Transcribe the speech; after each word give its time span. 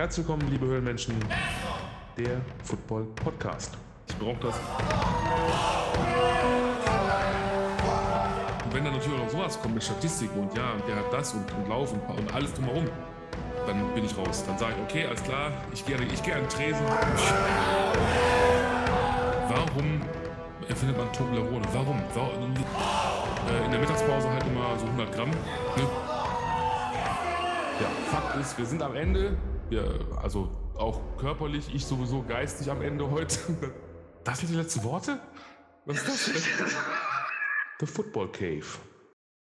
Herzlich 0.00 0.26
willkommen, 0.26 0.50
liebe 0.50 0.64
Höhlenmenschen, 0.64 1.14
der 2.16 2.40
Football 2.64 3.04
Podcast. 3.16 3.76
Ich 4.08 4.16
brauche 4.16 4.40
das. 4.40 4.54
Und 8.64 8.74
wenn 8.74 8.82
dann 8.82 8.94
natürlich 8.94 9.18
auch 9.18 9.24
noch 9.24 9.30
sowas 9.30 9.60
kommt 9.60 9.74
mit 9.74 9.84
Statistiken 9.84 10.40
und 10.40 10.56
ja, 10.56 10.72
der 10.88 10.96
hat 10.96 11.12
das 11.12 11.34
und, 11.34 11.52
und 11.52 11.68
Lauf 11.68 11.92
und, 11.92 12.00
und 12.18 12.34
alles 12.34 12.54
drumherum, 12.54 12.86
dann 13.66 13.92
bin 13.92 14.06
ich 14.06 14.16
raus. 14.16 14.42
Dann 14.46 14.56
sage 14.56 14.72
ich, 14.78 14.82
okay, 14.84 15.06
alles 15.06 15.22
klar, 15.22 15.52
ich 15.70 15.84
gehe 15.84 15.96
ich 15.96 16.22
geh 16.22 16.32
an 16.32 16.40
den 16.44 16.48
Tresen. 16.48 16.86
Warum 19.48 20.00
erfindet 20.66 20.96
man 20.96 21.12
Toblerone? 21.12 21.66
Warum? 21.74 22.02
Warum? 22.14 22.54
Äh, 22.54 23.64
in 23.66 23.70
der 23.70 23.80
Mittagspause 23.80 24.30
halt 24.30 24.46
immer 24.46 24.78
so 24.78 24.86
100 24.86 25.14
Gramm. 25.14 25.28
Ne? 25.28 25.36
Ja, 27.80 27.86
Fakt 28.10 28.40
ist, 28.40 28.56
wir 28.56 28.64
sind 28.64 28.82
am 28.82 28.96
Ende. 28.96 29.36
Wir, 29.70 30.00
also 30.20 30.50
auch 30.74 31.00
körperlich, 31.16 31.72
ich 31.72 31.86
sowieso 31.86 32.24
geistig 32.24 32.68
am 32.72 32.82
Ende 32.82 33.08
heute. 33.08 33.38
Das 34.24 34.40
sind 34.40 34.50
die 34.50 34.56
letzten 34.56 34.84
Worte? 34.84 35.18
Was 35.86 36.06
ist 36.06 36.28
das? 36.28 36.44
The 37.78 37.86
Football 37.86 38.30
Cave. 38.32 38.66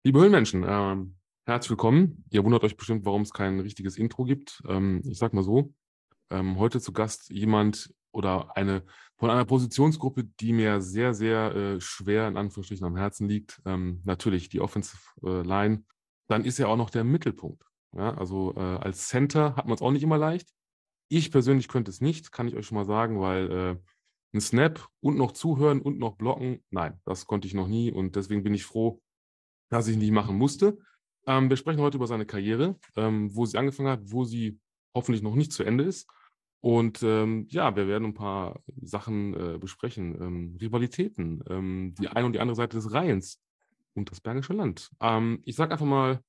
Liebe 0.04 0.20
Höhlenmenschen, 0.20 0.66
ähm, 0.68 1.16
herzlich 1.46 1.70
willkommen. 1.70 2.26
Ihr 2.30 2.44
wundert 2.44 2.66
euch 2.66 2.76
bestimmt, 2.76 3.06
warum 3.06 3.22
es 3.22 3.32
kein 3.32 3.62
richtiges 3.62 3.98
Intro 3.98 4.26
gibt. 4.26 4.62
Ähm, 4.68 5.02
ich 5.06 5.18
sag 5.18 5.34
mal 5.34 5.44
so, 5.44 5.74
ähm, 6.30 6.60
heute 6.60 6.82
zu 6.82 6.92
Gast 6.92 7.30
jemand 7.30 7.94
oder 8.12 8.58
eine 8.58 8.84
von 9.16 9.30
einer 9.30 9.46
Positionsgruppe, 9.46 10.26
die 10.26 10.52
mir 10.52 10.82
sehr, 10.82 11.14
sehr 11.14 11.56
äh, 11.56 11.80
schwer 11.80 12.28
in 12.28 12.36
Anführungsstrichen 12.36 12.86
am 12.86 12.98
Herzen 12.98 13.30
liegt. 13.30 13.62
Ähm, 13.64 14.02
natürlich 14.04 14.50
die 14.50 14.60
Offensive 14.60 15.00
äh, 15.24 15.42
Line. 15.44 15.86
Dann 16.28 16.44
ist 16.44 16.58
ja 16.58 16.68
auch 16.68 16.78
noch 16.78 16.90
der 16.90 17.06
Mittelpunkt. 17.06 17.65
Ja, 17.96 18.14
also 18.16 18.54
äh, 18.56 18.60
als 18.60 19.08
Center 19.08 19.56
hat 19.56 19.66
man 19.66 19.76
es 19.76 19.82
auch 19.82 19.92
nicht 19.92 20.04
immer 20.04 20.18
leicht. 20.18 20.50
Ich 21.08 21.32
persönlich 21.32 21.68
könnte 21.68 21.92
es 21.92 22.02
nicht, 22.02 22.32
kann 22.32 22.48
ich 22.48 22.56
euch 22.56 22.66
schon 22.66 22.78
mal 22.78 22.86
sagen, 22.86 23.22
weil 23.22 23.52
äh, 23.52 23.78
ein 24.34 24.42
Snap 24.42 24.88
und 25.00 25.18
noch 25.18 25.32
zuhören 25.32 25.82
und 25.82 25.98
noch 25.98 26.18
blocken, 26.18 26.64
nein, 26.70 27.00
das 27.06 27.26
konnte 27.26 27.48
ich 27.48 27.54
noch 27.54 27.68
nie 27.68 27.92
und 27.92 28.16
deswegen 28.16 28.44
bin 28.44 28.54
ich 28.54 28.66
froh, 28.66 29.02
dass 29.70 29.88
ich 29.88 29.98
nicht 29.98 30.12
machen 30.12 30.38
musste. 30.38 30.78
Ähm, 31.26 31.50
wir 31.50 31.58
sprechen 31.58 31.82
heute 31.82 31.98
über 31.98 32.08
seine 32.08 32.26
Karriere, 32.26 32.78
ähm, 32.96 33.34
wo 33.36 33.46
sie 33.46 33.58
angefangen 33.58 33.90
hat, 33.90 34.02
wo 34.04 34.26
sie 34.26 34.60
hoffentlich 34.94 35.24
noch 35.24 35.36
nicht 35.36 35.52
zu 35.52 35.64
Ende 35.64 35.86
ist. 35.86 36.08
Und 36.62 37.04
ähm, 37.04 37.46
ja, 37.50 37.76
wir 37.76 37.88
werden 37.88 38.06
ein 38.06 38.14
paar 38.14 38.60
Sachen 38.82 39.34
äh, 39.36 39.58
besprechen. 39.58 40.20
Ähm, 40.20 40.58
Rivalitäten, 40.60 41.44
ähm, 41.48 41.94
die 42.00 42.08
eine 42.08 42.26
und 42.26 42.34
die 42.34 42.40
andere 42.40 42.56
Seite 42.56 42.78
des 42.78 42.92
Rheins 42.92 43.40
und 43.94 44.10
das 44.10 44.20
Bergische 44.20 44.54
Land. 44.54 44.90
Ähm, 45.00 45.42
ich 45.46 45.56
sage 45.56 45.72
einfach 45.74 45.86
mal, 45.86 46.22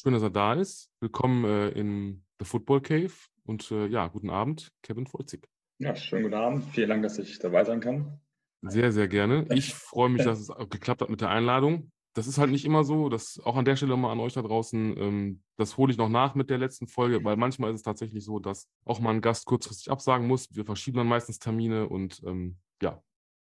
schön, 0.00 0.12
dass 0.12 0.22
er 0.22 0.30
da 0.30 0.54
ist. 0.54 0.90
Willkommen 1.00 1.44
äh, 1.44 1.70
in 1.70 2.24
The 2.38 2.44
Football 2.44 2.80
Cave 2.80 3.12
und 3.44 3.70
äh, 3.72 3.86
ja, 3.86 4.06
guten 4.06 4.30
Abend, 4.30 4.70
Kevin 4.82 5.06
Volzig. 5.06 5.48
Ja, 5.78 5.96
schönen 5.96 6.24
guten 6.24 6.34
Abend. 6.34 6.64
Vielen 6.72 6.88
Dank, 6.88 7.02
dass 7.02 7.18
ich 7.18 7.38
dabei 7.38 7.64
sein 7.64 7.80
kann. 7.80 8.20
Sehr, 8.62 8.92
sehr 8.92 9.08
gerne. 9.08 9.46
Ich 9.52 9.74
freue 9.74 10.08
mich, 10.08 10.22
dass 10.24 10.38
es 10.38 10.48
geklappt 10.70 11.02
hat 11.02 11.10
mit 11.10 11.20
der 11.20 11.30
Einladung. 11.30 11.90
Das 12.14 12.26
ist 12.26 12.38
halt 12.38 12.50
nicht 12.50 12.64
immer 12.64 12.84
so, 12.84 13.08
dass 13.08 13.40
auch 13.44 13.56
an 13.56 13.64
der 13.64 13.76
Stelle 13.76 13.96
mal 13.96 14.12
an 14.12 14.20
euch 14.20 14.34
da 14.34 14.42
draußen, 14.42 14.96
ähm, 14.96 15.42
das 15.56 15.76
hole 15.76 15.90
ich 15.90 15.98
noch 15.98 16.08
nach 16.08 16.34
mit 16.34 16.48
der 16.48 16.58
letzten 16.58 16.86
Folge, 16.86 17.22
weil 17.24 17.36
manchmal 17.36 17.70
ist 17.70 17.76
es 17.76 17.82
tatsächlich 17.82 18.24
so, 18.24 18.38
dass 18.38 18.68
auch 18.84 19.00
mal 19.00 19.10
ein 19.10 19.20
Gast 19.20 19.46
kurzfristig 19.46 19.90
absagen 19.90 20.26
muss. 20.26 20.54
Wir 20.54 20.64
verschieben 20.64 20.98
dann 20.98 21.08
meistens 21.08 21.38
Termine 21.38 21.88
und 21.88 22.22
ähm, 22.24 22.56
ja, 22.82 23.02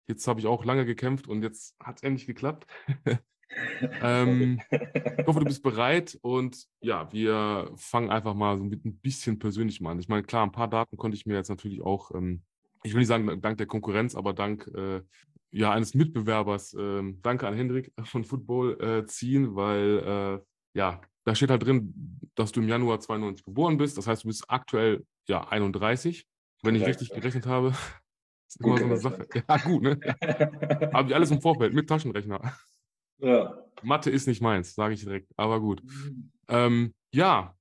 jetzt 0.07 0.27
habe 0.27 0.41
ich 0.41 0.47
auch 0.47 0.65
lange 0.65 0.87
gekämpft 0.87 1.29
und 1.29 1.43
jetzt 1.43 1.77
hat 1.79 1.99
es 1.99 2.03
endlich 2.03 2.27
geklappt. 2.27 2.67
ähm, 4.03 4.61
ich 4.71 5.27
hoffe, 5.27 5.41
du 5.41 5.47
bist 5.47 5.63
bereit 5.63 6.19
und 6.23 6.67
ja, 6.81 7.13
wir 7.13 7.71
fangen 7.77 8.11
einfach 8.11 8.35
mal 8.35 8.59
so 8.59 8.65
mit 8.65 8.85
ein 8.85 8.99
bisschen 8.99 9.39
persönlich 9.39 9.81
mal 9.81 9.93
an. 9.93 10.01
Ich 10.01 10.09
meine, 10.09 10.23
klar, 10.23 10.45
ein 10.45 10.53
paar 10.53 10.69
Daten 10.69 10.97
konnte 10.97 11.17
ich 11.17 11.27
mir 11.27 11.35
jetzt 11.35 11.49
natürlich 11.49 11.81
auch, 11.81 12.15
ähm, 12.15 12.43
ich 12.83 12.93
will 12.93 13.01
nicht 13.01 13.09
sagen 13.09 13.41
dank 13.41 13.59
der 13.59 13.67
Konkurrenz, 13.67 14.15
aber 14.15 14.33
dank 14.33 14.67
äh, 14.75 15.03
ja, 15.51 15.73
eines 15.73 15.95
Mitbewerbers, 15.95 16.75
äh, 16.75 17.03
danke 17.23 17.47
an 17.47 17.55
Hendrik 17.55 17.93
von 18.05 18.25
Football, 18.25 18.81
äh, 18.81 19.07
ziehen, 19.07 19.55
weil 19.55 19.99
äh, 20.45 20.79
ja, 20.79 21.01
da 21.25 21.35
steht 21.35 21.51
halt 21.51 21.65
drin, 21.65 22.21
dass 22.35 22.53
du 22.53 22.61
im 22.61 22.69
Januar 22.69 23.01
92 23.01 23.45
geboren 23.45 23.77
bist. 23.77 23.99
Das 23.99 24.07
heißt, 24.07 24.25
du 24.25 24.29
bist 24.29 24.45
aktuell 24.49 25.05
ja 25.29 25.47
31, 25.49 26.27
wenn 26.63 26.75
ich 26.75 26.87
richtig 26.87 27.11
gerechnet 27.11 27.47
habe. 27.47 27.73
Das 28.49 28.57
ist 28.57 28.65
immer 28.65 28.79
so 28.79 28.85
eine 28.87 28.97
Sache. 28.97 29.29
Ja, 29.47 29.57
gut, 29.59 29.83
ne? 29.83 30.01
Habe 30.95 31.09
ich 31.11 31.15
alles 31.15 31.31
im 31.31 31.43
Vorfeld 31.43 31.75
mit 31.75 31.87
Taschenrechner. 31.87 32.41
Ja. 33.19 33.65
Mathe 33.83 34.11
ist 34.11 34.27
nicht 34.27 34.43
meins, 34.43 34.75
sage 34.75 34.95
ich 34.95 35.01
direkt, 35.01 35.33
aber 35.37 35.61
gut. 35.61 35.83
Mhm. 35.85 36.33
Ähm, 36.49 36.95
ja, 37.13 37.55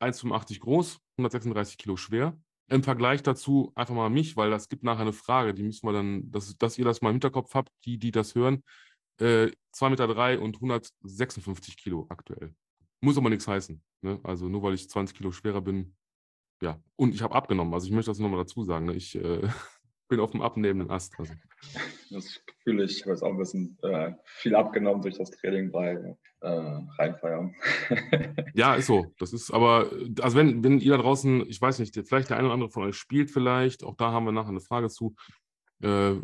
1,85 0.00 0.60
groß, 0.60 0.98
136 1.18 1.78
Kilo 1.78 1.96
schwer. 1.96 2.38
Im 2.68 2.82
Vergleich 2.82 3.22
dazu 3.22 3.72
einfach 3.74 3.94
mal 3.94 4.10
mich, 4.10 4.36
weil 4.36 4.50
das 4.50 4.68
gibt 4.68 4.84
nachher 4.84 5.02
eine 5.02 5.12
Frage, 5.12 5.54
die 5.54 5.64
müssen 5.64 5.86
wir 5.86 5.92
dann, 5.92 6.30
dass, 6.30 6.56
dass 6.56 6.78
ihr 6.78 6.84
das 6.84 7.02
mal 7.02 7.10
im 7.10 7.14
Hinterkopf 7.14 7.54
habt, 7.54 7.72
die, 7.84 7.98
die 7.98 8.12
das 8.12 8.34
hören. 8.34 8.62
Äh, 9.18 9.50
2,3 9.74 9.90
Meter 9.90 10.06
drei 10.06 10.38
und 10.38 10.56
156 10.56 11.76
Kilo 11.76 12.06
aktuell. 12.08 12.54
Muss 13.00 13.18
aber 13.18 13.28
nichts 13.28 13.48
heißen. 13.48 13.82
Ne? 14.02 14.20
Also 14.22 14.48
nur 14.48 14.62
weil 14.62 14.74
ich 14.74 14.88
20 14.88 15.16
Kilo 15.16 15.32
schwerer 15.32 15.60
bin, 15.60 15.96
ja. 16.62 16.80
Und 16.96 17.14
ich 17.14 17.22
habe 17.22 17.34
abgenommen. 17.34 17.72
Also 17.74 17.86
ich 17.86 17.92
möchte 17.92 18.10
das 18.10 18.18
nochmal 18.18 18.40
dazu 18.40 18.62
sagen. 18.64 18.86
Ne? 18.86 18.94
Ich 18.94 19.16
äh, 19.16 19.42
bin 20.10 20.20
auf 20.20 20.32
dem 20.32 20.42
abnehmenden 20.42 20.90
Ast. 20.90 21.14
Also. 21.18 21.32
Das 22.10 22.40
fühle 22.62 22.84
ich. 22.84 22.98
Ich 22.98 23.02
habe 23.02 23.12
jetzt 23.12 23.22
auch 23.22 23.30
ein 23.30 23.38
bisschen 23.38 23.78
äh, 23.82 24.12
viel 24.24 24.54
abgenommen 24.54 25.00
durch 25.00 25.16
das 25.16 25.30
Training 25.30 25.70
bei 25.70 26.16
äh, 26.40 26.48
Rheinfeiern. 26.98 27.54
ja, 28.54 28.74
ist 28.74 28.86
so. 28.86 29.14
Das 29.18 29.32
ist 29.32 29.50
aber, 29.50 29.90
also 30.20 30.36
wenn, 30.36 30.62
wenn 30.62 30.80
ihr 30.80 30.96
da 30.96 31.02
draußen, 31.02 31.48
ich 31.48 31.62
weiß 31.62 31.78
nicht, 31.78 31.94
vielleicht 32.06 32.28
der 32.28 32.36
eine 32.36 32.46
oder 32.46 32.54
andere 32.54 32.70
von 32.70 32.82
euch 32.82 32.96
spielt 32.96 33.30
vielleicht, 33.30 33.84
auch 33.84 33.96
da 33.96 34.10
haben 34.10 34.26
wir 34.26 34.32
nachher 34.32 34.50
eine 34.50 34.60
Frage 34.60 34.90
zu 34.90 35.14
äh, 35.82 36.14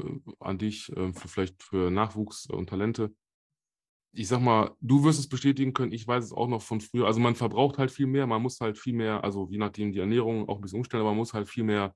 an 0.41 0.59
dich, 0.59 0.95
äh, 0.95 1.13
für, 1.13 1.29
vielleicht 1.29 1.63
für 1.63 1.91
Nachwuchs 1.91 2.47
und 2.47 2.69
Talente. 2.69 3.15
Ich 4.13 4.29
sag 4.29 4.41
mal, 4.41 4.75
du 4.81 5.05
wirst 5.05 5.21
es 5.21 5.29
bestätigen 5.29 5.75
können, 5.75 5.93
ich 5.93 6.09
weiß 6.09 6.25
es 6.25 6.33
auch 6.33 6.49
noch 6.49 6.63
von 6.63 6.81
früher. 6.81 7.07
Also 7.07 7.21
man 7.21 7.37
verbraucht 7.37 7.79
halt 7.79 7.91
viel 7.91 8.07
mehr, 8.07 8.27
man 8.27 8.43
muss 8.43 8.61
halt 8.61 8.79
viel 8.79 8.95
mehr, 8.95 9.23
also 9.23 9.47
je 9.51 9.59
nachdem 9.59 9.93
die 9.93 10.01
Ernährung 10.01 10.49
auch 10.49 10.57
ein 10.57 10.63
bisschen 10.63 10.79
umstellen, 10.79 11.03
aber 11.03 11.11
man 11.11 11.19
muss 11.19 11.35
halt 11.35 11.49
viel 11.49 11.65
mehr 11.65 11.95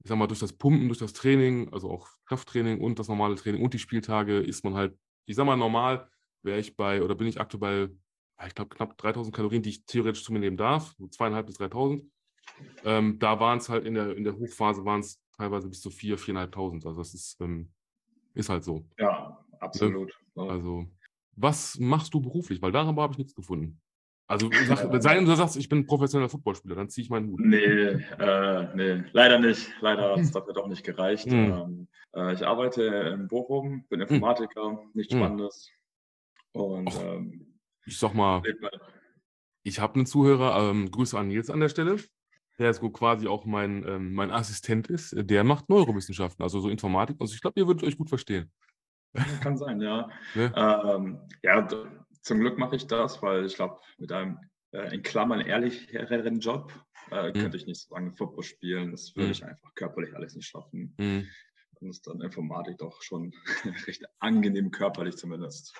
ich 0.00 0.08
sag 0.08 0.16
mal, 0.16 0.26
durch 0.26 0.40
das 0.40 0.52
Pumpen, 0.52 0.88
durch 0.88 0.98
das 0.98 1.12
Training, 1.12 1.72
also 1.72 1.90
auch 1.90 2.08
Krafttraining 2.26 2.80
und 2.80 2.98
das 2.98 3.08
normale 3.08 3.34
Training 3.34 3.62
und 3.62 3.74
die 3.74 3.78
Spieltage 3.78 4.38
ist 4.38 4.64
man 4.64 4.74
halt, 4.74 4.96
ich 5.26 5.36
sag 5.36 5.46
mal, 5.46 5.56
normal 5.56 6.08
wäre 6.42 6.58
ich 6.58 6.76
bei, 6.76 7.02
oder 7.02 7.14
bin 7.14 7.26
ich 7.26 7.40
aktuell 7.40 7.88
bei, 8.36 8.46
ich 8.46 8.54
glaube, 8.54 8.74
knapp 8.74 8.96
3000 8.96 9.34
Kalorien, 9.34 9.62
die 9.62 9.70
ich 9.70 9.84
theoretisch 9.84 10.24
zu 10.24 10.32
mir 10.32 10.38
nehmen 10.38 10.56
darf, 10.56 10.94
so 10.98 11.08
zweieinhalb 11.08 11.46
bis 11.46 11.56
3000. 11.56 12.04
Ähm, 12.84 13.18
da 13.18 13.40
waren 13.40 13.58
es 13.58 13.68
halt 13.68 13.84
in 13.84 13.94
der, 13.94 14.16
in 14.16 14.24
der 14.24 14.36
Hochphase 14.36 14.84
waren 14.84 15.00
es 15.00 15.20
teilweise 15.36 15.68
bis 15.68 15.80
zu 15.80 15.90
4.000, 15.90 16.48
4.500. 16.48 16.86
Also 16.86 17.00
das 17.00 17.14
ist, 17.14 17.40
ähm, 17.40 17.72
ist 18.34 18.48
halt 18.48 18.64
so. 18.64 18.84
Ja, 18.98 19.44
absolut. 19.60 20.16
Ne? 20.34 20.42
Also, 20.44 20.86
was 21.32 21.78
machst 21.78 22.14
du 22.14 22.20
beruflich? 22.20 22.62
Weil 22.62 22.72
darüber 22.72 23.02
habe 23.02 23.12
ich 23.12 23.18
nichts 23.18 23.34
gefunden. 23.34 23.80
Also 24.30 24.50
sag, 24.66 25.02
sei 25.02 25.14
denn, 25.14 25.24
du 25.24 25.34
sagst, 25.34 25.56
ich 25.56 25.70
bin 25.70 25.86
professioneller 25.86 26.28
Footballspieler, 26.28 26.76
dann 26.76 26.90
ziehe 26.90 27.02
ich 27.02 27.10
meinen 27.10 27.30
Hut. 27.30 27.40
Nee, 27.40 27.64
äh, 27.64 28.68
nee, 28.74 29.02
leider 29.12 29.38
nicht. 29.38 29.70
Leider 29.80 30.12
hat 30.12 30.18
es 30.18 30.32
dafür 30.32 30.52
doch 30.52 30.68
nicht 30.68 30.84
gereicht. 30.84 31.30
Hm. 31.30 31.34
Ähm, 31.34 31.88
äh, 32.14 32.34
ich 32.34 32.46
arbeite 32.46 32.84
in 32.84 33.26
Bochum, 33.26 33.86
bin 33.88 34.00
hm. 34.00 34.08
Informatiker, 34.08 34.70
hm. 34.70 34.90
nichts 34.92 35.14
Spannendes. 35.14 35.70
Und 36.52 36.88
Och, 36.88 37.02
ähm, 37.02 37.56
ich 37.86 37.98
sag 37.98 38.12
mal, 38.12 38.42
ich 39.62 39.80
habe 39.80 39.94
einen 39.94 40.06
Zuhörer, 40.06 40.70
ähm, 40.70 40.90
Grüße 40.90 41.18
an 41.18 41.28
Nils 41.28 41.48
an 41.48 41.60
der 41.60 41.70
Stelle, 41.70 41.96
der 42.58 42.68
ist 42.68 42.82
quasi 42.92 43.28
auch 43.28 43.46
mein, 43.46 43.82
ähm, 43.88 44.12
mein 44.12 44.30
Assistent 44.30 44.88
ist, 44.88 45.14
der 45.16 45.42
macht 45.42 45.70
Neurowissenschaften, 45.70 46.42
also 46.42 46.60
so 46.60 46.68
Informatik. 46.68 47.16
Also 47.18 47.32
ich 47.32 47.40
glaube, 47.40 47.58
ihr 47.58 47.66
würdet 47.66 47.84
euch 47.84 47.96
gut 47.96 48.10
verstehen. 48.10 48.52
Kann 49.40 49.56
sein, 49.56 49.80
ja. 49.80 50.10
Ne? 50.34 50.52
Ähm, 50.54 51.18
ja, 51.42 51.66
zum 52.28 52.40
Glück 52.40 52.58
mache 52.58 52.76
ich 52.76 52.86
das, 52.86 53.22
weil 53.22 53.46
ich 53.46 53.54
glaube, 53.54 53.80
mit 53.96 54.12
einem 54.12 54.38
äh, 54.72 54.94
in 54.94 55.02
Klammern 55.02 55.40
ehrlicheren 55.40 56.40
Job 56.40 56.72
äh, 57.10 57.28
mhm. 57.28 57.32
könnte 57.32 57.56
ich 57.56 57.66
nicht 57.66 57.80
so 57.80 57.94
lange 57.94 58.12
Football 58.12 58.44
spielen. 58.44 58.90
Das 58.90 59.16
würde 59.16 59.28
mhm. 59.28 59.32
ich 59.32 59.44
einfach 59.44 59.74
körperlich 59.74 60.14
alles 60.14 60.36
nicht 60.36 60.46
schaffen. 60.46 60.94
Mhm. 60.98 61.26
Dann 61.80 61.88
ist 61.88 62.06
dann 62.06 62.20
Informatik 62.20 62.76
doch 62.78 63.02
schon 63.02 63.32
recht 63.86 64.04
angenehm 64.18 64.70
körperlich 64.70 65.16
zumindest. 65.16 65.74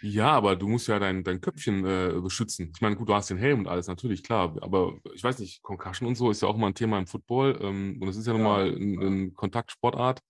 Ja, 0.00 0.30
aber 0.30 0.56
du 0.56 0.66
musst 0.66 0.88
ja 0.88 0.98
dein, 0.98 1.22
dein 1.22 1.42
Köpfchen 1.42 1.84
äh, 1.84 2.20
beschützen. 2.20 2.72
Ich 2.74 2.80
meine, 2.80 2.96
gut, 2.96 3.08
du 3.08 3.14
hast 3.14 3.30
den 3.30 3.36
Helm 3.36 3.60
und 3.60 3.68
alles, 3.68 3.86
natürlich, 3.86 4.24
klar. 4.24 4.56
Aber 4.62 4.98
ich 5.14 5.22
weiß 5.22 5.38
nicht, 5.38 5.62
Concussion 5.62 6.08
und 6.08 6.16
so 6.16 6.30
ist 6.30 6.42
ja 6.42 6.48
auch 6.48 6.56
mal 6.56 6.68
ein 6.68 6.74
Thema 6.74 6.98
im 6.98 7.06
Football. 7.06 7.58
Ähm, 7.60 7.98
und 8.00 8.08
es 8.08 8.16
ist 8.16 8.26
ja, 8.26 8.32
ja 8.32 8.38
nun 8.38 8.48
mal 8.48 8.74
eine 8.74 9.06
ein 9.06 9.34
Kontaktsportart. 9.34 10.20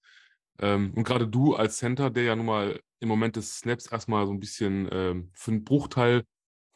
Ähm, 0.58 0.92
und 0.94 1.04
gerade 1.04 1.28
du 1.28 1.54
als 1.54 1.76
Center, 1.76 2.10
der 2.10 2.24
ja 2.24 2.36
nun 2.36 2.46
mal 2.46 2.80
im 3.02 3.08
Moment 3.08 3.36
des 3.36 3.58
Snaps 3.58 3.86
erstmal 3.90 4.26
so 4.26 4.32
ein 4.32 4.40
bisschen 4.40 4.88
ähm, 4.92 5.30
für 5.34 5.50
einen 5.50 5.64
Bruchteil 5.64 6.24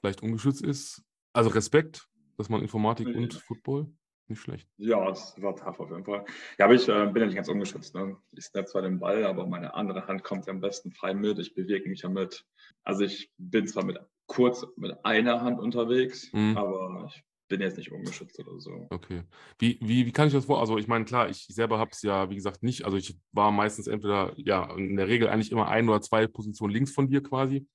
vielleicht 0.00 0.22
ungeschützt 0.22 0.62
ist. 0.62 1.02
Also 1.32 1.50
Respekt, 1.50 2.08
dass 2.36 2.48
man 2.48 2.62
Informatik 2.62 3.08
und 3.08 3.34
Football 3.34 3.92
nicht 4.28 4.40
schlecht. 4.40 4.68
Ja, 4.76 5.08
es 5.10 5.40
war 5.40 5.54
tough 5.54 5.78
auf 5.78 5.90
jeden 5.90 6.04
Fall. 6.04 6.24
Ja, 6.58 6.64
aber 6.64 6.74
ich 6.74 6.88
äh, 6.88 7.06
bin 7.06 7.22
ja 7.22 7.26
nicht 7.26 7.36
ganz 7.36 7.48
ungeschützt. 7.48 7.94
Ne? 7.94 8.16
Ich 8.32 8.44
snap 8.44 8.68
zwar 8.68 8.82
den 8.82 8.98
Ball, 8.98 9.24
aber 9.24 9.46
meine 9.46 9.74
andere 9.74 10.06
Hand 10.06 10.24
kommt 10.24 10.46
ja 10.46 10.52
am 10.52 10.60
besten 10.60 10.90
frei 10.92 11.14
mit. 11.14 11.38
Ich 11.38 11.54
bewege 11.54 11.88
mich 11.88 12.02
ja 12.02 12.08
mit. 12.08 12.44
Also 12.82 13.04
ich 13.04 13.30
bin 13.38 13.68
zwar 13.68 13.84
mit 13.84 13.98
kurz 14.26 14.66
mit 14.76 15.04
einer 15.04 15.42
Hand 15.42 15.60
unterwegs, 15.60 16.32
mhm. 16.32 16.56
aber 16.56 17.08
ich 17.08 17.24
bin 17.48 17.60
jetzt 17.60 17.76
nicht 17.76 17.92
ungeschützt 17.92 18.38
oder 18.38 18.58
so. 18.60 18.86
Okay. 18.90 19.22
Wie, 19.58 19.78
wie, 19.80 20.06
wie 20.06 20.12
kann 20.12 20.28
ich 20.28 20.34
das 20.34 20.46
vor? 20.46 20.60
Also 20.60 20.78
ich 20.78 20.88
meine, 20.88 21.04
klar, 21.04 21.28
ich 21.28 21.46
selber 21.46 21.78
habe 21.78 21.90
es 21.92 22.02
ja, 22.02 22.28
wie 22.30 22.34
gesagt, 22.34 22.62
nicht. 22.62 22.84
Also 22.84 22.96
ich 22.96 23.18
war 23.32 23.50
meistens 23.50 23.86
entweder, 23.86 24.32
ja, 24.36 24.74
in 24.74 24.96
der 24.96 25.08
Regel 25.08 25.28
eigentlich 25.28 25.52
immer 25.52 25.68
ein 25.68 25.88
oder 25.88 26.00
zwei 26.00 26.26
Positionen 26.26 26.72
links 26.72 26.92
von 26.92 27.08
dir 27.08 27.22
quasi. 27.22 27.66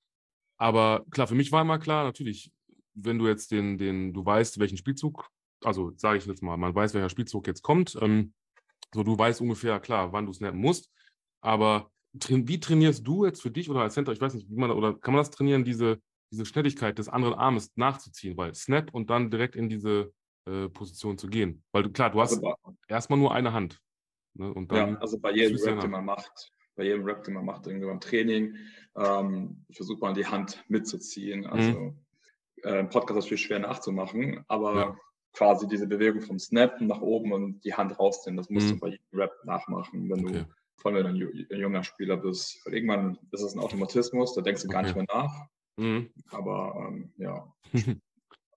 Aber 0.58 1.04
klar, 1.10 1.26
für 1.26 1.34
mich 1.34 1.50
war 1.52 1.62
immer 1.62 1.78
klar, 1.78 2.04
natürlich, 2.04 2.52
wenn 2.94 3.18
du 3.18 3.26
jetzt 3.26 3.50
den, 3.50 3.78
den, 3.78 4.12
du 4.12 4.24
weißt, 4.24 4.58
welchen 4.58 4.76
Spielzug, 4.76 5.28
also 5.64 5.92
sage 5.96 6.18
ich 6.18 6.26
jetzt 6.26 6.42
mal, 6.42 6.56
man 6.56 6.74
weiß, 6.74 6.94
welcher 6.94 7.08
Spielzug 7.08 7.46
jetzt 7.46 7.62
kommt. 7.62 7.96
Ähm, 8.00 8.34
so, 8.94 9.02
du 9.02 9.18
weißt 9.18 9.40
ungefähr, 9.40 9.80
klar, 9.80 10.12
wann 10.12 10.26
du 10.26 10.32
snappen 10.32 10.60
musst. 10.60 10.90
Aber 11.40 11.90
wie 12.12 12.60
trainierst 12.60 13.06
du 13.06 13.24
jetzt 13.24 13.40
für 13.40 13.50
dich 13.50 13.70
oder 13.70 13.80
als 13.80 13.94
Center, 13.94 14.12
ich 14.12 14.20
weiß 14.20 14.34
nicht, 14.34 14.50
wie 14.50 14.56
man, 14.56 14.70
oder 14.70 14.94
kann 14.94 15.14
man 15.14 15.20
das 15.20 15.30
trainieren, 15.30 15.64
diese, 15.64 15.98
diese 16.32 16.46
Schnelligkeit 16.46 16.98
des 16.98 17.08
anderen 17.08 17.34
Armes 17.34 17.72
nachzuziehen, 17.76 18.36
weil 18.36 18.54
Snap 18.54 18.92
und 18.92 19.10
dann 19.10 19.30
direkt 19.30 19.54
in 19.54 19.68
diese 19.68 20.12
äh, 20.46 20.68
Position 20.68 21.18
zu 21.18 21.28
gehen. 21.28 21.62
Weil 21.72 21.84
du, 21.84 21.90
klar, 21.90 22.10
du 22.10 22.20
hast 22.20 22.32
also, 22.32 22.54
erstmal 22.88 23.18
nur 23.18 23.34
eine 23.34 23.52
Hand. 23.52 23.80
Ne, 24.34 24.52
und 24.52 24.72
dann 24.72 24.94
ja, 24.94 24.98
also 24.98 25.18
bei 25.18 25.32
jedem 25.32 25.58
Rap, 25.58 25.80
den 25.80 25.90
man 25.90 26.04
macht, 26.06 26.52
bei 26.74 26.84
jedem 26.84 27.04
Rap, 27.04 27.22
den 27.24 27.34
man 27.34 27.44
macht, 27.44 27.66
irgendwie 27.66 27.86
beim 27.86 28.00
Training, 28.00 28.56
ähm, 28.96 29.64
versucht 29.70 30.00
man 30.00 30.14
die 30.14 30.26
Hand 30.26 30.64
mitzuziehen. 30.68 31.46
Also 31.46 31.78
mhm. 31.78 31.98
äh, 32.64 32.80
im 32.80 32.88
Podcast 32.88 33.18
ist 33.18 33.28
viel 33.28 33.38
schwer 33.38 33.58
nachzumachen, 33.58 34.42
aber 34.48 34.74
ja. 34.74 34.96
quasi 35.34 35.68
diese 35.68 35.86
Bewegung 35.86 36.22
vom 36.22 36.38
Snap 36.38 36.80
nach 36.80 37.02
oben 37.02 37.32
und 37.32 37.62
die 37.64 37.74
Hand 37.74 37.98
rausziehen, 37.98 38.38
das 38.38 38.48
musst 38.48 38.68
mhm. 38.68 38.70
du 38.70 38.78
bei 38.78 38.88
jedem 38.88 39.20
Rap 39.20 39.32
nachmachen, 39.44 40.08
wenn 40.08 40.24
okay. 40.24 40.38
du 40.38 40.46
vor 40.76 40.92
allem 40.92 41.04
wenn 41.04 41.20
du 41.20 41.54
ein 41.54 41.60
junger 41.60 41.84
Spieler 41.84 42.16
bist. 42.16 42.60
Weil 42.64 42.74
irgendwann 42.74 43.18
ist 43.30 43.42
es 43.42 43.54
ein 43.54 43.60
Automatismus, 43.60 44.34
da 44.34 44.40
denkst 44.40 44.62
du 44.62 44.68
gar 44.68 44.82
nicht 44.82 44.96
mehr 44.96 45.06
nach. 45.12 45.46
Mhm. 45.76 46.10
Aber 46.30 46.88
ähm, 46.88 47.12
ja, 47.16 47.52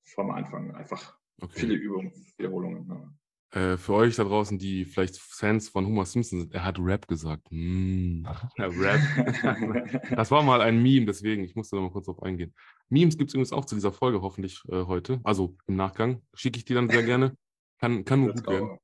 vom 0.03 0.31
Anfang 0.31 0.73
einfach 0.75 1.17
okay. 1.41 1.59
viele 1.62 1.75
Übungen, 1.75 2.12
Wiederholungen. 2.38 2.88
Ja. 2.89 3.15
Äh, 3.56 3.77
für 3.77 3.94
euch 3.94 4.15
da 4.15 4.25
draußen, 4.25 4.59
die 4.59 4.83
vielleicht 4.83 5.17
Fans 5.17 5.69
von 5.69 5.85
Homer 5.85 6.06
Simpson 6.06 6.41
sind, 6.41 6.53
er 6.53 6.65
hat 6.65 6.77
Rap 6.77 7.07
gesagt. 7.07 7.47
Mm, 7.51 8.25
Rap. 8.57 10.01
das 10.15 10.29
war 10.29 10.44
mal 10.44 10.62
ein 10.62 10.81
Meme, 10.81 11.06
deswegen, 11.06 11.44
ich 11.44 11.56
musste 11.56 11.77
da 11.77 11.81
mal 11.81 11.91
kurz 11.91 12.07
drauf 12.07 12.21
eingehen. 12.21 12.53
Memes 12.89 13.18
gibt 13.18 13.29
es 13.29 13.33
übrigens 13.33 13.53
auch 13.53 13.65
zu 13.65 13.75
dieser 13.75 13.94
Folge 13.94 14.21
hoffentlich 14.21 14.61
äh, 14.68 14.83
heute. 14.85 15.21
Also 15.23 15.56
im 15.68 15.75
Nachgang. 15.77 16.21
Schicke 16.33 16.57
ich 16.57 16.65
die 16.65 16.73
dann 16.73 16.89
sehr 16.89 17.03
gerne. 17.03 17.38
Kann, 17.79 18.03
kann 18.03 18.21
nur 18.21 18.33
gut 18.33 18.47
werden. 18.47 18.77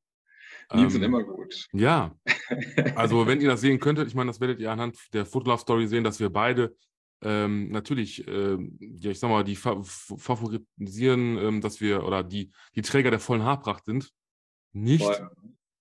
Memes 0.74 0.86
ähm, 0.86 0.90
sind 0.90 1.04
immer 1.04 1.24
gut. 1.24 1.68
Ja. 1.74 2.16
Also, 2.96 3.28
wenn 3.28 3.42
ihr 3.42 3.50
das 3.50 3.62
sehen 3.62 3.80
könntet, 3.80 4.08
ich 4.08 4.16
meine, 4.16 4.30
das 4.30 4.40
werdet 4.40 4.60
ihr 4.60 4.72
anhand 4.72 4.98
der 5.14 5.26
Fotolove 5.26 5.62
Story 5.62 5.88
sehen, 5.88 6.04
dass 6.04 6.20
wir 6.20 6.30
beide 6.30 6.76
ähm, 7.22 7.70
natürlich, 7.70 8.28
ähm, 8.28 8.78
ja, 8.80 9.12
ich 9.12 9.20
sag 9.20 9.30
mal, 9.30 9.44
die 9.44 9.56
fa 9.56 9.82
favorisieren, 9.84 11.38
ähm, 11.38 11.62
dass 11.62 11.80
wir 11.82 12.04
oder 12.04 12.24
die, 12.24 12.52
die 12.76 12.82
Träger 12.82 13.12
der 13.12 13.20
vollen 13.20 13.44
Haarpracht 13.44 13.86
sind. 13.86 14.12
Nicht. 14.74 15.22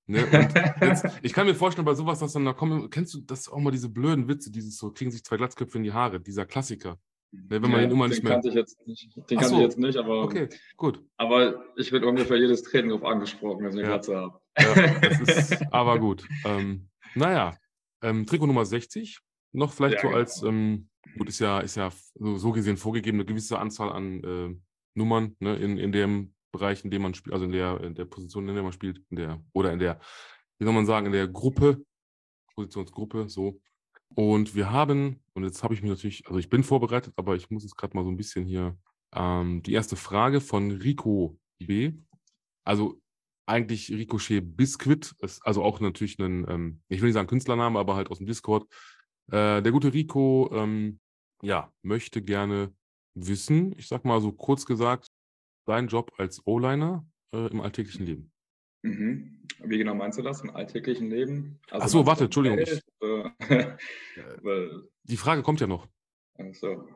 Ne? 0.07 0.27
Jetzt, 0.81 1.07
ich 1.23 1.33
kann 1.33 1.47
mir 1.47 1.55
vorstellen, 1.55 1.85
bei 1.85 1.95
sowas, 1.95 2.19
dass 2.19 2.33
dann 2.33 2.45
da 2.45 2.53
kommen, 2.53 2.91
kennst 2.91 3.15
du 3.15 3.21
das 3.21 3.49
auch 3.49 3.61
mal 3.61 3.71
diese 3.71 3.89
blöden 3.89 4.27
Witze, 4.29 4.51
dieses 4.51 4.77
so, 4.77 4.91
kriegen 4.91 5.11
sich 5.11 5.23
zwei 5.23 5.37
Glatzköpfe 5.37 5.79
in 5.79 5.85
die 5.85 5.93
Haare, 5.93 6.21
dieser 6.21 6.47
Klassiker. 6.47 6.99
Ne, 7.33 7.63
wenn 7.63 7.71
man 7.71 7.81
ja, 7.81 7.87
ihn 7.87 7.93
immer 7.93 8.09
nicht 8.09 8.23
mehr. 8.25 8.33
Kannte 8.33 8.49
ich 8.49 8.55
jetzt 8.55 8.85
nicht. 8.87 9.15
Den 9.17 9.39
kannte 9.39 9.49
so. 9.49 9.57
ich 9.57 9.63
jetzt 9.63 9.79
nicht, 9.79 9.97
aber. 9.97 10.25
Okay, 10.25 10.49
gut. 10.77 11.01
Aber 11.17 11.65
ich 11.77 11.93
werde 11.93 12.09
ungefähr 12.09 12.37
jedes 12.37 12.63
Training 12.65 12.91
auf 12.91 13.05
angesprochen, 13.05 13.65
wenn 13.65 13.71
ich 13.71 13.79
eine 13.79 13.83
ja. 13.83 13.89
Glatze 13.89 14.17
habe. 14.17 14.41
Ja, 14.59 14.99
das 14.99 15.51
ist 15.51 15.63
aber 15.73 15.99
gut. 16.01 16.27
Ähm, 16.45 16.89
naja, 17.15 17.57
ähm, 18.03 18.27
Trikot 18.27 18.47
Nummer 18.47 18.65
60. 18.65 19.21
Noch 19.53 19.73
vielleicht 19.73 20.03
ja, 20.03 20.03
so 20.03 20.09
als, 20.09 20.41
genau. 20.41 20.53
ähm, 20.53 20.90
gut, 21.17 21.29
ist 21.29 21.39
ja, 21.39 21.61
ist 21.61 21.77
ja 21.77 21.91
so, 22.15 22.53
gesehen 22.53 22.77
vorgegeben, 22.77 23.19
eine 23.19 23.25
gewisse 23.25 23.59
Anzahl 23.59 23.91
an 23.91 24.25
äh, 24.25 24.55
Nummern 24.95 25.37
ne, 25.41 25.57
in, 25.57 25.79
in 25.79 25.93
dem 25.93 26.35
Bereich, 26.53 26.85
in 26.85 26.91
dem 26.91 27.03
man 27.03 27.15
spielt, 27.15 27.33
also 27.33 27.45
in 27.45 27.53
der, 27.53 27.81
in 27.81 27.95
der 27.95 28.05
Position, 28.05 28.49
in 28.49 28.55
der 28.55 28.63
man 28.63 28.73
spielt, 28.73 29.03
in 29.11 29.17
der, 29.17 29.43
oder 29.53 29.73
in 29.73 29.79
der, 29.79 30.01
wie 30.59 30.65
soll 30.65 30.75
man 30.75 30.87
sagen, 30.87 31.07
in 31.07 31.13
der 31.13 31.29
Gruppe, 31.29 31.85
Positionsgruppe, 32.55 33.29
so. 33.29 33.61
Und 34.15 34.55
wir 34.57 34.71
haben, 34.71 35.23
und 35.35 35.45
jetzt 35.45 35.63
habe 35.63 35.75
ich 35.75 35.83
mich 35.83 35.91
natürlich, 35.91 36.27
also 36.27 36.39
ich 36.39 36.51
bin 36.51 36.65
vorbereitet, 36.65 37.13
aber 37.17 37.37
ich 37.37 37.51
muss 37.51 37.63
jetzt 37.63 37.77
gerade 37.77 37.97
mal 37.97 38.05
so 38.05 38.11
ein 38.11 38.17
bisschen 38.17 38.45
hier 38.45 38.77
ähm, 39.13 39.63
die 39.63 39.73
erste 39.73 39.97
Frage 39.97 40.41
von 40.41 40.73
Rico 40.73 41.39
B. 41.59 41.93
Also 42.65 43.01
eigentlich 43.47 43.91
Ricochet 43.91 44.41
Biscuit, 44.57 45.15
ist 45.21 45.45
also 45.45 45.63
auch 45.63 45.81
natürlich 45.81 46.19
ein, 46.19 46.47
ähm, 46.49 46.81
ich 46.89 47.01
will 47.01 47.09
nicht 47.09 47.15
sagen 47.15 47.29
Künstlername, 47.29 47.79
aber 47.79 47.97
halt 47.97 48.11
aus 48.11 48.19
dem 48.19 48.27
Discord. 48.27 48.67
Äh, 49.31 49.63
der 49.63 49.73
gute 49.73 49.93
Rico, 49.93 50.51
ähm, 50.53 51.01
ja, 51.43 51.73
möchte 51.83 52.23
gerne 52.23 52.73
wissen, 53.15 53.75
ich 53.79 53.89
sag 53.89 54.05
mal 54.05 54.21
so 54.21 54.33
kurz 54.33 54.67
gesagt, 54.67 55.09
dein 55.67 55.89
Job 55.89 56.13
als 56.19 56.47
O-Liner 56.47 57.07
äh, 57.35 57.47
im 57.49 57.61
alltäglichen 57.61 58.07
Leben. 58.07 58.33
Mhm. 58.83 59.47
Wie 59.63 59.79
genau 59.79 59.95
meinst 59.95 60.19
du 60.19 60.23
das 60.23 60.41
im 60.43 60.51
alltäglichen 60.51 61.11
Leben? 61.11 61.61
Also 61.71 61.85
Ach 61.85 61.89
so, 61.89 62.07
warte, 62.07 62.25
Entschuldigung. 62.25 62.59
Ich, 62.59 62.81
äh, 63.01 63.31
die 65.05 65.17
Frage 65.17 65.43
kommt 65.43 65.61
ja 65.61 65.67
noch. 65.67 65.87
Ach 66.39 66.55
so. 66.55 66.89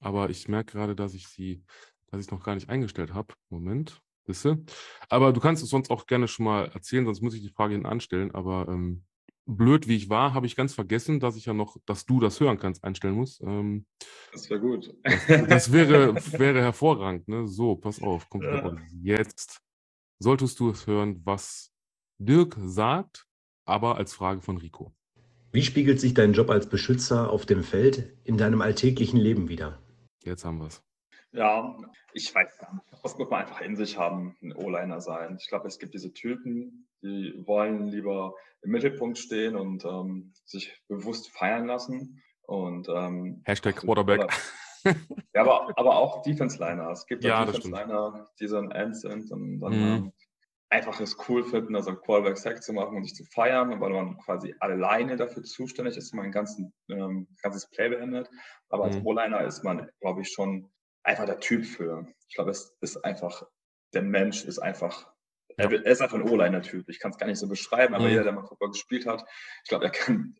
Aber 0.00 0.28
ich 0.28 0.48
merke 0.48 0.72
gerade, 0.72 0.94
dass 0.94 1.14
ich 1.14 1.28
sie, 1.28 1.64
dass 2.08 2.20
ich 2.20 2.26
es 2.26 2.30
noch 2.30 2.44
gar 2.44 2.54
nicht 2.54 2.68
eingestellt 2.68 3.14
habe. 3.14 3.34
Moment, 3.48 4.02
wisse. 4.26 4.62
Aber 5.08 5.32
du 5.32 5.40
kannst 5.40 5.62
es 5.62 5.70
sonst 5.70 5.90
auch 5.90 6.06
gerne 6.06 6.28
schon 6.28 6.44
mal 6.44 6.66
erzählen, 6.66 7.06
sonst 7.06 7.22
muss 7.22 7.34
ich 7.34 7.42
die 7.42 7.48
Frage 7.48 7.72
hinten 7.72 7.86
anstellen. 7.86 8.34
Aber 8.34 8.68
ähm, 8.68 9.04
blöd 9.46 9.88
wie 9.88 9.96
ich 9.96 10.08
war, 10.08 10.34
habe 10.34 10.46
ich 10.46 10.56
ganz 10.56 10.74
vergessen, 10.74 11.20
dass 11.20 11.36
ich 11.36 11.46
ja 11.46 11.52
noch, 11.52 11.76
dass 11.86 12.06
du 12.06 12.20
das 12.20 12.40
hören 12.40 12.58
kannst, 12.58 12.84
einstellen 12.84 13.14
muss. 13.14 13.40
Ähm, 13.40 13.86
das 14.32 14.48
wäre 14.50 14.60
gut. 14.60 14.94
Das, 15.02 15.26
das, 15.48 15.72
wäre, 15.72 16.14
wäre 16.14 16.60
hervorragend. 16.60 17.28
Ne? 17.28 17.46
So, 17.46 17.76
pass 17.76 18.00
auf, 18.00 18.28
kommt 18.30 18.44
ja. 18.44 18.76
jetzt 19.02 19.60
solltest 20.18 20.58
du 20.60 20.70
es 20.70 20.86
hören, 20.86 21.20
was 21.24 21.72
Dirk 22.18 22.56
sagt, 22.58 23.26
aber 23.66 23.96
als 23.96 24.14
Frage 24.14 24.40
von 24.40 24.56
Rico. 24.56 24.94
Wie 25.52 25.62
spiegelt 25.62 26.00
sich 26.00 26.14
dein 26.14 26.32
Job 26.32 26.50
als 26.50 26.68
Beschützer 26.68 27.30
auf 27.30 27.46
dem 27.46 27.62
Feld 27.62 28.16
in 28.24 28.36
deinem 28.36 28.60
alltäglichen 28.60 29.18
Leben 29.18 29.48
wieder? 29.48 29.80
Jetzt 30.24 30.44
haben 30.44 30.58
wir 30.58 30.66
es. 30.66 30.82
Ja, 31.32 31.76
ich 32.12 32.34
weiß 32.34 32.58
gar 32.58 32.74
nicht. 32.74 32.86
Das 33.02 33.18
muss 33.18 33.30
man 33.30 33.40
einfach 33.40 33.60
in 33.60 33.76
sich 33.76 33.98
haben, 33.98 34.36
ein 34.42 34.52
O-Liner 34.54 35.00
sein. 35.00 35.36
Ich 35.40 35.48
glaube, 35.48 35.68
es 35.68 35.78
gibt 35.78 35.94
diese 35.94 36.12
Typen, 36.12 36.88
die 37.04 37.34
wollen 37.46 37.88
lieber 37.88 38.34
im 38.62 38.70
Mittelpunkt 38.70 39.18
stehen 39.18 39.56
und 39.56 39.84
ähm, 39.84 40.32
sich 40.44 40.74
bewusst 40.88 41.30
feiern 41.30 41.66
lassen. 41.66 42.22
Und, 42.42 42.88
ähm, 42.88 43.42
Hashtag 43.44 43.76
Quarterback. 43.76 44.32
ja, 45.34 45.42
aber, 45.42 45.72
aber 45.76 45.96
auch 45.96 46.22
Defense-Liner. 46.22 46.90
Es 46.90 47.06
gibt 47.06 47.24
ja, 47.24 47.44
Defense-Liner, 47.44 48.26
die 48.40 48.48
so 48.48 48.58
ein 48.58 48.70
End 48.70 48.96
sind 48.96 49.30
und 49.30 49.60
dann 49.60 49.72
mhm. 49.72 49.96
ähm, 49.96 50.12
einfach 50.70 50.98
es 51.00 51.16
cool 51.28 51.44
finden, 51.44 51.76
also 51.76 51.94
Quarterback-Sack 51.94 52.62
zu 52.62 52.72
machen 52.72 52.96
und 52.96 53.04
sich 53.04 53.14
zu 53.14 53.24
feiern, 53.32 53.80
weil 53.80 53.90
man 53.92 54.18
quasi 54.18 54.54
alleine 54.60 55.16
dafür 55.16 55.44
zuständig 55.44 55.96
ist, 55.96 56.14
mein 56.14 56.32
ganzen, 56.32 56.72
ähm, 56.90 57.28
ganzes 57.42 57.68
Play 57.70 57.90
beendet. 57.90 58.28
Aber 58.70 58.86
mhm. 58.86 58.92
als 58.92 59.04
O-Liner 59.04 59.40
ist 59.42 59.62
man, 59.62 59.88
glaube 60.00 60.22
ich, 60.22 60.32
schon 60.32 60.70
einfach 61.02 61.26
der 61.26 61.40
Typ 61.40 61.64
für. 61.64 62.06
Ich 62.28 62.34
glaube, 62.34 62.50
es 62.50 62.76
ist 62.80 63.04
einfach, 63.04 63.44
der 63.92 64.02
Mensch 64.02 64.44
ist 64.44 64.58
einfach 64.58 65.13
er, 65.56 65.86
ist 65.86 66.00
einfach 66.00 66.16
ein 66.16 66.28
O-Liner-Typ. 66.28 66.88
Ich 66.88 66.98
kann 66.98 67.10
es 67.10 67.18
gar 67.18 67.26
nicht 67.26 67.38
so 67.38 67.48
beschreiben, 67.48 67.94
aber 67.94 68.04
mhm. 68.04 68.10
jeder, 68.10 68.24
der 68.24 68.32
mal 68.32 68.44
Football 68.44 68.70
gespielt 68.70 69.06
hat, 69.06 69.24
ich 69.62 69.68
glaube, 69.68 69.86
er, 69.86 69.92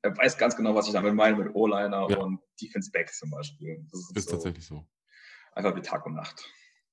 er 0.03 0.17
weiß 0.17 0.39
ganz 0.39 0.57
genau, 0.57 0.75
was 0.75 0.87
ich 0.87 0.93
damit 0.93 1.15
meine 1.15 1.37
mit 1.37 1.55
O-Liner 1.55 2.07
ja. 2.11 2.19
und 2.19 2.41
Defense 2.61 2.91
Back 2.91 3.13
zum 3.13 3.31
Beispiel. 3.31 3.85
Das 3.91 4.01
ist, 4.01 4.17
ist 4.17 4.29
so 4.29 4.33
tatsächlich 4.33 4.67
so. 4.67 4.87
Einfach 5.53 5.77
wie 5.77 5.83
Tag 5.83 6.05
und 6.07 6.15
Nacht. 6.15 6.45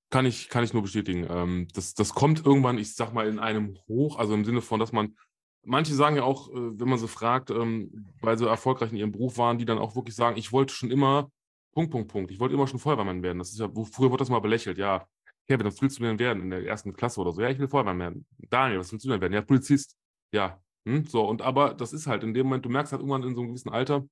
Kann 0.10 0.26
ich, 0.26 0.50
kann 0.50 0.64
ich 0.64 0.74
nur 0.74 0.84
bestätigen. 0.84 1.26
Ähm, 1.30 1.68
das, 1.74 1.94
das 1.94 2.14
kommt 2.14 2.46
irgendwann, 2.46 2.78
ich 2.78 2.96
sag 2.96 3.14
mal, 3.14 3.28
in 3.28 3.40
einem 3.40 3.78
Hoch, 3.88 4.20
also 4.20 4.34
im 4.34 4.46
Sinne 4.46 4.62
von, 4.62 4.80
dass 4.80 4.92
man, 4.92 5.16
manche 5.64 5.94
sagen 5.94 6.18
ja 6.18 6.24
auch, 6.24 6.50
äh, 6.50 6.80
wenn 6.80 6.90
man 6.90 7.00
sie 7.00 7.08
fragt, 7.08 7.50
ähm, 7.50 8.14
weil 8.22 8.38
sie 8.38 8.48
erfolgreich 8.48 8.92
in 8.92 8.98
ihrem 8.98 9.12
Beruf 9.12 9.38
waren, 9.38 9.58
die 9.58 9.66
dann 9.66 9.80
auch 9.80 9.96
wirklich 9.96 10.16
sagen, 10.16 10.38
ich 10.38 10.52
wollte 10.52 10.74
schon 10.74 10.92
immer, 10.92 11.32
Punkt, 11.72 11.92
Punkt, 11.92 12.12
Punkt, 12.12 12.32
ich 12.32 12.40
wollte 12.40 12.56
immer 12.56 12.68
schon 12.68 12.80
Feuerwehrmann 12.80 13.24
werden. 13.24 13.40
Das 13.40 13.52
ist 13.52 13.60
ja, 13.60 13.70
früher 13.70 14.12
wurde 14.12 14.22
das 14.22 14.30
mal 14.30 14.40
belächelt, 14.40 14.78
ja, 14.78 15.08
Kevin, 15.48 15.66
was 15.66 15.82
willst 15.82 16.00
du 16.00 16.04
denn 16.04 16.20
werden 16.20 16.44
in 16.44 16.50
der 16.50 16.66
ersten 16.66 16.94
Klasse 16.94 17.20
oder 17.20 17.34
so? 17.34 17.42
Ja, 17.42 17.50
ich 17.50 17.60
will 17.60 17.68
Feuerwehrmann 17.68 18.00
werden. 18.00 18.26
Daniel, 18.50 18.80
was 18.80 18.92
willst 18.92 19.06
du 19.06 19.10
denn 19.10 19.22
werden? 19.22 19.34
Ja, 19.34 19.42
Polizist. 19.42 19.98
Ja, 20.34 20.62
hm? 20.86 21.06
so, 21.06 21.28
und 21.28 21.42
aber 21.42 21.74
das 21.74 21.94
ist 21.94 22.08
halt 22.08 22.24
in 22.24 22.34
dem 22.34 22.48
Moment, 22.48 22.66
du 22.66 22.70
merkst 22.70 22.92
halt 22.92 23.02
irgendwann 23.02 23.24
in 23.24 23.36
so 23.36 23.42
einem 23.42 23.50
gewissen 23.50 23.70
Alter, 23.70 24.08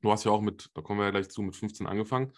du 0.00 0.10
hast 0.10 0.24
ja 0.24 0.32
auch 0.32 0.40
mit, 0.40 0.70
da 0.74 0.82
kommen 0.82 0.98
wir 0.98 1.04
ja 1.04 1.10
gleich 1.10 1.28
zu, 1.28 1.42
mit 1.42 1.56
15 1.56 1.86
angefangen, 1.86 2.32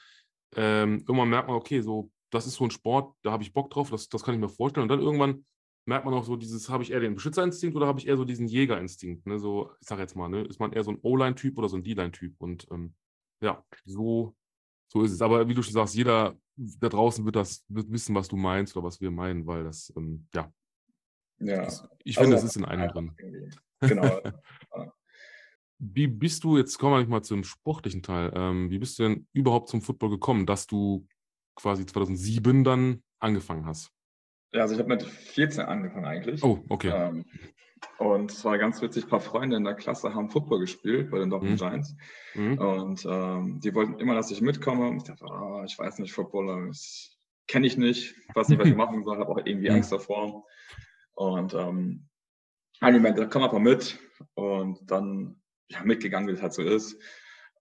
ähm, 0.57 1.00
irgendwann 1.00 1.31
merkt 1.31 1.49
man, 1.49 1.57
okay, 1.57 1.81
so, 1.81 2.11
das 2.31 2.47
ist 2.47 2.54
so 2.54 2.64
ein 2.64 2.71
Sport, 2.71 3.14
da 3.23 3.33
habe 3.33 3.43
ich 3.43 3.52
Bock 3.52 3.71
drauf, 3.71 3.90
das, 3.90 4.09
das 4.09 4.23
kann 4.23 4.35
ich 4.35 4.40
mir 4.40 4.49
vorstellen. 4.49 4.83
Und 4.83 4.88
dann 4.88 5.00
irgendwann 5.00 5.47
merkt 5.87 6.04
man 6.04 6.14
auch 6.14 6.25
so 6.25 6.37
dieses, 6.37 6.69
habe 6.69 6.83
ich 6.83 6.90
eher 6.90 7.00
den 7.00 7.14
Beschützerinstinkt 7.14 7.76
oder 7.76 7.87
habe 7.87 8.00
ich 8.00 8.07
eher 8.07 8.16
so 8.16 8.25
diesen 8.25 8.49
Jägerinstinkt? 8.49 9.26
Ne? 9.26 9.38
So, 9.38 9.71
ich 9.81 9.87
sag 9.87 9.99
jetzt 9.99 10.16
mal, 10.16 10.28
ne? 10.28 10.43
ist 10.43 10.61
man 10.61 10.73
eher 10.73 10.85
so 10.85 10.90
ein 10.90 10.99
O-Line-Typ 11.02 11.59
oder 11.59 11.69
so 11.69 11.76
ein 11.76 11.85
D-Line-Typ? 11.85 12.35
Und 12.38 12.66
ähm, 12.71 12.95
ja, 13.40 13.64
so, 13.85 14.35
so 14.88 15.03
ist 15.03 15.12
es. 15.12 15.23
Aber 15.23 15.49
wie 15.49 15.55
du 15.55 15.62
schon 15.62 15.73
sagst, 15.73 15.95
jeder 15.95 16.37
da 16.57 16.88
draußen 16.88 17.25
wird 17.25 17.37
das 17.37 17.64
wird 17.69 17.91
wissen, 17.91 18.14
was 18.14 18.29
du 18.29 18.37
meinst 18.37 18.76
oder 18.76 18.87
was 18.87 19.00
wir 19.00 19.11
meinen, 19.11 19.47
weil 19.47 19.64
das, 19.64 19.93
ähm, 19.97 20.26
ja. 20.35 20.53
Ja. 21.41 21.64
Das, 21.64 21.87
ich 22.05 22.17
finde, 22.17 22.37
also, 22.37 22.47
es 22.47 22.53
ist 22.53 22.57
in 22.57 22.64
einem 22.64 22.88
drin. 22.88 23.12
Genau. 23.81 24.19
wie 25.79 26.07
bist 26.07 26.43
du, 26.43 26.57
jetzt 26.57 26.79
kommen 26.79 26.99
wir 26.99 27.07
mal 27.07 27.23
zum 27.23 27.45
sportlichen 27.45 28.03
Teil, 28.03 28.33
ähm, 28.35 28.71
wie 28.71 28.79
bist 28.79 28.99
du 28.99 29.03
denn 29.03 29.26
überhaupt 29.35 29.69
zum 29.69 29.83
Football 29.83 30.09
gekommen, 30.09 30.47
dass 30.47 30.67
du 30.67 31.07
quasi 31.55 31.85
2007 31.85 32.64
dann 32.64 33.03
angefangen 33.19 33.67
hast? 33.67 33.91
Ja, 34.55 34.62
also 34.62 34.75
ich 34.75 34.81
habe 34.81 34.88
mit 34.88 35.03
14 35.03 35.64
angefangen 35.64 36.07
eigentlich. 36.07 36.43
Oh, 36.43 36.64
okay. 36.71 36.93
Ähm, 36.95 37.26
und 37.99 38.33
es 38.33 38.45
war 38.45 38.59
ganz 38.59 38.83
witzig, 38.83 39.05
ein 39.05 39.11
paar 39.11 39.21
Freunde 39.21 39.57
in 39.57 39.64
der 39.64 39.75
Klasse 39.75 40.14
haben 40.14 40.31
Football 40.31 40.61
gespielt 40.61 41.11
bei 41.11 41.19
den 41.19 41.31
Dortmund 41.31 41.55
mhm. 41.55 41.59
Giants. 41.59 41.97
Mhm. 42.35 42.59
Und 42.59 43.07
ähm, 43.09 43.61
die 43.61 43.75
wollten 43.75 43.99
immer, 43.99 44.14
dass 44.14 44.31
ich 44.31 44.41
mitkomme. 44.41 44.97
Ich 44.97 45.05
dachte, 45.05 45.25
oh, 45.25 45.62
ich 45.64 45.79
weiß 45.79 45.99
nicht, 45.99 46.12
Footballer, 46.12 46.71
kenne 47.47 47.67
ich 47.67 47.76
nicht, 47.76 48.14
weiß 48.35 48.49
nicht, 48.49 48.59
was 48.59 48.69
ich 48.69 48.76
machen 48.76 49.05
soll, 49.05 49.19
habe 49.19 49.31
auch 49.31 49.41
irgendwie. 49.45 49.71
Angst 49.71 49.93
davor. 49.93 50.45
Und 51.14 51.55
ähm, 51.55 52.09
haben 52.81 52.95
gemeint, 52.95 53.31
komm 53.31 53.43
einfach 53.43 53.59
mit. 53.59 53.99
Und 54.35 54.79
dann 54.91 55.41
ja, 55.69 55.83
mitgegangen, 55.83 56.29
wie 56.29 56.33
es 56.33 56.43
halt 56.43 56.53
so 56.53 56.62
ist. 56.62 56.99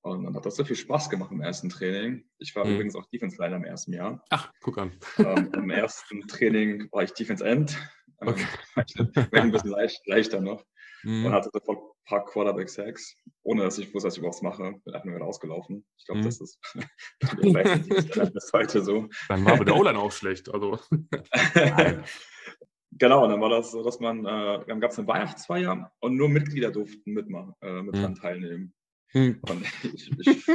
Und 0.02 0.26
dann 0.26 0.36
hat 0.36 0.46
das 0.46 0.58
so 0.58 0.66
viel 0.66 0.76
Spaß 0.76 1.10
gemacht 1.10 1.32
im 1.32 1.42
ersten 1.42 1.70
Training. 1.70 2.26
Ich 2.38 2.54
war 2.56 2.66
mhm. 2.66 2.74
übrigens 2.74 2.96
auch 2.96 3.06
Defense 3.06 3.42
Liner 3.42 3.56
im 3.56 3.64
ersten 3.64 3.94
Jahr. 3.94 4.22
Ach, 4.30 4.52
guck 4.60 4.78
an. 4.78 4.92
Ähm, 5.18 5.50
Im 5.54 5.70
ersten 5.70 6.28
Training 6.28 6.90
war 6.92 7.04
ich 7.04 7.14
Defense 7.14 7.46
End. 7.46 7.78
Okay. 8.26 8.46
ein 9.32 9.52
bisschen 9.52 9.72
leicht, 9.72 10.02
leichter 10.08 10.42
noch. 10.42 10.64
Mhm. 11.04 11.26
Und 11.26 11.32
hatte 11.34 11.50
sofort 11.52 11.80
ein 11.80 12.06
paar 12.06 12.26
Quarterback-Sacks, 12.26 13.16
ohne 13.44 13.64
dass 13.64 13.78
ich 13.78 13.94
wusste, 13.94 14.08
dass 14.08 14.16
ich 14.16 14.20
überhaupt 14.20 14.42
mache. 14.42 14.74
Bin 14.86 14.94
einfach 14.94 15.06
nur 15.06 15.20
rausgelaufen. 15.20 15.86
Ich 15.98 16.06
glaube, 16.06 16.22
mhm. 16.22 16.26
das 16.26 16.40
ist 16.40 16.60
bis 18.34 18.52
heute 18.54 18.84
so. 18.84 19.10
Dann 19.28 19.46
war 19.46 19.54
aber 19.54 19.66
der 19.66 19.76
O-Line 19.76 20.00
auch 20.00 20.12
schlecht. 20.12 20.54
Also. 20.54 20.80
Genau, 23.00 23.24
und 23.24 23.32
dann 23.32 23.42
war 23.42 23.50
das 23.50 23.72
so, 23.72 23.84
dass 23.84 24.00
man, 24.00 24.20
äh, 24.26 24.66
dann 24.68 24.80
gab 24.80 24.92
es 24.92 25.00
eine 25.00 25.08
Weihnachtsfeier 25.08 25.92
und 26.00 26.16
nur 26.16 26.30
Mitglieder 26.30 26.70
durften 26.70 27.14
mitmachen, 27.14 27.54
äh, 27.62 27.82
mit 27.82 27.96
dran 27.96 28.12
mhm. 28.12 28.16
teilnehmen. 28.16 28.74
Hm. 29.14 29.40
Und 29.50 29.66
ich, 29.84 30.12
ich, 30.20 30.48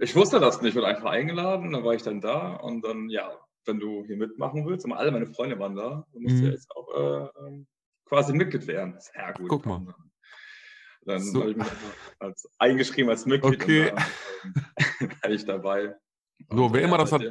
ich, 0.00 0.16
wusste 0.16 0.40
das 0.40 0.60
nicht, 0.60 0.70
ich 0.70 0.76
wurde 0.76 0.88
einfach 0.88 1.10
eingeladen, 1.10 1.72
dann 1.72 1.84
war 1.84 1.94
ich 1.94 2.02
dann 2.02 2.20
da 2.20 2.54
und 2.54 2.82
dann, 2.84 3.08
ja, 3.08 3.36
wenn 3.66 3.78
du 3.78 4.04
hier 4.04 4.16
mitmachen 4.16 4.66
willst, 4.66 4.84
und 4.84 4.92
alle 4.92 5.10
meine 5.10 5.26
Freunde 5.26 5.58
waren 5.58 5.76
da, 5.76 6.06
dann 6.12 6.22
musst 6.22 6.36
du 6.36 6.42
hm. 6.42 6.50
jetzt 6.50 6.70
auch 6.70 6.88
äh, 6.94 7.46
ähm, 7.46 7.66
quasi 8.06 8.32
Mitglied 8.32 8.66
werden. 8.66 8.96
Sehr 8.98 9.32
gut. 9.34 9.48
Guck 9.48 9.66
mal. 9.66 9.94
Dann 11.04 11.20
so. 11.20 11.40
habe 11.40 11.50
ich 11.50 11.56
mich 11.56 11.66
als, 12.20 12.48
eingeschrieben 12.58 13.10
als 13.10 13.26
Mitglied 13.26 13.62
okay. 13.62 13.92
dann 15.00 15.10
äh, 15.22 15.34
ich 15.34 15.44
dabei. 15.44 15.94
So, 16.48 16.72
wer 16.72 16.80
ja, 16.80 16.86
immer 16.86 16.98
das 16.98 17.12
hat, 17.12 17.22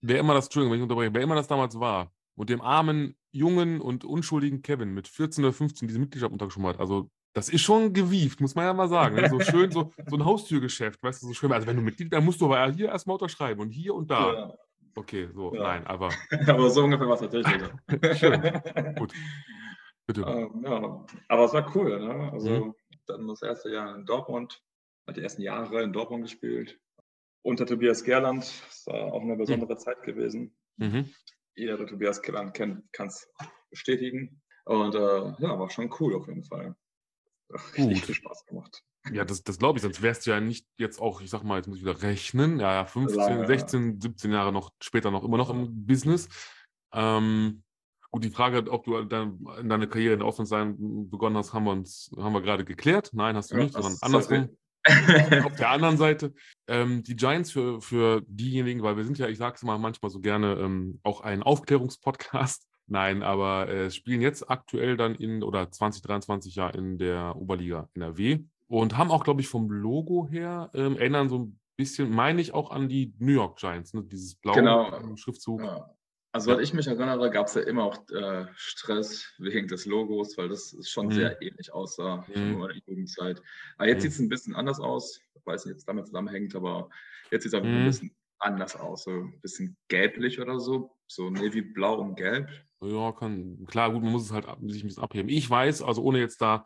wer 0.00 0.18
immer 0.18 0.34
das, 0.34 0.46
Entschuldigung, 0.46 0.72
wenn 0.72 0.80
ich 0.80 0.82
unterbreche, 0.82 1.14
wer 1.14 1.22
immer 1.22 1.34
das 1.34 1.46
damals 1.46 1.78
war 1.78 2.12
und 2.34 2.50
dem 2.50 2.60
armen, 2.60 3.16
jungen 3.32 3.80
und 3.80 4.04
unschuldigen 4.04 4.62
Kevin 4.62 4.92
mit 4.92 5.08
14 5.08 5.44
oder 5.44 5.52
15 5.52 5.88
diese 5.88 5.98
Mitgliedschaft 5.98 6.32
untergeschoben 6.32 6.68
hat, 6.68 6.80
also 6.80 7.10
das 7.36 7.50
ist 7.50 7.60
schon 7.60 7.92
gewieft, 7.92 8.40
muss 8.40 8.54
man 8.54 8.64
ja 8.64 8.72
mal 8.72 8.88
sagen. 8.88 9.28
So 9.28 9.40
schön, 9.40 9.70
so, 9.70 9.92
so 10.06 10.16
ein 10.16 10.24
Haustürgeschäft, 10.24 11.02
weißt 11.02 11.22
du, 11.22 11.26
so 11.26 11.34
schön. 11.34 11.52
Also 11.52 11.66
wenn 11.66 11.76
du 11.76 11.82
Mitglied, 11.82 12.10
dann 12.10 12.24
musst 12.24 12.40
du 12.40 12.46
aber 12.46 12.72
hier 12.72 12.88
erstmal 12.88 13.14
unterschreiben 13.14 13.60
und 13.60 13.70
hier 13.70 13.94
und 13.94 14.10
da. 14.10 14.32
Ja. 14.32 14.54
Okay, 14.96 15.28
so, 15.34 15.54
ja. 15.54 15.62
nein, 15.62 15.86
aber. 15.86 16.10
aber 16.46 16.70
so 16.70 16.84
ungefähr 16.84 17.06
war 17.06 17.14
es 17.14 17.20
tatsächlich. 17.20 17.62
schön. 18.18 18.40
Gut. 18.98 19.12
Bitte. 20.06 20.22
Ähm, 20.22 20.64
ja, 20.64 21.06
aber 21.28 21.44
es 21.44 21.52
war 21.52 21.76
cool, 21.76 22.00
ne? 22.00 22.32
Also 22.32 22.50
mhm. 22.50 22.74
dann 23.06 23.28
das 23.28 23.42
erste 23.42 23.70
Jahr 23.70 23.94
in 23.94 24.06
Dortmund, 24.06 24.62
hat 25.06 25.16
die 25.16 25.22
ersten 25.22 25.42
Jahre 25.42 25.82
in 25.82 25.92
Dortmund 25.92 26.24
gespielt. 26.24 26.80
Unter 27.42 27.66
Tobias 27.66 28.04
Gerland, 28.04 28.42
das 28.66 28.86
war 28.86 29.12
auch 29.12 29.20
eine 29.20 29.36
besondere 29.36 29.74
mhm. 29.74 29.78
Zeit 29.78 30.02
gewesen. 30.02 30.56
Mhm. 30.78 31.12
Jeder, 31.54 31.76
der 31.76 31.86
Tobias 31.86 32.22
Gerland 32.22 32.54
kennt, 32.54 32.90
kann 32.92 33.08
es 33.08 33.30
bestätigen. 33.70 34.40
Und 34.64 34.94
äh, 34.94 34.98
ja, 34.98 35.58
war 35.58 35.70
schon 35.70 35.94
cool 36.00 36.16
auf 36.16 36.26
jeden 36.26 36.44
Fall. 36.44 36.74
Gut. 37.48 37.98
viel 37.98 38.14
Spaß 38.14 38.46
gemacht. 38.46 38.82
Ja, 39.12 39.24
das, 39.24 39.42
das 39.42 39.58
glaube 39.58 39.78
ich, 39.78 39.82
sonst 39.82 40.02
wärst 40.02 40.26
du 40.26 40.30
ja 40.30 40.40
nicht 40.40 40.66
jetzt 40.78 41.00
auch, 41.00 41.20
ich 41.20 41.30
sag 41.30 41.42
mal, 41.44 41.56
jetzt 41.56 41.68
muss 41.68 41.78
ich 41.78 41.84
wieder 41.84 42.02
rechnen, 42.02 42.58
ja, 42.58 42.84
15, 42.84 43.18
Lange, 43.18 43.46
16, 43.46 44.00
17 44.00 44.32
Jahre 44.32 44.52
noch 44.52 44.72
später 44.82 45.10
noch 45.10 45.24
immer 45.24 45.36
noch 45.36 45.50
im 45.50 45.86
Business. 45.86 46.28
Ähm, 46.92 47.62
gut, 48.10 48.24
die 48.24 48.30
Frage, 48.30 48.70
ob 48.70 48.84
du 48.84 49.02
dann 49.04 49.38
in 49.60 49.68
deine 49.68 49.88
Karriere 49.88 50.14
in 50.14 50.20
der 50.20 50.28
Auslandssein 50.28 51.08
begonnen 51.10 51.36
hast, 51.36 51.52
haben 51.52 51.64
wir 51.64 51.72
uns, 51.72 52.10
haben 52.16 52.32
wir 52.32 52.42
gerade 52.42 52.64
geklärt. 52.64 53.10
Nein, 53.12 53.36
hast 53.36 53.50
du 53.50 53.56
ja, 53.56 53.62
nicht, 53.62 53.74
sondern 53.74 53.96
andersrum. 54.00 54.56
auf 55.44 55.56
der 55.56 55.70
anderen 55.70 55.96
Seite, 55.96 56.32
ähm, 56.68 57.02
die 57.02 57.16
Giants 57.16 57.50
für, 57.50 57.80
für 57.80 58.22
diejenigen, 58.28 58.82
weil 58.82 58.96
wir 58.96 59.04
sind 59.04 59.18
ja, 59.18 59.26
ich 59.26 59.38
sage 59.38 59.56
es 59.56 59.62
mal 59.64 59.78
manchmal 59.78 60.10
so 60.10 60.20
gerne, 60.20 60.54
ähm, 60.54 61.00
auch 61.02 61.22
ein 61.22 61.42
Aufklärungspodcast. 61.42 62.68
Nein, 62.88 63.24
aber 63.24 63.68
äh, 63.68 63.90
spielen 63.90 64.20
jetzt 64.20 64.48
aktuell 64.48 64.96
dann 64.96 65.16
in 65.16 65.42
oder 65.42 65.72
2023 65.72 66.54
ja 66.54 66.68
in 66.68 66.98
der 66.98 67.34
Oberliga 67.34 67.88
NRW 67.94 68.44
und 68.68 68.96
haben 68.96 69.10
auch, 69.10 69.24
glaube 69.24 69.40
ich, 69.40 69.48
vom 69.48 69.70
Logo 69.70 70.28
her 70.28 70.70
ähm, 70.74 70.96
erinnern 70.96 71.28
so 71.28 71.38
ein 71.38 71.60
bisschen, 71.76 72.10
meine 72.10 72.40
ich, 72.40 72.52
auch 72.52 72.70
an 72.70 72.88
die 72.88 73.14
New 73.18 73.32
York 73.32 73.58
Giants, 73.58 73.94
ne? 73.94 74.02
dieses 74.04 74.34
blaue 74.36 74.56
genau. 74.56 75.16
Schriftzug. 75.16 75.62
Ja. 75.62 75.90
Also, 76.32 76.52
ja. 76.52 76.58
ich 76.58 76.74
mich 76.74 76.86
erinnere, 76.86 77.30
gab 77.30 77.46
es 77.46 77.54
ja 77.54 77.62
immer 77.62 77.84
auch 77.84 77.96
äh, 78.10 78.44
Stress 78.56 79.32
wegen 79.38 79.68
des 79.68 79.86
Logos, 79.86 80.36
weil 80.36 80.48
das 80.50 80.76
schon 80.86 81.06
mhm. 81.06 81.12
sehr 81.12 81.40
ähnlich 81.40 81.72
aussah 81.72 82.26
mhm. 82.28 82.34
in 82.34 82.58
meiner 82.58 82.74
Jugendzeit. 82.86 83.40
Aber 83.78 83.88
jetzt 83.88 83.98
mhm. 83.98 84.02
sieht 84.02 84.12
es 84.12 84.18
ein 84.18 84.28
bisschen 84.28 84.54
anders 84.54 84.78
aus. 84.78 85.20
Ich 85.34 85.46
weiß 85.46 85.64
nicht, 85.64 85.72
ob 85.72 85.78
es 85.78 85.84
damit 85.86 86.06
zusammenhängt, 86.06 86.54
aber 86.54 86.90
jetzt 87.30 87.44
sieht 87.44 87.54
es 87.54 87.54
einfach 87.54 87.70
ein 87.70 87.82
mhm. 87.82 87.86
bisschen 87.86 88.16
anders 88.38 88.76
aus. 88.76 89.04
So 89.04 89.12
ein 89.12 89.40
bisschen 89.40 89.78
gelblich 89.88 90.38
oder 90.38 90.60
so. 90.60 90.90
So 91.06 91.30
navy 91.30 91.62
blau 91.62 92.00
und 92.00 92.16
gelb. 92.16 92.50
Ja, 92.82 93.12
kann, 93.12 93.64
klar, 93.66 93.90
gut, 93.90 94.02
man 94.02 94.12
muss 94.12 94.24
es 94.24 94.32
halt 94.32 94.44
sich 94.66 94.84
ein 94.84 94.88
bisschen 94.88 95.02
abheben. 95.02 95.30
Ich 95.30 95.48
weiß, 95.48 95.80
also 95.80 96.02
ohne 96.02 96.18
jetzt 96.18 96.42
da 96.42 96.64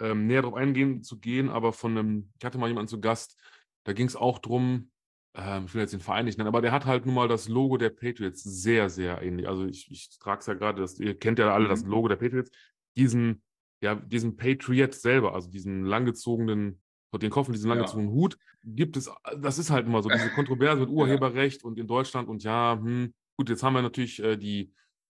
ähm, 0.00 0.26
näher 0.26 0.42
drauf 0.42 0.54
eingehen 0.54 1.02
zu 1.02 1.18
gehen, 1.18 1.48
aber 1.48 1.72
von 1.72 1.96
einem, 1.96 2.32
ich 2.38 2.44
hatte 2.44 2.58
mal 2.58 2.68
jemanden 2.68 2.88
zu 2.88 3.00
Gast, 3.00 3.36
da 3.84 3.92
ging 3.92 4.06
es 4.06 4.16
auch 4.16 4.38
drum, 4.38 4.90
ähm, 5.34 5.64
ich 5.66 5.74
will 5.74 5.82
jetzt 5.82 5.92
den 5.92 6.00
Verein 6.00 6.24
nicht 6.24 6.38
nennen, 6.38 6.48
aber 6.48 6.60
der 6.62 6.72
hat 6.72 6.86
halt 6.86 7.06
nun 7.06 7.14
mal 7.14 7.28
das 7.28 7.48
Logo 7.48 7.76
der 7.76 7.90
Patriots 7.90 8.42
sehr, 8.42 8.90
sehr 8.90 9.22
ähnlich. 9.22 9.48
Also 9.48 9.66
ich, 9.66 9.90
ich 9.90 10.18
trage 10.18 10.40
es 10.40 10.46
ja 10.46 10.54
gerade, 10.54 10.84
ihr 10.98 11.18
kennt 11.18 11.38
ja 11.38 11.52
alle 11.52 11.66
mhm. 11.66 11.70
das 11.70 11.84
Logo 11.84 12.08
der 12.08 12.16
Patriots, 12.16 12.50
diesen, 12.96 13.42
ja, 13.82 13.94
diesen 13.94 14.36
Patriot 14.36 14.94
selber, 14.94 15.34
also 15.34 15.48
diesen 15.48 15.84
langgezogenen, 15.84 16.80
den 17.14 17.30
Kopf 17.30 17.48
und 17.48 17.54
diesen 17.54 17.68
langgezogenen 17.68 18.10
ja. 18.10 18.14
Hut, 18.14 18.38
gibt 18.64 18.96
es, 18.96 19.10
das 19.38 19.58
ist 19.58 19.70
halt 19.70 19.86
immer 19.86 20.02
so, 20.02 20.08
diese 20.08 20.30
Kontroverse 20.34 20.80
mit 20.80 20.90
Urheberrecht 20.90 21.62
ja. 21.62 21.68
und 21.68 21.78
in 21.78 21.86
Deutschland 21.86 22.28
und 22.28 22.42
ja, 22.42 22.78
hm, 22.80 23.12
gut, 23.36 23.48
jetzt 23.48 23.62
haben 23.62 23.74
wir 23.74 23.82
natürlich 23.82 24.22
äh, 24.22 24.36
die 24.36 24.72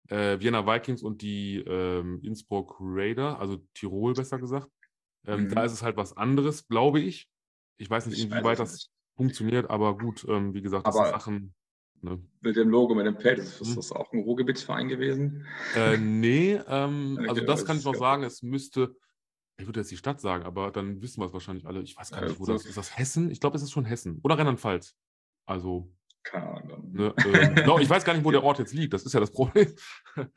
äh, 0.10 0.40
Vienna 0.40 0.66
Vikings 0.66 1.02
und 1.04 1.22
die 1.22 1.58
ähm, 1.58 2.20
Innsbruck 2.24 2.78
Raider, 2.80 3.40
also 3.40 3.58
Tirol 3.74 4.14
besser 4.14 4.40
gesagt. 4.40 4.70
Ähm, 5.28 5.44
mhm. 5.44 5.50
Da 5.50 5.66
ist 5.66 5.74
es 5.74 5.84
halt 5.84 5.98
was 5.98 6.16
anderes, 6.16 6.68
glaube 6.68 7.00
ich. 7.00 7.30
Ich 7.78 7.90
weiß 7.90 8.08
nicht, 8.08 8.24
inwieweit 8.24 8.60
das 8.60 8.74
nicht. 8.74 8.92
funktioniert, 9.16 9.70
aber 9.70 9.98
gut, 9.98 10.26
ähm, 10.28 10.54
wie 10.54 10.62
gesagt, 10.62 10.88
das 10.88 10.96
aber 10.96 11.06
sind 11.06 11.14
Sachen. 11.14 11.54
Ne? 12.02 12.24
Mit 12.42 12.56
dem 12.56 12.70
Logo, 12.70 12.96
mit 12.96 13.06
dem 13.06 13.18
Pad, 13.18 13.40
ist, 13.40 13.62
ist 13.62 13.70
mhm. 13.70 13.76
das 13.76 13.92
auch 13.92 14.12
ein 14.14 14.22
Ruhrgebietsverein 14.22 14.88
gewesen? 14.88 15.46
Äh, 15.76 15.98
nee, 15.98 16.60
ähm, 16.68 17.20
also 17.28 17.42
das 17.42 17.66
kann 17.66 17.78
ich 17.78 17.86
noch 17.86 17.96
sagen, 17.96 18.24
es 18.24 18.42
müsste, 18.42 18.96
ich 19.60 19.66
würde 19.66 19.80
jetzt 19.80 19.92
die 19.92 19.98
Stadt 19.98 20.22
sagen, 20.22 20.44
aber 20.44 20.72
dann 20.72 21.02
wissen 21.02 21.22
wir 21.22 21.26
es 21.26 21.34
wahrscheinlich 21.34 21.66
alle. 21.66 21.82
Ich 21.82 21.98
weiß 21.98 22.12
gar 22.12 22.24
nicht, 22.24 22.40
wo 22.40 22.46
das 22.46 22.62
ist. 22.62 22.70
Ist 22.70 22.78
das 22.78 22.98
Hessen? 22.98 23.32
Ich 23.32 23.40
glaube, 23.40 23.58
es 23.58 23.64
ist 23.64 23.72
schon 23.72 23.86
Hessen. 23.86 24.20
Oder 24.24 24.38
Rheinland-Pfalz. 24.38 24.96
Also 25.46 25.92
keine 26.32 26.50
Ahnung. 26.50 26.92
Ne, 26.92 27.14
äh, 27.18 27.66
no, 27.66 27.80
ich 27.80 27.90
weiß 27.90 28.04
gar 28.04 28.14
nicht, 28.14 28.24
wo 28.24 28.32
der 28.32 28.44
Ort 28.44 28.60
jetzt 28.60 28.74
liegt. 28.74 28.94
Das 28.94 29.04
ist 29.04 29.14
ja 29.14 29.20
das 29.20 29.32
Problem. 29.32 29.68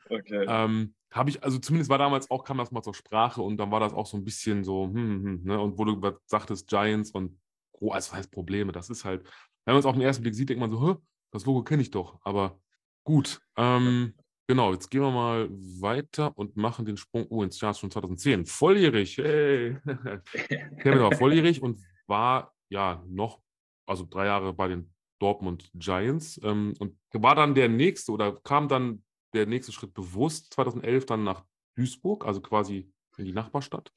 Okay. 0.09 0.45
ähm, 0.47 0.93
habe 1.11 1.29
ich, 1.29 1.43
also 1.43 1.59
zumindest 1.59 1.89
war 1.89 1.97
damals 1.97 2.29
auch, 2.31 2.43
kam 2.43 2.57
das 2.57 2.71
mal 2.71 2.81
zur 2.81 2.93
Sprache 2.93 3.41
und 3.41 3.57
dann 3.57 3.71
war 3.71 3.79
das 3.79 3.93
auch 3.93 4.05
so 4.05 4.17
ein 4.17 4.23
bisschen 4.23 4.63
so, 4.63 4.85
hm, 4.85 4.95
hm, 4.95 5.23
hm 5.23 5.43
ne? 5.43 5.59
Und 5.59 5.77
wo 5.77 5.85
du 5.85 6.19
sagtest, 6.25 6.67
Giants 6.67 7.11
und 7.11 7.37
oh, 7.73 7.91
also 7.91 8.13
heißt 8.13 8.31
Probleme, 8.31 8.71
das 8.71 8.89
ist 8.89 9.03
halt, 9.03 9.23
wenn 9.65 9.73
man 9.73 9.79
es 9.79 9.85
auf 9.85 9.93
den 9.93 10.01
ersten 10.01 10.23
Blick 10.23 10.35
sieht, 10.35 10.49
denkt 10.49 10.61
man 10.61 10.71
so, 10.71 11.01
das 11.31 11.45
Logo 11.45 11.63
kenne 11.63 11.81
ich 11.81 11.91
doch. 11.91 12.19
Aber 12.23 12.59
gut. 13.03 13.41
Ähm, 13.57 14.13
genau, 14.47 14.73
jetzt 14.73 14.89
gehen 14.89 15.01
wir 15.01 15.11
mal 15.11 15.49
weiter 15.49 16.37
und 16.37 16.55
machen 16.55 16.85
den 16.85 16.97
Sprung, 16.97 17.25
oh, 17.29 17.43
ins 17.43 17.59
Jahr 17.59 17.73
schon 17.73 17.91
2010. 17.91 18.45
Volljährig, 18.45 19.17
hey. 19.17 19.77
Kevin 20.81 20.99
war 20.99 21.15
volljährig 21.15 21.61
und 21.61 21.81
war 22.07 22.53
ja 22.69 23.03
noch, 23.07 23.41
also 23.85 24.05
drei 24.09 24.25
Jahre 24.27 24.53
bei 24.53 24.69
den 24.69 24.93
Dortmund 25.21 25.69
Giants. 25.73 26.39
Ähm, 26.43 26.73
und 26.79 26.97
war 27.13 27.35
dann 27.35 27.55
der 27.55 27.69
nächste 27.69 28.11
oder 28.11 28.35
kam 28.35 28.67
dann 28.67 29.03
der 29.33 29.45
nächste 29.45 29.71
Schritt 29.71 29.93
bewusst 29.93 30.53
2011 30.53 31.05
dann 31.05 31.23
nach 31.23 31.45
Duisburg, 31.75 32.25
also 32.25 32.41
quasi 32.41 32.91
in 33.17 33.25
die 33.25 33.33
Nachbarstadt? 33.33 33.91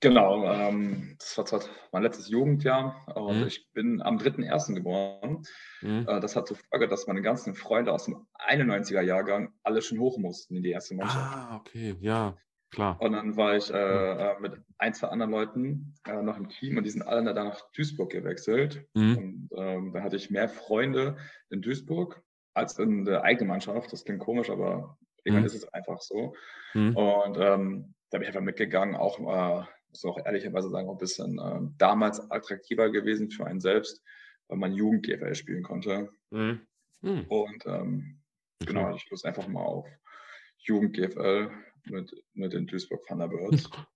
Genau, 0.00 0.44
ähm, 0.50 1.16
das 1.18 1.52
war 1.52 1.60
mein 1.92 2.02
letztes 2.02 2.28
Jugendjahr 2.28 3.06
und 3.14 3.40
mhm. 3.40 3.46
ich 3.46 3.70
bin 3.72 4.02
am 4.02 4.18
3.1. 4.18 4.74
geboren. 4.74 5.46
Mhm. 5.82 6.06
Äh, 6.08 6.20
das 6.20 6.34
hat 6.36 6.48
zur 6.48 6.56
Folge, 6.56 6.88
dass 6.88 7.06
meine 7.06 7.22
ganzen 7.22 7.54
Freunde 7.54 7.92
aus 7.92 8.06
dem 8.06 8.26
91er 8.34 9.02
Jahrgang 9.02 9.52
alle 9.62 9.82
schon 9.82 9.98
hoch 9.98 10.18
mussten 10.18 10.56
in 10.56 10.62
die 10.62 10.70
erste 10.70 10.94
Mannschaft. 10.94 11.36
Ah, 11.36 11.56
okay, 11.56 11.96
ja. 12.00 12.36
Klar. 12.74 13.00
Und 13.00 13.12
dann 13.12 13.36
war 13.36 13.56
ich 13.56 13.72
äh, 13.72 13.76
äh, 13.76 14.40
mit 14.40 14.60
ein, 14.78 14.94
zwei 14.94 15.06
anderen 15.06 15.30
Leuten 15.30 15.94
äh, 16.08 16.20
noch 16.22 16.36
im 16.36 16.48
Team 16.48 16.76
und 16.76 16.82
die 16.82 16.90
sind 16.90 17.02
alle 17.02 17.32
dann 17.32 17.46
nach 17.46 17.60
Duisburg 17.70 18.10
gewechselt. 18.10 18.84
Mhm. 18.94 19.16
Und 19.16 19.48
ähm, 19.56 19.92
da 19.92 20.02
hatte 20.02 20.16
ich 20.16 20.30
mehr 20.30 20.48
Freunde 20.48 21.16
in 21.50 21.62
Duisburg 21.62 22.20
als 22.52 22.76
in 22.80 23.04
der 23.04 23.22
eigenen 23.22 23.48
Mannschaft. 23.48 23.92
Das 23.92 24.04
klingt 24.04 24.18
komisch, 24.18 24.50
aber 24.50 24.98
irgendwann 25.22 25.42
mhm. 25.42 25.46
ist 25.46 25.54
es 25.54 25.72
einfach 25.72 26.00
so. 26.00 26.34
Mhm. 26.74 26.96
Und 26.96 27.38
ähm, 27.38 27.94
da 28.10 28.18
bin 28.18 28.22
ich 28.22 28.28
einfach 28.28 28.40
mitgegangen, 28.40 28.96
auch, 28.96 29.20
äh, 29.20 29.64
muss 29.88 30.04
auch 30.04 30.18
ehrlicherweise 30.24 30.68
sagen, 30.68 30.88
auch 30.88 30.94
ein 30.94 30.98
bisschen 30.98 31.38
äh, 31.38 31.60
damals 31.78 32.28
attraktiver 32.32 32.90
gewesen 32.90 33.30
für 33.30 33.46
einen 33.46 33.60
selbst, 33.60 34.02
weil 34.48 34.58
man 34.58 34.72
Jugend-GFL 34.72 35.36
spielen 35.36 35.62
konnte. 35.62 36.10
Mhm. 36.30 36.66
Mhm. 37.02 37.24
Und 37.28 37.66
ähm, 37.66 38.20
genau, 38.58 38.96
ich 38.96 39.08
Lust 39.10 39.26
einfach 39.26 39.46
mal 39.46 39.62
auf 39.62 39.86
Jugend-GFL 40.58 41.52
mit, 41.86 42.12
mit 42.34 42.52
den 42.52 42.66
Duisburg 42.66 43.04
Thunderbirds. 43.06 43.70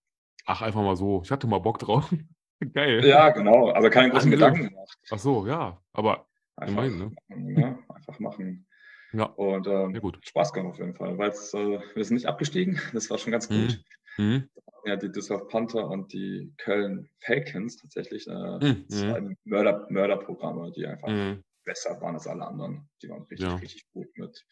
Ach, 0.47 0.63
einfach 0.63 0.83
mal 0.83 0.97
so. 0.97 1.23
Ich 1.23 1.31
hatte 1.31 1.47
mal 1.47 1.59
Bock 1.59 1.79
drauf. 1.79 2.13
Geil. 2.73 3.05
Ja, 3.05 3.31
genau. 3.31 3.69
Also 3.69 3.91
keinen 3.91 4.11
großen 4.11 4.31
Gedanken 4.31 4.71
gemacht. 4.71 4.99
Ach 5.11 5.19
so, 5.19 5.47
ja. 5.47 5.81
Aber 5.93 6.27
einfach, 6.57 6.85
immerhin, 6.85 7.15
ne? 7.29 7.61
Ja, 7.61 7.79
einfach 7.95 8.19
machen. 8.19 8.67
Ja. 9.13 9.25
Und 9.25 9.67
ähm, 9.67 9.95
ja, 9.95 10.01
gut. 10.01 10.19
Spaß 10.23 10.53
gemacht 10.53 10.73
auf 10.73 10.79
jeden 10.79 10.95
Fall, 10.95 11.17
weil 11.19 11.31
äh, 11.31 11.81
wir 11.95 12.05
sind 12.05 12.17
nicht 12.17 12.27
abgestiegen. 12.27 12.81
Das 12.93 13.09
war 13.11 13.19
schon 13.19 13.33
ganz 13.33 13.49
gut. 13.49 13.83
Mhm. 14.17 14.25
mhm. 14.25 14.49
Ja, 14.85 14.97
die 14.97 15.11
Düsseldorf 15.11 15.49
Panther 15.49 15.89
und 15.89 16.13
die 16.13 16.55
Köln 16.57 17.11
Falcons 17.21 17.77
tatsächlich 17.77 18.27
äh, 18.27 18.31
mhm. 18.33 18.89
zwei 18.89 19.21
mhm. 19.21 19.37
Mörder, 19.45 19.87
Mörderprogramme, 19.91 20.73
die 20.73 20.87
einfach 20.87 21.09
mhm. 21.09 21.43
besser 21.65 22.01
waren 22.01 22.15
als 22.15 22.27
alle 22.27 22.47
anderen. 22.47 22.89
Die 23.03 23.09
waren 23.09 23.23
richtig, 23.23 23.49
ja. 23.49 23.57
richtig 23.57 23.87
gut 23.93 24.09
mit 24.17 24.47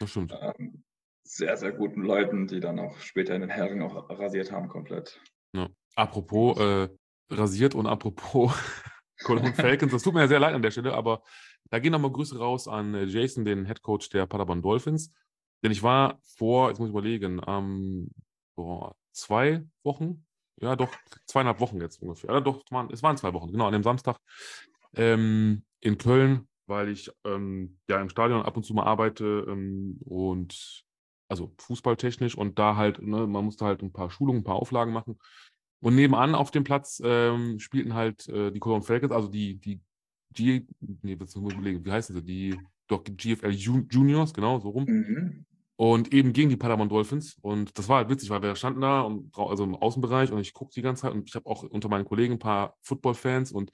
ähm, 0.00 0.84
sehr, 1.30 1.56
sehr 1.56 1.72
guten 1.72 2.02
Leuten, 2.02 2.48
die 2.48 2.58
dann 2.58 2.80
auch 2.80 2.98
später 2.98 3.34
in 3.34 3.42
den 3.42 3.50
Herren 3.50 3.82
auch 3.82 4.10
rasiert 4.10 4.50
haben 4.50 4.68
komplett. 4.68 5.20
Ja. 5.52 5.68
Apropos 5.94 6.58
äh, 6.58 6.88
rasiert 7.30 7.74
und 7.76 7.86
apropos 7.86 8.52
Cologne 9.24 9.52
Falcons, 9.54 9.92
das 9.92 10.02
tut 10.02 10.14
mir 10.14 10.22
ja 10.22 10.28
sehr 10.28 10.40
leid 10.40 10.54
an 10.54 10.62
der 10.62 10.72
Stelle, 10.72 10.92
aber 10.92 11.22
da 11.70 11.78
gehen 11.78 11.92
nochmal 11.92 12.10
Grüße 12.10 12.36
raus 12.36 12.66
an 12.66 12.94
äh, 12.94 13.04
Jason, 13.04 13.44
den 13.44 13.64
Head 13.64 13.80
Coach 13.82 14.08
der 14.08 14.26
Paderborn 14.26 14.60
Dolphins. 14.60 15.12
Denn 15.62 15.70
ich 15.70 15.82
war 15.82 16.18
vor, 16.36 16.68
jetzt 16.68 16.78
muss 16.78 16.88
ich 16.88 16.94
überlegen, 16.94 17.40
ähm, 17.46 18.10
boah, 18.56 18.96
zwei 19.12 19.64
Wochen, 19.84 20.26
ja 20.60 20.74
doch, 20.74 20.90
zweieinhalb 21.26 21.60
Wochen 21.60 21.80
jetzt 21.80 22.02
ungefähr. 22.02 22.32
Ja, 22.32 22.40
doch, 22.40 22.64
es 22.90 23.02
waren 23.02 23.16
zwei 23.16 23.32
Wochen, 23.34 23.52
genau, 23.52 23.66
an 23.66 23.72
dem 23.72 23.84
Samstag 23.84 24.18
ähm, 24.96 25.62
in 25.80 25.96
Köln, 25.96 26.48
weil 26.66 26.88
ich 26.88 27.10
ähm, 27.24 27.78
ja 27.88 28.00
im 28.00 28.08
Stadion 28.08 28.42
ab 28.42 28.56
und 28.56 28.64
zu 28.64 28.74
mal 28.74 28.84
arbeite 28.84 29.46
ähm, 29.48 30.00
und 30.04 30.84
also 31.30 31.52
fußballtechnisch 31.58 32.36
und 32.36 32.58
da 32.58 32.76
halt, 32.76 33.00
ne, 33.00 33.26
man 33.26 33.44
musste 33.44 33.64
halt 33.64 33.82
ein 33.82 33.92
paar 33.92 34.10
Schulungen, 34.10 34.40
ein 34.40 34.44
paar 34.44 34.56
Auflagen 34.56 34.92
machen. 34.92 35.18
Und 35.80 35.94
nebenan 35.94 36.34
auf 36.34 36.50
dem 36.50 36.64
Platz 36.64 37.00
ähm, 37.04 37.58
spielten 37.58 37.94
halt 37.94 38.28
äh, 38.28 38.50
die 38.50 38.58
Cologne 38.58 38.82
Falcons, 38.84 39.12
also 39.12 39.28
die, 39.28 39.56
die 39.56 39.80
G, 40.34 40.66
nee, 41.02 41.18
wie 41.18 41.90
heißen 41.90 42.14
sie? 42.14 42.22
Die, 42.22 42.58
doch, 42.86 43.02
GFL 43.04 43.50
Juniors, 43.50 44.34
genau, 44.34 44.58
so 44.60 44.70
rum. 44.70 44.84
Mhm. 44.84 45.46
Und 45.76 46.12
eben 46.12 46.34
gegen 46.34 46.50
die 46.50 46.56
Paderborn 46.56 46.90
Dolphins. 46.90 47.38
Und 47.40 47.78
das 47.78 47.88
war 47.88 47.98
halt 47.98 48.10
witzig, 48.10 48.28
weil 48.28 48.42
wir 48.42 48.54
standen 48.54 48.82
da, 48.82 49.00
und, 49.00 49.36
also 49.38 49.64
im 49.64 49.74
Außenbereich, 49.74 50.30
und 50.30 50.40
ich 50.40 50.52
gucke 50.52 50.72
die 50.74 50.82
ganze 50.82 51.02
Zeit 51.02 51.12
und 51.12 51.28
ich 51.28 51.34
habe 51.34 51.46
auch 51.46 51.62
unter 51.62 51.88
meinen 51.88 52.04
Kollegen 52.04 52.34
ein 52.34 52.38
paar 52.38 52.76
Football-Fans 52.82 53.52
und 53.52 53.70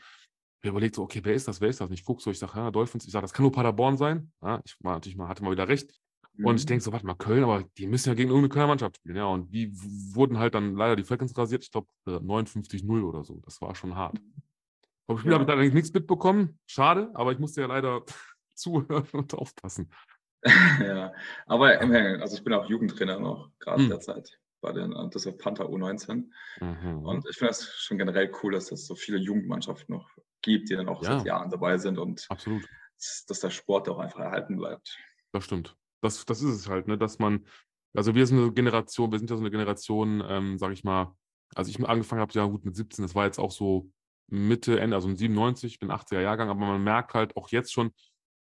wir 0.62 0.70
überlegt 0.70 0.94
so, 0.94 1.02
okay, 1.02 1.20
wer 1.24 1.34
ist 1.34 1.48
das, 1.48 1.60
wer 1.60 1.68
ist 1.68 1.80
das? 1.80 1.88
Und 1.88 1.94
ich 1.94 2.04
gucke 2.04 2.22
so, 2.22 2.30
ich 2.30 2.38
sage, 2.38 2.52
ja, 2.56 2.70
Dolphins, 2.70 3.06
ich 3.06 3.12
sage, 3.12 3.22
das 3.22 3.32
kann 3.32 3.42
nur 3.42 3.52
Paderborn 3.52 3.96
sein. 3.96 4.32
Ja, 4.42 4.60
ich 4.64 4.76
war 4.80 4.94
natürlich 4.94 5.16
mal, 5.16 5.28
hatte 5.28 5.42
mal 5.42 5.50
wieder 5.50 5.68
recht. 5.68 5.92
Mhm. 6.36 6.46
Und 6.46 6.56
ich 6.56 6.64
mhm. 6.64 6.68
denke 6.68 6.84
so, 6.84 6.92
warte 6.92 7.06
mal, 7.06 7.14
Köln, 7.14 7.44
aber 7.44 7.64
die 7.76 7.86
müssen 7.86 8.08
ja 8.08 8.14
gegen 8.14 8.30
irgendeine 8.30 8.52
Kölner 8.52 8.68
Mannschaft 8.68 8.96
spielen. 8.96 9.16
Ja, 9.16 9.26
und 9.26 9.52
die 9.52 9.72
wurden 10.14 10.38
halt 10.38 10.54
dann 10.54 10.74
leider 10.74 10.96
die 10.96 11.04
Falcons 11.04 11.36
rasiert, 11.36 11.62
ich 11.62 11.70
glaube 11.70 11.88
59-0 12.06 13.02
oder 13.02 13.24
so. 13.24 13.40
Das 13.44 13.60
war 13.60 13.74
schon 13.74 13.94
hart. 13.94 14.18
Vom 15.06 15.18
Spiel 15.18 15.32
ja. 15.32 15.38
habe 15.38 15.44
ich 15.44 15.50
allerdings 15.50 15.74
nichts 15.74 15.92
mitbekommen. 15.92 16.58
Schade, 16.66 17.10
aber 17.14 17.32
ich 17.32 17.38
musste 17.38 17.60
ja 17.60 17.66
leider 17.66 18.02
zuhören 18.54 19.06
und 19.12 19.34
aufpassen. 19.34 19.90
ja, 20.80 21.12
aber 21.46 21.80
immerhin, 21.80 22.20
also 22.20 22.36
ich 22.36 22.44
bin 22.44 22.52
auch 22.52 22.68
Jugendtrainer 22.68 23.18
noch, 23.18 23.50
gerade 23.58 23.82
hm. 23.82 23.88
derzeit 23.88 24.38
bei 24.60 24.72
den 24.72 24.92
äh, 24.92 25.08
deshalb 25.12 25.38
Panther 25.38 25.66
U19. 25.66 26.28
Mhm. 26.60 27.04
Und 27.04 27.26
ich 27.28 27.36
finde 27.36 27.50
das 27.50 27.64
schon 27.76 27.98
generell 27.98 28.32
cool, 28.42 28.52
dass 28.52 28.72
es 28.72 28.86
so 28.86 28.94
viele 28.94 29.18
Jugendmannschaften 29.18 29.94
noch 29.94 30.10
gibt, 30.42 30.70
die 30.70 30.76
dann 30.76 30.88
auch 30.88 31.02
ja. 31.02 31.18
seit 31.18 31.26
Jahren 31.26 31.50
dabei 31.50 31.78
sind 31.78 31.98
und 31.98 32.26
Absolut. 32.28 32.66
dass 33.28 33.40
der 33.40 33.50
Sport 33.50 33.88
auch 33.88 33.98
einfach 33.98 34.20
erhalten 34.20 34.56
bleibt. 34.56 34.98
Das 35.32 35.44
stimmt. 35.44 35.76
Das, 36.00 36.24
das 36.24 36.42
ist 36.42 36.54
es 36.54 36.68
halt, 36.68 36.88
ne? 36.88 36.98
dass 36.98 37.18
man, 37.18 37.46
also 37.94 38.14
wir 38.14 38.26
sind 38.26 38.38
eine 38.38 38.52
Generation, 38.52 39.10
wir 39.10 39.18
sind 39.18 39.30
ja 39.30 39.36
so 39.36 39.42
eine 39.42 39.50
Generation, 39.50 40.22
ähm, 40.28 40.58
sage 40.58 40.74
ich 40.74 40.84
mal, 40.84 41.14
als 41.54 41.68
ich 41.68 41.82
angefangen 41.84 42.20
habe, 42.20 42.32
ja 42.34 42.44
gut 42.44 42.64
mit 42.64 42.76
17, 42.76 43.02
das 43.02 43.14
war 43.14 43.24
jetzt 43.24 43.38
auch 43.38 43.50
so 43.50 43.90
Mitte, 44.28 44.80
Ende, 44.80 44.96
also 44.96 45.12
97, 45.14 45.74
ich 45.74 45.78
bin 45.78 45.90
80er 45.90 46.20
Jahrgang, 46.20 46.48
aber 46.48 46.60
man 46.60 46.82
merkt 46.82 47.14
halt 47.14 47.36
auch 47.36 47.48
jetzt 47.50 47.72
schon 47.72 47.92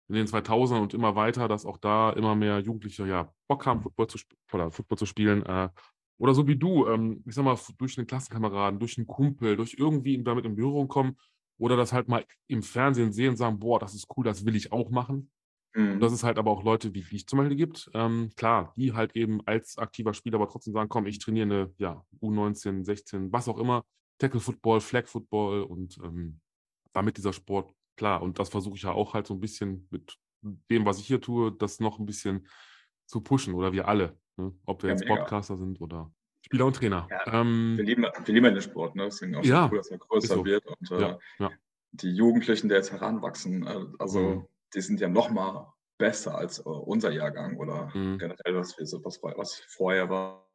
in 0.09 0.15
den 0.15 0.27
2000ern 0.27 0.81
und 0.81 0.93
immer 0.93 1.15
weiter, 1.15 1.47
dass 1.47 1.65
auch 1.65 1.77
da 1.77 2.11
immer 2.11 2.35
mehr 2.35 2.59
Jugendliche 2.59 3.05
ja 3.07 3.31
Bock 3.47 3.65
haben, 3.65 3.81
Football 3.81 4.07
zu, 4.07 4.19
oder 4.51 4.71
Football 4.71 4.97
zu 4.97 5.05
spielen. 5.05 5.45
Äh, 5.45 5.69
oder 6.17 6.33
so 6.33 6.47
wie 6.47 6.55
du, 6.55 6.87
ähm, 6.87 7.23
ich 7.25 7.35
sag 7.35 7.43
mal, 7.43 7.57
durch 7.77 7.97
einen 7.97 8.07
Klassenkameraden, 8.07 8.79
durch 8.79 8.97
einen 8.97 9.07
Kumpel, 9.07 9.57
durch 9.57 9.75
irgendwie 9.77 10.21
damit 10.23 10.45
in 10.45 10.55
Berührung 10.55 10.87
kommen 10.87 11.17
oder 11.57 11.75
das 11.75 11.93
halt 11.93 12.07
mal 12.07 12.25
im 12.47 12.63
Fernsehen 12.63 13.11
sehen 13.11 13.31
und 13.31 13.37
sagen, 13.37 13.59
boah, 13.59 13.79
das 13.79 13.93
ist 13.93 14.07
cool, 14.15 14.23
das 14.23 14.45
will 14.45 14.55
ich 14.55 14.71
auch 14.71 14.89
machen. 14.89 15.31
Mhm. 15.73 15.93
Und 15.93 15.99
dass 15.99 16.13
es 16.13 16.23
halt 16.23 16.37
aber 16.37 16.51
auch 16.51 16.63
Leute 16.63 16.93
wie 16.93 17.01
dich 17.01 17.27
zum 17.27 17.37
Beispiel 17.39 17.57
gibt, 17.57 17.89
ähm, 17.93 18.31
klar, 18.35 18.73
die 18.77 18.93
halt 18.93 19.15
eben 19.15 19.45
als 19.45 19.77
aktiver 19.77 20.13
Spieler 20.13 20.35
aber 20.35 20.47
trotzdem 20.47 20.73
sagen, 20.73 20.89
komm, 20.89 21.07
ich 21.07 21.19
trainiere 21.19 21.45
eine 21.45 21.73
ja, 21.77 22.05
U19, 22.21 22.83
16, 22.85 23.31
was 23.31 23.47
auch 23.47 23.57
immer, 23.57 23.83
Tackle 24.19 24.39
Football, 24.39 24.81
Flag 24.81 25.07
Football 25.07 25.63
und 25.63 25.97
ähm, 26.03 26.39
damit 26.93 27.17
dieser 27.17 27.33
Sport, 27.33 27.73
klar, 27.97 28.21
und 28.21 28.37
das 28.39 28.49
versuche 28.49 28.75
ich 28.75 28.83
ja 28.83 28.91
auch 28.91 29.13
halt 29.13 29.27
so 29.27 29.33
ein 29.33 29.39
bisschen 29.39 29.87
mit 29.89 30.15
dem, 30.69 30.85
was 30.85 30.99
ich 30.99 31.07
hier 31.07 31.21
tue, 31.21 31.51
das 31.51 31.79
noch 31.79 31.99
ein 31.99 32.05
bisschen 32.05 32.47
zu 33.05 33.21
pushen 33.21 33.53
oder 33.53 33.73
wir 33.73 33.87
alle, 33.87 34.17
ne? 34.37 34.53
ob 34.65 34.83
wir 34.83 34.89
ja, 34.89 34.95
jetzt 34.95 35.07
mega. 35.07 35.15
Podcaster 35.15 35.57
sind 35.57 35.81
oder 35.81 36.11
Spieler 36.45 36.65
und 36.65 36.75
Trainer. 36.75 37.07
Ja, 37.09 37.41
ähm, 37.41 37.77
wir, 37.77 37.85
lieben, 37.85 38.03
wir 38.03 38.33
lieben 38.33 38.53
den 38.53 38.61
Sport, 38.61 38.95
ne? 38.95 39.05
deswegen 39.05 39.35
auch 39.35 39.43
ja, 39.43 39.69
cool, 39.71 39.77
dass 39.77 39.89
er 39.89 39.97
größer 39.97 40.35
so. 40.35 40.45
wird 40.45 40.65
und 40.67 40.91
äh, 40.91 41.17
die 41.93 42.09
Jugendlichen, 42.09 42.69
die 42.69 42.75
jetzt 42.75 42.91
heranwachsen, 42.91 43.65
äh, 43.65 43.85
also 43.99 44.19
mhm. 44.19 44.47
Die 44.73 44.81
sind 44.81 44.99
ja 44.99 45.09
noch 45.09 45.29
mal 45.29 45.73
besser 45.97 46.35
als 46.35 46.59
äh, 46.59 46.63
unser 46.63 47.11
Jahrgang 47.11 47.57
oder 47.57 47.91
mhm. 47.93 48.17
generell, 48.17 48.55
was, 48.55 48.77
wir 48.77 48.85
so, 48.85 49.03
was, 49.03 49.21
was 49.21 49.61
vorher 49.69 50.09
war, 50.09 50.45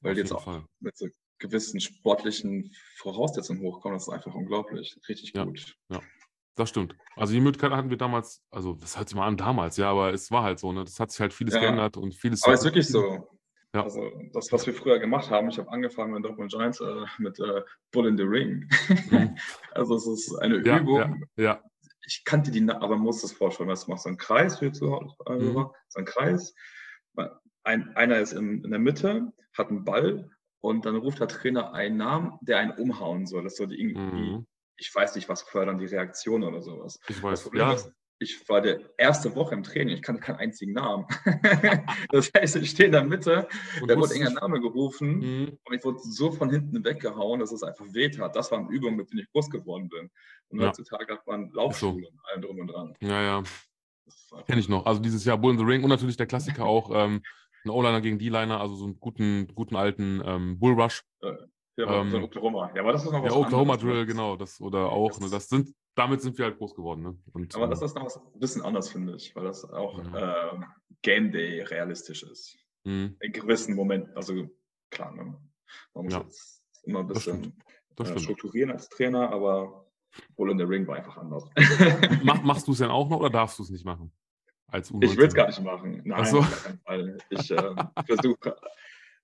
weil 0.00 0.14
die 0.14 0.20
jetzt 0.20 0.32
auch 0.32 0.44
Fall. 0.44 0.64
mit 0.80 0.96
so 0.96 1.06
gewissen 1.38 1.80
sportlichen 1.80 2.72
Voraussetzungen 2.96 3.60
hochkommen. 3.60 3.96
Das 3.96 4.08
ist 4.08 4.12
einfach 4.12 4.34
unglaublich. 4.34 4.98
Richtig 5.08 5.32
ja, 5.34 5.44
gut. 5.44 5.76
Ja, 5.90 6.00
das 6.54 6.70
stimmt. 6.70 6.96
Also 7.16 7.34
die 7.34 7.40
Möglichkeit 7.40 7.72
hatten 7.72 7.90
wir 7.90 7.98
damals, 7.98 8.42
also 8.50 8.74
das 8.74 8.96
hört 8.96 9.08
sich 9.08 9.16
mal 9.16 9.26
an 9.26 9.36
damals, 9.36 9.76
ja, 9.76 9.90
aber 9.90 10.12
es 10.12 10.30
war 10.30 10.42
halt 10.42 10.58
so, 10.58 10.72
ne? 10.72 10.84
Das 10.84 10.98
hat 11.00 11.10
sich 11.10 11.20
halt 11.20 11.32
vieles 11.32 11.54
ja. 11.54 11.60
geändert 11.60 11.96
und 11.96 12.14
vieles. 12.14 12.42
Aber 12.44 12.54
es 12.54 12.60
ist 12.60 12.66
wirklich 12.66 12.88
so. 12.88 13.28
Ja. 13.74 13.82
Also 13.82 14.10
das, 14.32 14.50
was 14.52 14.66
wir 14.66 14.72
früher 14.72 14.98
gemacht 14.98 15.30
haben, 15.30 15.50
ich 15.50 15.58
habe 15.58 15.70
angefangen 15.70 16.14
mit 16.14 16.24
Dortmund 16.24 16.50
Giants 16.50 16.80
äh, 16.80 17.04
mit 17.18 17.38
äh, 17.40 17.60
Bull 17.92 18.06
in 18.06 18.16
the 18.16 18.22
Ring. 18.22 18.66
Mhm. 19.10 19.36
also 19.72 19.96
es 19.96 20.06
ist 20.06 20.34
eine 20.36 20.64
ja, 20.64 20.78
Übung. 20.78 21.26
Ja, 21.36 21.42
ja. 21.42 21.62
Ich 22.06 22.24
kannte 22.24 22.50
die, 22.50 22.62
aber 22.68 22.96
man 22.96 23.00
muss 23.00 23.22
das 23.22 23.32
vorstellen, 23.32 23.68
du 23.68 23.74
machst 23.74 24.04
so 24.04 24.08
einen 24.08 24.18
Kreis 24.18 24.58
für 24.58 24.72
zu 24.72 24.92
Hause, 24.92 25.14
äh, 25.26 25.34
mhm. 25.34 25.66
so 25.88 25.98
einen 25.98 26.06
Kreis. 26.06 26.54
Ein, 27.64 27.96
einer 27.96 28.18
ist 28.20 28.32
in, 28.32 28.62
in 28.64 28.70
der 28.70 28.78
Mitte, 28.78 29.32
hat 29.56 29.68
einen 29.70 29.84
Ball 29.84 30.30
und 30.60 30.86
dann 30.86 30.96
ruft 30.96 31.20
der 31.20 31.28
Trainer 31.28 31.72
einen 31.72 31.96
Namen, 31.96 32.38
der 32.42 32.58
einen 32.58 32.72
umhauen 32.72 33.26
soll. 33.26 33.42
Das 33.44 33.56
soll 33.56 33.72
irgendwie, 33.72 34.36
mhm. 34.36 34.46
ich 34.76 34.94
weiß 34.94 35.16
nicht, 35.16 35.28
was 35.28 35.42
fördern, 35.42 35.78
die 35.78 35.86
Reaktion 35.86 36.44
oder 36.44 36.62
sowas. 36.62 37.00
Ich 37.08 37.22
weiß, 37.22 37.50
ja. 37.54 37.72
Ist, 37.72 37.92
ich 38.18 38.48
war 38.48 38.60
der 38.60 38.80
erste 38.96 39.34
Woche 39.34 39.54
im 39.54 39.62
Training, 39.62 39.94
ich 39.94 40.02
kannte 40.02 40.22
keinen 40.22 40.36
einzigen 40.36 40.72
Namen. 40.72 41.06
das 42.10 42.30
heißt, 42.34 42.56
ich 42.56 42.70
stehe 42.70 42.86
in 42.86 42.92
der 42.92 43.04
Mitte, 43.04 43.46
und 43.80 43.90
da 43.90 43.96
wurde 43.96 44.14
irgendein 44.14 44.34
Name 44.34 44.60
gerufen 44.60 45.18
mhm. 45.18 45.58
und 45.64 45.74
ich 45.74 45.84
wurde 45.84 45.98
so 46.02 46.32
von 46.32 46.50
hinten 46.50 46.84
weggehauen, 46.84 47.40
dass 47.40 47.52
es 47.52 47.62
einfach 47.62 47.84
weht 47.92 48.18
hat. 48.18 48.34
Das 48.34 48.50
waren 48.50 48.68
Übungen, 48.68 48.96
mit 48.96 49.10
denen 49.10 49.20
ich 49.20 49.32
groß 49.32 49.50
geworden 49.50 49.88
bin. 49.88 50.10
Und 50.48 50.60
ja. 50.60 50.68
heutzutage 50.68 51.12
hat 51.12 51.26
man 51.26 51.50
Laufschulen 51.52 52.04
so. 52.04 52.08
und 52.08 52.20
allem 52.30 52.42
drum 52.42 52.58
und 52.60 52.66
dran. 52.68 52.94
Ja, 53.00 53.22
ja. 53.22 53.42
Kenne 54.46 54.60
ich 54.60 54.68
noch. 54.68 54.86
Also 54.86 55.00
dieses 55.00 55.24
Jahr 55.24 55.36
Bull 55.36 55.52
in 55.52 55.58
the 55.58 55.64
Ring 55.64 55.82
und 55.82 55.90
natürlich 55.90 56.16
der 56.16 56.26
Klassiker 56.26 56.64
auch 56.66 56.90
ähm, 56.94 57.22
ein 57.64 57.70
O-Liner 57.70 58.00
gegen 58.00 58.18
D-Liner, 58.18 58.60
also 58.60 58.76
so 58.76 58.84
einen 58.84 59.00
guten, 59.00 59.48
guten 59.54 59.76
alten 59.76 60.22
ähm, 60.24 60.58
Bull 60.58 60.80
Rush. 60.80 61.02
Ja, 61.20 61.36
ähm, 61.78 62.10
so 62.10 62.18
Oklahoma. 62.18 62.70
Ja, 62.74 62.82
aber 62.82 62.92
das 62.92 63.04
ist 63.04 63.12
noch 63.12 63.22
was 63.22 63.32
Ja, 63.32 63.38
Oklahoma 63.38 63.74
anderes. 63.74 63.92
Drill, 63.92 64.06
genau. 64.06 64.36
Das, 64.36 64.60
oder 64.60 64.90
auch, 64.90 65.18
ne, 65.20 65.28
das 65.30 65.48
sind, 65.48 65.74
damit 65.94 66.22
sind 66.22 66.36
wir 66.38 66.46
halt 66.46 66.58
groß 66.58 66.74
geworden. 66.74 67.02
Ne? 67.02 67.18
Und, 67.32 67.54
aber 67.54 67.68
das 67.68 67.80
ähm, 67.80 67.86
ist 67.86 67.94
noch 67.96 68.04
was 68.04 68.16
ein 68.16 68.40
bisschen 68.40 68.62
anders, 68.62 68.90
finde 68.90 69.16
ich, 69.16 69.34
weil 69.36 69.44
das 69.44 69.64
auch 69.70 69.98
ja. 70.12 70.52
äh, 70.52 70.60
Game 71.02 71.32
Day 71.32 71.62
realistisch 71.62 72.22
ist. 72.22 72.56
Mhm. 72.84 73.16
In 73.20 73.32
gewissen 73.32 73.74
Momenten, 73.74 74.16
also 74.16 74.48
klar, 74.90 75.12
ne? 75.12 75.36
man 75.94 76.04
muss 76.04 76.14
ja. 76.14 76.20
jetzt 76.20 76.62
immer 76.84 77.00
ein 77.00 77.08
bisschen 77.08 77.56
äh, 77.98 78.18
strukturieren 78.18 78.70
als 78.70 78.88
Trainer, 78.88 79.30
aber 79.30 79.86
Bull 80.36 80.50
in 80.50 80.58
the 80.58 80.64
Ring 80.64 80.86
war 80.86 80.96
einfach 80.96 81.16
anders. 81.16 81.44
Mach, 82.22 82.42
machst 82.42 82.66
du 82.68 82.72
es 82.72 82.78
denn 82.78 82.90
auch 82.90 83.08
noch 83.08 83.20
oder 83.20 83.30
darfst 83.30 83.58
du 83.58 83.62
es 83.62 83.70
nicht 83.70 83.84
machen? 83.84 84.12
Als 84.68 84.92
U19. 84.92 85.04
Ich 85.04 85.16
will 85.16 85.26
es 85.26 85.34
gar 85.34 85.46
nicht 85.46 85.62
machen. 85.62 86.02
Nein, 86.04 86.24
so. 86.24 86.44
Ich 87.30 87.50
äh, 87.50 87.74
versuche 88.06 88.56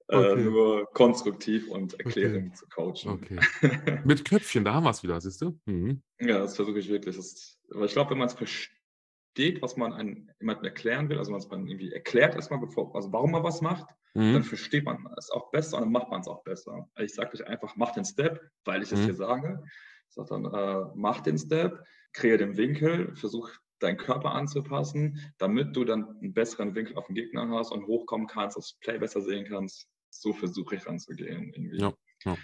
äh, 0.08 0.16
okay. 0.16 0.42
nur 0.42 0.86
konstruktiv 0.92 1.68
und 1.68 1.94
erklärend 2.00 2.48
okay. 2.48 2.54
zu 2.54 2.66
coachen. 2.68 3.10
Okay. 3.10 4.00
Mit 4.04 4.24
Köpfchen, 4.24 4.64
da 4.64 4.74
haben 4.74 4.84
wir 4.84 4.90
es 4.90 5.02
wieder, 5.02 5.20
siehst 5.20 5.42
du? 5.42 5.58
Mhm. 5.66 6.02
Ja, 6.20 6.38
das 6.38 6.56
versuche 6.56 6.78
ich 6.78 6.88
wirklich. 6.88 7.16
Das, 7.16 7.58
aber 7.70 7.84
ich 7.84 7.92
glaube, 7.92 8.10
wenn 8.10 8.18
man 8.18 8.28
es 8.28 8.34
versteht, 8.34 9.62
was 9.62 9.76
man 9.76 9.92
an 9.92 10.30
jemandem 10.40 10.64
erklären 10.64 11.08
will, 11.08 11.18
also 11.18 11.32
wenn 11.32 11.48
man 11.48 11.66
irgendwie 11.66 11.92
erklärt 11.92 12.34
erstmal, 12.34 12.60
bevor, 12.60 12.94
also 12.94 13.12
warum 13.12 13.32
man 13.32 13.44
was 13.44 13.60
macht, 13.60 13.88
mhm. 14.14 14.34
dann 14.34 14.44
versteht 14.44 14.84
man 14.84 15.06
es 15.16 15.30
auch 15.30 15.50
besser 15.50 15.78
und 15.78 15.84
dann 15.84 15.92
macht 15.92 16.10
man 16.10 16.20
es 16.20 16.28
auch 16.28 16.42
besser. 16.44 16.88
Ich 16.98 17.14
sage 17.14 17.34
euch 17.34 17.46
einfach, 17.46 17.76
mach 17.76 17.92
den 17.92 18.04
Step, 18.04 18.40
weil 18.64 18.82
ich 18.82 18.92
es 18.92 19.00
mhm. 19.00 19.06
dir 19.06 19.14
sage. 19.14 19.62
Ich 20.08 20.14
sage 20.14 20.28
dann, 20.28 20.44
äh, 20.44 20.86
mach 20.94 21.20
den 21.20 21.38
Step, 21.38 21.82
kreiere 22.12 22.38
den 22.38 22.56
Winkel, 22.56 23.14
versuch 23.16 23.50
deinen 23.82 23.96
Körper 23.96 24.32
anzupassen, 24.32 25.32
damit 25.38 25.76
du 25.76 25.84
dann 25.84 26.08
einen 26.18 26.32
besseren 26.32 26.74
Winkel 26.74 26.96
auf 26.96 27.06
den 27.06 27.14
Gegner 27.14 27.48
hast 27.50 27.72
und 27.72 27.86
hochkommen 27.86 28.26
kannst, 28.26 28.56
das 28.56 28.74
Play 28.80 28.98
besser 28.98 29.20
sehen 29.20 29.46
kannst. 29.48 29.88
So 30.10 30.32
versuche 30.32 30.76
ich 30.76 30.86
ranzugehen. 30.86 31.52
Irgendwie, 31.54 31.78
ja, 31.78 31.92
ja. 32.24 32.36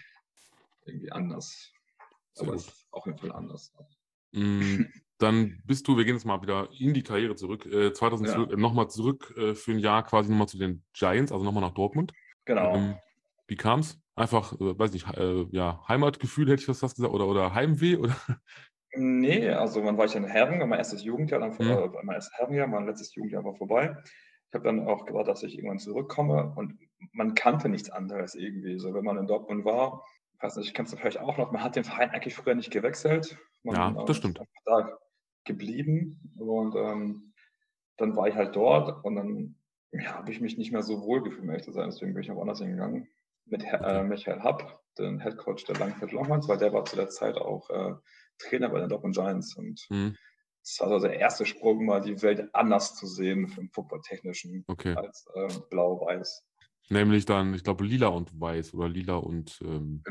irgendwie 0.86 1.12
anders. 1.12 1.72
Aber 2.38 2.54
es 2.54 2.66
ist 2.66 2.86
auf 2.90 3.06
jeden 3.06 3.18
Fall 3.18 3.32
anders. 3.32 3.72
Mm, 4.32 4.82
dann 5.18 5.60
bist 5.64 5.86
du, 5.88 5.96
wir 5.96 6.04
gehen 6.04 6.14
jetzt 6.14 6.24
mal 6.24 6.40
wieder 6.42 6.68
in 6.78 6.94
die 6.94 7.02
Karriere 7.02 7.34
zurück, 7.34 7.66
äh, 7.66 7.92
2000 7.92 8.28
ja. 8.28 8.42
äh, 8.44 8.56
nochmal 8.56 8.88
zurück 8.88 9.34
äh, 9.36 9.54
für 9.54 9.72
ein 9.72 9.78
Jahr 9.78 10.04
quasi 10.04 10.30
nochmal 10.30 10.48
zu 10.48 10.58
den 10.58 10.84
Giants, 10.92 11.32
also 11.32 11.44
nochmal 11.44 11.62
nach 11.62 11.74
Dortmund. 11.74 12.12
Genau. 12.44 12.74
Ähm, 12.74 12.96
wie 13.46 13.56
kam 13.56 13.80
es? 13.80 14.00
Einfach, 14.14 14.52
äh, 14.54 14.78
weiß 14.78 14.92
nicht, 14.92 15.06
äh, 15.16 15.46
ja, 15.50 15.82
Heimatgefühl 15.88 16.50
hätte 16.50 16.60
ich 16.60 16.66
das 16.66 16.80
gesagt, 16.80 17.12
oder, 17.12 17.26
oder 17.26 17.54
Heimweh? 17.54 17.96
Oder? 17.96 18.16
Nee, 18.94 19.50
also 19.50 19.82
man 19.82 19.98
war 19.98 20.06
ich 20.06 20.16
in 20.16 20.24
Herren, 20.24 20.58
mein 20.68 20.78
erstes 20.78 21.04
Jugendjahr, 21.04 21.40
dann, 21.40 21.52
mhm. 21.52 21.70
äh, 21.70 21.88
mein 22.02 22.16
erstes 22.16 22.36
Herrenjahr, 22.38 22.66
mein 22.66 22.86
letztes 22.86 23.14
Jugendjahr 23.14 23.44
war 23.44 23.54
vorbei. 23.54 23.96
Ich 24.48 24.54
habe 24.54 24.64
dann 24.64 24.86
auch 24.86 25.04
gewartet, 25.04 25.32
dass 25.32 25.42
ich 25.42 25.56
irgendwann 25.56 25.78
zurückkomme 25.78 26.54
und 26.56 26.78
man 27.12 27.34
kannte 27.34 27.68
nichts 27.68 27.90
anderes 27.90 28.34
irgendwie. 28.34 28.78
So, 28.78 28.94
wenn 28.94 29.04
man 29.04 29.18
in 29.18 29.26
Dortmund 29.26 29.64
war, 29.64 30.04
ich 30.34 30.42
weiß 30.42 30.56
nicht, 30.56 30.74
kennst 30.74 30.92
du 30.92 30.96
vielleicht 30.96 31.20
auch 31.20 31.36
noch, 31.36 31.52
man 31.52 31.62
hat 31.62 31.76
den 31.76 31.84
Verein 31.84 32.10
eigentlich 32.10 32.34
früher 32.34 32.54
nicht 32.54 32.70
gewechselt. 32.70 33.36
Man, 33.62 33.74
ja, 33.74 34.04
das 34.04 34.16
stimmt. 34.16 34.40
Da 34.64 34.98
geblieben 35.44 36.20
und 36.38 36.76
ähm, 36.76 37.32
dann 37.96 38.14
war 38.14 38.28
ich 38.28 38.34
halt 38.34 38.54
dort 38.54 39.04
und 39.04 39.16
dann 39.16 39.56
ja, 39.90 40.14
habe 40.14 40.30
ich 40.30 40.40
mich 40.40 40.58
nicht 40.58 40.72
mehr 40.72 40.82
so 40.82 41.02
wohl 41.02 41.22
gefühlt, 41.22 41.48
ehrlich 41.48 41.64
zu 41.64 41.72
sein. 41.72 41.86
Deswegen 41.86 42.14
bin 42.14 42.22
ich 42.22 42.30
auch 42.30 42.40
anders 42.40 42.60
hingegangen 42.60 43.08
mit 43.46 43.64
äh, 43.64 44.02
Michael 44.02 44.42
Happ, 44.42 44.80
den 44.98 45.20
Head 45.20 45.38
Coach 45.38 45.64
der 45.64 45.76
Langfeld 45.76 46.12
Longhorns, 46.12 46.48
weil 46.48 46.58
der 46.58 46.72
war 46.72 46.84
zu 46.84 46.96
der 46.96 47.08
Zeit 47.08 47.36
auch 47.36 47.68
äh, 47.70 47.94
Trainer 48.38 48.68
bei 48.68 48.80
den 48.80 48.88
Dortmund 48.88 49.14
Giants 49.14 49.56
und 49.56 49.86
mhm. 49.90 50.16
das 50.62 50.80
war 50.80 50.88
so 50.88 51.06
der 51.06 51.18
erste 51.18 51.46
Sprung, 51.46 51.84
mal 51.84 52.00
die 52.00 52.20
Welt 52.22 52.48
anders 52.54 52.94
zu 52.94 53.06
sehen 53.06 53.52
im 53.56 53.70
Footballtechnischen 53.70 54.64
okay. 54.68 54.94
als 54.94 55.26
äh, 55.34 55.48
blau-weiß. 55.70 56.44
Nämlich 56.90 57.26
dann, 57.26 57.52
ich 57.52 57.64
glaube, 57.64 57.84
lila 57.84 58.08
und 58.08 58.40
weiß 58.40 58.72
oder 58.74 58.88
lila 58.88 59.16
und. 59.16 59.60
Ähm, 59.62 60.02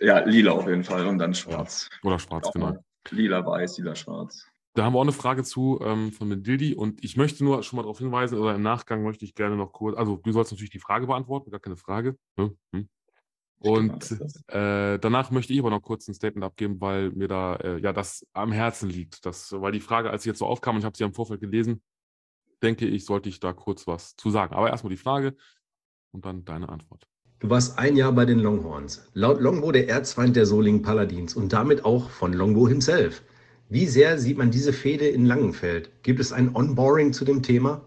ja, 0.00 0.18
lila 0.18 0.52
auf 0.52 0.66
jeden 0.66 0.84
Fall 0.84 1.06
und 1.06 1.18
dann 1.18 1.34
schwarz. 1.34 1.88
Oder 2.02 2.18
schwarz, 2.18 2.50
genau. 2.52 2.76
Lila, 3.10 3.46
weiß, 3.46 3.78
lila, 3.78 3.94
schwarz. 3.94 4.46
Da 4.74 4.84
haben 4.84 4.92
wir 4.92 4.98
auch 4.98 5.02
eine 5.02 5.12
Frage 5.12 5.42
zu 5.42 5.80
ähm, 5.82 6.12
von 6.12 6.28
Mendildi 6.28 6.74
und 6.74 7.02
ich 7.02 7.16
möchte 7.16 7.42
nur 7.42 7.62
schon 7.62 7.78
mal 7.78 7.82
darauf 7.84 7.98
hinweisen, 7.98 8.38
oder 8.38 8.54
im 8.54 8.60
Nachgang 8.60 9.02
möchte 9.02 9.24
ich 9.24 9.34
gerne 9.34 9.56
noch 9.56 9.72
kurz, 9.72 9.96
also 9.96 10.16
du 10.16 10.32
sollst 10.32 10.52
natürlich 10.52 10.70
die 10.70 10.80
Frage 10.80 11.06
beantworten, 11.06 11.50
gar 11.50 11.60
keine 11.60 11.78
Frage. 11.78 12.18
Ne? 12.36 12.54
Hm? 12.74 12.86
Und 13.58 14.12
äh, 14.48 14.98
danach 14.98 15.30
möchte 15.30 15.52
ich 15.52 15.58
aber 15.58 15.70
noch 15.70 15.80
kurz 15.82 16.06
ein 16.08 16.14
Statement 16.14 16.44
abgeben, 16.44 16.80
weil 16.80 17.10
mir 17.10 17.28
da 17.28 17.56
äh, 17.56 17.80
ja 17.80 17.92
das 17.92 18.26
am 18.32 18.52
Herzen 18.52 18.90
liegt. 18.90 19.24
Das, 19.24 19.52
weil 19.52 19.72
die 19.72 19.80
Frage, 19.80 20.10
als 20.10 20.22
sie 20.22 20.28
jetzt 20.28 20.38
so 20.38 20.46
aufkam 20.46 20.76
und 20.76 20.80
ich 20.80 20.84
habe 20.84 20.96
sie 20.96 21.04
im 21.04 21.14
Vorfeld 21.14 21.40
gelesen, 21.40 21.82
denke 22.62 22.86
ich, 22.86 23.04
sollte 23.04 23.28
ich 23.28 23.40
da 23.40 23.52
kurz 23.52 23.86
was 23.86 24.16
zu 24.16 24.30
sagen. 24.30 24.54
Aber 24.54 24.70
erstmal 24.70 24.90
die 24.90 24.96
Frage 24.96 25.36
und 26.12 26.24
dann 26.24 26.44
deine 26.44 26.68
Antwort. 26.68 27.06
Du 27.38 27.50
warst 27.50 27.78
ein 27.78 27.96
Jahr 27.96 28.12
bei 28.12 28.24
den 28.24 28.38
Longhorns. 28.38 29.10
Laut 29.12 29.40
Longbow 29.40 29.70
der 29.70 29.88
Erzfeind 29.88 30.36
der 30.36 30.46
Solingen 30.46 30.82
Paladins 30.82 31.34
und 31.34 31.52
damit 31.52 31.84
auch 31.84 32.08
von 32.08 32.32
Longbow 32.32 32.68
himself. 32.68 33.22
Wie 33.68 33.86
sehr 33.86 34.18
sieht 34.18 34.38
man 34.38 34.50
diese 34.50 34.72
Fehde 34.72 35.06
in 35.06 35.26
Langenfeld? 35.26 35.90
Gibt 36.02 36.20
es 36.20 36.32
ein 36.32 36.54
Onboarding 36.54 37.12
zu 37.12 37.24
dem 37.24 37.42
Thema? 37.42 37.86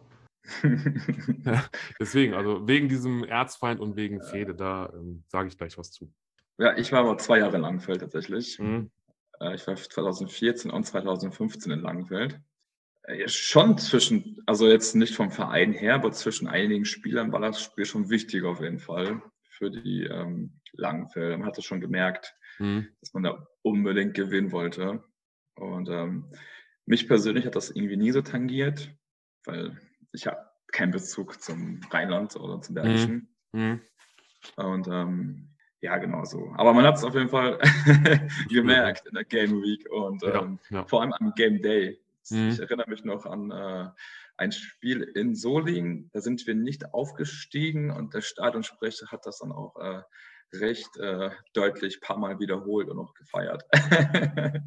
Deswegen, 2.00 2.34
also 2.34 2.68
wegen 2.68 2.90
diesem 2.90 3.24
Erzfeind 3.24 3.80
und 3.80 3.96
wegen 3.96 4.22
Fehde, 4.22 4.56
da 4.56 4.92
ähm, 4.94 5.24
sage 5.28 5.48
ich 5.48 5.58
gleich 5.58 5.78
was 5.78 5.92
zu. 5.92 6.12
Ja, 6.58 6.78
ich 6.78 6.92
war 6.92 7.02
aber 7.02 7.18
zwei 7.18 7.40
Jahre 7.40 7.56
in 7.56 7.62
Langenfeld 7.62 8.02
tatsächlich. 8.02 8.60
Mhm. 8.60 8.92
Äh, 9.40 9.56
ich 9.56 9.66
war 9.68 9.76
2014 9.76 10.72
und 10.72 10.86
2015 10.86 11.72
in 11.72 11.80
Langenfeld. 11.80 12.40
Äh, 13.04 13.28
schon 13.28 13.78
zwischen, 13.78 14.42
also 14.46 14.68
jetzt 14.68 14.96
nicht 14.96 15.16
vom 15.16 15.32
Verein 15.32 15.74
her, 15.74 15.96
aber 15.96 16.12
zwischen 16.12 16.48
einigen 16.48 16.86
Spielern 16.86 17.32
war 17.32 17.40
das 17.40 17.62
Spiel 17.62 17.86
schon 17.86 18.10
wichtig 18.10 18.44
auf 18.44 18.62
jeden 18.62 18.80
Fall 18.80 19.22
für 19.50 19.72
die 19.72 20.04
ähm, 20.04 20.60
Langenfeld. 20.74 21.38
Man 21.38 21.48
hat 21.48 21.58
es 21.58 21.66
schon 21.66 21.82
gemerkt, 21.82 22.36
mhm. 22.60 22.88
dass 23.00 23.14
man 23.14 23.24
da 23.24 23.48
unbedingt 23.62 24.14
gewinnen 24.14 24.52
wollte. 24.52 25.04
Und 25.56 25.90
ähm, 25.90 26.32
mich 26.86 27.08
persönlich 27.08 27.46
hat 27.46 27.56
das 27.56 27.70
irgendwie 27.70 27.98
nie 27.98 28.12
so 28.12 28.22
tangiert, 28.22 28.90
weil 29.46 29.78
ich 30.12 30.28
habe 30.28 30.38
keinen 30.72 30.92
Bezug 30.92 31.42
zum 31.42 31.82
Rheinland 31.92 32.36
oder 32.36 32.62
zum 32.62 32.76
Bergischen. 32.76 33.34
Mhm. 33.52 33.62
mhm. 33.62 33.82
Und 34.56 34.88
ähm, 34.88 35.50
ja, 35.82 35.98
genau 35.98 36.24
so. 36.26 36.54
Aber 36.58 36.74
man 36.74 36.86
hat 36.86 36.96
es 36.96 37.04
auf 37.04 37.14
jeden 37.14 37.30
Fall 37.30 37.60
gemerkt 38.50 39.06
in 39.08 39.14
der 39.14 39.24
Game 39.24 39.62
Week 39.62 39.90
und 39.92 40.24
ähm, 40.24 40.60
ja, 40.70 40.78
ja. 40.78 40.86
vor 40.86 41.02
allem 41.02 41.14
am 41.14 41.34
Game 41.36 41.62
Day. 41.62 42.00
Mhm. 42.30 42.50
Ich 42.50 42.60
erinnere 42.60 42.90
mich 42.90 43.04
noch 43.04 43.26
an 43.26 43.52
äh, 43.52 43.90
ein 44.38 44.52
Spiel 44.52 45.04
in 45.04 45.36
Solingen. 45.36 46.10
Da 46.14 46.22
sind 46.22 46.46
wir 46.48 46.56
nicht 46.56 46.94
aufgestiegen 46.94 47.92
und 47.92 48.14
der 48.14 48.22
Stadionsprecher 48.22 49.08
hat 49.08 49.26
das 49.26 49.40
dann 49.40 49.52
auch 49.52 49.76
äh, 49.78 50.02
recht 50.54 50.98
äh, 50.98 51.32
deutlich 51.54 51.98
ein 51.98 52.02
paar 52.02 52.18
Mal 52.18 52.40
wiederholt 52.40 52.90
und 52.90 53.00
auch 53.00 53.14
gefeiert. 53.14 53.64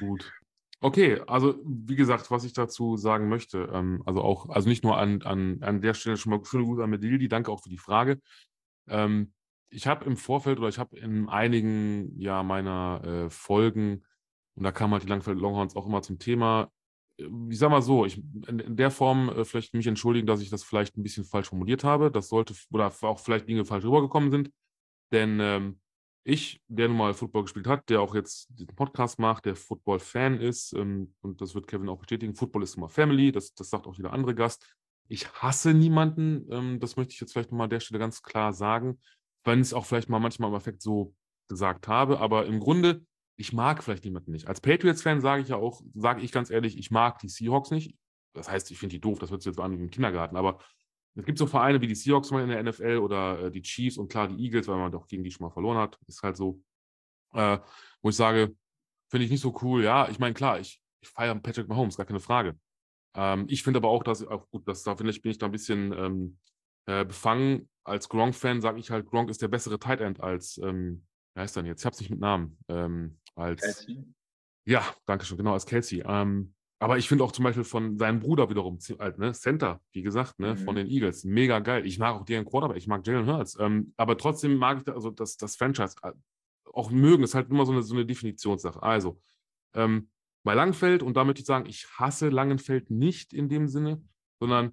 Gut. 0.00 0.32
Okay, 0.80 1.20
also 1.26 1.58
wie 1.64 1.96
gesagt, 1.96 2.30
was 2.30 2.44
ich 2.44 2.52
dazu 2.52 2.96
sagen 2.96 3.28
möchte, 3.28 3.70
ähm, 3.72 4.02
also 4.04 4.20
auch, 4.22 4.50
also 4.50 4.68
nicht 4.68 4.84
nur 4.84 4.98
an, 4.98 5.22
an, 5.22 5.62
an 5.62 5.80
der 5.80 5.94
Stelle 5.94 6.16
schon 6.18 6.30
mal 6.30 6.44
schöne 6.44 6.64
Grüße 6.64 6.84
an 6.84 6.90
Medildi, 6.90 7.28
danke 7.28 7.50
auch 7.50 7.62
für 7.62 7.70
die 7.70 7.78
Frage. 7.78 8.20
Ähm, 8.88 9.32
ich 9.70 9.86
habe 9.86 10.04
im 10.04 10.16
Vorfeld 10.16 10.58
oder 10.58 10.68
ich 10.68 10.78
habe 10.78 10.96
in 10.98 11.28
einigen 11.28 12.18
ja, 12.20 12.42
meiner 12.42 13.02
äh, 13.04 13.30
Folgen, 13.30 14.04
und 14.54 14.64
da 14.64 14.72
kam 14.72 14.92
halt 14.92 15.02
die 15.02 15.08
Langfeld 15.08 15.38
Longhorns 15.38 15.76
auch 15.76 15.86
immer 15.86 16.02
zum 16.02 16.18
Thema, 16.18 16.70
äh, 17.18 17.26
ich 17.50 17.58
sag 17.58 17.70
mal 17.70 17.82
so, 17.82 18.04
ich 18.04 18.18
in, 18.46 18.58
in 18.60 18.76
der 18.76 18.90
Form 18.90 19.30
äh, 19.30 19.44
vielleicht 19.44 19.74
mich 19.74 19.86
entschuldigen, 19.86 20.26
dass 20.26 20.42
ich 20.42 20.50
das 20.50 20.62
vielleicht 20.62 20.96
ein 20.96 21.02
bisschen 21.02 21.24
falsch 21.24 21.48
formuliert 21.48 21.84
habe. 21.84 22.10
Das 22.10 22.28
sollte, 22.28 22.54
oder 22.70 22.92
auch 23.02 23.18
vielleicht 23.18 23.48
Dinge 23.48 23.64
falsch 23.64 23.84
rübergekommen 23.84 24.30
sind. 24.30 24.50
Denn 25.12 25.38
ähm, 25.40 25.80
ich, 26.26 26.60
der 26.66 26.88
nun 26.88 26.96
mal 26.96 27.14
Football 27.14 27.42
gespielt 27.42 27.68
hat, 27.68 27.88
der 27.88 28.00
auch 28.00 28.14
jetzt 28.14 28.48
diesen 28.50 28.74
Podcast 28.74 29.20
macht, 29.20 29.44
der 29.44 29.54
Football-Fan 29.54 30.40
ist, 30.40 30.72
ähm, 30.72 31.14
und 31.20 31.40
das 31.40 31.54
wird 31.54 31.68
Kevin 31.68 31.88
auch 31.88 31.98
bestätigen, 31.98 32.34
Football 32.34 32.64
ist 32.64 32.76
immer 32.76 32.88
Family, 32.88 33.30
das, 33.30 33.54
das 33.54 33.70
sagt 33.70 33.86
auch 33.86 33.94
jeder 33.94 34.12
andere 34.12 34.34
Gast. 34.34 34.66
Ich 35.08 35.32
hasse 35.34 35.72
niemanden, 35.72 36.46
ähm, 36.50 36.80
das 36.80 36.96
möchte 36.96 37.12
ich 37.12 37.20
jetzt 37.20 37.32
vielleicht 37.32 37.52
nochmal 37.52 37.66
an 37.66 37.70
der 37.70 37.80
Stelle 37.80 38.00
ganz 38.00 38.22
klar 38.22 38.52
sagen, 38.52 39.00
wenn 39.44 39.60
ich 39.60 39.68
es 39.68 39.74
auch 39.74 39.86
vielleicht 39.86 40.08
mal 40.08 40.18
manchmal 40.18 40.50
im 40.50 40.56
Effekt 40.56 40.82
so 40.82 41.14
gesagt 41.48 41.86
habe, 41.86 42.18
aber 42.18 42.46
im 42.46 42.58
Grunde, 42.58 43.06
ich 43.36 43.52
mag 43.52 43.84
vielleicht 43.84 44.04
niemanden 44.04 44.32
nicht. 44.32 44.48
Als 44.48 44.60
Patriots-Fan 44.60 45.20
sage 45.20 45.42
ich 45.42 45.48
ja 45.48 45.56
auch, 45.56 45.80
sage 45.94 46.22
ich 46.22 46.32
ganz 46.32 46.50
ehrlich, 46.50 46.76
ich 46.76 46.90
mag 46.90 47.20
die 47.20 47.28
Seahawks 47.28 47.70
nicht. 47.70 47.94
Das 48.32 48.50
heißt, 48.50 48.70
ich 48.72 48.78
finde 48.78 48.94
die 48.94 49.00
doof, 49.00 49.20
das 49.20 49.30
wird 49.30 49.44
jetzt 49.44 49.60
an 49.60 49.72
im 49.72 49.90
Kindergarten, 49.90 50.36
aber 50.36 50.58
es 51.16 51.24
gibt 51.24 51.38
so 51.38 51.46
Vereine 51.46 51.80
wie 51.80 51.86
die 51.86 51.94
Seahawks 51.94 52.30
mal 52.30 52.42
in 52.42 52.50
der 52.50 52.62
NFL 52.62 52.98
oder 52.98 53.44
äh, 53.44 53.50
die 53.50 53.62
Chiefs 53.62 53.96
und 53.96 54.08
klar 54.08 54.28
die 54.28 54.42
Eagles, 54.44 54.68
weil 54.68 54.76
man 54.76 54.92
doch 54.92 55.06
gegen 55.06 55.24
die 55.24 55.30
schon 55.30 55.46
mal 55.46 55.52
verloren 55.52 55.78
hat. 55.78 55.98
Ist 56.06 56.22
halt 56.22 56.36
so, 56.36 56.60
äh, 57.32 57.58
wo 58.02 58.10
ich 58.10 58.16
sage, 58.16 58.54
finde 59.10 59.24
ich 59.24 59.30
nicht 59.30 59.40
so 59.40 59.58
cool. 59.62 59.82
Ja, 59.82 60.08
ich 60.08 60.18
meine, 60.18 60.34
klar, 60.34 60.60
ich, 60.60 60.80
ich 61.00 61.08
feiere 61.08 61.34
Patrick 61.36 61.68
Mahomes, 61.68 61.96
gar 61.96 62.06
keine 62.06 62.20
Frage. 62.20 62.58
Ähm, 63.14 63.46
ich 63.48 63.62
finde 63.62 63.78
aber 63.78 63.88
auch, 63.88 64.02
dass, 64.02 64.26
auch 64.26 64.48
gut, 64.50 64.68
dass, 64.68 64.82
da 64.82 64.94
finde 64.94 65.10
ich, 65.10 65.22
bin 65.22 65.30
ich 65.30 65.38
da 65.38 65.46
ein 65.46 65.52
bisschen 65.52 65.92
ähm, 65.92 66.38
äh, 66.84 67.04
befangen. 67.04 67.68
Als 67.82 68.08
Gronk-Fan 68.08 68.60
sage 68.60 68.78
ich 68.78 68.90
halt, 68.90 69.06
Gronk 69.06 69.30
ist 69.30 69.40
der 69.40 69.48
bessere 69.48 69.78
Tight 69.78 70.00
End 70.00 70.20
als, 70.20 70.58
ähm, 70.58 71.06
wer 71.34 71.44
heißt 71.44 71.56
denn 71.56 71.66
jetzt? 71.66 71.80
Ich 71.80 71.86
habe 71.86 71.94
es 71.94 72.00
nicht 72.00 72.10
mit 72.10 72.20
Namen. 72.20 72.58
Ähm, 72.68 73.18
als, 73.36 73.62
Kelsey? 73.62 74.04
Ja, 74.66 74.84
danke 75.06 75.24
schön, 75.24 75.38
genau, 75.38 75.54
als 75.54 75.64
Kelsey. 75.64 76.02
Ähm, 76.04 76.55
aber 76.78 76.98
ich 76.98 77.08
finde 77.08 77.24
auch 77.24 77.32
zum 77.32 77.44
Beispiel 77.44 77.64
von 77.64 77.98
seinem 77.98 78.20
Bruder 78.20 78.50
wiederum, 78.50 78.78
halt, 78.98 79.18
ne, 79.18 79.32
Center, 79.32 79.80
wie 79.92 80.02
gesagt, 80.02 80.38
ne, 80.38 80.54
mhm. 80.54 80.58
von 80.58 80.76
den 80.76 80.88
Eagles, 80.88 81.24
mega 81.24 81.58
geil. 81.60 81.86
Ich 81.86 81.98
mag 81.98 82.14
auch 82.14 82.24
deren 82.24 82.44
Quarterback, 82.44 82.76
ich 82.76 82.86
mag 82.86 83.06
Jalen 83.06 83.26
Hurts. 83.26 83.56
Ähm, 83.58 83.94
aber 83.96 84.18
trotzdem 84.18 84.56
mag 84.56 84.78
ich 84.78 84.84
da, 84.84 84.92
also 84.92 85.10
das, 85.10 85.36
das 85.36 85.56
Franchise 85.56 85.96
äh, 86.02 86.12
auch 86.72 86.90
mögen, 86.90 87.24
ist 87.24 87.34
halt 87.34 87.50
immer 87.50 87.64
so 87.64 87.72
eine, 87.72 87.82
so 87.82 87.94
eine 87.94 88.04
Definitionssache. 88.04 88.82
Also, 88.82 89.20
ähm, 89.74 90.10
bei 90.44 90.54
Langenfeld, 90.54 91.02
und 91.02 91.16
da 91.16 91.24
möchte 91.24 91.40
ich 91.40 91.46
sagen, 91.46 91.66
ich 91.66 91.86
hasse 91.98 92.28
Langenfeld 92.28 92.90
nicht 92.90 93.32
in 93.32 93.48
dem 93.48 93.68
Sinne, 93.68 94.02
sondern 94.38 94.72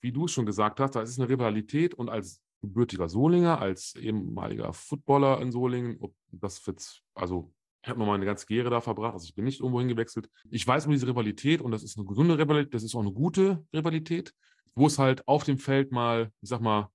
wie 0.00 0.12
du 0.12 0.26
es 0.26 0.32
schon 0.32 0.46
gesagt 0.46 0.80
hast, 0.80 0.92
da 0.92 1.02
ist 1.02 1.18
eine 1.18 1.28
Rivalität 1.28 1.94
und 1.94 2.08
als 2.08 2.40
gebürtiger 2.62 3.08
Solinger, 3.08 3.60
als 3.60 3.94
ehemaliger 3.96 4.72
Footballer 4.72 5.40
in 5.40 5.52
Solingen, 5.52 5.98
ob 6.00 6.14
das 6.30 6.64
jetzt, 6.64 7.02
also 7.14 7.52
ich 7.82 7.88
habe 7.88 7.98
noch 7.98 8.06
mal 8.06 8.14
eine 8.14 8.26
ganze 8.26 8.46
Karriere 8.46 8.70
da 8.70 8.80
verbracht, 8.80 9.14
also 9.14 9.24
ich 9.24 9.34
bin 9.34 9.44
nicht 9.44 9.60
irgendwo 9.60 9.80
hingewechselt. 9.80 10.28
Ich 10.50 10.66
weiß 10.66 10.86
um 10.86 10.92
diese 10.92 11.06
Rivalität 11.06 11.62
und 11.62 11.70
das 11.70 11.82
ist 11.82 11.96
eine 11.96 12.06
gesunde 12.06 12.38
Rivalität, 12.38 12.74
das 12.74 12.82
ist 12.82 12.94
auch 12.94 13.00
eine 13.00 13.12
gute 13.12 13.64
Rivalität, 13.72 14.34
wo 14.74 14.86
es 14.86 14.98
halt 14.98 15.26
auf 15.26 15.44
dem 15.44 15.58
Feld 15.58 15.90
mal, 15.92 16.30
ich 16.42 16.48
sag 16.48 16.60
mal, 16.60 16.90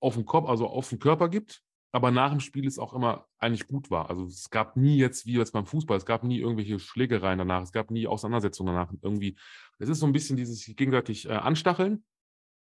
auf 0.00 0.14
dem 0.14 0.24
Kopf, 0.24 0.48
also 0.48 0.68
auf 0.68 0.88
dem 0.88 1.00
Körper 1.00 1.28
gibt, 1.28 1.62
aber 1.90 2.10
nach 2.10 2.30
dem 2.30 2.40
Spiel 2.40 2.66
es 2.66 2.78
auch 2.78 2.92
immer 2.92 3.26
eigentlich 3.38 3.66
gut 3.66 3.90
war. 3.90 4.10
Also 4.10 4.24
es 4.24 4.50
gab 4.50 4.76
nie 4.76 4.96
jetzt, 4.96 5.26
wie 5.26 5.34
jetzt 5.34 5.52
beim 5.52 5.66
Fußball, 5.66 5.96
es 5.96 6.06
gab 6.06 6.22
nie 6.22 6.38
irgendwelche 6.38 6.78
Schlägereien 6.78 7.38
danach, 7.38 7.62
es 7.62 7.72
gab 7.72 7.90
nie 7.90 8.06
Auseinandersetzungen 8.06 8.74
danach. 8.74 8.92
Irgendwie, 9.02 9.36
es 9.78 9.88
ist 9.88 9.98
so 9.98 10.06
ein 10.06 10.12
bisschen 10.12 10.36
dieses 10.36 10.64
gegenseitig 10.76 11.28
äh, 11.28 11.32
Anstacheln, 11.32 12.04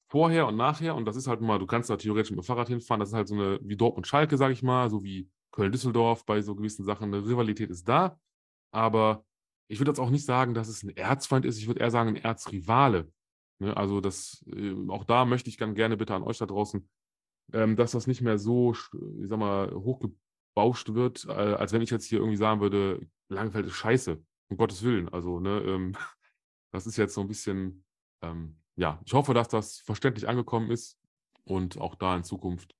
vorher 0.09 0.45
und 0.47 0.57
nachher. 0.57 0.95
Und 0.95 1.05
das 1.05 1.15
ist 1.15 1.27
halt 1.27 1.41
mal, 1.41 1.57
du 1.57 1.65
kannst 1.65 1.89
da 1.89 1.97
theoretisch 1.97 2.31
mit 2.31 2.39
dem 2.39 2.43
Fahrrad 2.43 2.67
hinfahren, 2.67 2.99
das 2.99 3.09
ist 3.09 3.15
halt 3.15 3.27
so 3.27 3.35
eine, 3.35 3.59
wie 3.63 3.77
Dortmund 3.77 4.05
Schalke, 4.05 4.37
sag 4.37 4.51
ich 4.51 4.61
mal, 4.61 4.89
so 4.89 5.03
wie 5.03 5.27
Köln-Düsseldorf 5.53 6.25
bei 6.25 6.41
so 6.41 6.55
gewissen 6.55 6.83
Sachen. 6.83 7.13
Eine 7.13 7.25
Rivalität 7.25 7.69
ist 7.69 7.87
da, 7.87 8.19
aber 8.71 9.25
ich 9.69 9.79
würde 9.79 9.91
jetzt 9.91 9.99
auch 9.99 10.09
nicht 10.09 10.25
sagen, 10.25 10.53
dass 10.53 10.67
es 10.67 10.83
ein 10.83 10.95
Erzfeind 10.95 11.45
ist, 11.45 11.57
ich 11.57 11.67
würde 11.67 11.79
eher 11.79 11.91
sagen, 11.91 12.09
ein 12.09 12.15
Erzrivale. 12.17 13.11
Ne? 13.59 13.75
Also 13.77 14.01
das, 14.01 14.43
äh, 14.47 14.75
auch 14.89 15.05
da 15.05 15.25
möchte 15.25 15.49
ich 15.49 15.57
dann 15.57 15.75
gerne 15.75 15.95
bitte 15.95 16.13
an 16.15 16.23
euch 16.23 16.37
da 16.37 16.45
draußen, 16.45 16.87
ähm, 17.53 17.75
dass 17.75 17.91
das 17.91 18.07
nicht 18.07 18.21
mehr 18.21 18.37
so, 18.37 18.73
ich 18.73 19.29
sag 19.29 19.39
mal, 19.39 19.73
hochgebauscht 19.73 20.93
wird, 20.93 21.25
äh, 21.25 21.31
als 21.31 21.71
wenn 21.71 21.81
ich 21.81 21.91
jetzt 21.91 22.05
hier 22.05 22.19
irgendwie 22.19 22.37
sagen 22.37 22.59
würde, 22.59 23.07
Langfeld 23.29 23.67
ist 23.67 23.75
scheiße, 23.75 24.21
um 24.49 24.57
Gottes 24.57 24.83
Willen. 24.83 25.09
Also, 25.09 25.39
ne, 25.39 25.61
ähm, 25.61 25.93
das 26.71 26.87
ist 26.87 26.97
jetzt 26.97 27.13
so 27.13 27.21
ein 27.21 27.27
bisschen, 27.27 27.85
ähm, 28.21 28.57
ja, 28.75 28.99
ich 29.05 29.13
hoffe, 29.13 29.33
dass 29.33 29.47
das 29.47 29.79
verständlich 29.79 30.27
angekommen 30.27 30.71
ist 30.71 30.99
und 31.45 31.79
auch 31.79 31.95
da 31.95 32.17
in 32.17 32.23
Zukunft 32.23 32.75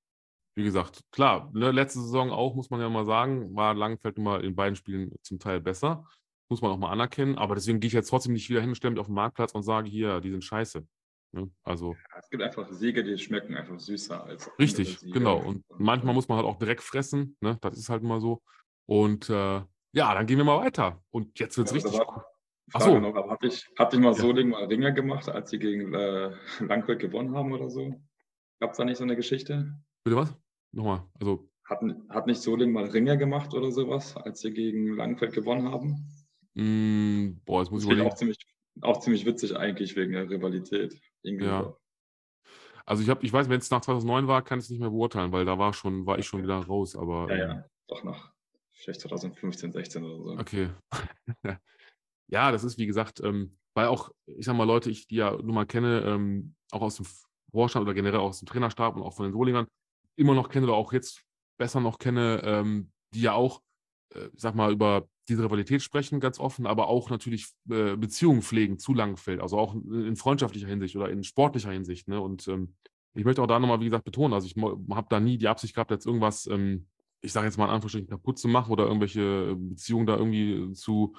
wie 0.56 0.64
gesagt, 0.64 1.02
klar, 1.12 1.50
ne, 1.54 1.72
letzte 1.72 2.00
Saison 2.00 2.32
auch, 2.32 2.56
muss 2.56 2.70
man 2.70 2.80
ja 2.80 2.90
mal 2.90 3.06
sagen, 3.06 3.56
war 3.56 3.74
Langenfeld 3.74 4.18
nun 4.18 4.26
mal 4.26 4.44
in 4.44 4.56
beiden 4.56 4.76
Spielen 4.76 5.12
zum 5.22 5.40
Teil 5.40 5.60
besser. 5.60 6.08
Muss 6.50 6.62
man 6.62 6.72
auch 6.72 6.78
mal 6.78 6.92
anerkennen. 6.92 7.38
Aber 7.38 7.56
deswegen 7.56 7.80
gehe 7.80 7.88
ich 7.88 7.94
jetzt 7.94 8.10
trotzdem 8.10 8.34
nicht 8.34 8.50
wieder 8.50 8.62
hin, 8.62 8.76
stelle 8.76 8.92
mich 8.92 9.00
auf 9.00 9.08
den 9.08 9.16
Marktplatz 9.16 9.54
und 9.54 9.64
sage, 9.64 9.90
hier, 9.90 10.22
die 10.22 10.32
sind 10.32 10.44
scheiße. 10.44 10.86
Ne? 11.32 11.50
Also, 11.64 11.96
es 12.20 12.30
gibt 12.30 12.44
einfach 12.44 12.70
Siege, 12.70 13.04
die 13.04 13.18
schmecken 13.18 13.56
einfach 13.56 13.80
süßer 13.80 14.24
als. 14.24 14.52
Richtig, 14.60 15.00
genau. 15.12 15.38
Und 15.38 15.66
manchmal 15.78 16.14
muss 16.14 16.28
man 16.28 16.38
halt 16.38 16.48
auch 16.48 16.60
Dreck 16.60 16.82
fressen. 16.82 17.36
Ne? 17.42 17.58
Das 17.62 17.78
ist 17.78 17.90
halt 17.90 18.04
immer 18.04 18.20
so. 18.20 18.44
Und 18.86 19.30
äh, 19.30 19.62
ja, 19.94 20.14
dann 20.14 20.28
gehen 20.28 20.38
wir 20.38 20.44
mal 20.44 20.60
weiter. 20.60 21.02
Und 21.10 21.40
jetzt 21.40 21.58
wird 21.58 21.68
es 21.68 21.74
ja, 21.74 21.76
richtig. 21.78 22.00
War, 22.00 22.28
Achso. 22.74 23.00
Noch, 23.00 23.16
aber 23.16 23.32
habt 23.32 23.44
ich, 23.44 23.68
habt 23.78 23.94
ich 23.94 24.00
mal 24.00 24.14
ja. 24.14 24.20
Soling 24.20 24.50
mal 24.50 24.66
Ringer 24.66 24.92
gemacht, 24.92 25.28
als 25.30 25.50
sie 25.50 25.60
gegen 25.60 25.94
äh, 25.94 26.32
Langfeld 26.60 27.00
gewonnen 27.00 27.36
haben 27.36 27.52
oder 27.52 27.70
so? 27.70 28.00
Gab 28.60 28.72
es 28.72 28.78
da 28.78 28.86
nicht 28.86 28.98
so 28.98 29.04
eine 29.04 29.16
Geschichte? 29.16 29.76
Bitte 30.04 30.18
was? 30.18 30.36
Nochmal, 30.74 31.08
also. 31.20 31.50
Hat, 31.66 31.82
hat 32.10 32.28
nicht 32.28 32.42
Soling 32.42 32.74
mal 32.74 32.86
Ringer 32.86 33.16
gemacht 33.16 33.54
oder 33.54 33.72
sowas, 33.72 34.18
als 34.18 34.42
sie 34.42 34.52
gegen 34.52 34.96
Langfeld 34.96 35.34
gewonnen 35.34 35.72
haben? 35.72 36.06
Mm, 36.56 37.40
boah, 37.46 37.62
jetzt 37.62 37.72
muss 37.72 37.84
das 37.84 37.86
ich 37.86 37.92
überlegen. 37.92 38.12
Auch 38.12 38.16
ziemlich, 38.16 38.38
auch 38.82 39.00
ziemlich 39.00 39.26
witzig 39.26 39.56
eigentlich 39.56 39.96
wegen 39.96 40.12
der 40.12 40.30
Rivalität. 40.30 41.00
Irgendwie 41.22 41.46
ja. 41.46 41.64
So. 41.64 41.78
Also 42.86 43.02
ich 43.02 43.10
habe, 43.10 43.26
ich 43.26 43.32
weiß, 43.32 43.48
wenn 43.48 43.60
es 43.60 43.72
nach 43.72 43.80
2009 43.80 44.28
war, 44.28 44.42
kann 44.42 44.60
ich 44.60 44.66
es 44.66 44.72
nicht 44.72 44.82
mehr 44.82 44.90
beurteilen, 44.90 45.32
weil 45.32 45.46
da 45.46 45.58
war 45.58 45.74
schon, 45.74 46.06
war 46.06 46.20
ich 46.20 46.26
schon 46.26 46.44
wieder 46.44 46.58
raus. 46.58 46.98
Aber 46.98 47.30
ja, 47.30 47.38
ja, 47.38 47.52
ähm 47.54 47.64
doch 47.88 48.04
nach 48.04 48.34
vielleicht 48.72 49.02
2015, 49.02 49.72
16 49.72 50.04
oder 50.04 50.18
so. 50.18 50.40
Okay. 50.40 50.70
ja, 52.28 52.52
das 52.52 52.64
ist 52.64 52.78
wie 52.78 52.86
gesagt, 52.86 53.22
ähm, 53.24 53.58
weil 53.74 53.88
auch, 53.88 54.12
ich 54.26 54.46
sag 54.46 54.56
mal, 54.56 54.66
Leute, 54.66 54.90
ich 54.90 55.08
die 55.08 55.16
ja 55.16 55.32
nun 55.32 55.56
mal 55.56 55.66
kenne, 55.66 56.02
ähm, 56.06 56.56
auch 56.72 56.82
aus 56.82 56.98
dem 56.98 57.06
Vorstand 57.52 57.84
oder 57.84 57.94
generell 57.94 58.20
aus 58.20 58.40
dem 58.40 58.48
Trainerstab 58.48 58.96
und 58.96 59.04
auch 59.04 59.14
von 59.14 59.26
den 59.26 59.34
Solingern, 59.34 59.68
immer 60.16 60.36
noch 60.36 60.50
kenne 60.50 60.66
oder 60.66 60.76
auch 60.76 60.94
jetzt 60.94 61.24
besser 61.58 61.80
noch 61.80 62.00
kenne, 62.00 62.42
ähm, 62.44 62.92
die 63.14 63.22
ja 63.22 63.34
auch, 63.34 63.62
äh, 64.14 64.30
sag 64.36 64.56
mal, 64.56 64.72
über 64.72 65.08
diese 65.30 65.44
Rivalität 65.44 65.82
sprechen, 65.82 66.20
ganz 66.20 66.40
offen, 66.40 66.68
aber 66.68 66.88
auch 66.88 67.10
natürlich 67.10 67.48
äh, 67.70 67.96
Beziehungen 67.96 68.42
pflegen 68.42 68.78
zu 68.78 68.94
Langenfeld, 68.94 69.40
also 69.40 69.58
auch 69.58 69.74
in 69.74 70.16
freundschaftlicher 70.16 70.68
Hinsicht 70.68 70.96
oder 70.96 71.10
in 71.10 71.24
sportlicher 71.24 71.72
Hinsicht. 71.72 72.08
Ne? 72.08 72.20
Und 72.20 72.48
ähm, 72.48 72.76
ich 73.14 73.24
möchte 73.24 73.42
auch 73.42 73.48
da 73.48 73.60
nochmal, 73.60 73.80
wie 73.80 73.86
gesagt, 73.86 74.06
betonen, 74.06 74.34
also 74.34 74.48
ich 74.48 74.56
habe 74.58 75.08
da 75.10 75.20
nie 75.20 75.38
die 75.38 75.48
Absicht 75.48 75.76
gehabt, 75.76 75.92
jetzt 75.92 76.06
irgendwas, 76.06 76.48
ähm, 76.48 76.88
ich 77.22 77.32
sage 77.32 77.48
jetzt 77.48 77.58
mal 77.58 77.66
in 77.66 77.72
Anführungsstrichen, 77.72 78.10
kaputt 78.10 78.38
zu 78.38 78.48
machen 78.48 78.72
oder 78.72 78.86
irgendwelche 78.86 79.56
Beziehungen 79.56 80.06
da 80.06 80.18
irgendwie 80.18 80.74
zu, 80.74 81.16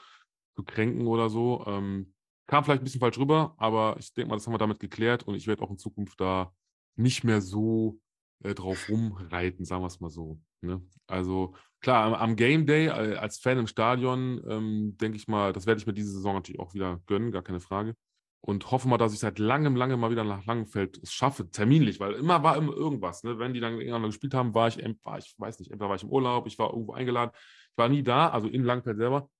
zu 0.54 0.62
kränken 0.64 1.07
oder 1.07 1.30
so. 1.30 1.64
Ähm, 1.66 2.12
kam 2.46 2.64
vielleicht 2.64 2.83
ein 2.83 2.85
bisschen 2.85 3.00
falsch 3.00 3.18
rüber, 3.18 3.54
aber 3.57 3.96
ich 3.98 4.12
denke 4.12 4.28
mal, 4.28 4.37
das 4.37 4.46
haben 4.46 4.52
wir 4.52 4.59
damit 4.59 4.80
geklärt 4.80 5.22
und 5.22 5.35
ich 5.35 5.46
werde 5.46 5.62
auch 5.62 5.70
in 5.70 5.78
Zukunft 5.78 6.20
da 6.20 6.52
nicht 6.96 7.24
mehr 7.24 7.40
so 7.40 7.98
äh, 8.44 8.54
drauf 8.54 8.88
rumreiten, 8.88 9.64
sagen 9.64 9.83
wir 9.83 9.88
es 9.88 10.00
mal 10.00 10.11
so. 10.11 10.38
Ne? 10.61 10.83
Also 11.07 11.54
klar, 11.80 12.04
am, 12.04 12.14
am, 12.14 12.37
Game 12.37 12.66
Day 12.66 12.87
äh, 12.87 13.16
als 13.16 13.38
Fan 13.38 13.59
im 13.59 13.66
Stadion, 13.66 14.40
ähm, 14.48 14.96
denke 14.98 15.16
ich 15.16 15.28
mal, 15.28 15.52
das 15.52 15.66
werde 15.66 15.80
ich 15.80 15.87
mir 15.87 15.94
diese 15.94 16.12
Saison 16.12 16.35
natürlich 16.35 16.61
auch 16.61 16.74
wieder 16.74 17.00
gönnen, 17.07 17.33
gar 17.33 17.42
keine 17.42 17.61
Frage. 17.61 17.94
Und 18.40 18.70
hoffe 18.70 18.88
mal, 18.88 18.98
dass 18.98 19.14
ich 19.14 19.20
seit 19.20 19.38
langem, 19.38 19.74
langem 19.74 19.98
mal 19.98 20.11
wieder 20.11 20.24
nach 20.24 20.44
Langenfeld 20.44 20.98
es 21.02 21.12
schaffe, 21.12 21.50
terminlich, 21.50 21.98
weil 21.98 22.12
immer 22.12 22.42
war 22.42 22.59
immer 22.59 22.74
irgendwas. 22.74 23.22
Ne? 23.22 23.38
Wenn 23.38 23.54
die 23.54 23.61
dann 23.61 23.78
gegeneinander 23.78 24.09
gespielt 24.09 24.35
haben, 24.35 24.54
war 24.54 24.68
ich, 24.68 24.76
war 25.02 25.18
ich, 25.18 25.35
weiß 25.38 25.59
nicht, 25.59 25.70
entweder 25.70 25.88
war 25.88 25.96
ich 25.96 26.02
im 26.02 26.11
Urlaub, 26.11 26.46
ich 26.46 26.59
war 26.59 26.70
irgendwo 26.70 26.92
eingeladen. 26.92 27.30
Ich 27.35 27.78
war 27.78 27.88
nie 27.88 28.02
da, 28.02 28.28
also 28.28 28.46
in 28.48 28.62
Langenfeld 28.62 28.98
selber. 28.98 29.30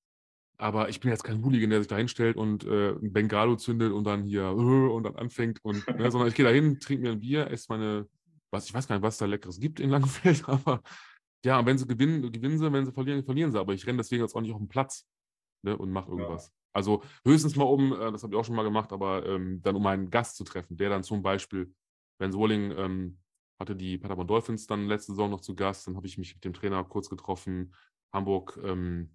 Aber 0.57 0.89
ich 0.89 1.01
bin 1.01 1.11
jetzt 1.11 1.25
kein 1.25 1.45
Hooligan, 1.45 1.69
der 1.69 1.81
sich 1.81 1.89
da 1.89 1.97
hinstellt 1.97 2.37
und 2.37 2.65
äh, 2.65 2.93
ein 2.93 3.13
Bengalo 3.13 3.57
zündet 3.57 3.93
und 3.93 4.05
dann 4.05 4.23
hier 4.23 4.49
und 4.53 5.03
dann 5.03 5.17
anfängt. 5.17 5.59
Und, 5.63 5.87
ne, 5.99 6.11
sondern 6.11 6.29
ich 6.29 6.35
gehe 6.35 6.47
da 6.47 6.51
hin, 6.51 6.81
trinke 6.81 7.03
mir 7.03 7.13
ein 7.13 7.21
Bier, 7.21 7.51
esse 7.51 7.67
meine 7.69 8.09
was, 8.55 8.67
ich 8.67 8.75
weiß 8.75 8.89
gar 8.89 8.97
nicht, 8.97 9.03
was 9.03 9.15
es 9.15 9.19
da 9.19 9.27
Leckeres 9.27 9.61
gibt 9.61 9.81
in 9.81 9.91
Langenfeld, 9.91 10.45
aber 10.49 10.83
ja, 11.45 11.65
wenn 11.67 11.77
sie 11.77 11.87
gewinnen, 11.87 12.33
gewinnen 12.33 12.59
sie, 12.59 12.73
wenn 12.73 12.87
sie 12.87 12.93
verlieren, 12.93 13.23
verlieren 13.23 13.53
sie. 13.53 13.61
Aber 13.61 13.75
ich 13.75 13.87
renne 13.87 13.99
deswegen 13.99 14.23
jetzt 14.23 14.35
auch 14.35 14.41
nicht 14.41 14.53
auf 14.53 14.59
den 14.59 14.69
Platz 14.69 15.07
ne, 15.63 15.77
und 15.77 15.91
mache 15.91 16.11
irgendwas. 16.11 16.47
Ja. 16.47 16.53
Also 16.73 17.03
höchstens 17.25 17.55
mal 17.55 17.65
um, 17.65 17.93
äh, 17.93 18.11
das 18.11 18.23
habe 18.23 18.35
ich 18.35 18.41
auch 18.41 18.45
schon 18.45 18.57
mal 18.57 18.63
gemacht, 18.63 18.93
aber 18.93 19.27
ähm, 19.27 19.61
dann 19.63 19.77
um 19.77 19.87
einen 19.87 20.11
Gast 20.11 20.37
zu 20.37 20.45
treffen, 20.45 20.77
der 20.77 20.89
dann 20.89 21.03
zum 21.03 21.23
Beispiel, 21.23 21.73
wenn 22.19 22.33
Soling 22.33 22.73
ähm, 22.73 23.19
hatte 23.61 23.77
die 23.77 23.99
Paderborn 23.99 24.27
Dolphins 24.27 24.67
dann 24.67 24.87
letzte 24.87 25.13
Saison 25.13 25.31
noch 25.31 25.41
zu 25.41 25.55
Gast, 25.55 25.87
dann 25.87 25.97
habe 25.97 26.07
ich 26.07 26.19
mich 26.19 26.35
mit 26.35 26.45
dem 26.45 26.55
Trainer 26.55 26.83
kurz 26.85 27.09
getroffen. 27.09 27.75
Hamburg, 28.13 28.59
ähm, 28.65 29.15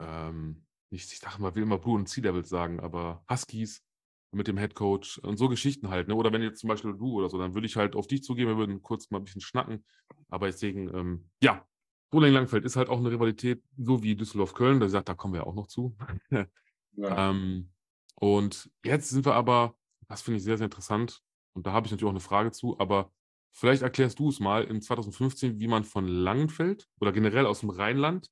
ähm, 0.00 0.66
nicht, 0.90 1.12
ich 1.12 1.20
dachte 1.20 1.40
mal, 1.40 1.54
will 1.54 1.62
immer 1.62 1.78
Blue 1.78 1.94
und 1.94 2.08
Sea 2.08 2.22
Devils 2.22 2.48
sagen, 2.48 2.80
aber 2.80 3.24
Huskies, 3.30 3.82
mit 4.30 4.46
dem 4.46 4.58
Head 4.58 4.74
Coach 4.74 5.18
und 5.18 5.36
so 5.38 5.48
Geschichten 5.48 5.88
halt. 5.88 6.08
Ne? 6.08 6.14
Oder 6.14 6.32
wenn 6.32 6.42
jetzt 6.42 6.60
zum 6.60 6.68
Beispiel 6.68 6.92
du 6.92 7.12
oder 7.12 7.30
so, 7.30 7.38
dann 7.38 7.54
würde 7.54 7.66
ich 7.66 7.76
halt 7.76 7.96
auf 7.96 8.06
dich 8.06 8.22
zugehen, 8.22 8.48
wir 8.48 8.58
würden 8.58 8.82
kurz 8.82 9.10
mal 9.10 9.18
ein 9.18 9.24
bisschen 9.24 9.40
schnacken. 9.40 9.84
Aber 10.28 10.46
deswegen, 10.46 10.94
ähm, 10.94 11.30
ja, 11.42 11.66
Roland 12.12 12.34
Langfeld 12.34 12.64
ist 12.64 12.76
halt 12.76 12.88
auch 12.88 12.98
eine 12.98 13.10
Rivalität, 13.10 13.62
so 13.76 14.02
wie 14.02 14.16
Düsseldorf-Köln. 14.16 14.80
Da 14.80 14.88
sagt, 14.88 15.08
da 15.08 15.14
kommen 15.14 15.34
wir 15.34 15.46
auch 15.46 15.54
noch 15.54 15.66
zu. 15.66 15.96
ja. 16.30 17.30
ähm, 17.30 17.70
und 18.16 18.70
jetzt 18.84 19.10
sind 19.10 19.24
wir 19.24 19.34
aber, 19.34 19.74
das 20.08 20.22
finde 20.22 20.38
ich 20.38 20.44
sehr, 20.44 20.58
sehr 20.58 20.66
interessant. 20.66 21.22
Und 21.54 21.66
da 21.66 21.72
habe 21.72 21.86
ich 21.86 21.90
natürlich 21.90 22.08
auch 22.08 22.14
eine 22.14 22.20
Frage 22.20 22.50
zu, 22.50 22.78
aber 22.78 23.12
vielleicht 23.52 23.82
erklärst 23.82 24.18
du 24.18 24.28
es 24.28 24.40
mal 24.40 24.64
in 24.64 24.80
2015, 24.80 25.58
wie 25.58 25.68
man 25.68 25.84
von 25.84 26.06
Langenfeld 26.06 26.88
oder 27.00 27.12
generell 27.12 27.46
aus 27.46 27.60
dem 27.60 27.70
Rheinland 27.70 28.28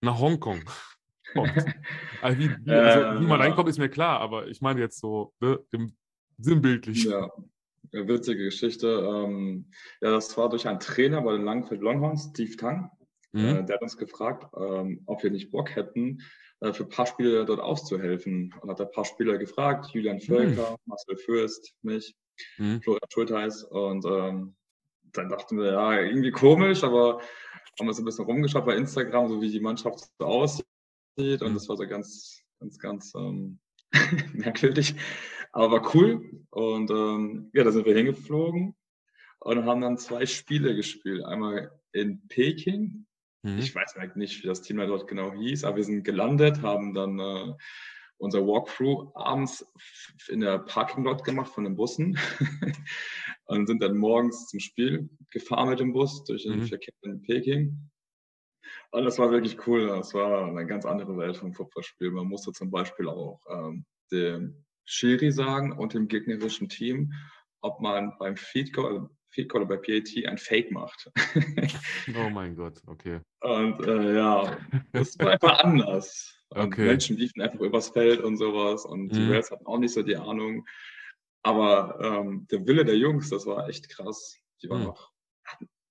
nach 0.00 0.18
Hongkong 0.18 0.62
also 2.22 2.38
wie, 2.38 2.50
wie, 2.64 2.70
also 2.72 3.20
wie, 3.20 3.26
man 3.26 3.40
reinkommt, 3.40 3.68
ist 3.68 3.78
mir 3.78 3.88
klar, 3.88 4.20
aber 4.20 4.48
ich 4.48 4.60
meine 4.60 4.80
jetzt 4.80 4.98
so 4.98 5.32
ne, 5.40 5.58
im, 5.72 5.94
sinnbildlich. 6.38 7.04
Ja, 7.04 7.30
witzige 7.92 8.44
Geschichte. 8.44 8.88
Ähm, 8.88 9.66
ja, 10.00 10.10
das 10.10 10.36
war 10.36 10.48
durch 10.48 10.66
einen 10.66 10.80
Trainer 10.80 11.22
bei 11.22 11.32
den 11.32 11.44
Langfeld 11.44 11.80
Longhorns, 11.80 12.30
Steve 12.30 12.56
Tang. 12.56 12.90
Mhm. 13.32 13.44
Äh, 13.44 13.64
der 13.64 13.76
hat 13.76 13.82
uns 13.82 13.96
gefragt, 13.96 14.46
ähm, 14.56 15.02
ob 15.06 15.22
wir 15.22 15.30
nicht 15.30 15.50
Bock 15.50 15.74
hätten, 15.74 16.22
äh, 16.60 16.72
für 16.72 16.84
ein 16.84 16.88
paar 16.88 17.06
Spiele 17.06 17.44
dort 17.44 17.60
auszuhelfen. 17.60 18.54
Und 18.60 18.70
hat 18.70 18.80
ein 18.80 18.90
paar 18.90 19.04
Spieler 19.04 19.38
gefragt, 19.38 19.90
Julian 19.92 20.16
mhm. 20.16 20.20
Völker, 20.20 20.70
mhm. 20.72 20.76
Marcel 20.86 21.16
Fürst, 21.16 21.74
mich, 21.82 22.14
mhm. 22.58 22.80
Florian 22.82 23.10
Schulteis. 23.12 23.64
Und 23.64 24.04
ähm, 24.04 24.56
dann 25.12 25.28
dachten 25.28 25.58
wir, 25.58 25.72
ja, 25.72 26.00
irgendwie 26.00 26.30
komisch, 26.30 26.84
aber 26.84 27.20
haben 27.78 27.86
wir 27.86 27.94
so 27.94 28.02
ein 28.02 28.04
bisschen 28.04 28.24
rumgeschaut 28.24 28.66
bei 28.66 28.76
Instagram, 28.76 29.28
so 29.28 29.40
wie 29.40 29.50
die 29.50 29.60
Mannschaft 29.60 30.00
so 30.18 30.24
aussieht 30.24 30.66
und 31.16 31.40
mhm. 31.40 31.54
das 31.54 31.68
war 31.68 31.76
so 31.76 31.86
ganz, 31.86 32.42
ganz, 32.58 32.78
ganz 32.78 33.12
ähm, 33.14 33.58
merkwürdig, 34.32 34.94
aber 35.52 35.72
war 35.72 35.94
cool. 35.94 36.44
Und 36.50 36.90
ähm, 36.90 37.50
ja, 37.52 37.64
da 37.64 37.72
sind 37.72 37.86
wir 37.86 37.94
hingeflogen 37.94 38.74
und 39.40 39.64
haben 39.64 39.80
dann 39.80 39.98
zwei 39.98 40.26
Spiele 40.26 40.74
gespielt. 40.74 41.24
Einmal 41.24 41.70
in 41.92 42.26
Peking. 42.28 43.06
Mhm. 43.42 43.58
Ich 43.58 43.74
weiß 43.74 43.96
nicht, 44.14 44.42
wie 44.42 44.46
das 44.46 44.62
Team 44.62 44.78
da 44.78 44.86
dort 44.86 45.08
genau 45.08 45.32
hieß, 45.32 45.64
aber 45.64 45.76
wir 45.76 45.84
sind 45.84 46.04
gelandet, 46.04 46.62
haben 46.62 46.94
dann 46.94 47.18
äh, 47.18 47.54
unser 48.18 48.46
Walkthrough 48.46 49.10
abends 49.14 49.66
in 50.28 50.40
der 50.40 50.58
Parking 50.58 51.04
Lot 51.04 51.24
gemacht 51.24 51.52
von 51.52 51.64
den 51.64 51.74
Bussen 51.74 52.18
und 53.46 53.66
sind 53.66 53.82
dann 53.82 53.96
morgens 53.96 54.46
zum 54.48 54.60
Spiel 54.60 55.08
gefahren 55.30 55.70
mit 55.70 55.80
dem 55.80 55.92
Bus 55.92 56.22
durch 56.24 56.42
den 56.42 56.60
mhm. 56.60 56.66
Verkehr 56.66 56.94
in 57.02 57.22
Peking. 57.22 57.90
Und 58.92 59.04
das 59.04 59.18
war 59.18 59.30
wirklich 59.30 59.66
cool. 59.66 59.86
Das 59.86 60.14
war 60.14 60.46
eine 60.46 60.66
ganz 60.66 60.84
andere 60.84 61.16
Welt 61.16 61.36
vom 61.36 61.52
Fußballspiel. 61.52 62.10
Man 62.10 62.26
musste 62.26 62.52
zum 62.52 62.70
Beispiel 62.70 63.08
auch 63.08 63.40
ähm, 63.48 63.84
dem 64.10 64.64
Schiri 64.84 65.30
sagen 65.30 65.72
und 65.72 65.94
dem 65.94 66.08
gegnerischen 66.08 66.68
Team, 66.68 67.12
ob 67.60 67.80
man 67.80 68.12
beim 68.18 68.36
Feed 68.36 68.72
Goal, 68.72 69.08
Feed 69.28 69.54
oder 69.54 69.66
bei 69.66 69.76
PAT 69.76 70.26
ein 70.26 70.38
Fake 70.38 70.72
macht. 70.72 71.10
oh 72.16 72.30
mein 72.30 72.56
Gott, 72.56 72.80
okay. 72.86 73.20
Und 73.40 73.86
äh, 73.86 74.16
ja, 74.16 74.56
das 74.92 75.16
war 75.20 75.30
einfach 75.30 75.60
anders. 75.60 76.36
Okay. 76.50 76.86
Menschen 76.86 77.16
liefen 77.16 77.40
einfach 77.40 77.60
übers 77.60 77.90
Feld 77.90 78.20
und 78.20 78.36
sowas 78.36 78.84
und 78.84 79.10
die 79.10 79.20
mhm. 79.20 79.30
Wales 79.30 79.52
hatten 79.52 79.66
auch 79.66 79.78
nicht 79.78 79.94
so 79.94 80.02
die 80.02 80.16
Ahnung. 80.16 80.66
Aber 81.42 81.98
ähm, 82.02 82.48
der 82.50 82.66
Wille 82.66 82.84
der 82.84 82.96
Jungs, 82.96 83.30
das 83.30 83.46
war 83.46 83.68
echt 83.68 83.88
krass. 83.88 84.36
Die 84.62 84.68
waren 84.68 84.80
mhm. 84.80 84.86
noch, 84.86 85.12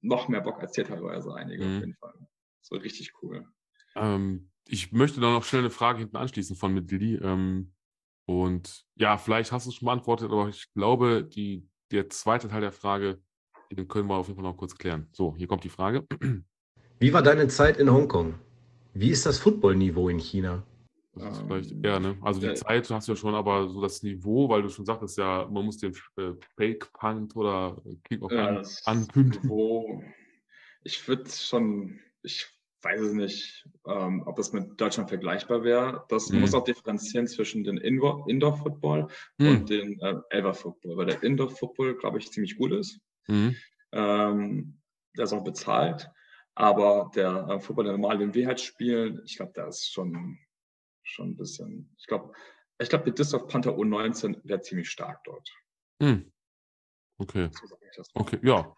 noch 0.01 0.27
mehr 0.27 0.41
Bock 0.41 0.59
als 0.59 0.75
hier 0.75 0.83
teilweise 0.83 1.33
einige 1.33 1.63
mhm. 1.63 1.75
auf 1.75 1.79
jeden 1.79 1.95
Fall. 1.95 2.13
Das 2.61 2.71
war 2.71 2.81
richtig 2.81 3.13
cool. 3.21 3.45
Ähm, 3.95 4.49
ich 4.67 4.91
möchte 4.91 5.19
da 5.19 5.31
noch 5.31 5.43
schnell 5.43 5.61
eine 5.61 5.71
Frage 5.71 5.99
hinten 5.99 6.17
anschließen 6.17 6.55
von 6.55 6.73
Medley. 6.73 7.15
Ähm, 7.15 7.73
und 8.25 8.85
ja, 8.95 9.17
vielleicht 9.17 9.51
hast 9.51 9.65
du 9.65 9.71
es 9.71 9.75
schon 9.75 9.87
beantwortet, 9.87 10.31
aber 10.31 10.49
ich 10.49 10.71
glaube, 10.73 11.23
die, 11.23 11.67
der 11.91 12.09
zweite 12.09 12.47
Teil 12.47 12.61
der 12.61 12.71
Frage, 12.71 13.19
den 13.71 13.87
können 13.87 14.07
wir 14.07 14.15
auf 14.15 14.27
jeden 14.27 14.39
Fall 14.39 14.49
noch 14.49 14.57
kurz 14.57 14.77
klären. 14.77 15.07
So, 15.11 15.35
hier 15.35 15.47
kommt 15.47 15.63
die 15.63 15.69
Frage. 15.69 16.05
Wie 16.99 17.13
war 17.13 17.23
deine 17.23 17.47
Zeit 17.47 17.77
in 17.77 17.91
Hongkong? 17.91 18.35
Wie 18.93 19.09
ist 19.09 19.25
das 19.25 19.39
Footballniveau 19.39 20.09
in 20.09 20.19
China? 20.19 20.63
Das 21.13 21.37
ist 21.37 21.43
vielleicht 21.47 21.71
ähm, 21.71 21.83
eher, 21.83 21.99
ne? 21.99 22.17
Also 22.21 22.39
die 22.39 22.47
äh, 22.47 22.53
Zeit 22.55 22.89
hast 22.89 23.07
du 23.07 23.13
ja 23.13 23.15
schon, 23.15 23.35
aber 23.35 23.67
so 23.67 23.81
das 23.81 24.03
Niveau, 24.03 24.47
weil 24.49 24.61
du 24.61 24.69
schon 24.69 24.85
sagtest, 24.85 25.17
ja, 25.17 25.47
man 25.49 25.65
muss 25.65 25.77
den 25.77 25.93
äh, 26.17 26.33
Fake 26.55 26.91
Punt 26.93 27.35
oder 27.35 27.81
Kickoff 28.03 28.31
ja, 28.31 28.47
an, 28.47 28.67
ankündigen. 28.85 30.03
Ich 30.83 31.07
würde 31.07 31.29
schon, 31.29 31.99
ich 32.23 32.47
weiß 32.81 33.01
es 33.01 33.13
nicht, 33.13 33.67
ähm, 33.87 34.23
ob 34.25 34.37
das 34.37 34.53
mit 34.53 34.79
Deutschland 34.79 35.09
vergleichbar 35.09 35.63
wäre. 35.63 36.05
Das 36.09 36.29
mhm. 36.29 36.41
muss 36.41 36.53
auch 36.53 36.63
differenzieren 36.63 37.27
zwischen 37.27 37.63
dem 37.63 37.77
Indoor-Football 37.77 39.07
mhm. 39.37 39.47
und 39.47 39.69
dem 39.69 39.99
äh, 39.99 40.15
Ever-Football, 40.29 40.97
weil 40.97 41.05
der 41.07 41.23
Indoor-Football, 41.23 41.97
glaube 41.97 42.19
ich, 42.19 42.31
ziemlich 42.31 42.57
gut 42.57 42.71
ist. 42.71 42.99
Mhm. 43.27 43.55
Ähm, 43.91 44.79
der 45.17 45.25
ist 45.25 45.33
auch 45.33 45.43
bezahlt. 45.43 46.09
Aber 46.55 47.11
der 47.15 47.47
äh, 47.49 47.59
Football, 47.59 47.85
der 47.85 47.93
normal, 47.93 48.17
den 48.17 48.33
wir 48.33 48.47
halt 48.47 48.61
spielen, 48.61 49.21
ich 49.25 49.37
glaube, 49.37 49.53
der 49.53 49.67
ist 49.67 49.91
schon, 49.91 50.37
schon 51.03 51.31
ein 51.31 51.37
bisschen, 51.37 51.93
ich 51.97 52.05
glaube, 52.05 52.33
ich 52.81 52.89
glaube, 52.89 53.05
die 53.05 53.15
Disc 53.15 53.33
of 53.33 53.47
Panther 53.47 53.71
U19 53.71 54.39
wäre 54.43 54.61
ziemlich 54.61 54.89
stark 54.89 55.23
dort. 55.25 55.49
Hm. 56.01 56.31
Okay. 57.17 57.49
So 57.51 58.03
okay, 58.13 58.39
ja. 58.41 58.73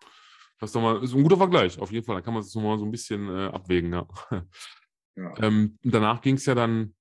Das 0.61 0.69
ist, 0.69 0.75
doch 0.75 0.81
mal, 0.81 1.03
ist 1.03 1.13
ein 1.13 1.23
guter 1.23 1.37
Vergleich, 1.37 1.77
auf 1.79 1.91
jeden 1.91 2.05
Fall. 2.05 2.15
Da 2.15 2.21
kann 2.21 2.33
man 2.33 2.43
es 2.43 2.55
nochmal 2.55 2.77
so 2.77 2.85
ein 2.85 2.91
bisschen 2.91 3.27
äh, 3.27 3.47
abwägen, 3.47 3.91
ja. 3.91 4.07
ja. 5.17 5.33
Ähm, 5.39 5.77
danach 5.83 6.21
ging 6.21 6.35
es 6.35 6.45
ja 6.45 6.55
dann 6.55 6.95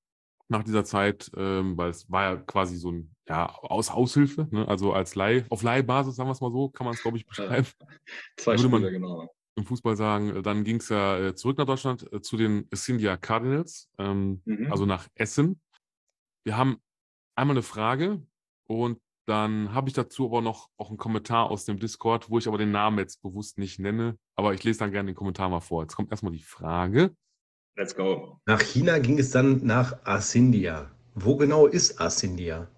nach 0.48 0.64
dieser 0.64 0.84
Zeit, 0.84 1.30
ähm, 1.36 1.76
weil 1.76 1.90
es 1.90 2.10
war 2.10 2.22
ja 2.22 2.36
quasi 2.36 2.76
so 2.76 2.90
ein, 2.90 3.14
ja, 3.28 3.48
aus 3.48 3.90
Aushilfe, 3.90 4.48
ne? 4.50 4.66
also 4.66 4.92
als 4.92 5.14
Leih, 5.14 5.44
auf 5.48 5.62
Leihbasis, 5.62 6.16
sagen 6.16 6.28
wir 6.28 6.32
es 6.32 6.40
mal 6.40 6.50
so, 6.50 6.70
kann 6.70 6.86
man 6.86 6.94
es, 6.94 7.02
glaube 7.02 7.18
ich, 7.18 7.26
beschreiben. 7.26 7.68
Zwei 8.36 8.58
Würde 8.58 8.76
Spiele, 8.76 8.90
genau 8.90 9.28
im 9.56 9.66
Fußball 9.66 9.96
sagen, 9.96 10.36
äh, 10.36 10.42
dann 10.42 10.64
ging 10.64 10.76
es 10.76 10.88
ja 10.88 11.18
äh, 11.18 11.34
zurück 11.34 11.58
nach 11.58 11.66
Deutschland 11.66 12.10
äh, 12.12 12.20
zu 12.20 12.36
den 12.36 12.68
Scindia 12.74 13.16
Cardinals, 13.16 13.90
ähm, 13.98 14.42
mhm. 14.44 14.72
also 14.72 14.86
nach 14.86 15.08
Essen. 15.14 15.60
Wir 16.44 16.56
haben 16.56 16.78
einmal 17.36 17.54
eine 17.54 17.62
Frage 17.62 18.22
und 18.66 19.00
dann 19.26 19.72
habe 19.74 19.88
ich 19.88 19.94
dazu 19.94 20.26
aber 20.26 20.42
noch 20.42 20.70
auch 20.76 20.88
einen 20.88 20.98
Kommentar 20.98 21.50
aus 21.50 21.64
dem 21.64 21.78
Discord, 21.78 22.30
wo 22.30 22.38
ich 22.38 22.48
aber 22.48 22.58
den 22.58 22.72
Namen 22.72 22.98
jetzt 22.98 23.22
bewusst 23.22 23.58
nicht 23.58 23.78
nenne, 23.78 24.18
aber 24.34 24.54
ich 24.54 24.64
lese 24.64 24.80
dann 24.80 24.92
gerne 24.92 25.10
den 25.10 25.16
Kommentar 25.16 25.48
mal 25.48 25.60
vor. 25.60 25.82
Jetzt 25.82 25.94
kommt 25.94 26.10
erstmal 26.10 26.32
die 26.32 26.42
Frage. 26.42 27.14
Let's 27.76 27.94
go. 27.94 28.40
Nach 28.46 28.60
China 28.60 28.98
ging 28.98 29.18
es 29.18 29.30
dann 29.30 29.64
nach 29.64 30.04
Asindia. 30.04 30.90
Wo 31.14 31.36
genau 31.36 31.66
ist 31.66 32.00
Asindia? 32.00 32.68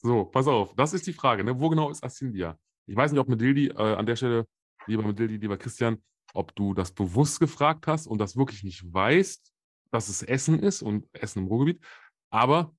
So, 0.00 0.24
pass 0.24 0.46
auf, 0.46 0.74
das 0.74 0.94
ist 0.94 1.06
die 1.06 1.12
Frage. 1.12 1.44
Ne? 1.44 1.58
Wo 1.58 1.68
genau 1.68 1.90
ist 1.90 2.02
Asindia? 2.02 2.58
Ich 2.86 2.96
weiß 2.96 3.12
nicht, 3.12 3.20
ob 3.20 3.28
Medildi 3.28 3.68
äh, 3.68 3.74
an 3.74 4.06
der 4.06 4.16
Stelle, 4.16 4.46
lieber 4.86 5.02
Medildi, 5.02 5.36
lieber 5.36 5.58
Christian, 5.58 6.02
ob 6.32 6.54
du 6.54 6.74
das 6.74 6.92
bewusst 6.92 7.40
gefragt 7.40 7.86
hast 7.86 8.06
und 8.06 8.18
das 8.18 8.36
wirklich 8.36 8.62
nicht 8.62 8.92
weißt, 8.92 9.52
dass 9.90 10.08
es 10.08 10.22
Essen 10.22 10.58
ist 10.58 10.82
und 10.82 11.06
Essen 11.12 11.40
im 11.40 11.46
Ruhrgebiet. 11.48 11.84
Aber 12.30 12.74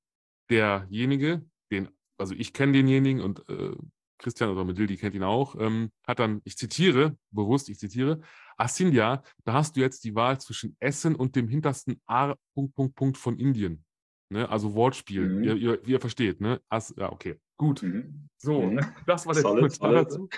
derjenige, 0.49 1.45
den, 1.71 1.89
also 2.19 2.35
ich 2.35 2.53
kenne 2.53 2.73
denjenigen 2.73 3.21
und 3.21 3.47
äh, 3.49 3.75
Christian 4.19 4.49
oder 4.49 4.65
Medildi 4.65 4.97
kennt 4.97 5.15
ihn 5.15 5.23
auch, 5.23 5.55
ähm, 5.59 5.91
hat 6.05 6.19
dann, 6.19 6.41
ich 6.43 6.57
zitiere, 6.57 7.17
bewusst, 7.31 7.69
ich 7.69 7.79
zitiere, 7.79 8.19
Asindia, 8.57 9.23
da 9.45 9.53
hast 9.53 9.75
du 9.75 9.79
jetzt 9.79 10.03
die 10.03 10.13
Wahl 10.13 10.39
zwischen 10.39 10.75
Essen 10.79 11.15
und 11.15 11.35
dem 11.35 11.47
hintersten 11.47 12.01
A. 12.05 12.35
Punkt, 12.53 12.75
Punkt, 12.75 12.95
Punkt 12.95 13.17
von 13.17 13.39
Indien. 13.39 13.85
Ne? 14.29 14.47
Also 14.49 14.75
Wortspiel, 14.75 15.27
mhm. 15.27 15.43
ihr, 15.43 15.55
ihr, 15.55 15.79
wie 15.85 15.91
ihr 15.91 16.01
versteht. 16.01 16.41
Ne? 16.41 16.61
As, 16.69 16.93
ja, 16.97 17.11
okay, 17.11 17.39
gut. 17.57 17.81
Mhm. 17.81 18.27
So, 18.37 18.61
mhm. 18.63 18.81
das 19.07 19.25
war 19.25 19.33
der 19.33 19.43
Kommentar 19.43 19.93
dazu. 19.93 20.29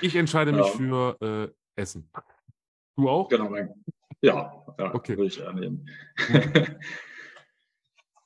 Ich 0.00 0.14
entscheide 0.14 0.52
mich 0.52 0.66
ja. 0.66 0.72
für 0.72 1.52
äh, 1.76 1.80
Essen. 1.80 2.08
Du 2.96 3.08
auch? 3.08 3.28
Genau, 3.28 3.54
ja, 4.22 4.64
ja 4.78 4.94
okay. 4.94 5.16
würde 5.16 5.26
ich 5.26 5.44
annehmen. 5.44 5.88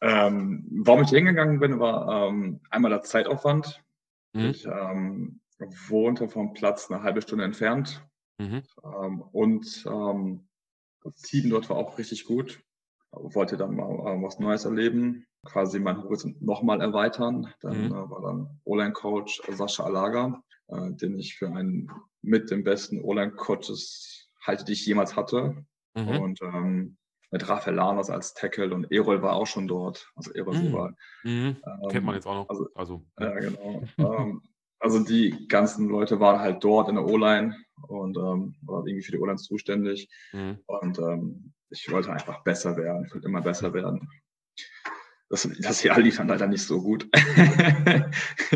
ähm, 0.04 0.66
warum 0.84 1.02
ich 1.02 1.08
hingegangen 1.08 1.60
bin, 1.60 1.80
war 1.80 2.28
ähm, 2.28 2.60
einmal 2.68 2.90
der 2.90 3.02
Zeitaufwand. 3.02 3.82
Mhm. 4.34 4.44
Ich 4.50 4.66
ähm, 4.66 5.40
wohnte 5.88 6.28
vom 6.28 6.52
Platz 6.52 6.90
eine 6.90 7.02
halbe 7.02 7.22
Stunde 7.22 7.44
entfernt. 7.44 8.06
Mhm. 8.38 8.62
Ähm, 8.84 9.22
und 9.32 9.84
ähm, 9.86 10.46
das 11.02 11.16
Team 11.22 11.48
dort 11.48 11.70
war 11.70 11.76
auch 11.76 11.96
richtig 11.96 12.26
gut. 12.26 12.62
Wollte 13.12 13.56
dann 13.56 13.76
mal 13.76 13.90
äh, 13.90 14.22
was 14.22 14.38
Neues 14.38 14.66
erleben, 14.66 15.24
quasi 15.46 15.80
mein 15.80 16.02
Horizont 16.02 16.42
nochmal 16.42 16.82
erweitern. 16.82 17.54
Dann 17.62 17.86
mhm. 17.86 17.92
äh, 17.92 18.10
war 18.10 18.20
dann 18.20 18.60
Online-Coach 18.66 19.40
Sascha 19.52 19.84
Alaga, 19.84 20.42
äh, 20.68 20.90
den 20.90 21.18
ich 21.18 21.36
für 21.36 21.48
einen 21.48 21.90
mit 22.20 22.50
den 22.50 22.62
besten 22.62 23.02
Online-Coaches 23.02 24.28
halte, 24.42 24.66
die 24.66 24.72
ich 24.72 24.84
jemals 24.84 25.16
hatte. 25.16 25.64
Mhm. 25.94 26.08
Und 26.08 26.42
ähm, 26.42 26.98
mit 27.34 27.48
Rafael 27.48 27.74
Lanos 27.74 28.10
als 28.10 28.32
Tackle 28.32 28.72
und 28.72 28.92
Erol 28.92 29.20
war 29.20 29.32
auch 29.32 29.48
schon 29.48 29.66
dort. 29.66 30.08
Also 30.14 30.32
Erol 30.34 30.56
mhm. 30.56 30.72
war. 30.72 30.94
Mhm. 31.24 31.56
Ähm, 31.66 31.88
Kennt 31.90 32.06
man 32.06 32.14
jetzt 32.14 32.28
auch 32.28 32.34
noch. 32.34 32.48
Also, 32.48 32.68
also 32.76 33.04
ja, 33.18 33.34
genau. 33.34 33.82
ähm, 33.98 34.40
also 34.78 35.02
die 35.02 35.48
ganzen 35.48 35.88
Leute 35.88 36.20
waren 36.20 36.38
halt 36.38 36.62
dort 36.62 36.88
in 36.88 36.94
der 36.94 37.04
O-Line 37.04 37.56
und 37.88 38.16
ähm, 38.16 38.54
war 38.62 38.86
irgendwie 38.86 39.02
für 39.02 39.10
die 39.10 39.18
O-Line 39.18 39.38
zuständig. 39.38 40.08
Mhm. 40.32 40.60
Und 40.66 41.00
ähm, 41.00 41.52
ich 41.70 41.90
wollte 41.90 42.12
einfach 42.12 42.44
besser 42.44 42.76
werden. 42.76 43.04
Ich 43.04 43.12
wollte 43.12 43.26
immer 43.26 43.42
besser 43.42 43.74
werden. 43.74 44.08
Das, 45.28 45.48
das 45.58 45.82
Jahr 45.82 45.98
lief 45.98 46.18
dann 46.18 46.28
leider 46.28 46.46
nicht 46.46 46.62
so 46.62 46.80
gut. 46.80 47.08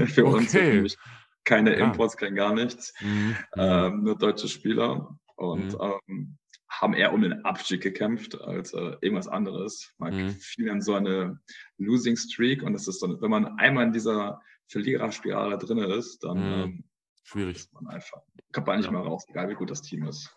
für 0.07 0.25
okay. 0.25 0.79
uns 0.79 0.97
keine 1.43 1.77
ja. 1.77 1.85
Imports, 1.85 2.17
kein 2.17 2.37
gar 2.37 2.55
nichts. 2.55 2.95
Mhm. 3.01 3.37
Ähm, 3.57 4.05
nur 4.05 4.17
deutsche 4.17 4.47
Spieler 4.47 5.19
und 5.35 5.73
mhm. 5.73 5.81
ähm, 6.09 6.38
haben 6.81 6.95
eher 6.95 7.13
um 7.13 7.23
den 7.23 7.45
Abstieg 7.45 7.83
gekämpft 7.83 8.41
als 8.41 8.73
äh, 8.73 8.97
irgendwas 9.01 9.29
anderes. 9.29 9.93
Man 9.99 10.15
mhm. 10.15 10.31
fiel 10.31 10.69
in 10.69 10.81
so 10.81 10.95
eine 10.95 11.41
Losing 11.77 12.17
Streak 12.17 12.63
und 12.63 12.73
das 12.73 12.87
ist 12.89 13.03
dann, 13.03 13.21
wenn 13.21 13.31
man 13.31 13.59
einmal 13.59 13.85
in 13.85 13.93
dieser 13.93 14.41
Verliererspirale 14.69 15.59
drin 15.59 15.79
ist, 15.79 16.23
dann 16.23 16.39
mhm. 16.39 16.63
ähm, 16.63 16.85
schwierig. 17.25 17.57
Ist 17.57 17.73
man 17.73 17.89
einfach, 17.89 18.23
kommt 18.53 18.67
man 18.67 18.79
nicht 18.79 18.87
ja. 18.87 18.93
mehr 18.93 19.01
raus, 19.01 19.25
egal 19.29 19.49
wie 19.49 19.55
gut 19.55 19.71
das 19.71 19.83
Team 19.83 20.07
ist. 20.07 20.35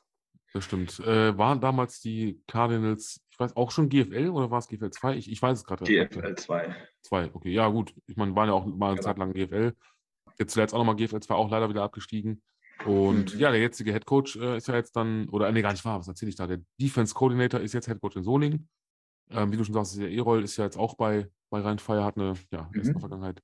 Das 0.53 0.65
stimmt. 0.65 0.99
Äh, 0.99 1.37
waren 1.37 1.61
damals 1.61 2.01
die 2.01 2.41
Cardinals, 2.47 3.21
ich 3.31 3.39
weiß 3.39 3.55
auch 3.55 3.71
schon 3.71 3.87
GFL 3.87 4.29
oder 4.29 4.51
war 4.51 4.59
es 4.59 4.67
GFL 4.67 4.91
2? 4.91 5.15
Ich, 5.15 5.31
ich 5.31 5.41
weiß 5.41 5.59
es 5.59 5.63
gerade. 5.63 5.85
GFL 5.85 6.35
2. 6.35 6.75
2, 7.03 7.33
okay, 7.33 7.51
ja 7.51 7.67
gut. 7.69 7.93
Ich 8.07 8.17
meine, 8.17 8.35
waren 8.35 8.49
ja 8.49 8.53
auch 8.53 8.65
mal 8.65 8.87
eine 8.87 8.95
genau. 8.95 9.05
Zeit 9.05 9.17
lang 9.17 9.33
GFL. 9.33 9.73
Jetzt 10.39 10.53
zuletzt 10.53 10.73
auch 10.73 10.79
nochmal 10.79 10.95
GFL 10.95 11.21
2 11.21 11.35
auch 11.35 11.49
leider 11.49 11.69
wieder 11.69 11.83
abgestiegen. 11.83 12.41
Und 12.85 13.33
mhm. 13.33 13.39
ja, 13.39 13.51
der 13.51 13.59
jetzige 13.59 13.91
Head 13.91 14.05
Coach 14.05 14.35
äh, 14.35 14.57
ist 14.57 14.67
ja 14.67 14.75
jetzt 14.75 14.95
dann, 14.95 15.29
oder 15.29 15.51
nee, 15.51 15.61
gar 15.61 15.71
nicht 15.71 15.85
wahr, 15.85 15.99
was 15.99 16.07
erzähle 16.07 16.29
ich 16.29 16.35
da? 16.35 16.47
Der 16.47 16.61
Defense 16.79 17.13
Coordinator 17.13 17.59
ist 17.59 17.73
jetzt 17.73 17.87
Head 17.87 18.01
Coach 18.01 18.15
in 18.15 18.23
Solingen. 18.23 18.69
Ähm, 19.29 19.51
wie 19.51 19.57
du 19.57 19.63
schon 19.63 19.73
sagst, 19.73 19.97
der 19.97 20.09
E-Roll 20.09 20.43
ist 20.43 20.57
ja 20.57 20.65
jetzt 20.65 20.77
auch 20.77 20.95
bei, 20.95 21.29
bei 21.49 21.61
Rheinfire, 21.61 22.03
hat 22.03 22.17
eine 22.17 22.33
ja, 22.51 22.69
mhm. 22.73 22.99
Vergangenheit. 22.99 23.41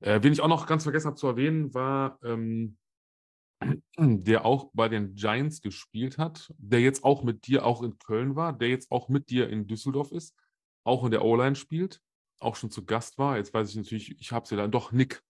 Äh, 0.00 0.22
wen 0.22 0.32
ich 0.32 0.40
auch 0.40 0.48
noch 0.48 0.66
ganz 0.66 0.84
vergessen 0.84 1.06
habe 1.06 1.16
zu 1.16 1.26
erwähnen, 1.26 1.74
war 1.74 2.18
ähm, 2.22 2.76
der 3.98 4.44
auch 4.44 4.70
bei 4.74 4.88
den 4.88 5.14
Giants 5.14 5.60
gespielt 5.60 6.18
hat, 6.18 6.52
der 6.58 6.80
jetzt 6.80 7.04
auch 7.04 7.24
mit 7.24 7.46
dir 7.46 7.64
auch 7.64 7.82
in 7.82 7.98
Köln 7.98 8.36
war, 8.36 8.52
der 8.52 8.68
jetzt 8.68 8.90
auch 8.90 9.08
mit 9.08 9.30
dir 9.30 9.48
in 9.48 9.66
Düsseldorf 9.66 10.12
ist, 10.12 10.36
auch 10.84 11.04
in 11.04 11.10
der 11.10 11.24
O-Line 11.24 11.56
spielt, 11.56 12.00
auch 12.38 12.56
schon 12.56 12.70
zu 12.70 12.84
Gast 12.84 13.18
war. 13.18 13.38
Jetzt 13.38 13.54
weiß 13.54 13.70
ich 13.70 13.76
natürlich, 13.76 14.20
ich 14.20 14.32
habe 14.32 14.46
sie 14.46 14.56
dann 14.56 14.70
doch 14.70 14.92
Nick 14.92 15.22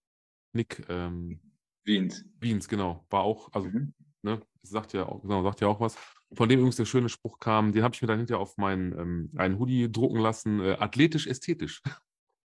Nick 0.55 0.85
ähm, 0.89 1.39
Wiens. 1.85 2.25
Wiens, 2.39 2.67
genau. 2.67 3.05
War 3.09 3.21
auch, 3.21 3.51
also, 3.53 3.69
mhm. 3.69 3.93
ne, 4.23 4.41
sagt 4.63 4.93
ja, 4.93 5.03
genau, 5.21 5.43
sagt 5.43 5.61
ja 5.61 5.67
auch 5.67 5.79
was. 5.79 5.97
Von 6.33 6.49
dem 6.49 6.59
übrigens 6.59 6.75
der 6.75 6.85
schöne 6.85 7.09
Spruch 7.09 7.39
kam, 7.39 7.71
den 7.71 7.83
habe 7.83 7.93
ich 7.93 8.01
mir 8.01 8.07
dann 8.07 8.17
hinterher 8.17 8.41
auf 8.41 8.57
meinen 8.57 8.97
ähm, 8.97 9.31
einen 9.37 9.59
Hoodie 9.59 9.91
drucken 9.91 10.19
lassen, 10.19 10.59
äh, 10.59 10.75
athletisch 10.79 11.27
ästhetisch. 11.27 11.81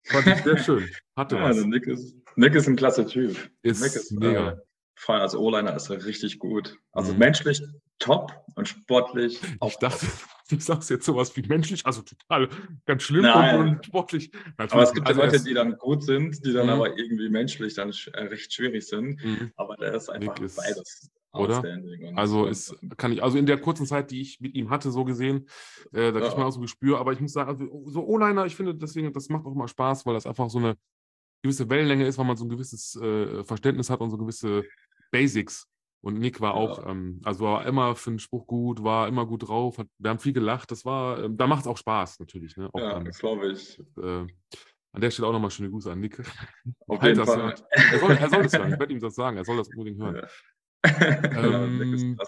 Fand 0.03 0.27
ich 0.27 0.43
sehr 0.43 0.57
schön. 0.57 0.89
Hatte 1.15 1.35
ja, 1.37 1.49
was. 1.49 1.63
Nick 1.63 1.87
ist, 1.87 2.15
Nick 2.35 2.55
ist 2.55 2.67
ein 2.67 2.75
klasse 2.75 3.05
Typ. 3.05 3.51
Ist, 3.61 3.81
Nick 3.81 3.95
ist 3.95 4.11
mega. 4.11 4.51
Äh, 4.51 4.57
vor 4.95 5.15
allem 5.15 5.23
als 5.23 5.35
O-Liner 5.35 5.75
ist 5.75 5.89
er 5.89 6.03
richtig 6.05 6.37
gut. 6.37 6.77
Also 6.91 7.13
mhm. 7.13 7.19
menschlich 7.19 7.61
top 7.99 8.33
und 8.55 8.67
sportlich. 8.67 9.39
Ich 9.65 9.77
dachte, 9.77 10.05
du 10.51 10.59
sagst 10.59 10.89
jetzt 10.89 11.05
sowas 11.05 11.35
wie 11.35 11.41
menschlich, 11.41 11.85
also 11.85 12.01
total 12.01 12.49
ganz 12.85 13.03
schlimm 13.03 13.23
Nein. 13.23 13.59
und 13.59 13.85
sportlich. 13.85 14.31
Natürlich, 14.57 14.73
aber 14.73 14.83
es 14.83 14.93
gibt 14.93 15.07
ja 15.07 15.15
also 15.15 15.25
Leute, 15.25 15.43
die 15.43 15.53
dann 15.53 15.77
gut 15.77 16.03
sind, 16.03 16.45
die 16.45 16.53
dann 16.53 16.67
mhm. 16.67 16.73
aber 16.73 16.97
irgendwie 16.97 17.29
menschlich 17.29 17.73
dann 17.75 17.93
äh, 18.13 18.23
recht 18.23 18.53
schwierig 18.53 18.85
sind. 18.87 19.23
Mhm. 19.23 19.51
Aber 19.55 19.75
der 19.77 19.95
ist 19.95 20.09
einfach 20.09 20.37
ist, 20.39 20.57
beides. 20.57 21.11
Oder? 21.33 21.63
Also 22.15 22.45
ist, 22.45 22.75
kann 22.97 23.13
ich, 23.13 23.23
also 23.23 23.37
in 23.37 23.45
der 23.45 23.57
kurzen 23.57 23.85
Zeit, 23.85 24.11
die 24.11 24.21
ich 24.21 24.41
mit 24.41 24.53
ihm 24.53 24.69
hatte, 24.69 24.91
so 24.91 25.05
gesehen, 25.05 25.47
äh, 25.93 26.11
da 26.11 26.19
kriegt 26.19 26.37
man 26.37 26.45
auch 26.45 26.51
so 26.51 26.59
ein 26.59 26.63
Gespür. 26.63 26.99
Aber 26.99 27.13
ich 27.13 27.21
muss 27.21 27.31
sagen, 27.31 27.49
also 27.49 27.89
so 27.89 28.05
O-Liner, 28.05 28.45
ich 28.45 28.55
finde 28.55 28.75
deswegen, 28.75 29.13
das 29.13 29.29
macht 29.29 29.45
auch 29.45 29.55
mal 29.55 29.69
Spaß, 29.69 30.05
weil 30.05 30.13
das 30.13 30.25
einfach 30.25 30.49
so 30.49 30.59
eine 30.59 30.75
gewisse 31.41 31.69
Wellenlänge 31.69 32.05
ist, 32.05 32.17
weil 32.17 32.25
man 32.25 32.35
so 32.35 32.45
ein 32.45 32.49
gewisses 32.49 32.95
äh, 32.97 33.43
Verständnis 33.45 33.89
hat 33.89 34.01
und 34.01 34.09
so 34.09 34.17
gewisse 34.17 34.63
Basics. 35.11 35.67
Und 36.01 36.19
Nick 36.19 36.41
war 36.41 36.55
auch, 36.55 36.79
ja. 36.79 36.89
ähm, 36.89 37.21
also 37.23 37.45
war 37.45 37.65
immer 37.65 37.95
für 37.95 38.09
den 38.09 38.19
Spruch 38.19 38.47
gut, 38.47 38.83
war 38.83 39.07
immer 39.07 39.25
gut 39.27 39.47
drauf, 39.47 39.77
hat, 39.77 39.87
wir 39.99 40.09
haben 40.09 40.19
viel 40.19 40.33
gelacht. 40.33 40.71
Das 40.71 40.83
war, 40.83 41.23
ähm, 41.23 41.37
da 41.37 41.45
macht 41.45 41.61
es 41.61 41.67
auch 41.67 41.77
Spaß 41.77 42.19
natürlich. 42.19 42.57
Ne? 42.57 42.69
Auch 42.73 42.79
ja, 42.79 42.99
das 42.99 43.19
glaube 43.19 43.51
ich. 43.51 43.79
Äh, 43.97 44.25
an 44.93 44.99
der 45.01 45.11
Stelle 45.11 45.27
auch 45.27 45.31
nochmal 45.31 45.51
schöne 45.51 45.69
Grüße 45.69 45.91
an 45.91 45.99
Nick. 45.99 46.19
Auf 46.87 47.03
jeden 47.03 47.23
Fall. 47.25 47.55
Er 47.71 47.99
soll, 47.99 48.11
er 48.11 48.29
soll 48.29 48.43
das 48.43 48.53
hören, 48.53 48.73
ich 48.73 48.79
werde 48.79 48.93
ihm 48.93 48.99
das 48.99 49.15
sagen, 49.15 49.37
er 49.37 49.45
soll 49.45 49.57
das 49.57 49.69
unbedingt 49.69 49.99
hören. 49.99 50.15
Ja. 50.15 50.27
Ähm, 50.83 52.17
ja, 52.19 52.25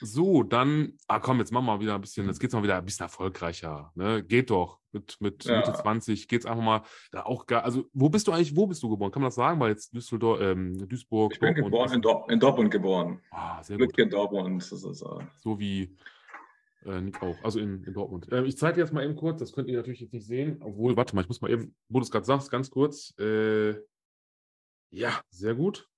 So, 0.00 0.42
dann, 0.42 0.94
ah 1.08 1.18
komm, 1.18 1.38
jetzt 1.38 1.52
machen 1.52 1.66
wir 1.66 1.80
wieder 1.80 1.94
ein 1.94 2.00
bisschen, 2.00 2.26
jetzt 2.26 2.40
geht 2.40 2.50
es 2.50 2.54
mal 2.54 2.62
wieder 2.62 2.78
ein 2.78 2.84
bisschen 2.84 3.04
erfolgreicher. 3.04 3.92
Ne? 3.94 4.22
Geht 4.22 4.50
doch. 4.50 4.80
Mit, 4.92 5.16
mit 5.20 5.44
ja. 5.44 5.58
Mitte 5.58 5.72
20 5.72 6.26
geht 6.26 6.40
es 6.40 6.46
einfach 6.46 6.64
mal 6.64 6.82
da 7.12 7.22
auch 7.22 7.46
gar. 7.46 7.64
Also, 7.64 7.84
wo 7.92 8.08
bist 8.08 8.26
du 8.26 8.32
eigentlich, 8.32 8.56
wo 8.56 8.66
bist 8.66 8.82
du 8.82 8.88
geboren? 8.88 9.12
Kann 9.12 9.22
man 9.22 9.28
das 9.28 9.36
sagen? 9.36 9.60
Weil 9.60 9.70
jetzt 9.70 9.94
Düsseldorf, 9.94 10.40
ähm, 10.40 10.88
Duisburg. 10.88 11.32
Ich 11.34 11.38
bin 11.38 11.54
Dortmund, 11.54 11.72
geboren 11.72 11.92
in, 11.92 12.02
Dor 12.02 12.30
in, 12.30 12.40
Dortmund 12.40 12.70
geboren. 12.70 13.20
Ah, 13.30 13.62
sehr 13.62 13.78
gut. 13.78 13.96
In 13.98 14.10
Dortmund. 14.10 14.62
Das 14.62 14.72
ist, 14.72 15.02
uh... 15.02 15.20
So 15.36 15.60
wie 15.60 15.96
äh, 16.84 17.00
Nick 17.00 17.22
auch, 17.22 17.36
also 17.44 17.60
in, 17.60 17.84
in 17.84 17.92
Dortmund. 17.92 18.30
Äh, 18.32 18.44
ich 18.44 18.56
zeige 18.56 18.76
dir 18.76 18.80
jetzt 18.80 18.92
mal 18.92 19.04
eben 19.04 19.16
kurz, 19.16 19.38
das 19.38 19.52
könnt 19.52 19.68
ihr 19.68 19.76
natürlich 19.76 20.00
jetzt 20.00 20.12
nicht 20.12 20.26
sehen, 20.26 20.58
obwohl, 20.62 20.96
warte 20.96 21.14
mal, 21.14 21.22
ich 21.22 21.28
muss 21.28 21.40
mal 21.40 21.50
eben, 21.50 21.74
wo 21.88 21.98
du 21.98 22.04
es 22.04 22.10
gerade 22.10 22.24
sagst, 22.24 22.50
ganz 22.50 22.70
kurz. 22.70 23.14
Äh, 23.18 23.74
ja, 24.90 25.20
sehr 25.30 25.54
gut. 25.54 25.88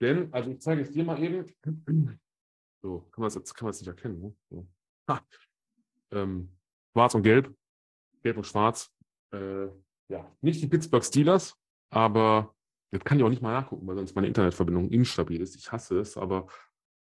Denn, 0.00 0.32
also 0.32 0.50
ich 0.50 0.60
zeige 0.60 0.82
es 0.82 0.92
dir 0.92 1.04
mal 1.04 1.22
eben. 1.22 1.46
So, 2.82 3.00
kann 3.12 3.22
man 3.22 3.26
das 3.26 3.34
jetzt, 3.34 3.54
kann 3.54 3.66
man 3.66 3.72
das 3.72 3.80
nicht 3.80 3.88
erkennen. 3.88 4.20
Ne? 4.20 4.34
So. 4.50 4.66
Ähm, 6.12 6.50
schwarz 6.92 7.14
und 7.14 7.22
gelb. 7.22 7.54
Gelb 8.22 8.36
und 8.36 8.46
schwarz. 8.46 8.90
Äh, 9.32 9.66
ja, 10.08 10.30
nicht 10.40 10.62
die 10.62 10.66
Pittsburgh 10.66 11.04
Steelers, 11.04 11.56
aber 11.90 12.54
jetzt 12.90 13.04
kann 13.04 13.18
ich 13.18 13.24
auch 13.24 13.28
nicht 13.28 13.42
mal 13.42 13.52
nachgucken, 13.52 13.86
weil 13.86 13.96
sonst 13.96 14.14
meine 14.14 14.26
Internetverbindung 14.26 14.90
instabil 14.90 15.40
ist. 15.40 15.54
Ich 15.54 15.70
hasse 15.70 16.00
es, 16.00 16.16
aber 16.16 16.48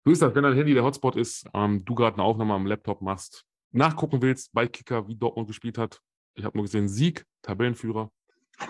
so 0.05 0.11
ist 0.11 0.23
das, 0.23 0.35
wenn 0.35 0.43
dein 0.43 0.55
Handy 0.55 0.75
der 0.75 0.85
Hotspot 0.85 1.17
ist, 1.17 1.47
ähm, 1.55 1.85
du 1.85 1.95
gerade 1.95 2.17
eine 2.17 2.25
Aufnahme 2.25 2.55
am 2.55 2.67
Laptop 2.67 3.03
machst, 3.03 3.45
nachgucken 3.73 4.23
willst 4.23 4.53
bei 4.53 4.67
Kicker, 4.67 5.07
wie 5.09 5.17
Dortmund 5.17 5.49
gespielt 5.49 5.79
hat. 5.79 6.01
Ich 6.35 6.45
habe 6.45 6.57
nur 6.57 6.65
gesehen, 6.65 6.89
Sieg, 6.89 7.27
Tabellenführer. 7.43 8.11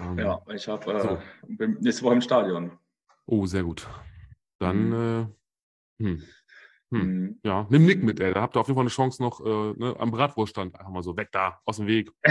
Ähm, 0.01 0.19
ja, 0.19 0.41
ich 0.53 0.67
habe 0.69 0.93
äh, 0.93 1.01
so. 1.01 1.19
nächste 1.81 2.03
Woche 2.05 2.15
im 2.15 2.21
Stadion. 2.21 2.79
Oh, 3.27 3.47
sehr 3.47 3.63
gut. 3.63 3.89
Dann, 4.59 4.89
mhm. 4.89 5.29
äh, 5.99 6.05
hm. 6.05 6.23
Hm. 6.95 7.21
Mhm. 7.21 7.41
Ja, 7.43 7.67
nimm 7.71 7.85
Nick 7.87 8.03
mit, 8.03 8.21
ey. 8.21 8.33
Da 8.33 8.41
habt 8.41 8.57
ihr 8.57 8.61
auf 8.61 8.69
jeden 8.69 8.77
Fall 8.77 8.83
eine 8.83 8.91
Chance 8.91 9.23
noch 9.23 9.41
äh, 9.41 9.73
ne, 9.79 9.97
am 9.99 10.11
Bratwurststand. 10.11 10.79
Einfach 10.79 10.93
mal 10.93 11.03
so 11.03 11.17
weg 11.17 11.29
da, 11.33 11.61
aus 11.65 11.79
dem 11.79 11.87
Weg. 11.87 12.11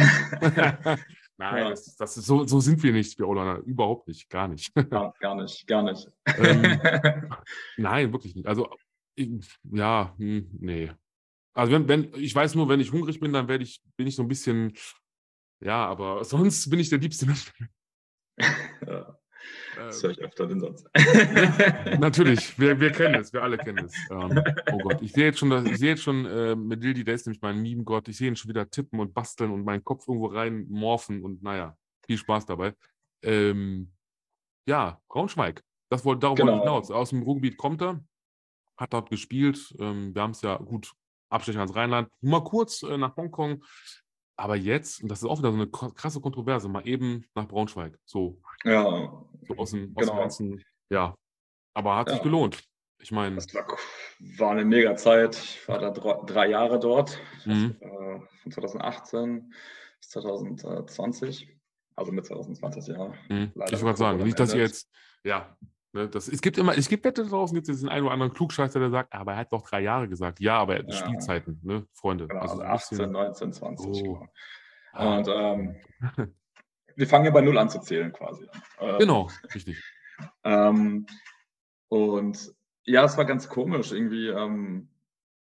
Nein, 1.38 1.64
ja. 1.64 1.70
das, 1.70 1.95
das, 1.95 2.18
ist 2.18 2.26
so, 2.26 2.45
so 2.45 2.59
sind 2.59 2.82
wir 2.84 2.93
nicht, 2.93 3.18
wir 3.18 3.28
Olaner. 3.28 3.57
Überhaupt 3.59 4.07
nicht, 4.07 4.30
gar 4.30 4.47
nicht. 4.47 4.72
ja, 4.91 5.14
gar 5.20 5.36
nicht, 5.36 5.68
gar 5.68 5.84
nicht. 5.84 6.09
ähm, 6.38 6.80
nein, 7.78 8.14
wirklich 8.14 8.36
nicht. 8.36 8.47
Also, 8.47 8.70
ich, 9.16 9.30
ja, 9.64 10.14
hm, 10.18 10.47
nee. 10.59 10.91
Also 11.55 11.72
wenn, 11.72 11.88
wenn, 11.88 12.14
ich 12.16 12.34
weiß 12.34 12.55
nur, 12.55 12.70
wenn 12.70 12.80
ich 12.80 12.91
hungrig 12.91 13.20
bin, 13.20 13.34
dann 13.34 13.47
werde 13.47 13.64
ich, 13.64 13.82
bin 13.95 14.07
ich 14.07 14.16
so 14.16 14.24
ein 14.24 14.28
bisschen, 14.28 14.74
ja, 15.59 15.86
aber 15.86 16.24
sonst 16.24 16.70
bin 16.70 16.80
ich 16.80 16.89
der 16.89 16.99
liebste 16.99 17.26
Mensch. 17.26 17.51
ja. 18.88 19.18
Das 19.76 20.02
höre 20.04 20.12
ich 20.12 20.20
öfter 20.20 20.48
den 20.48 20.60
Satz. 20.60 20.84
Natürlich, 22.00 22.58
wir, 22.60 22.80
wir 22.80 22.91
kennen 22.91 23.16
es, 23.16 23.34
wir 23.34 23.44
alle 23.44 23.58
kennen 23.58 23.86
es. 23.86 23.96
Ähm, 24.12 24.41
oh 24.72 24.78
Gott, 24.80 25.02
ich 25.02 25.12
sehe 25.14 25.26
jetzt 25.26 25.39
schon, 25.39 25.66
ich 25.66 25.78
sehe 25.78 25.89
jetzt 25.89 26.04
schon 26.04 26.26
äh, 26.26 26.56
mit 26.56 26.84
Dildi, 26.84 27.04
der 27.04 27.16
ist 27.16 27.26
nämlich 27.26 27.41
mein 27.41 27.62
Meme-Gott, 27.62 28.08
ich 28.08 28.18
sehe 28.18 28.28
ihn 28.28 28.36
schon 28.36 28.50
wieder 28.50 28.70
tippen 28.70 29.00
und 29.00 29.14
basteln 29.14 29.52
und 29.52 29.64
meinen 29.64 29.84
Kopf 29.84 30.08
irgendwo 30.08 30.28
rein 30.28 30.66
morphen 30.70 31.24
und 31.24 31.44
naja, 31.44 31.78
viel 32.06 32.18
Spaß 32.18 32.46
dabei. 32.46 32.74
Ähm, 33.24 33.91
ja, 34.66 35.02
Braunschweig, 35.08 35.64
das 35.89 36.06
wollte, 36.06 36.22
darauf 36.22 36.38
genau. 36.38 36.52
wollte 36.52 36.64
ich 36.64 36.70
hinaus. 36.70 36.91
Aus 36.91 37.10
dem 37.10 37.24
Ruhrgebiet 37.24 37.58
kommt 37.58 37.82
er, 37.82 38.04
hat 38.78 38.94
dort 38.94 39.10
gespielt. 39.10 39.76
Ähm, 39.80 40.14
wir 40.14 40.22
haben 40.22 40.32
es 40.32 40.41
ja 40.41 40.58
gut, 40.58 40.94
Abstecher 41.30 41.60
ans 41.60 41.76
Rheinland. 41.76 42.10
Mal 42.22 42.44
kurz 42.44 42.84
äh, 42.84 42.98
nach 42.98 43.16
Hongkong. 43.16 43.64
Aber 44.36 44.56
jetzt, 44.56 45.02
und 45.02 45.10
das 45.10 45.20
ist 45.20 45.30
auch 45.30 45.39
wieder 45.39 45.52
so 45.52 45.58
eine 45.58 45.68
krasse 45.68 46.20
Kontroverse, 46.20 46.68
mal 46.68 46.88
eben 46.88 47.26
nach 47.36 47.48
Braunschweig. 47.48 48.00
So. 48.06 48.41
Ja. 48.64 49.26
So 49.48 49.56
aus 49.58 49.72
dem, 49.72 49.94
aus 49.96 50.04
genau. 50.04 50.14
dem 50.14 50.20
ganzen, 50.20 50.64
ja. 50.89 51.16
Aber 51.74 51.96
hat 51.96 52.08
ja. 52.08 52.14
sich 52.14 52.24
gelohnt. 52.24 52.64
Ich 53.00 53.12
meine. 53.12 53.36
Das 53.36 53.54
war, 53.54 53.66
war, 54.38 54.52
eine 54.52 54.66
mega 54.66 54.96
Zeit. 54.96 55.36
Ich 55.36 55.68
war 55.68 55.80
da 55.80 55.89
drei 55.89 56.48
Jahre 56.48 56.80
dort. 56.80 57.20
Mhm. 57.46 57.76
Äh, 57.80 58.20
von 58.44 58.52
2018 58.52 59.54
bis 60.00 60.10
2020. 60.10 61.50
Also 61.96 62.12
mit 62.12 62.26
2020, 62.26 62.88
ja. 62.96 63.14
Mhm. 63.30 63.52
Ich 63.54 63.60
wollte 63.60 63.78
gerade 63.78 63.98
sagen, 63.98 64.24
nicht, 64.24 64.39
dass 64.39 64.54
ihr 64.54 64.62
jetzt, 64.62 64.89
ja, 65.24 65.56
Ne, 65.96 66.10
das, 66.10 66.28
es 66.28 66.41
gibt 66.41 66.58
immer, 66.58 66.76
es 66.76 66.89
gibt 66.89 67.06
Wette 67.06 67.24
draußen, 67.24 67.54
gibt 67.54 67.70
es 67.70 67.82
den 67.82 67.89
einen 67.89 68.06
oder 68.06 68.14
anderen 68.14 68.34
Klugscheißer, 68.34 68.80
der 68.80 68.89
sagt, 68.89 69.14
aber 69.14 69.34
er 69.34 69.38
hat 69.38 69.54
doch 69.54 69.62
drei 69.62 69.82
Jahre 69.82 70.10
gesagt. 70.10 70.39
Ja, 70.39 70.58
aber 70.58 70.74
er 70.74 70.80
hat 70.80 70.89
ja. 70.89 70.96
Spielzeiten, 70.96 71.60
ne, 71.62 71.86
Freunde. 71.94 72.28
Genau, 72.28 72.41
also, 72.41 72.62
also 72.62 72.96
18, 72.96 73.12
19, 73.12 73.54
20. 73.54 73.88
Oh. 73.88 74.28
Genau. 74.94 75.18
Und 75.18 75.28
ähm, 75.28 75.76
wir 76.96 77.08
fangen 77.08 77.26
ja 77.26 77.32
bei 77.32 77.41
Null 77.41 77.58
an 77.58 77.70
zu 77.70 77.80
zählen 77.80 78.12
quasi. 78.12 78.48
Ähm, 78.80 79.00
genau, 79.00 79.30
richtig. 79.54 79.82
ähm, 80.44 81.06
und 81.89 82.54
ja, 82.86 83.04
es 83.06 83.18
war 83.18 83.26
ganz 83.26 83.48
komisch. 83.48 83.91
Irgendwie 83.91 84.28
ähm, 84.28 84.89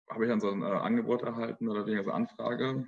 habe 0.09 0.25
ich 0.25 0.29
dann 0.29 0.39
so 0.39 0.49
ein 0.49 0.61
äh, 0.61 0.65
Angebot 0.65 1.23
erhalten 1.23 1.67
oder 1.67 1.85
wegen 1.85 2.03
so 2.03 2.11
eine 2.11 2.27
Anfrage. 2.27 2.87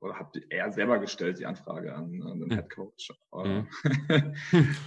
Oder 0.00 0.18
habe 0.18 0.40
er 0.48 0.72
selber 0.72 0.98
gestellt, 0.98 1.38
die 1.38 1.46
Anfrage 1.46 1.94
an, 1.94 2.22
an 2.22 2.40
den 2.40 2.50
hm. 2.50 2.56
Head 2.56 2.70
Coach. 2.70 3.12
Mhm. 3.32 3.68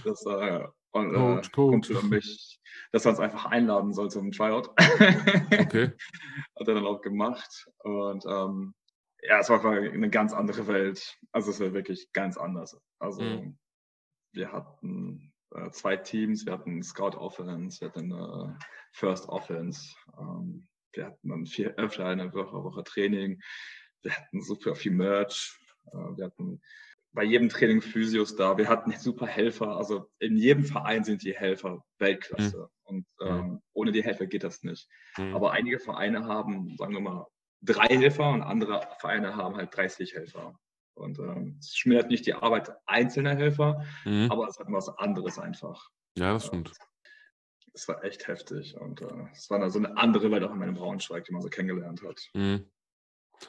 das 0.04 0.26
äh, 0.26 0.66
und, 0.90 1.12
Coach, 1.12 1.48
äh, 1.48 1.50
Coach. 1.50 1.88
für 1.88 2.06
mich, 2.06 2.60
dass 2.92 3.04
er 3.04 3.10
uns 3.10 3.20
einfach 3.20 3.46
einladen 3.46 3.92
soll 3.92 4.10
zum 4.10 4.30
Tryout. 4.30 4.68
okay. 4.68 5.92
Hat 6.58 6.68
er 6.68 6.74
dann 6.74 6.86
auch 6.86 7.00
gemacht. 7.00 7.68
Und 7.78 8.24
ähm, 8.26 8.74
ja, 9.24 9.40
es 9.40 9.48
war 9.48 9.64
eine 9.64 10.10
ganz 10.10 10.32
andere 10.32 10.66
Welt. 10.66 11.18
Also 11.32 11.50
es 11.50 11.60
war 11.60 11.72
wirklich 11.72 12.12
ganz 12.12 12.36
anders. 12.36 12.78
Also 12.98 13.22
mhm. 13.22 13.58
wir 14.32 14.52
hatten 14.52 15.32
äh, 15.54 15.70
zwei 15.70 15.96
Teams, 15.96 16.44
wir 16.44 16.52
hatten 16.52 16.82
Scout 16.82 17.16
Offense, 17.16 17.80
wir 17.80 17.88
hatten 17.88 18.12
äh, 18.12 18.58
First 18.92 19.28
Offense, 19.28 19.94
ähm, 20.18 20.68
wir 20.92 21.06
hatten 21.06 21.28
dann 21.28 21.46
vier 21.46 21.74
öfter 21.76 22.06
eine 22.06 22.32
Woche, 22.34 22.62
Woche 22.62 22.84
Training, 22.84 23.40
wir 24.02 24.16
hatten 24.16 24.42
super 24.42 24.74
viel 24.74 24.92
Merch, 24.92 25.58
äh, 25.86 26.16
wir 26.16 26.26
hatten 26.26 26.60
bei 27.14 27.24
jedem 27.24 27.48
Training 27.48 27.80
Physios 27.80 28.34
da. 28.34 28.58
Wir 28.58 28.68
hatten 28.68 28.92
super 28.92 29.26
Helfer. 29.26 29.76
Also 29.76 30.10
in 30.18 30.36
jedem 30.36 30.64
Verein 30.64 31.04
sind 31.04 31.22
die 31.22 31.34
Helfer 31.34 31.84
Weltklasse. 31.98 32.58
Mhm. 32.58 32.68
Und 32.82 33.06
ähm, 33.22 33.62
ohne 33.72 33.92
die 33.92 34.02
Helfer 34.02 34.26
geht 34.26 34.42
das 34.42 34.64
nicht. 34.64 34.88
Mhm. 35.16 35.34
Aber 35.34 35.52
einige 35.52 35.78
Vereine 35.78 36.26
haben, 36.26 36.76
sagen 36.76 36.92
wir 36.92 37.00
mal, 37.00 37.26
drei 37.64 37.88
Helfer 37.88 38.30
und 38.30 38.42
andere 38.42 38.86
Vereine 38.98 39.36
haben 39.36 39.56
halt 39.56 39.76
30 39.76 40.14
Helfer. 40.14 40.58
Und 40.94 41.18
ähm, 41.18 41.56
es 41.60 41.76
schmälert 41.76 42.08
nicht 42.08 42.26
die 42.26 42.34
Arbeit 42.34 42.70
einzelner 42.86 43.34
Helfer, 43.34 43.84
mhm. 44.04 44.30
aber 44.30 44.46
es 44.46 44.58
hat 44.58 44.66
was 44.70 44.88
anderes 44.88 45.38
einfach. 45.38 45.90
Ja, 46.16 46.32
das 46.32 46.46
stimmt. 46.46 46.72
Es 47.72 47.88
war 47.88 48.04
echt 48.04 48.28
heftig 48.28 48.76
und 48.76 49.00
äh, 49.00 49.26
es 49.32 49.50
war 49.50 49.68
so 49.68 49.80
eine 49.80 49.96
andere 49.96 50.30
Welt 50.30 50.44
auch 50.44 50.52
in 50.52 50.58
meinem 50.58 50.74
Braunschweig, 50.74 51.24
die 51.24 51.32
man 51.32 51.42
so 51.42 51.48
kennengelernt 51.48 52.02
hat. 52.02 52.30
Mhm. 52.34 52.70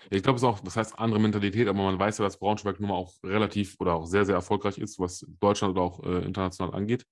Ich 0.10 0.24
glaube, 0.24 0.38
es 0.38 0.42
ist 0.42 0.48
auch, 0.48 0.60
das 0.62 0.76
heißt 0.76 0.98
andere 0.98 1.20
Mentalität, 1.20 1.68
aber 1.68 1.84
man 1.84 2.00
weiß 2.00 2.18
ja, 2.18 2.26
dass 2.26 2.40
Braunschweig 2.40 2.80
nun 2.80 2.90
mal 2.90 2.96
auch 2.96 3.14
relativ 3.24 3.76
oder 3.80 3.94
auch 3.94 4.06
sehr, 4.08 4.26
sehr 4.26 4.36
erfolgreich 4.36 4.80
ist, 4.80 5.00
was 5.00 5.26
Deutschland 5.40 5.76
oder 5.76 5.82
auch 5.82 6.04
äh, 6.04 6.26
international 6.26 6.74
angeht. 6.74 7.06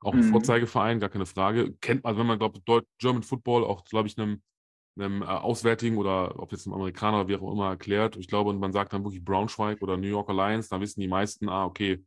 Auch 0.00 0.14
ein 0.14 0.20
mhm. 0.20 0.30
Vorzeigeverein, 0.30 1.00
gar 1.00 1.10
keine 1.10 1.26
Frage. 1.26 1.74
Kennt 1.80 2.04
man, 2.04 2.16
wenn 2.16 2.26
man 2.26 2.38
glaubt, 2.38 2.60
German 2.98 3.22
Football 3.22 3.64
auch, 3.64 3.84
glaube 3.84 4.08
ich, 4.08 4.18
einem, 4.18 4.42
einem 4.96 5.22
äh, 5.22 5.26
Auswärtigen 5.26 5.96
oder 5.96 6.38
ob 6.38 6.52
jetzt 6.52 6.66
einem 6.66 6.74
Amerikaner 6.74 7.20
oder 7.20 7.28
wie 7.28 7.36
auch 7.36 7.52
immer 7.52 7.70
erklärt. 7.70 8.16
Ich 8.16 8.28
glaube, 8.28 8.50
und 8.50 8.58
man 8.58 8.72
sagt 8.72 8.92
dann 8.92 9.04
wirklich 9.04 9.24
Braunschweig 9.24 9.80
oder 9.82 9.96
New 9.96 10.08
York 10.08 10.28
Alliance, 10.28 10.68
dann 10.68 10.80
wissen 10.80 11.00
die 11.00 11.08
meisten, 11.08 11.48
ah, 11.48 11.64
okay. 11.64 12.04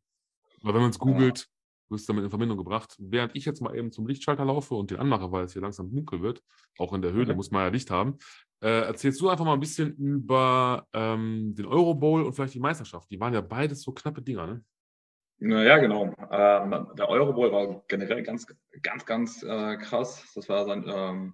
Aber 0.64 0.74
wenn 0.74 0.82
man 0.82 0.92
es 0.92 1.00
googelt, 1.00 1.40
ja. 1.40 1.46
wirst 1.90 2.08
du 2.08 2.14
damit 2.14 2.26
in 2.26 2.30
Verbindung 2.30 2.58
gebracht. 2.58 2.96
Während 3.00 3.36
ich 3.36 3.46
jetzt 3.46 3.62
mal 3.62 3.76
eben 3.76 3.92
zum 3.92 4.08
Lichtschalter 4.08 4.46
laufe 4.46 4.76
und 4.76 4.92
den 4.92 5.00
anmache, 5.00 5.32
weil 5.32 5.46
es 5.46 5.54
hier 5.54 5.62
langsam 5.62 5.94
dunkel 5.94 6.22
wird, 6.22 6.42
auch 6.78 6.94
in 6.94 7.02
der 7.02 7.12
Höhle 7.12 7.30
okay. 7.30 7.36
muss 7.36 7.52
man 7.52 7.64
ja 7.64 7.68
Licht 7.70 7.90
haben, 7.92 8.18
äh, 8.62 8.82
erzählst 8.82 9.20
du 9.22 9.30
einfach 9.30 9.46
mal 9.46 9.54
ein 9.54 9.60
bisschen 9.60 9.96
über 9.96 10.88
ähm, 10.94 11.54
den 11.56 11.66
Euro 11.66 11.94
Bowl 11.94 12.24
und 12.24 12.34
vielleicht 12.34 12.54
die 12.54 12.60
Meisterschaft. 12.60 13.10
Die 13.12 13.20
waren 13.20 13.34
ja 13.34 13.42
beides 13.42 13.82
so 13.82 13.92
knappe 13.92 14.22
Dinger, 14.22 14.48
ne? 14.48 14.64
Ja, 15.40 15.78
genau. 15.80 16.14
Ähm, 16.32 16.88
der 16.98 17.10
Euro 17.10 17.34
Bowl 17.34 17.52
war 17.52 17.84
generell 17.88 18.24
ganz, 18.24 18.48
ganz, 18.82 19.06
ganz 19.06 19.44
äh, 19.44 19.76
krass. 19.78 20.32
Das 20.34 20.48
war 20.48 20.66
sein 20.66 20.86
ähm, 20.88 21.34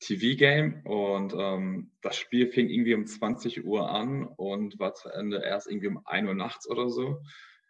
TV-Game 0.00 0.82
und 0.84 1.34
ähm, 1.38 1.92
das 2.02 2.16
Spiel 2.16 2.48
fing 2.48 2.68
irgendwie 2.68 2.94
um 2.94 3.06
20 3.06 3.64
Uhr 3.64 3.90
an 3.90 4.26
und 4.26 4.78
war 4.78 4.94
zu 4.94 5.08
Ende 5.08 5.42
erst 5.42 5.68
irgendwie 5.68 5.88
um 5.88 6.00
1 6.04 6.28
Uhr 6.28 6.34
nachts 6.34 6.68
oder 6.68 6.88
so. 6.90 7.22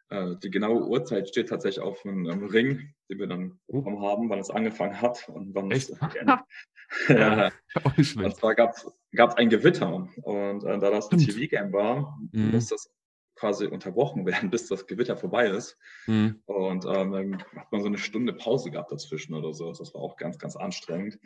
Äh, 0.08 0.36
die 0.42 0.50
genaue 0.50 0.86
Uhrzeit 0.86 1.28
steht 1.28 1.48
tatsächlich 1.48 1.84
auf 1.84 2.04
einem, 2.04 2.44
Ring, 2.44 2.94
den 3.08 3.18
wir 3.18 3.26
dann 3.26 3.58
oh. 3.66 3.78
bekommen 3.78 4.02
haben, 4.02 4.28
wann 4.28 4.38
es 4.38 4.50
angefangen 4.50 5.00
hat 5.00 5.28
und 5.28 5.54
wann 5.54 5.70
Echt? 5.70 5.90
es 5.90 5.98
ja, 7.08 7.50
und 7.96 8.36
zwar 8.36 8.54
gab 8.54 8.74
es 8.76 9.36
ein 9.36 9.48
Gewitter 9.48 10.08
und 10.22 10.64
äh, 10.64 10.78
da 10.78 10.90
das 10.90 11.10
ein 11.10 11.18
TV-Game 11.18 11.72
war, 11.72 12.18
mhm. 12.32 12.50
muss 12.50 12.68
das 12.68 12.90
quasi 13.36 13.66
unterbrochen 13.66 14.26
werden, 14.26 14.50
bis 14.50 14.68
das 14.68 14.86
Gewitter 14.86 15.16
vorbei 15.16 15.48
ist. 15.48 15.76
Mhm. 16.06 16.42
Und 16.46 16.84
ähm, 16.86 17.12
dann 17.12 17.44
hat 17.56 17.72
man 17.72 17.80
so 17.80 17.88
eine 17.88 17.98
Stunde 17.98 18.32
Pause 18.32 18.70
gehabt 18.70 18.92
dazwischen 18.92 19.34
oder 19.34 19.52
so. 19.52 19.72
Das 19.72 19.94
war 19.94 20.00
auch 20.00 20.16
ganz, 20.16 20.38
ganz 20.38 20.56
anstrengend. 20.56 21.18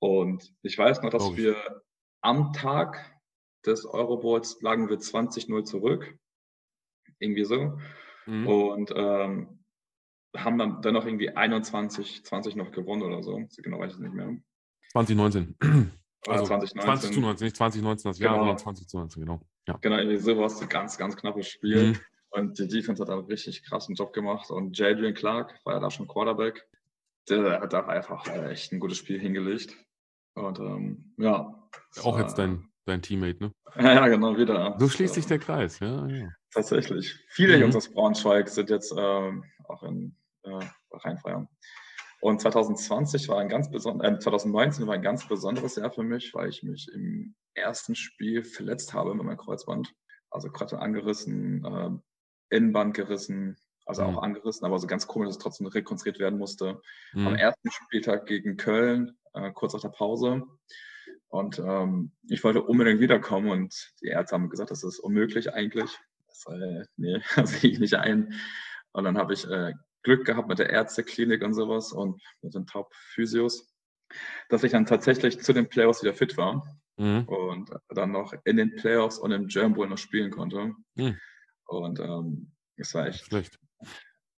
Und 0.00 0.54
ich 0.62 0.76
weiß 0.76 1.02
noch, 1.02 1.10
dass 1.10 1.24
oh. 1.24 1.36
wir 1.36 1.56
am 2.20 2.52
Tag 2.52 3.20
des 3.66 3.84
Euroboards 3.86 4.60
lagen 4.60 4.88
wir 4.88 4.98
20-0 4.98 5.64
zurück. 5.64 6.18
Irgendwie 7.18 7.44
so. 7.44 7.78
Mhm. 8.26 8.46
Und 8.46 8.92
ähm, 8.94 9.64
haben 10.36 10.58
dann 10.58 10.82
dennoch 10.82 11.06
irgendwie 11.06 11.30
21, 11.30 12.24
20 12.24 12.56
noch 12.56 12.72
gewonnen 12.72 13.02
oder 13.02 13.22
so. 13.22 13.44
So 13.48 13.62
genau 13.62 13.78
weiß 13.78 13.92
ich 13.92 13.96
es 13.96 14.02
nicht 14.02 14.14
mehr. 14.14 14.36
2019. 14.92 15.56
Also 16.26 16.46
2019. 16.46 17.12
2019, 17.12 17.44
nicht 17.44 17.56
2019 17.56 18.10
das 18.10 18.18
Jahr, 18.18 18.32
genau. 18.32 18.44
sondern 18.44 18.58
2019, 18.58 19.22
genau. 19.22 19.40
Ja. 19.68 19.78
Genau, 19.80 19.96
irgendwie 19.96 20.16
sowas, 20.16 20.60
ein 20.62 20.68
ganz, 20.68 20.96
ganz 20.96 21.16
knappes 21.16 21.48
Spiel. 21.48 21.92
Mhm. 21.92 21.98
Und 22.30 22.58
die 22.58 22.66
Defense 22.66 23.02
hat 23.02 23.10
einen 23.10 23.26
richtig 23.26 23.62
krassen 23.62 23.94
Job 23.94 24.12
gemacht. 24.12 24.50
Und 24.50 24.76
Jadrian 24.76 25.14
Clark 25.14 25.60
war 25.64 25.74
ja 25.74 25.80
da 25.80 25.90
schon 25.90 26.08
Quarterback. 26.08 26.66
Der 27.28 27.60
hat 27.60 27.72
da 27.72 27.86
einfach 27.86 28.26
echt 28.26 28.72
ein 28.72 28.80
gutes 28.80 28.98
Spiel 28.98 29.18
hingelegt. 29.18 29.76
Und 30.34 30.58
ähm, 30.58 31.14
ja. 31.18 31.68
Auch 32.02 32.18
jetzt 32.18 32.38
dein, 32.38 32.68
dein 32.86 33.02
Teammate, 33.02 33.44
ne? 33.44 33.52
Ja, 33.76 34.06
genau, 34.08 34.36
wieder. 34.36 34.76
So 34.78 34.88
schließt 34.88 35.14
sich 35.14 35.26
der 35.26 35.38
Kreis, 35.38 35.80
ja. 35.80 36.06
ja. 36.06 36.28
Tatsächlich. 36.52 37.18
Viele 37.28 37.56
mhm. 37.56 37.62
Jungs 37.62 37.76
aus 37.76 37.92
Braunschweig 37.92 38.48
sind 38.48 38.70
jetzt 38.70 38.94
ähm, 38.96 39.44
auch 39.64 39.82
in 39.82 40.16
äh, 40.42 40.60
Rheinfeiern. 40.92 41.48
Und 42.20 42.40
2020 42.40 43.28
war 43.28 43.40
ein 43.40 43.48
ganz 43.48 43.70
besonderes, 43.70 44.16
äh, 44.16 44.18
2019 44.18 44.86
war 44.86 44.94
ein 44.94 45.02
ganz 45.02 45.26
besonderes 45.26 45.76
Jahr 45.76 45.90
für 45.90 46.04
mich, 46.04 46.32
weil 46.34 46.48
ich 46.48 46.62
mich 46.62 46.88
im 46.94 47.34
ersten 47.54 47.94
Spiel 47.94 48.44
verletzt 48.44 48.94
habe 48.94 49.14
mit 49.14 49.24
meinem 49.24 49.36
Kreuzband. 49.36 49.92
Also 50.30 50.50
Kreuzband 50.50 50.82
angerissen, 50.82 51.64
äh, 51.64 52.56
Innenband 52.56 52.94
gerissen, 52.94 53.56
also 53.86 54.02
mhm. 54.02 54.16
auch 54.16 54.22
angerissen, 54.22 54.66
aber 54.66 54.78
so 54.78 54.86
ganz 54.86 55.06
komisch, 55.06 55.28
dass 55.28 55.36
es 55.36 55.42
trotzdem 55.42 55.66
rekonstruiert 55.66 56.18
werden 56.18 56.38
musste. 56.38 56.80
Mhm. 57.12 57.26
Am 57.26 57.34
ersten 57.34 57.70
Spieltag 57.70 58.26
gegen 58.26 58.56
Köln, 58.56 59.16
äh, 59.34 59.50
kurz 59.52 59.74
nach 59.74 59.80
der 59.80 59.88
Pause. 59.88 60.44
Und 61.28 61.58
ähm, 61.58 62.12
ich 62.28 62.44
wollte 62.44 62.62
unbedingt 62.62 63.00
wiederkommen 63.00 63.50
und 63.50 63.92
die 64.00 64.08
Ärzte 64.08 64.36
haben 64.36 64.48
gesagt, 64.48 64.70
das 64.70 64.84
ist 64.84 65.00
unmöglich 65.00 65.52
eigentlich. 65.52 65.90
Das, 66.28 66.44
äh, 66.46 66.84
nee, 66.96 67.20
das 67.36 67.60
sehe 67.60 67.70
ich 67.70 67.80
nicht 67.80 67.94
ein. 67.94 68.34
Und 68.92 69.04
dann 69.04 69.18
habe 69.18 69.34
ich 69.34 69.48
äh, 69.48 69.72
Glück 70.02 70.24
gehabt 70.24 70.48
mit 70.48 70.58
der 70.58 70.70
Ärzteklinik 70.70 71.42
und 71.42 71.54
sowas 71.54 71.92
und 71.92 72.22
mit 72.42 72.54
den 72.54 72.66
Top-Physios, 72.66 73.74
dass 74.48 74.62
ich 74.62 74.72
dann 74.72 74.86
tatsächlich 74.86 75.40
zu 75.40 75.52
den 75.52 75.68
Playoffs 75.68 76.02
wieder 76.02 76.14
fit 76.14 76.36
war 76.36 76.78
mhm. 76.96 77.24
und 77.24 77.70
dann 77.88 78.12
noch 78.12 78.34
in 78.44 78.56
den 78.56 78.76
Playoffs 78.76 79.18
und 79.18 79.32
im 79.32 79.48
German 79.48 79.74
Bowl 79.74 79.88
noch 79.88 79.98
spielen 79.98 80.30
konnte. 80.30 80.74
Mhm. 80.94 81.18
Und 81.66 81.98
ähm, 81.98 82.52
es 82.76 82.94
war 82.94 83.06
echt, 83.06 83.24
Schlecht. 83.24 83.58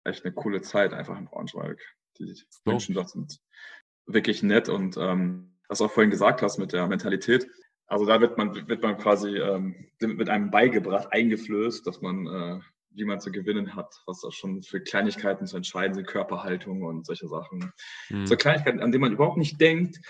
Echt 0.05 0.25
eine 0.25 0.35
coole 0.35 0.61
Zeit 0.61 0.93
einfach 0.93 1.19
in 1.19 1.27
Braunschweig. 1.27 1.81
Die 2.19 2.35
Menschen 2.65 2.95
dort 2.95 3.11
sind 3.11 3.41
wirklich 4.07 4.43
nett 4.43 4.69
und 4.69 4.97
ähm, 4.97 5.55
was 5.69 5.79
du 5.79 5.87
auch 5.87 5.91
vorhin 5.91 6.11
gesagt 6.11 6.43
hast 6.43 6.59
mit 6.59 6.73
der 6.73 6.87
Mentalität. 6.87 7.49
Also 7.87 8.07
da 8.07 8.21
wird 8.21 8.39
man, 8.39 8.69
wird 8.69 8.83
man 8.83 8.97
quasi 8.99 9.37
ähm, 9.37 9.89
mit 10.01 10.29
einem 10.29 10.51
beigebracht, 10.51 11.09
eingeflößt, 11.13 11.87
dass 11.87 12.01
man, 12.01 12.27
äh, 12.27 12.61
wie 12.91 13.05
man 13.05 13.21
zu 13.21 13.31
gewinnen 13.31 13.75
hat, 13.75 13.95
was 14.07 14.21
da 14.21 14.31
schon 14.31 14.63
für 14.63 14.81
Kleinigkeiten 14.81 15.47
zu 15.47 15.57
entscheiden 15.57 15.95
sind, 15.95 16.07
Körperhaltung 16.07 16.83
und 16.83 17.07
solche 17.07 17.29
Sachen. 17.29 17.73
Mhm. 18.09 18.27
So 18.27 18.37
Kleinigkeiten, 18.37 18.81
an 18.81 18.93
denen 18.93 19.03
man 19.03 19.13
überhaupt 19.13 19.37
nicht 19.37 19.61
denkt, 19.61 20.01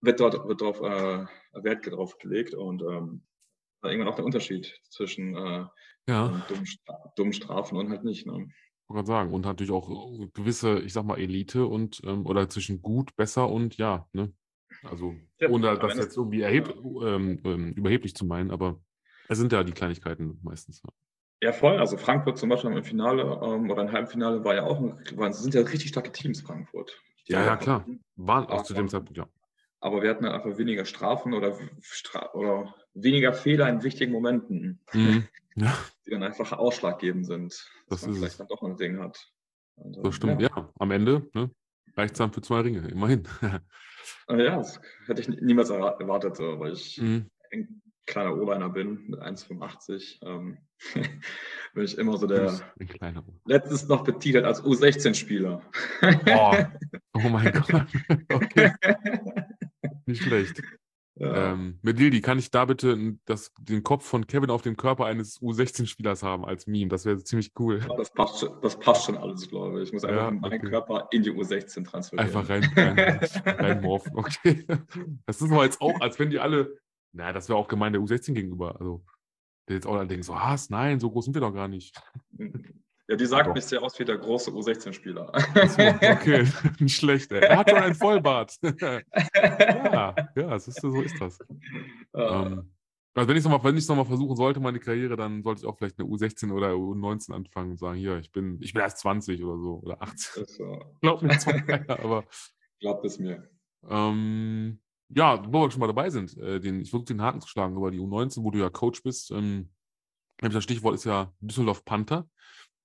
wird 0.00 0.20
dort 0.20 0.48
wird 0.48 0.60
drauf, 0.60 0.80
äh, 0.80 1.26
Wert 1.52 1.86
drauf 1.86 2.16
gelegt 2.18 2.54
und 2.54 2.82
ähm, 2.82 3.22
irgendwann 3.82 4.08
auch 4.08 4.16
der 4.16 4.24
Unterschied 4.24 4.80
zwischen 4.88 5.36
äh, 5.36 5.66
ja. 6.06 6.42
dummen, 6.48 6.64
dummen, 7.16 7.32
Strafen 7.32 7.76
und 7.76 7.90
halt 7.90 8.04
nicht. 8.04 8.26
Ne? 8.26 8.48
Gerade 8.90 9.06
sagen. 9.06 9.32
Und 9.32 9.44
natürlich 9.44 9.70
auch 9.70 9.88
äh, 9.88 10.28
gewisse, 10.34 10.80
ich 10.80 10.92
sag 10.92 11.04
mal, 11.04 11.18
Elite 11.18 11.64
und 11.66 12.02
ähm, 12.04 12.26
oder 12.26 12.48
zwischen 12.48 12.82
gut, 12.82 13.14
besser 13.14 13.48
und 13.48 13.76
ja, 13.76 14.08
ne? 14.12 14.32
Also 14.82 15.14
ja, 15.38 15.48
ohne 15.48 15.78
das 15.78 15.96
jetzt 15.96 16.16
irgendwie 16.16 16.40
erheb, 16.40 16.74
ähm, 17.04 17.40
ähm, 17.44 17.72
überheblich 17.74 18.14
zu 18.14 18.24
meinen, 18.24 18.50
aber 18.50 18.80
es 19.28 19.38
sind 19.38 19.52
ja 19.52 19.62
die 19.62 19.72
Kleinigkeiten 19.72 20.40
meistens. 20.42 20.82
Ja. 21.42 21.52
Voll. 21.52 21.78
Also 21.78 21.96
Frankfurt 21.96 22.38
zum 22.38 22.48
Beispiel 22.48 22.70
im 22.70 22.82
Finale 22.82 23.22
ähm, 23.22 23.70
oder 23.70 23.82
im 23.82 23.92
Halbfinale 23.92 24.44
war 24.44 24.54
ja 24.54 24.64
auch, 24.64 24.80
waren, 25.14 25.32
sind 25.32 25.54
ja 25.54 25.60
richtig 25.62 25.88
starke 25.90 26.12
Teams, 26.12 26.40
Frankfurt. 26.40 27.00
Ja, 27.26 27.44
ja, 27.44 27.56
klar. 27.56 27.86
Waren 28.16 28.46
auch 28.46 28.64
zu 28.64 28.74
dem 28.74 28.88
Zeitpunkt, 28.88 29.18
ja. 29.18 29.26
Aber 29.80 30.02
wir 30.02 30.10
hatten 30.10 30.26
einfach 30.26 30.58
weniger 30.58 30.84
Strafen 30.84 31.32
oder, 31.32 31.56
Stra 31.80 32.32
oder 32.34 32.74
weniger 32.92 33.32
Fehler 33.32 33.68
in 33.68 33.82
wichtigen 33.82 34.12
Momenten, 34.12 34.80
mhm. 34.92 35.28
Ja. 35.60 35.78
die 36.06 36.10
dann 36.10 36.22
einfach 36.22 36.52
ausschlaggebend 36.52 37.26
sind, 37.26 37.52
dass 37.88 38.00
das 38.00 38.06
man 38.06 38.14
vielleicht 38.16 38.32
es. 38.32 38.38
dann 38.38 38.48
doch 38.48 38.62
ein 38.62 38.72
Ring 38.72 38.98
hat. 39.00 39.18
Und, 39.76 40.04
das 40.04 40.14
stimmt, 40.14 40.40
ja. 40.40 40.50
ja. 40.54 40.72
Am 40.78 40.90
Ende 40.90 41.28
ne? 41.34 41.50
reicht 41.96 42.14
es 42.14 42.18
dann 42.18 42.32
für 42.32 42.42
zwei 42.42 42.60
Ringe, 42.60 42.86
immerhin. 42.88 43.26
ja, 44.28 44.56
das 44.56 44.80
hätte 45.06 45.20
ich 45.20 45.28
niemals 45.28 45.70
erwartet, 45.70 46.38
weil 46.38 46.72
ich 46.72 47.00
mhm. 47.00 47.30
ein 47.52 47.82
kleiner 48.06 48.36
O-Liner 48.36 48.68
bin 48.68 49.06
mit 49.08 49.20
1,85. 49.20 50.18
Ähm, 50.22 50.58
bin 51.74 51.84
ich 51.84 51.96
immer 51.96 52.18
so 52.18 52.26
der. 52.26 52.60
Letztens 53.46 53.88
noch 53.88 54.04
betitelt 54.04 54.44
als 54.44 54.62
U16-Spieler. 54.62 55.62
oh. 56.02 56.56
oh 57.14 57.28
mein 57.28 57.52
Gott. 57.68 57.86
Okay. 58.32 58.72
Nicht 60.06 60.22
schlecht. 60.22 60.60
Ja. 61.20 61.52
Ähm, 61.52 61.78
mit 61.82 61.98
Lildi, 61.98 62.22
kann 62.22 62.38
ich 62.38 62.50
da 62.50 62.64
bitte 62.64 63.18
das, 63.26 63.52
den 63.60 63.82
Kopf 63.82 64.06
von 64.06 64.26
Kevin 64.26 64.48
auf 64.48 64.62
dem 64.62 64.78
Körper 64.78 65.04
eines 65.04 65.38
U16-Spielers 65.42 66.22
haben 66.22 66.46
als 66.46 66.66
Meme? 66.66 66.88
Das 66.88 67.04
wäre 67.04 67.22
ziemlich 67.22 67.52
cool. 67.58 67.78
Ja, 67.86 67.94
das, 67.94 68.10
passt, 68.10 68.50
das 68.62 68.78
passt 68.78 69.04
schon 69.04 69.18
alles, 69.18 69.46
glaube 69.46 69.82
ich. 69.82 69.88
Ich 69.88 69.92
muss 69.92 70.02
einfach 70.02 70.24
ja, 70.24 70.30
meinen 70.30 70.62
Körper 70.62 71.08
in 71.10 71.22
die 71.22 71.30
U16 71.30 71.84
transferieren. 71.84 72.26
Einfach 72.26 72.48
rein, 72.48 72.64
rein, 72.74 73.20
reinmorphen, 73.44 74.16
okay. 74.16 74.64
Das 75.26 75.42
ist 75.42 75.52
aber 75.52 75.64
jetzt 75.64 75.82
auch, 75.82 76.00
als 76.00 76.18
wenn 76.18 76.30
die 76.30 76.38
alle, 76.38 76.78
na, 77.12 77.34
das 77.34 77.50
wäre 77.50 77.58
auch 77.58 77.68
gemein 77.68 77.92
der 77.92 78.00
U16 78.00 78.32
gegenüber. 78.32 78.80
Also, 78.80 79.04
der 79.68 79.76
jetzt 79.76 79.86
auch 79.86 79.98
dann 79.98 80.08
denken, 80.08 80.22
so, 80.22 80.32
was, 80.32 80.70
nein, 80.70 81.00
so 81.00 81.10
groß 81.10 81.26
sind 81.26 81.34
wir 81.34 81.42
doch 81.42 81.52
gar 81.52 81.68
nicht. 81.68 82.00
Ja, 83.10 83.16
die 83.16 83.26
sagt 83.26 83.52
bisher 83.54 83.82
aus 83.82 83.98
wie 83.98 84.04
der 84.04 84.18
große 84.18 84.52
U16-Spieler. 84.52 85.32
okay, 85.34 86.46
nicht 86.78 86.96
schlecht. 86.96 87.32
Ey. 87.32 87.40
Er 87.40 87.58
hat 87.58 87.68
schon 87.68 87.80
einen 87.80 87.96
Vollbart. 87.96 88.56
ja, 88.80 90.14
ja 90.36 90.54
ist, 90.54 90.80
so 90.80 91.02
ist 91.02 91.20
das. 91.20 91.40
Ähm, 92.14 92.70
also 93.12 93.28
wenn 93.28 93.36
ich 93.36 93.42
es 93.42 93.48
nochmal 93.48 93.72
noch 93.72 94.06
versuchen 94.06 94.36
sollte, 94.36 94.60
meine 94.60 94.78
Karriere, 94.78 95.16
dann 95.16 95.42
sollte 95.42 95.62
ich 95.62 95.66
auch 95.66 95.76
vielleicht 95.76 95.98
eine 95.98 96.08
U16 96.08 96.52
oder 96.52 96.68
U19 96.70 97.32
anfangen 97.32 97.72
und 97.72 97.78
sagen, 97.78 97.98
hier, 97.98 98.18
ich 98.18 98.30
bin, 98.30 98.62
ich 98.62 98.74
bin 98.74 98.82
erst 98.82 98.98
20 98.98 99.42
oder 99.42 99.58
so 99.58 99.80
oder 99.82 100.00
18. 100.00 100.46
Glaub 101.00 101.20
mir 101.20 101.36
zwar 101.36 101.56
aber. 101.88 102.24
Glaubt 102.78 103.04
es 103.04 103.18
mir. 103.18 103.42
Ähm, 103.88 104.78
ja, 105.08 105.42
wo 105.52 105.62
wir 105.62 105.70
schon 105.72 105.80
mal 105.80 105.88
dabei 105.88 106.10
sind, 106.10 106.36
äh, 106.36 106.60
den, 106.60 106.80
ich 106.80 106.90
versuche 106.90 107.06
den 107.06 107.22
Haken 107.22 107.40
zu 107.40 107.48
schlagen 107.48 107.76
über 107.76 107.90
die 107.90 107.98
U19, 107.98 108.44
wo 108.44 108.52
du 108.52 108.60
ja 108.60 108.70
Coach 108.70 109.02
bist. 109.02 109.32
Ähm, 109.32 109.70
das 110.38 110.62
Stichwort 110.62 110.94
ist 110.94 111.04
ja 111.04 111.32
Düsseldorf 111.40 111.84
Panther. 111.84 112.28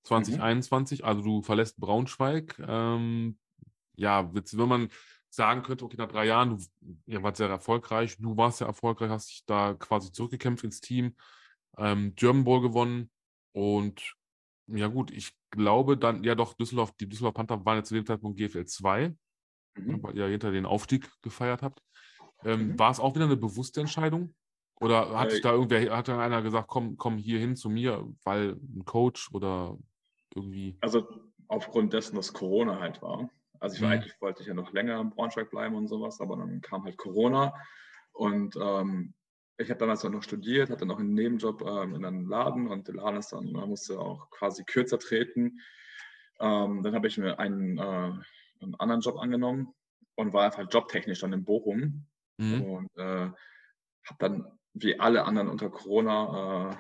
2021, 0.06 1.02
mhm. 1.02 1.06
also 1.06 1.22
du 1.22 1.42
verlässt 1.42 1.80
Braunschweig. 1.80 2.58
Ähm, 2.66 3.38
ja, 3.96 4.34
wenn 4.34 4.70
man 4.70 4.90
sagen 5.30 5.64
könnte, 5.64 5.86
okay, 5.86 5.98
nach 5.98 6.08
drei 6.08 6.26
Jahren, 6.26 6.58
du 6.58 6.66
ja, 7.06 7.22
warst 7.22 7.38
sehr 7.38 7.50
erfolgreich, 7.50 8.18
du 8.18 8.38
warst 8.38 8.60
sehr 8.60 8.68
erfolgreich, 8.68 9.10
hast 9.10 9.30
dich 9.30 9.46
da 9.46 9.74
quasi 9.74 10.12
zurückgekämpft 10.12 10.64
ins 10.64 10.80
Team, 10.80 11.16
ähm, 11.78 12.14
German 12.16 12.46
Bowl 12.46 12.62
gewonnen 12.62 13.10
und 13.52 14.16
ja 14.68 14.88
gut, 14.88 15.12
ich 15.12 15.34
glaube 15.52 15.98
dann, 15.98 16.24
ja 16.24 16.36
doch, 16.36 16.54
Düsseldorf, 16.54 16.94
die 16.94 17.08
Düsseldorf 17.08 17.36
Panther 17.36 17.64
waren 17.66 17.78
ja 17.78 17.84
zu 17.84 17.94
dem 17.94 18.06
Zeitpunkt 18.06 18.40
GFL 18.40 18.66
2, 18.66 19.16
mhm. 19.76 20.04
weil 20.04 20.18
ihr 20.18 20.28
hinter 20.28 20.52
den 20.52 20.66
Aufstieg 20.66 21.10
gefeiert 21.22 21.62
habt. 21.62 21.82
Ähm, 22.44 22.70
mhm. 22.70 22.80
War 22.80 22.92
es 22.92 23.00
auch 23.00 23.16
wieder 23.16 23.26
eine 23.26 23.38
bewusste 23.38 23.82
Entscheidung? 23.82 24.34
Oder 24.82 25.18
hat 25.18 25.32
äh, 25.32 25.42
da 25.42 25.54
irgendwer, 25.54 25.96
hat 25.96 26.08
da 26.08 26.20
einer 26.20 26.42
gesagt, 26.42 26.68
komm, 26.68 26.98
komm 26.98 27.18
hier 27.18 27.40
hin 27.40 27.56
zu 27.56 27.70
mir, 27.70 28.06
weil 28.24 28.58
ein 28.76 28.84
Coach 28.86 29.32
oder 29.32 29.78
irgendwie? 30.36 30.78
Also 30.82 31.08
aufgrund 31.48 31.94
dessen, 31.94 32.16
dass 32.16 32.34
Corona 32.34 32.80
halt 32.80 33.02
war. 33.02 33.30
Also 33.60 33.76
ich 33.76 33.82
war 33.82 33.90
mhm. 33.90 33.96
eigentlich 33.96 34.22
wollte 34.22 34.42
ich 34.42 34.48
ja 34.48 34.54
noch 34.54 34.74
länger 34.74 35.00
im 35.00 35.10
Braunschweig 35.10 35.50
bleiben 35.50 35.76
und 35.76 35.88
sowas, 35.88 36.22
aber 36.22 36.38
dann 36.38 36.62
kam 36.62 36.84
halt 36.84 36.98
Corona 36.98 37.54
und 38.12 38.56
ähm, 38.56 39.14
ich 39.58 39.70
habe 39.70 39.80
damals 39.80 40.04
noch 40.04 40.24
studiert, 40.24 40.70
hatte 40.70 40.86
noch 40.86 41.00
einen 41.00 41.14
Nebenjob 41.14 41.62
ähm, 41.62 41.96
in 41.96 42.06
einem 42.06 42.28
Laden 42.28 42.68
und 42.68 42.88
der 42.88 42.96
Laden 42.96 43.20
ist 43.20 43.32
dann, 43.32 43.52
man 43.52 43.70
musste 43.70 44.00
auch 44.00 44.30
quasi 44.30 44.66
kürzer 44.66 45.00
treten. 45.00 45.60
Ähm, 46.40 46.84
dann 46.84 46.94
habe 46.94 47.08
ich 47.08 47.18
mir 47.18 47.40
einen, 47.40 47.78
äh, 47.78 47.82
einen, 48.62 48.76
anderen 48.80 49.02
Job 49.02 49.18
angenommen 49.18 49.74
und 50.16 50.34
war 50.34 50.44
einfach 50.44 50.68
jobtechnisch 50.70 51.20
dann 51.22 51.32
in 51.32 51.46
Bochum 51.46 52.06
mhm. 52.38 52.62
und 52.62 52.98
äh, 52.98 53.30
habe 54.04 54.18
dann 54.20 54.46
wie 54.74 55.00
alle 55.00 55.24
anderen 55.24 55.48
unter 55.48 55.70
Corona 55.70 56.72
äh, 56.72 56.76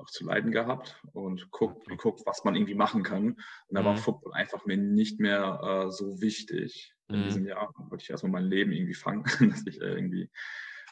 auch 0.00 0.10
zu 0.10 0.24
leiden 0.24 0.50
gehabt 0.50 1.00
und 1.12 1.50
guckt, 1.50 1.86
geguckt, 1.86 2.22
was 2.26 2.44
man 2.44 2.54
irgendwie 2.54 2.74
machen 2.74 3.02
kann. 3.02 3.32
Und 3.32 3.38
da 3.70 3.82
mhm. 3.82 3.86
war 3.86 3.96
Football 3.96 4.32
einfach 4.32 4.66
mir 4.66 4.76
nicht 4.76 5.20
mehr 5.20 5.60
äh, 5.62 5.90
so 5.90 6.20
wichtig. 6.20 6.94
In 7.08 7.20
mhm. 7.20 7.24
diesem 7.24 7.46
Jahr 7.46 7.72
wollte 7.76 8.02
ich 8.02 8.10
erstmal 8.10 8.32
mein 8.32 8.44
Leben 8.44 8.72
irgendwie 8.72 8.94
fangen, 8.94 9.24
dass 9.50 9.66
ich 9.66 9.80
äh, 9.80 9.94
irgendwie 9.94 10.30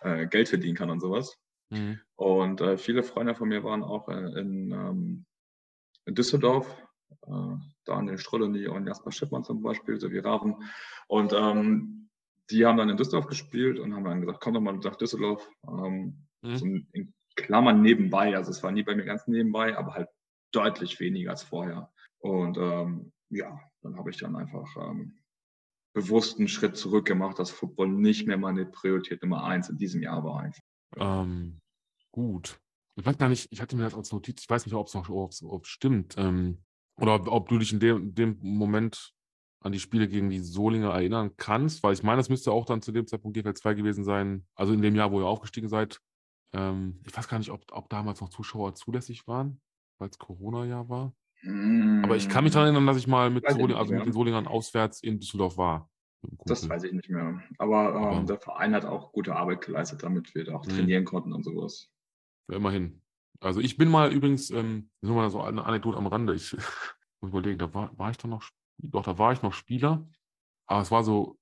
äh, 0.03 0.27
Geld 0.27 0.49
verdienen 0.49 0.77
kann 0.77 0.91
und 0.91 1.01
sowas. 1.01 1.39
Mhm. 1.71 2.01
Und 2.17 2.61
äh, 2.61 2.79
viele 2.79 3.03
Freunde 3.03 3.35
von 3.35 3.49
mir 3.49 3.65
waren 3.65 3.83
auch 3.83 4.09
äh, 4.09 4.41
in, 4.41 4.71
ähm, 4.73 5.27
in 6.07 6.15
Düsseldorf, 6.15 6.67
äh, 7.27 7.57
Daniel 7.85 8.19
Strolony 8.19 8.67
und 8.67 8.87
Jasper 8.87 9.13
Schippmann 9.13 9.45
zum 9.45 9.63
Beispiel, 9.63 10.01
sowie 10.01 10.19
Raven. 10.19 10.57
Und 11.07 11.33
ähm, 11.33 12.09
die 12.51 12.65
haben 12.65 12.79
dann 12.79 12.89
in 12.89 12.97
Düsseldorf 12.97 13.27
gespielt 13.27 13.79
und 13.79 13.95
haben 13.95 14.05
dann 14.05 14.21
gesagt, 14.21 14.41
komm 14.41 14.55
doch 14.55 14.61
mal 14.61 14.77
nach 14.77 14.97
Düsseldorf. 14.97 15.49
Ähm, 15.67 16.27
mhm. 16.43 16.87
in 16.93 17.13
Klammern 17.39 17.81
nebenbei. 17.83 18.37
Also 18.37 18.51
es 18.51 18.63
war 18.63 18.73
nie 18.73 18.83
bei 18.83 18.95
mir 18.95 19.05
ganz 19.05 19.27
nebenbei, 19.27 19.77
aber 19.77 19.95
halt 19.95 20.09
deutlich 20.53 20.99
weniger 21.01 21.31
als 21.31 21.43
vorher. 21.43 21.91
Und 22.19 22.57
ähm, 22.59 23.13
ja, 23.31 23.61
dann 23.83 23.97
habe 23.97 24.11
ich 24.11 24.19
dann 24.19 24.37
einfach 24.37 24.67
ähm, 24.77 25.19
bewussten 25.95 26.49
Schritt 26.49 26.77
zurück 26.77 27.07
gemacht, 27.07 27.39
dass 27.39 27.51
Football 27.51 27.89
nicht 27.89 28.27
mehr 28.27 28.39
meine 28.39 28.67
Priorität 28.67 29.23
Nummer 29.23 29.45
eins 29.45 29.69
in 29.69 29.79
diesem 29.79 30.03
Jahr 30.03 30.25
war. 30.25 30.51
Ähm, 30.97 31.61
gut. 32.13 32.61
Ich 32.97 33.07
weiß 33.07 33.19
gar 33.19 33.29
nicht, 33.29 33.49
ich 33.53 33.61
hatte 33.61 33.77
mir 33.77 33.85
das 33.85 33.95
als 33.95 34.13
Notiz, 34.13 34.43
ich 34.43 34.51
weiß 34.51 34.67
nicht, 34.67 34.75
ob 34.75 34.89
es 34.89 34.95
noch 34.95 35.09
ob 35.09 35.33
es 35.33 35.69
stimmt. 35.69 36.17
Ähm, 36.19 36.65
oder 36.97 37.15
ob, 37.15 37.29
ob, 37.29 37.49
du 37.49 37.59
dich 37.59 37.73
in 37.73 37.79
dem, 37.79 38.15
dem 38.15 38.39
Moment 38.41 39.15
an 39.61 39.73
die 39.73 39.81
Spiele 39.81 40.09
gegen 40.09 40.31
die 40.31 40.41
Solinger 40.41 40.91
erinnern 40.91 41.37
kannst, 41.37 41.83
weil 41.83 41.93
ich 41.93 42.03
meine, 42.03 42.19
das 42.19 42.29
müsste 42.29 42.53
auch 42.53 42.65
dann 42.65 42.83
zu 42.83 42.93
dem 42.93 43.07
Zeitpunkt 43.07 43.37
GFL 43.37 43.55
2 43.55 43.75
gewesen 43.75 44.05
sein, 44.05 44.47
also 44.55 44.73
in 44.73 44.83
dem 44.83 44.95
Jahr, 44.95 45.13
wo 45.13 45.21
ihr 45.21 45.27
aufgestiegen 45.27 45.69
seid. 45.69 46.01
Ähm, 46.53 47.01
ich 47.07 47.17
weiß 47.17 47.29
gar 47.29 47.39
nicht, 47.39 47.51
ob, 47.51 47.65
ob 47.73 47.89
damals 47.91 48.21
noch 48.21 48.31
Zuschauer 48.31 48.75
zulässig 48.75 49.27
waren, 49.27 49.61
weil 49.99 50.09
es 50.09 50.19
Corona-Jahr 50.19 50.89
war. 50.89 51.15
Aber 52.03 52.17
ich 52.17 52.29
kann 52.29 52.43
mich 52.43 52.53
daran 52.53 52.69
erinnern, 52.69 52.87
dass 52.87 52.97
ich 52.97 53.07
mal 53.07 53.31
mit, 53.31 53.49
Soling, 53.49 53.77
also 53.77 53.95
mit 53.95 54.07
den 54.07 54.13
Solingern 54.13 54.49
auswärts 54.49 55.01
in 55.03 55.21
Düsseldorf 55.21 55.57
war. 55.57 55.89
Das 56.47 56.69
weiß 56.69 56.83
ich 56.85 56.93
nicht 56.93 57.09
mehr. 57.11 57.41
Aber 57.59 57.95
ähm, 57.95 58.13
ja. 58.19 58.23
der 58.25 58.39
Verein 58.39 58.75
hat 58.75 58.85
auch 58.85 59.13
gute 59.13 59.37
Arbeit 59.37 59.61
geleistet, 59.61 60.03
damit 60.03 60.35
wir 60.35 60.45
da 60.45 60.57
auch 60.57 60.65
mhm. 60.65 60.71
trainieren 60.71 61.05
konnten 61.05 61.33
und 61.33 61.45
sowas. 61.45 61.91
Ja, 62.51 62.57
immerhin. 62.57 63.03
Also 63.41 63.61
ich 63.61 63.77
bin 63.77 63.89
mal 63.89 64.13
übrigens, 64.13 64.51
ähm, 64.51 64.91
nur 65.01 65.15
mal 65.15 65.31
so 65.31 65.41
eine 65.41 65.65
Anekdote 65.65 65.97
am 65.97 66.09
Rande. 66.09 66.35
Ich 66.35 66.53
muss 67.21 67.31
überlegen, 67.31 67.59
da 67.59 67.73
war, 67.73 67.97
war 67.97 68.11
ich 68.11 68.19
doch 68.19 68.29
noch, 68.29 68.51
doch, 68.79 69.05
da 69.05 69.17
war 69.19 69.33
ich 69.33 69.43
noch 69.43 69.53
Spieler. 69.53 70.09
Aber 70.67 70.83
es 70.83 70.91
war 70.91 71.05
so, 71.05 71.38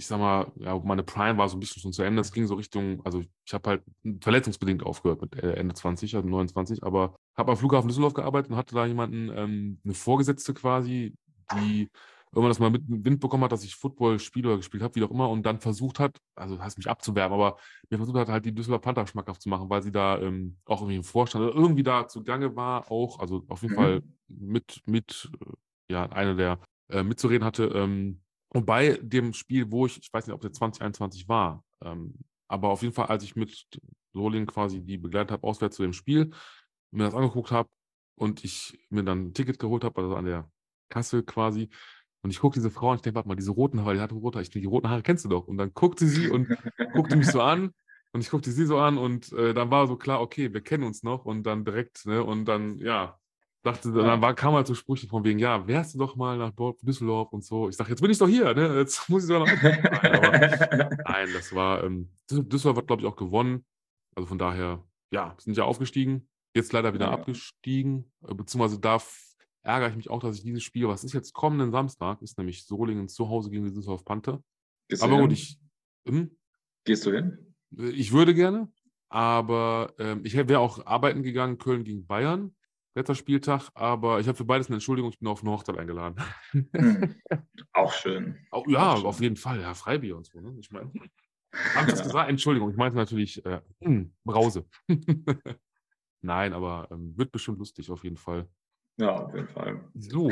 ich 0.00 0.06
sag 0.06 0.18
mal, 0.18 0.50
ja, 0.56 0.78
meine 0.78 1.02
Prime 1.02 1.36
war 1.36 1.46
so 1.46 1.58
ein 1.58 1.60
bisschen 1.60 1.82
schon 1.82 1.92
zu 1.92 2.02
Ende. 2.02 2.22
Es 2.22 2.32
ging 2.32 2.46
so 2.46 2.54
Richtung, 2.54 3.04
also 3.04 3.22
ich 3.44 3.52
habe 3.52 3.68
halt 3.68 3.82
verletzungsbedingt 4.22 4.82
aufgehört 4.82 5.20
mit 5.20 5.36
äh, 5.36 5.52
Ende 5.52 5.74
20, 5.74 6.16
also 6.16 6.26
29, 6.26 6.82
aber 6.82 7.16
habe 7.36 7.52
am 7.52 7.58
Flughafen 7.58 7.88
Düsseldorf 7.88 8.14
gearbeitet 8.14 8.50
und 8.50 8.56
hatte 8.56 8.74
da 8.74 8.86
jemanden, 8.86 9.30
ähm, 9.36 9.78
eine 9.84 9.92
Vorgesetzte 9.92 10.54
quasi, 10.54 11.14
die 11.54 11.90
irgendwann 12.32 12.48
das 12.50 12.60
mal 12.60 12.70
mit 12.70 12.82
Wind 12.86 13.20
bekommen 13.20 13.44
hat, 13.44 13.52
dass 13.52 13.62
ich 13.62 13.76
Football 13.76 14.18
spiele 14.20 14.48
oder 14.48 14.56
gespielt 14.56 14.82
habe, 14.82 14.94
wie 14.94 15.04
auch 15.04 15.10
immer, 15.10 15.28
und 15.28 15.44
dann 15.44 15.60
versucht 15.60 15.98
hat, 15.98 16.16
also 16.34 16.58
heißt 16.58 16.78
mich 16.78 16.88
abzuwerben, 16.88 17.34
aber 17.34 17.58
mir 17.90 17.98
versucht 17.98 18.16
hat, 18.16 18.28
halt 18.28 18.46
die 18.46 18.54
Düsseldorfer 18.54 18.94
Panther 18.94 19.06
schmackhaft 19.06 19.42
zu 19.42 19.50
machen, 19.50 19.68
weil 19.68 19.82
sie 19.82 19.92
da 19.92 20.18
ähm, 20.18 20.56
auch 20.64 20.80
irgendwie 20.80 20.96
im 20.96 21.04
Vorstand 21.04 21.44
oder 21.44 21.54
irgendwie 21.54 21.82
da 21.82 22.08
zugange 22.08 22.56
war, 22.56 22.90
auch, 22.90 23.18
also 23.18 23.44
auf 23.48 23.60
jeden 23.60 23.74
mhm. 23.74 23.78
Fall 23.78 24.02
mit, 24.28 24.80
mit, 24.86 25.30
äh, 25.42 25.92
ja, 25.92 26.06
eine 26.06 26.36
der 26.36 26.58
äh, 26.88 27.02
mitzureden 27.02 27.44
hatte. 27.44 27.64
Ähm, 27.74 28.22
und 28.50 28.66
bei 28.66 28.98
dem 29.02 29.32
Spiel, 29.32 29.70
wo 29.70 29.86
ich, 29.86 29.98
ich 29.98 30.12
weiß 30.12 30.26
nicht, 30.26 30.34
ob 30.34 30.44
es 30.44 30.52
2021 30.52 31.28
war, 31.28 31.64
ähm, 31.82 32.14
aber 32.48 32.68
auf 32.68 32.82
jeden 32.82 32.94
Fall, 32.94 33.06
als 33.06 33.22
ich 33.22 33.36
mit 33.36 33.66
Solin 34.12 34.46
quasi 34.46 34.80
die 34.80 34.98
begleitet 34.98 35.32
habe, 35.32 35.46
auswärts 35.46 35.76
zu 35.76 35.82
dem 35.82 35.92
Spiel, 35.92 36.30
mir 36.90 37.04
das 37.04 37.14
angeguckt 37.14 37.52
habe 37.52 37.68
und 38.16 38.44
ich 38.44 38.78
mir 38.90 39.04
dann 39.04 39.26
ein 39.26 39.34
Ticket 39.34 39.58
geholt 39.58 39.84
habe, 39.84 40.00
also 40.02 40.16
an 40.16 40.24
der 40.24 40.50
Kasse 40.88 41.22
quasi, 41.22 41.70
und 42.22 42.30
ich 42.30 42.40
gucke 42.40 42.54
diese 42.54 42.70
Frau 42.70 42.90
und 42.90 42.96
ich 42.96 43.02
denke, 43.02 43.16
warte 43.16 43.28
mal, 43.28 43.36
diese 43.36 43.52
roten 43.52 43.80
Haare, 43.80 43.94
die 43.94 44.00
hat 44.00 44.12
rote 44.12 44.36
Haare. 44.36 44.42
Ich 44.42 44.50
denke, 44.50 44.68
die 44.68 44.70
roten 44.70 44.90
Haare 44.90 45.02
kennst 45.02 45.24
du 45.24 45.28
doch. 45.28 45.46
Und 45.48 45.56
dann 45.56 45.72
guckte 45.72 46.06
sie 46.06 46.28
und 46.28 46.48
guckte 46.92 47.16
mich 47.16 47.28
so 47.28 47.40
an. 47.40 47.72
Und 48.12 48.20
ich 48.20 48.30
guckte 48.30 48.50
sie 48.50 48.66
so 48.66 48.78
an 48.78 48.98
und 48.98 49.32
äh, 49.32 49.54
dann 49.54 49.70
war 49.70 49.86
so 49.86 49.96
klar, 49.96 50.20
okay, 50.20 50.52
wir 50.52 50.60
kennen 50.60 50.84
uns 50.84 51.02
noch. 51.02 51.24
Und 51.24 51.44
dann 51.44 51.64
direkt, 51.64 52.04
ne, 52.06 52.22
und 52.22 52.44
dann, 52.44 52.78
ja, 52.78 53.18
dachte, 53.62 53.92
dann 53.92 54.22
war, 54.22 54.34
kam 54.34 54.54
halt 54.54 54.66
so 54.66 54.74
Sprüche 54.74 55.06
von 55.06 55.24
wegen, 55.24 55.38
ja, 55.38 55.66
wärst 55.66 55.94
du 55.94 55.98
doch 55.98 56.16
mal 56.16 56.38
nach 56.38 56.52
Düsseldorf 56.82 57.32
und 57.32 57.44
so. 57.44 57.68
Ich 57.68 57.76
sage, 57.76 57.90
jetzt 57.90 58.00
bin 58.00 58.10
ich 58.10 58.18
doch 58.18 58.28
hier, 58.28 58.54
ne? 58.54 58.78
Jetzt 58.78 59.08
muss 59.08 59.24
ich 59.24 59.30
doch 59.30 59.40
noch. 59.40 59.62
nein, 59.62 60.98
nein, 61.04 61.28
das 61.32 61.54
war, 61.54 61.84
ähm, 61.84 62.08
Düsseldorf 62.30 62.78
hat, 62.78 62.86
glaube 62.86 63.02
ich, 63.02 63.08
auch 63.08 63.16
gewonnen. 63.16 63.64
Also 64.14 64.26
von 64.26 64.38
daher, 64.38 64.84
ja, 65.12 65.34
sind 65.38 65.56
ja 65.56 65.64
aufgestiegen. 65.64 66.28
Jetzt 66.54 66.72
leider 66.72 66.94
wieder 66.94 67.06
ja. 67.06 67.12
abgestiegen, 67.12 68.10
äh, 68.26 68.34
beziehungsweise 68.34 68.80
darf 68.80 69.30
ärgere 69.62 69.90
ich 69.90 69.96
mich 69.96 70.10
auch, 70.10 70.20
dass 70.20 70.36
ich 70.36 70.42
dieses 70.42 70.62
Spiel, 70.62 70.88
was 70.88 71.04
ist 71.04 71.12
jetzt 71.12 71.32
kommenden 71.32 71.70
Samstag, 71.70 72.22
ist 72.22 72.38
nämlich 72.38 72.64
Solingen 72.64 73.08
zu 73.08 73.28
Hause 73.28 73.50
gegen 73.50 73.64
die 73.64 73.72
Düsseldorf 73.72 74.04
Panther. 74.04 74.42
Gehst 74.88 75.02
aber 75.02 75.18
gut, 75.18 75.32
ich. 75.32 75.60
Hm? 76.08 76.36
Gehst 76.84 77.04
du 77.06 77.12
hin? 77.12 77.54
Ich 77.76 78.12
würde 78.12 78.34
gerne, 78.34 78.72
aber 79.08 79.94
ähm, 79.98 80.22
ich 80.24 80.34
wäre 80.34 80.58
auch 80.58 80.84
arbeiten 80.86 81.22
gegangen, 81.22 81.58
Köln 81.58 81.84
gegen 81.84 82.06
Bayern, 82.06 82.56
letzter 82.94 83.14
Spieltag, 83.14 83.70
aber 83.74 84.20
ich 84.20 84.26
habe 84.26 84.36
für 84.36 84.44
beides 84.44 84.66
eine 84.66 84.76
Entschuldigung, 84.76 85.10
ich 85.10 85.18
bin 85.18 85.28
auf 85.28 85.42
eine 85.42 85.50
Hochzeit 85.50 85.78
eingeladen. 85.78 86.16
Hm. 86.50 87.14
Auch 87.72 87.92
schön. 87.92 88.36
Auch, 88.50 88.66
ja, 88.66 88.92
auch 88.92 88.96
schön. 88.96 89.06
auf 89.06 89.20
jeden 89.20 89.36
Fall, 89.36 89.60
ja, 89.60 89.74
Freibier 89.74 90.16
und 90.16 90.26
so. 90.26 90.40
Ne? 90.40 90.56
Ich 90.58 90.70
meine, 90.72 90.90
habe 91.74 91.86
ich 91.86 91.94
das 91.94 92.02
gesagt? 92.02 92.28
Entschuldigung, 92.28 92.70
ich 92.70 92.76
meinte 92.76 92.96
natürlich 92.96 93.44
äh, 93.46 93.60
Brause. 94.24 94.66
Nein, 96.22 96.52
aber 96.52 96.88
ähm, 96.90 97.16
wird 97.16 97.32
bestimmt 97.32 97.58
lustig 97.58 97.90
auf 97.90 98.02
jeden 98.04 98.16
Fall. 98.16 98.48
Ja, 98.98 99.14
auf 99.14 99.34
jeden 99.34 99.48
Fall. 99.48 99.80
So, 99.94 100.28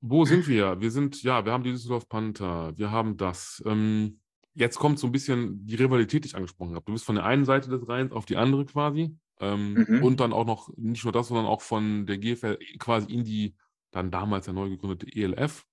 wo 0.00 0.24
sind 0.24 0.46
wir? 0.46 0.80
Wir 0.80 0.90
sind, 0.90 1.22
ja, 1.22 1.44
wir 1.44 1.52
haben 1.52 1.62
die 1.62 1.70
Düsseldorf 1.70 2.08
Panther, 2.08 2.76
wir 2.76 2.90
haben 2.90 3.16
das. 3.16 3.62
Ähm, 3.64 4.20
jetzt 4.52 4.78
kommt 4.78 4.98
so 4.98 5.06
ein 5.06 5.12
bisschen 5.12 5.64
die 5.66 5.76
Rivalität, 5.76 6.24
die 6.24 6.28
ich 6.28 6.36
angesprochen 6.36 6.74
habe. 6.74 6.84
Du 6.84 6.92
bist 6.92 7.04
von 7.04 7.14
der 7.14 7.24
einen 7.24 7.44
Seite 7.44 7.70
des 7.70 7.88
Rheins 7.88 8.12
auf 8.12 8.26
die 8.26 8.36
andere 8.36 8.66
quasi. 8.66 9.16
Ähm, 9.40 9.84
mhm. 9.88 10.04
Und 10.04 10.20
dann 10.20 10.32
auch 10.32 10.46
noch, 10.46 10.70
nicht 10.76 11.04
nur 11.04 11.12
das, 11.12 11.28
sondern 11.28 11.46
auch 11.46 11.60
von 11.60 12.06
der 12.06 12.18
GFL 12.18 12.58
quasi 12.78 13.12
in 13.12 13.24
die 13.24 13.56
dann 13.90 14.10
damals 14.10 14.46
ja 14.46 14.52
neu 14.52 14.68
gegründete 14.68 15.06
ELF. 15.14 15.64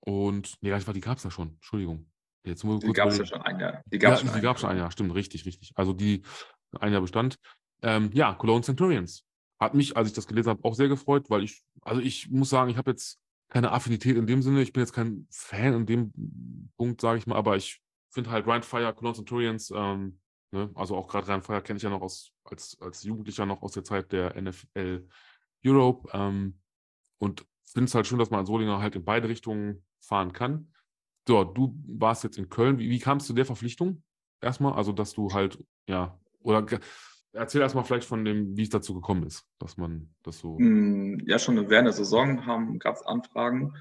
Und, 0.00 0.56
nee, 0.60 0.76
die 0.76 1.00
gab 1.00 1.18
es 1.18 1.24
ja 1.24 1.30
schon, 1.30 1.50
Entschuldigung. 1.54 2.10
Jetzt 2.44 2.62
die 2.62 2.92
gab 2.92 3.08
es 3.08 3.18
ja 3.18 3.26
schon 3.26 3.42
ein 3.42 3.60
Jahr. 3.60 3.82
Die 3.86 3.98
gab 3.98 4.14
es 4.14 4.22
ja, 4.22 4.56
schon 4.56 4.70
ein 4.70 4.78
Jahr, 4.78 4.90
stimmt, 4.90 5.14
richtig, 5.14 5.44
richtig. 5.44 5.72
Also 5.74 5.92
die 5.92 6.22
ein 6.80 6.92
Jahr 6.92 7.00
bestand. 7.00 7.38
Ähm, 7.82 8.10
ja, 8.12 8.34
Cologne 8.34 8.62
Centurions 8.62 9.24
hat 9.60 9.74
mich, 9.74 9.96
als 9.96 10.08
ich 10.08 10.14
das 10.14 10.26
gelesen 10.26 10.50
habe, 10.50 10.64
auch 10.64 10.74
sehr 10.74 10.88
gefreut, 10.88 11.30
weil 11.30 11.42
ich, 11.42 11.62
also 11.82 12.00
ich 12.00 12.30
muss 12.30 12.48
sagen, 12.48 12.70
ich 12.70 12.76
habe 12.76 12.90
jetzt 12.90 13.20
keine 13.48 13.72
Affinität 13.72 14.16
in 14.16 14.26
dem 14.26 14.42
Sinne. 14.42 14.62
Ich 14.62 14.72
bin 14.72 14.82
jetzt 14.82 14.92
kein 14.92 15.26
Fan 15.30 15.74
in 15.74 15.86
dem 15.86 16.70
Punkt, 16.76 17.00
sage 17.00 17.18
ich 17.18 17.26
mal, 17.26 17.36
aber 17.36 17.56
ich 17.56 17.80
finde 18.10 18.30
halt 18.30 18.46
Ryan 18.46 18.62
Fire, 18.62 18.94
Cologne 18.94 19.16
Centurions, 19.16 19.72
ähm, 19.74 20.20
ne, 20.52 20.70
also 20.74 20.96
auch 20.96 21.08
gerade 21.08 21.28
Ryan 21.28 21.42
Fire 21.42 21.62
kenne 21.62 21.76
ich 21.76 21.82
ja 21.82 21.90
noch 21.90 22.02
aus, 22.02 22.32
als, 22.44 22.76
als 22.80 23.02
Jugendlicher 23.02 23.46
noch 23.46 23.62
aus 23.62 23.72
der 23.72 23.84
Zeit 23.84 24.12
der 24.12 24.40
NFL 24.40 25.06
Europe 25.64 26.08
ähm, 26.12 26.58
und 27.18 27.46
finde 27.64 27.86
es 27.86 27.94
halt 27.94 28.06
schön, 28.06 28.18
dass 28.18 28.30
man 28.30 28.40
als 28.40 28.48
Solinger 28.48 28.80
halt 28.80 28.96
in 28.96 29.04
beide 29.04 29.28
Richtungen 29.28 29.84
fahren 30.00 30.32
kann. 30.32 30.72
So, 31.26 31.44
du 31.44 31.74
warst 31.86 32.24
jetzt 32.24 32.38
in 32.38 32.48
Köln. 32.48 32.78
Wie, 32.78 32.88
wie 32.88 32.98
kam 32.98 33.18
es 33.18 33.26
zu 33.26 33.34
der 33.34 33.44
Verpflichtung? 33.44 34.02
Erstmal, 34.40 34.74
also 34.74 34.92
dass 34.92 35.12
du 35.12 35.32
halt, 35.32 35.62
ja, 35.88 36.18
oder 36.40 36.64
Erzähl 37.32 37.60
erstmal 37.60 37.84
vielleicht 37.84 38.06
von 38.06 38.24
dem, 38.24 38.56
wie 38.56 38.62
es 38.62 38.70
dazu 38.70 38.94
gekommen 38.94 39.24
ist, 39.24 39.46
dass 39.58 39.76
man 39.76 40.08
das 40.22 40.38
so. 40.38 40.58
Hm, 40.58 41.22
ja, 41.26 41.38
schon 41.38 41.56
während 41.68 41.86
der 41.86 41.92
Saison 41.92 42.78
gab 42.78 42.96
es 42.96 43.02
Anfragen, 43.02 43.74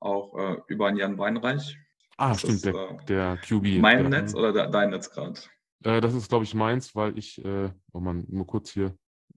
auch 0.00 0.34
äh, 0.36 0.56
über 0.68 0.88
einen 0.88 0.96
Jan 0.96 1.18
Weinreich. 1.18 1.78
Ah, 2.16 2.30
das 2.30 2.38
stimmt, 2.38 2.54
ist, 2.54 2.64
der, 2.64 2.74
äh, 2.74 3.04
der 3.06 3.36
QB. 3.36 3.78
Mein 3.80 4.10
der, 4.10 4.22
Netz 4.22 4.34
oder 4.34 4.52
der, 4.52 4.68
dein 4.68 4.90
Netz 4.90 5.10
gerade? 5.10 5.38
Äh, 5.84 6.00
das 6.00 6.14
ist, 6.14 6.28
glaube 6.28 6.44
ich, 6.44 6.54
meins, 6.54 6.94
weil 6.94 7.16
ich, 7.18 7.44
äh, 7.44 7.70
oh 7.92 8.00
man, 8.00 8.24
nur 8.28 8.46
kurz 8.46 8.70
hier. 8.70 8.96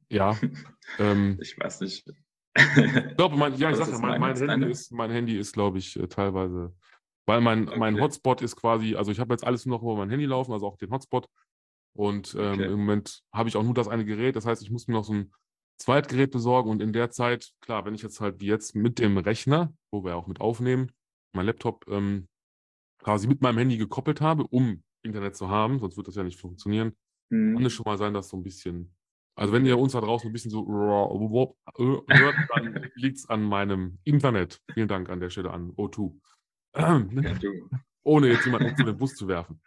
Ja. 0.09 0.37
ähm, 0.99 1.37
ich 1.41 1.57
weiß 1.59 1.81
nicht. 1.81 2.07
ich 2.55 3.15
glaube, 3.17 3.37
mein, 3.37 3.55
ja, 3.57 3.69
ich 3.69 3.75
sage 3.75 3.91
ja, 3.91 3.99
mein, 3.99 4.19
mein, 4.19 4.35
Handy 4.35 4.71
ist, 4.71 4.91
mein 4.91 5.11
Handy 5.11 5.37
ist, 5.37 5.53
glaube 5.53 5.77
ich, 5.77 5.99
äh, 5.99 6.07
teilweise, 6.07 6.73
weil 7.25 7.41
mein, 7.41 7.67
okay. 7.67 7.77
mein 7.77 7.99
Hotspot 7.99 8.41
ist 8.41 8.55
quasi, 8.55 8.95
also 8.95 9.11
ich 9.11 9.19
habe 9.19 9.33
jetzt 9.33 9.45
alles 9.45 9.65
nur 9.65 9.77
noch 9.77 9.83
über 9.83 9.97
mein 9.97 10.09
Handy 10.09 10.25
laufen, 10.25 10.53
also 10.53 10.65
auch 10.65 10.77
den 10.77 10.89
Hotspot. 10.89 11.27
Und 11.93 12.35
ähm, 12.35 12.53
okay. 12.53 12.65
im 12.65 12.79
Moment 12.79 13.23
habe 13.33 13.49
ich 13.49 13.57
auch 13.57 13.63
nur 13.63 13.73
das 13.73 13.87
eine 13.87 14.05
Gerät. 14.05 14.35
Das 14.35 14.45
heißt, 14.45 14.61
ich 14.61 14.71
muss 14.71 14.87
mir 14.87 14.93
noch 14.93 15.03
so 15.03 15.13
ein 15.13 15.31
Zweitgerät 15.77 16.31
besorgen. 16.31 16.69
Und 16.69 16.81
in 16.81 16.93
der 16.93 17.09
Zeit, 17.09 17.51
klar, 17.59 17.85
wenn 17.85 17.95
ich 17.95 18.03
jetzt 18.03 18.21
halt 18.21 18.39
wie 18.39 18.45
jetzt 18.45 18.75
mit 18.75 18.99
dem 18.99 19.17
Rechner, 19.17 19.73
wo 19.91 20.03
wir 20.03 20.15
auch 20.15 20.27
mit 20.27 20.39
aufnehmen, 20.39 20.91
mein 21.33 21.47
Laptop 21.47 21.85
ähm, 21.87 22.27
quasi 22.99 23.27
mit 23.27 23.41
meinem 23.41 23.57
Handy 23.57 23.77
gekoppelt 23.77 24.21
habe, 24.21 24.45
um 24.47 24.83
Internet 25.03 25.35
zu 25.35 25.49
haben, 25.49 25.79
sonst 25.79 25.97
wird 25.97 26.07
das 26.07 26.15
ja 26.15 26.23
nicht 26.23 26.39
funktionieren, 26.39 26.93
mhm. 27.29 27.55
kann 27.55 27.65
es 27.65 27.73
schon 27.73 27.85
mal 27.85 27.97
sein, 27.97 28.13
dass 28.13 28.29
so 28.29 28.37
ein 28.37 28.43
bisschen, 28.43 28.95
also 29.35 29.53
wenn 29.53 29.65
ihr 29.65 29.77
uns 29.77 29.93
da 29.93 30.01
draußen 30.01 30.29
ein 30.29 30.33
bisschen 30.33 30.51
so 30.51 30.65
hört, 30.67 31.55
dann 31.77 32.89
liegt 32.95 33.17
es 33.17 33.29
an 33.29 33.43
meinem 33.43 33.99
Internet. 34.03 34.61
Vielen 34.73 34.87
Dank 34.87 35.09
an 35.09 35.19
der 35.19 35.29
Stelle 35.29 35.51
an 35.51 35.71
O2. 35.73 36.13
Ohne 38.03 38.27
jetzt 38.27 38.45
jemanden 38.45 38.69
unter 38.69 38.83
den 38.83 38.97
Bus 38.97 39.15
zu 39.15 39.27
werfen. 39.27 39.59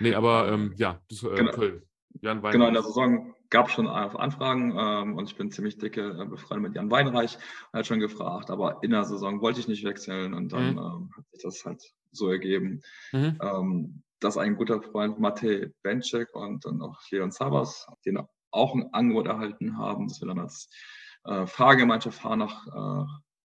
Nee, 0.00 0.14
aber 0.14 0.50
ähm, 0.50 0.74
ja, 0.76 1.00
das, 1.08 1.22
äh, 1.22 1.34
genau. 1.34 1.52
Köln. 1.52 1.82
Jan 2.22 2.42
Weinreich. 2.42 2.52
Genau, 2.52 2.68
in 2.68 2.74
der 2.74 2.82
Saison 2.82 3.34
gab 3.50 3.66
es 3.66 3.72
schon 3.72 3.86
Anfragen 3.86 4.74
ähm, 4.76 5.16
und 5.16 5.28
ich 5.28 5.36
bin 5.36 5.50
ziemlich 5.50 5.78
dicke 5.78 6.16
äh, 6.20 6.26
befreundet 6.26 6.70
mit 6.70 6.76
Jan 6.76 6.90
Weinreich. 6.90 7.38
Er 7.72 7.80
hat 7.80 7.86
schon 7.86 8.00
gefragt, 8.00 8.50
aber 8.50 8.82
in 8.82 8.90
der 8.90 9.04
Saison 9.04 9.40
wollte 9.40 9.60
ich 9.60 9.68
nicht 9.68 9.84
wechseln 9.84 10.34
und 10.34 10.52
dann 10.52 10.72
mhm. 10.72 10.78
ähm, 10.78 11.10
hat 11.16 11.24
sich 11.30 11.42
das 11.42 11.64
halt 11.64 11.82
so 12.12 12.28
ergeben, 12.28 12.82
mhm. 13.12 13.38
ähm, 13.40 14.02
dass 14.20 14.36
ein 14.36 14.56
guter 14.56 14.82
Freund 14.82 15.18
Matej 15.18 15.72
Benczek 15.82 16.34
und 16.34 16.64
dann 16.64 16.80
auch 16.82 17.00
Leon 17.10 17.30
Sabas, 17.30 17.86
den 18.04 18.18
auch 18.50 18.74
ein 18.74 18.92
Angebot 18.92 19.26
erhalten 19.26 19.78
haben, 19.78 20.08
dass 20.08 20.20
wir 20.20 20.28
dann 20.28 20.40
als 20.40 20.68
äh, 21.24 21.46
Fahrgemeinschaft 21.46 22.20
fahren 22.20 22.40
nach 22.40 22.66
äh, 22.66 23.06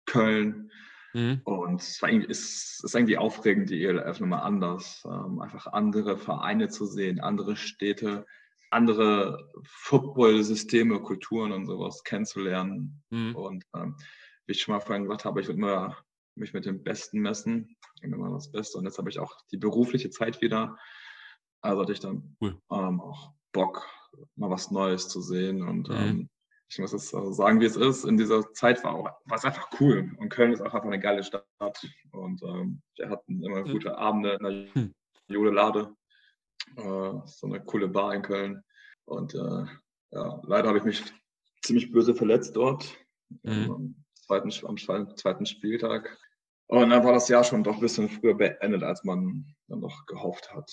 Köln 0.07 0.71
Mhm. 1.15 1.41
Und 1.45 1.81
es 1.81 2.01
ist, 2.03 2.85
ist 2.85 2.95
irgendwie 2.95 3.19
aufregend, 3.19 3.71
die 3.71 3.85
ELF 3.85 4.21
nochmal 4.21 4.43
anders. 4.43 5.03
Ähm, 5.05 5.41
einfach 5.41 5.67
andere 5.67 6.17
Vereine 6.17 6.69
zu 6.69 6.87
sehen, 6.87 7.21
andere 7.21 7.57
Städte, 7.57 8.27
andere 8.71 9.51
Football-Systeme, 9.65 11.01
Kulturen 11.01 11.53
und 11.53 11.67
sowas 11.67 12.03
kennenzulernen. 12.05 13.03
Mhm. 13.11 13.37
Und 13.37 13.65
ähm, 13.75 13.97
wie 14.47 14.53
ich 14.53 14.63
schon 14.63 14.75
mal 14.75 14.81
vorhin 14.81 15.05
gesagt 15.05 15.25
habe, 15.25 15.41
ich 15.41 15.47
würde 15.47 15.59
immer 15.59 15.97
mich 16.35 16.53
mit 16.53 16.67
dem 16.67 16.83
Besten 16.83 17.21
messen. 17.21 17.77
Immer 18.01 18.31
das 18.31 18.51
Beste. 18.51 18.79
Und 18.79 18.85
jetzt 18.85 18.99
habe 18.99 19.11
ich 19.11 19.19
auch 19.19 19.35
die 19.51 19.57
berufliche 19.57 20.11
Zeit 20.11 20.41
wieder. 20.41 20.77
Also 21.61 21.83
hatte 21.83 21.93
ich 21.93 22.01
dann 22.01 22.37
cool. 22.41 22.59
ähm, 22.71 23.01
auch 23.01 23.33
Bock, 23.53 23.87
mal 24.37 24.51
was 24.51 24.71
Neues 24.71 25.09
zu 25.09 25.21
sehen. 25.21 25.63
Und 25.63 25.89
mhm. 25.89 25.95
ähm, 25.95 26.31
ich 26.69 26.79
muss 26.79 26.93
jetzt 26.93 27.11
sagen, 27.11 27.61
wie 27.61 27.67
es 27.67 27.77
ist. 27.77 28.05
In 28.05 28.17
dieser 28.17 28.53
Zeit 28.53 28.83
war, 28.83 29.03
war 29.03 29.37
es 29.37 29.45
einfach 29.45 29.69
cool. 29.81 30.11
Und 30.17 30.31
Köln 30.31 30.53
ist 30.53 30.61
auch 30.61 30.73
einfach 30.73 30.85
eine 30.85 30.99
geile 30.99 31.23
Stadt. 31.23 31.45
Und 32.13 32.43
ähm, 32.43 32.83
wir 32.97 33.11
hatten 33.11 33.43
immer 33.45 33.67
mhm. 33.67 33.73
gute 33.73 33.99
Abende 33.99 34.33
in 34.35 34.43
der 34.43 34.75
hm. 34.75 34.95
Jule 35.29 35.51
Lade. 35.51 35.95
Äh, 36.77 37.13
so 37.27 37.47
eine 37.47 37.63
coole 37.63 37.89
Bar 37.89 38.15
in 38.15 38.23
Köln. 38.23 38.65
Und 39.05 39.35
äh, 39.35 39.67
ja, 40.13 40.41
leider 40.45 40.69
habe 40.69 40.79
ich 40.79 40.85
mich 40.85 41.05
ziemlich 41.63 41.93
böse 41.93 42.15
verletzt 42.15 42.57
dort. 42.57 42.97
Mhm. 43.43 44.02
Zweiten, 44.33 44.67
am 44.67 45.17
zweiten 45.17 45.47
Spieltag. 45.47 46.19
Und 46.67 46.89
dann 46.89 47.05
war 47.05 47.13
das 47.13 47.29
Jahr 47.29 47.45
schon 47.45 47.65
doch 47.65 47.75
ein 47.75 47.81
bisschen 47.81 48.09
früher 48.09 48.35
beendet, 48.35 48.83
als 48.83 49.05
man 49.05 49.55
dann 49.69 49.81
noch 49.81 50.07
gehofft 50.07 50.53
hat. 50.55 50.71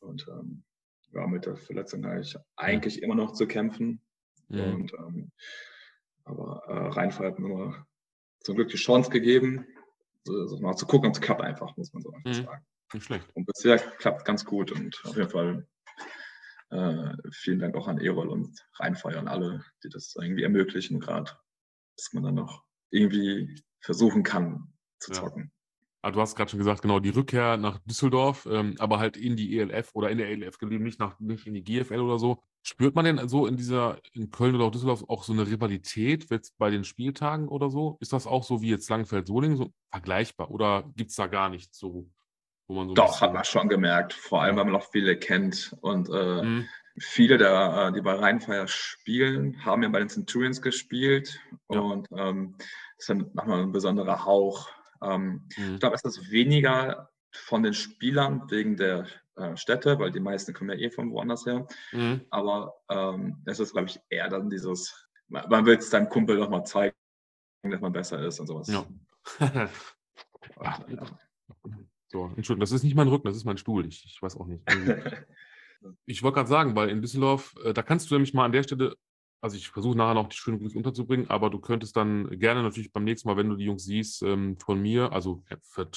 Und 0.00 0.26
ähm, 0.28 0.64
ja, 1.12 1.26
mit 1.26 1.46
der 1.46 1.56
Verletzung 1.56 2.04
habe 2.04 2.20
ich 2.20 2.36
eigentlich 2.56 3.02
immer 3.02 3.14
noch 3.14 3.32
zu 3.32 3.46
kämpfen. 3.46 4.02
Mhm. 4.48 4.74
Und, 4.74 4.92
ähm, 4.94 5.32
aber 6.24 6.62
äh, 6.68 6.88
Rheinfall 6.88 7.28
hat 7.28 7.38
mir 7.38 7.50
immer 7.50 7.86
zum 8.40 8.56
Glück 8.56 8.68
die 8.68 8.76
Chance 8.76 9.10
gegeben, 9.10 9.66
so, 10.24 10.46
so 10.46 10.58
mal 10.60 10.76
zu 10.76 10.86
gucken, 10.86 11.08
ob 11.08 11.14
es 11.14 11.20
klappt 11.20 11.40
einfach, 11.40 11.76
muss 11.76 11.92
man 11.92 12.02
so 12.02 12.12
einfach 12.12 12.30
mhm. 12.30 12.44
sagen. 12.44 12.66
Nicht 12.92 13.06
schlecht. 13.06 13.26
Und 13.34 13.46
bisher 13.46 13.78
klappt 13.78 14.24
ganz 14.24 14.44
gut 14.44 14.72
und 14.72 15.00
auf 15.04 15.16
jeden 15.16 15.30
Fall 15.30 15.66
äh, 16.70 17.14
vielen 17.32 17.60
Dank 17.60 17.76
auch 17.76 17.88
an 17.88 17.98
Erol 17.98 18.28
und 18.28 18.58
Rheinfeuer 18.74 19.20
und 19.20 19.28
alle, 19.28 19.64
die 19.82 19.88
das 19.88 20.14
irgendwie 20.20 20.42
ermöglichen, 20.42 21.00
gerade, 21.00 21.30
dass 21.96 22.12
man 22.12 22.24
dann 22.24 22.34
noch 22.34 22.64
irgendwie 22.90 23.62
versuchen 23.80 24.22
kann 24.22 24.72
zu 24.98 25.12
zocken. 25.12 25.52
Ah, 26.02 26.10
du 26.10 26.20
hast 26.20 26.34
gerade 26.34 26.50
schon 26.50 26.58
gesagt, 26.58 26.80
genau, 26.80 26.98
die 26.98 27.10
Rückkehr 27.10 27.58
nach 27.58 27.78
Düsseldorf, 27.80 28.48
ähm, 28.50 28.74
aber 28.78 28.98
halt 28.98 29.18
in 29.18 29.36
die 29.36 29.58
ELF 29.58 29.90
oder 29.92 30.08
in 30.08 30.16
der 30.16 30.30
ELF 30.30 30.56
geblieben, 30.56 30.82
nicht, 30.82 30.98
nach, 30.98 31.20
nicht 31.20 31.46
in 31.46 31.52
die 31.52 31.62
GFL 31.62 32.00
oder 32.00 32.18
so. 32.18 32.42
Spürt 32.62 32.94
man 32.94 33.04
denn 33.04 33.28
so 33.28 33.46
in 33.46 33.56
dieser, 33.56 33.98
in 34.12 34.30
Köln 34.30 34.54
oder 34.54 34.64
auch 34.64 34.70
Düsseldorf 34.70 35.04
auch 35.08 35.24
so 35.24 35.34
eine 35.34 35.46
Rivalität 35.46 36.30
jetzt 36.30 36.56
bei 36.56 36.70
den 36.70 36.84
Spieltagen 36.84 37.48
oder 37.48 37.68
so? 37.68 37.98
Ist 38.00 38.14
das 38.14 38.26
auch 38.26 38.44
so 38.44 38.62
wie 38.62 38.70
jetzt 38.70 38.88
Langfeld-Solingen 38.88 39.58
so 39.58 39.72
vergleichbar 39.90 40.50
oder 40.50 40.84
gibt 40.96 41.10
es 41.10 41.16
da 41.16 41.26
gar 41.26 41.50
nichts 41.50 41.78
so, 41.78 42.08
wo 42.66 42.74
man 42.74 42.88
so. 42.88 42.94
Doch, 42.94 43.20
hat 43.20 43.34
man 43.34 43.44
schon 43.44 43.68
gemerkt, 43.68 44.14
vor 44.14 44.42
allem, 44.42 44.56
weil 44.56 44.64
man 44.64 44.76
auch 44.76 44.90
viele 44.90 45.18
kennt 45.18 45.76
und 45.82 46.08
äh, 46.08 46.42
mhm. 46.42 46.68
Viele, 47.00 47.38
der, 47.38 47.88
äh, 47.88 47.92
die 47.92 48.00
bei 48.00 48.14
Rheinfeier 48.14 48.68
spielen, 48.68 49.64
haben 49.64 49.82
ja 49.82 49.88
bei 49.88 49.98
den 49.98 50.08
Centurions 50.08 50.62
gespielt 50.62 51.40
ja. 51.70 51.80
und 51.80 52.08
ähm, 52.16 52.54
das 52.58 52.68
ist 52.98 53.08
dann 53.08 53.30
nochmal 53.32 53.62
ein 53.62 53.72
besonderer 53.72 54.24
Hauch 54.24 54.68
ähm, 55.02 55.48
mhm. 55.56 55.74
Ich 55.74 55.80
glaube, 55.80 55.96
es 55.96 56.04
ist 56.04 56.30
weniger 56.30 57.10
von 57.32 57.62
den 57.62 57.74
Spielern 57.74 58.50
wegen 58.50 58.76
der 58.76 59.06
äh, 59.36 59.56
Städte, 59.56 59.98
weil 59.98 60.10
die 60.10 60.20
meisten 60.20 60.52
kommen 60.52 60.70
ja 60.70 60.86
eh 60.86 60.90
von 60.90 61.10
woanders 61.12 61.46
her. 61.46 61.66
Mhm. 61.92 62.22
Aber 62.30 62.74
ähm, 62.88 63.42
es 63.46 63.60
ist, 63.60 63.72
glaube 63.72 63.88
ich, 63.88 64.00
eher 64.08 64.28
dann 64.28 64.50
dieses, 64.50 65.08
man 65.28 65.64
will 65.66 65.76
es 65.76 65.90
deinem 65.90 66.08
Kumpel 66.08 66.36
noch 66.38 66.50
mal 66.50 66.64
zeigen, 66.64 66.94
dass 67.62 67.80
man 67.80 67.92
besser 67.92 68.24
ist 68.24 68.40
und 68.40 68.46
sowas. 68.46 68.68
Ja. 70.62 70.74
so, 72.08 72.32
Entschuldigung, 72.34 72.60
das 72.60 72.72
ist 72.72 72.82
nicht 72.82 72.96
mein 72.96 73.08
Rücken, 73.08 73.26
das 73.26 73.36
ist 73.36 73.44
mein 73.44 73.58
Stuhl. 73.58 73.86
Ich, 73.86 74.04
ich 74.06 74.20
weiß 74.22 74.36
auch 74.36 74.46
nicht. 74.46 74.62
ich 76.06 76.22
wollte 76.22 76.36
gerade 76.36 76.48
sagen, 76.48 76.76
weil 76.76 76.88
in 76.88 77.02
Düsseldorf, 77.02 77.54
äh, 77.64 77.72
da 77.72 77.82
kannst 77.82 78.10
du 78.10 78.14
nämlich 78.14 78.34
mal 78.34 78.44
an 78.44 78.52
der 78.52 78.62
Stelle 78.62 78.94
also 79.40 79.56
ich 79.56 79.68
versuche 79.70 79.96
nachher 79.96 80.14
noch 80.14 80.28
die 80.28 80.36
schönen 80.36 80.58
Grüße 80.58 80.76
unterzubringen, 80.76 81.30
aber 81.30 81.50
du 81.50 81.60
könntest 81.60 81.96
dann 81.96 82.28
gerne 82.38 82.62
natürlich 82.62 82.92
beim 82.92 83.04
nächsten 83.04 83.28
Mal, 83.28 83.36
wenn 83.36 83.48
du 83.48 83.56
die 83.56 83.64
Jungs 83.64 83.84
siehst, 83.84 84.22
ähm, 84.22 84.58
von 84.58 84.80
mir, 84.80 85.12
also 85.12 85.42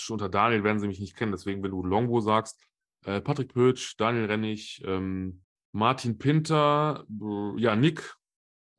unter 0.10 0.30
Daniel 0.30 0.64
werden 0.64 0.80
sie 0.80 0.88
mich 0.88 1.00
nicht 1.00 1.16
kennen, 1.16 1.34
deswegen, 1.34 1.62
wenn 1.62 1.72
du 1.72 1.84
Longbow 1.84 2.22
sagst, 2.22 2.62
äh, 3.06 3.20
Patrick 3.20 3.54
Pötsch, 3.54 3.96
Daniel 3.98 4.26
Rennig, 4.26 4.82
ähm, 4.86 5.44
Martin 5.74 6.18
Pinter, 6.18 7.06
äh, 7.10 7.62
ja, 7.62 7.76
Nick, 7.76 8.16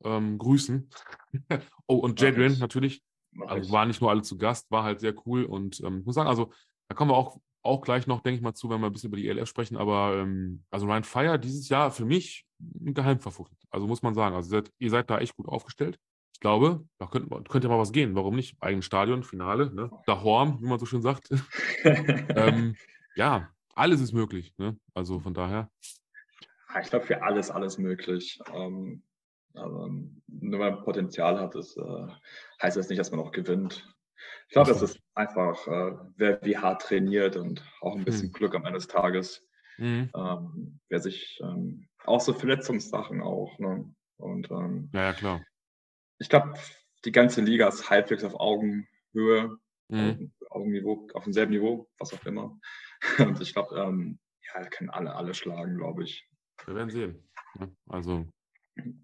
ähm, 0.03 0.37
grüßen. 0.37 0.89
oh, 1.87 1.97
und 1.97 2.19
Jadrian 2.19 2.57
natürlich. 2.57 3.03
Also 3.47 3.71
waren 3.71 3.89
nicht 3.89 3.99
nur 3.99 4.09
alle 4.09 4.21
zu 4.21 4.37
Gast, 4.37 4.71
war 4.71 4.83
halt 4.83 5.01
sehr 5.01 5.13
cool 5.25 5.43
und 5.43 5.81
ähm, 5.81 5.99
ich 5.99 6.05
muss 6.05 6.15
sagen, 6.15 6.29
also 6.29 6.53
da 6.87 6.95
kommen 6.95 7.11
wir 7.11 7.17
auch 7.17 7.37
auch 7.65 7.81
gleich 7.81 8.07
noch, 8.07 8.21
denke 8.21 8.37
ich 8.37 8.41
mal, 8.41 8.53
zu, 8.53 8.69
wenn 8.69 8.81
wir 8.81 8.87
ein 8.87 8.93
bisschen 8.93 9.09
über 9.09 9.17
die 9.17 9.27
ELF 9.27 9.49
sprechen. 9.49 9.77
Aber 9.77 10.17
ähm, 10.17 10.63
also 10.71 10.85
Ryan 10.85 11.03
Fire 11.03 11.39
dieses 11.39 11.69
Jahr 11.69 11.91
für 11.91 12.05
mich 12.05 12.45
ein 12.59 12.93
Geheimfavorit. 12.93 13.57
Also 13.69 13.87
muss 13.87 14.01
man 14.01 14.13
sagen. 14.13 14.35
Also 14.35 14.49
seid, 14.49 14.71
ihr 14.79 14.89
seid 14.89 15.09
da 15.09 15.19
echt 15.19 15.35
gut 15.35 15.47
aufgestellt. 15.47 15.99
Ich 16.33 16.39
glaube, 16.39 16.85
da 16.97 17.07
könnte, 17.07 17.29
könnte 17.49 17.67
ja 17.67 17.73
mal 17.73 17.79
was 17.79 17.91
gehen. 17.93 18.15
Warum 18.15 18.35
nicht? 18.35 18.57
Eigenes 18.61 18.85
Stadion, 18.85 19.23
Finale, 19.23 19.73
ne? 19.73 19.89
Da 20.05 20.21
Horm, 20.21 20.61
wie 20.61 20.67
man 20.67 20.79
so 20.79 20.85
schön 20.85 21.01
sagt. 21.01 21.29
ähm, 21.83 22.75
ja, 23.15 23.49
alles 23.73 24.01
ist 24.01 24.13
möglich. 24.13 24.53
Ne? 24.57 24.77
Also 24.93 25.19
von 25.19 25.33
daher. 25.33 25.69
Ich 26.81 26.89
glaube, 26.89 27.05
für 27.05 27.23
alles, 27.23 27.51
alles 27.51 27.77
möglich. 27.77 28.39
Ähm, 28.53 29.03
aber 29.53 29.89
nur 30.27 30.59
weil 30.59 30.71
man 30.71 30.83
Potenzial 30.83 31.39
hat, 31.39 31.55
das, 31.55 31.77
äh, 31.77 32.07
heißt 32.61 32.75
das 32.75 32.89
nicht, 32.89 32.99
dass 32.99 33.11
man 33.11 33.21
auch 33.21 33.31
gewinnt. 33.31 33.87
Ich 34.47 34.53
glaube, 34.53 34.71
das 34.71 34.81
ist 34.81 34.99
einfach, 35.15 35.67
äh, 35.67 35.97
wer 36.17 36.41
wie 36.43 36.57
hart 36.57 36.83
trainiert 36.83 37.35
und 37.35 37.63
auch 37.81 37.95
ein 37.95 38.05
bisschen 38.05 38.27
mhm. 38.27 38.33
Glück 38.33 38.55
am 38.55 38.65
Ende 38.65 38.77
des 38.77 38.87
Tages. 38.87 39.47
Mhm. 39.77 40.09
Ähm, 40.15 40.79
wer 40.87 40.99
sich 40.99 41.39
ähm, 41.43 41.87
auch 42.05 42.21
so 42.21 42.33
Verletzungssachen 42.33 43.21
auch. 43.21 43.57
Ne? 43.59 43.93
Und 44.17 44.49
ähm, 44.51 44.89
ja, 44.93 45.03
ja, 45.03 45.13
klar. 45.13 45.41
Ich 46.19 46.29
glaube, 46.29 46.53
die 47.03 47.11
ganze 47.11 47.41
Liga 47.41 47.67
ist 47.67 47.89
halbwegs 47.89 48.23
auf 48.23 48.35
Augenhöhe, 48.39 49.57
mhm. 49.89 50.31
Augenniveau, 50.49 51.07
auf 51.13 51.23
demselben 51.23 51.51
Niveau, 51.51 51.89
was 51.97 52.13
auch 52.13 52.25
immer. 52.25 52.57
Und 53.19 53.41
ich 53.41 53.53
glaube, 53.53 53.75
ähm, 53.77 54.19
ja, 54.53 54.63
können 54.69 54.89
alle 54.89 55.15
alle 55.15 55.33
schlagen, 55.33 55.77
glaube 55.77 56.03
ich. 56.03 56.29
Wir 56.65 56.75
werden 56.75 56.89
sehen. 56.89 57.29
Also 57.87 58.25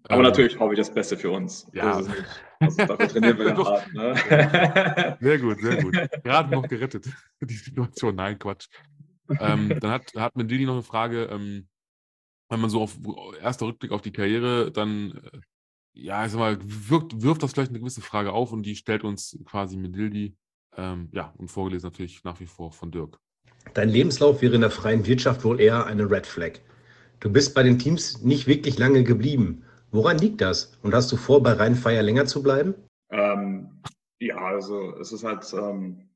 aber 0.04 0.16
ähm, 0.16 0.22
natürlich 0.22 0.58
hoffe 0.58 0.74
ich 0.74 0.78
das 0.78 0.92
Beste 0.92 1.16
für 1.16 1.30
uns. 1.30 1.66
Ja. 1.72 1.94
Also 1.94 2.10
dafür 2.60 3.08
trainieren 3.08 3.38
wir 3.38 3.48
ja 3.48 3.64
hart. 3.64 3.92
Ne? 3.92 5.16
Sehr 5.20 5.38
gut, 5.38 5.60
sehr 5.60 5.82
gut. 5.82 5.94
Gerade 6.22 6.50
noch 6.50 6.68
gerettet, 6.68 7.08
die 7.40 7.54
Situation. 7.54 8.14
Nein, 8.14 8.38
Quatsch. 8.38 8.68
Ähm, 9.40 9.78
dann 9.80 9.90
hat, 9.90 10.12
hat 10.16 10.36
Mendili 10.36 10.66
noch 10.66 10.74
eine 10.74 10.82
Frage, 10.82 11.24
ähm, 11.24 11.68
wenn 12.50 12.60
man 12.60 12.70
so 12.70 12.82
auf 12.82 12.98
erster 13.40 13.66
Rückblick 13.66 13.92
auf 13.92 14.02
die 14.02 14.12
Karriere, 14.12 14.70
dann, 14.70 15.12
äh, 15.32 15.38
ja, 15.94 16.26
ich 16.26 16.32
sag 16.32 16.38
mal, 16.38 16.58
wirkt, 16.62 17.22
wirft 17.22 17.42
das 17.42 17.52
vielleicht 17.52 17.70
eine 17.70 17.80
gewisse 17.80 18.02
Frage 18.02 18.32
auf 18.32 18.52
und 18.52 18.64
die 18.64 18.76
stellt 18.76 19.04
uns 19.04 19.38
quasi 19.46 19.76
Mendildi, 19.78 20.36
ähm, 20.76 21.08
ja, 21.12 21.32
und 21.38 21.50
vorgelesen 21.50 21.88
natürlich 21.88 22.24
nach 22.24 22.40
wie 22.40 22.46
vor 22.46 22.72
von 22.72 22.90
Dirk. 22.90 23.18
Dein 23.74 23.88
Lebenslauf 23.88 24.42
wäre 24.42 24.54
in 24.54 24.60
der 24.60 24.70
freien 24.70 25.06
Wirtschaft 25.06 25.44
wohl 25.44 25.60
eher 25.60 25.86
eine 25.86 26.10
Red 26.10 26.26
Flag. 26.26 26.60
Du 27.22 27.30
bist 27.30 27.54
bei 27.54 27.62
den 27.62 27.78
Teams 27.78 28.20
nicht 28.22 28.48
wirklich 28.48 28.80
lange 28.80 29.04
geblieben. 29.04 29.62
Woran 29.92 30.18
liegt 30.18 30.40
das? 30.40 30.76
Und 30.82 30.92
hast 30.92 31.12
du 31.12 31.16
vor, 31.16 31.40
bei 31.40 31.52
Rheinfeier 31.52 32.02
länger 32.02 32.26
zu 32.26 32.42
bleiben? 32.42 32.74
Ähm, 33.10 33.80
ja, 34.18 34.38
also 34.38 34.96
es 34.96 35.12
ist 35.12 35.22
halt, 35.22 35.46
ähm, 35.54 36.10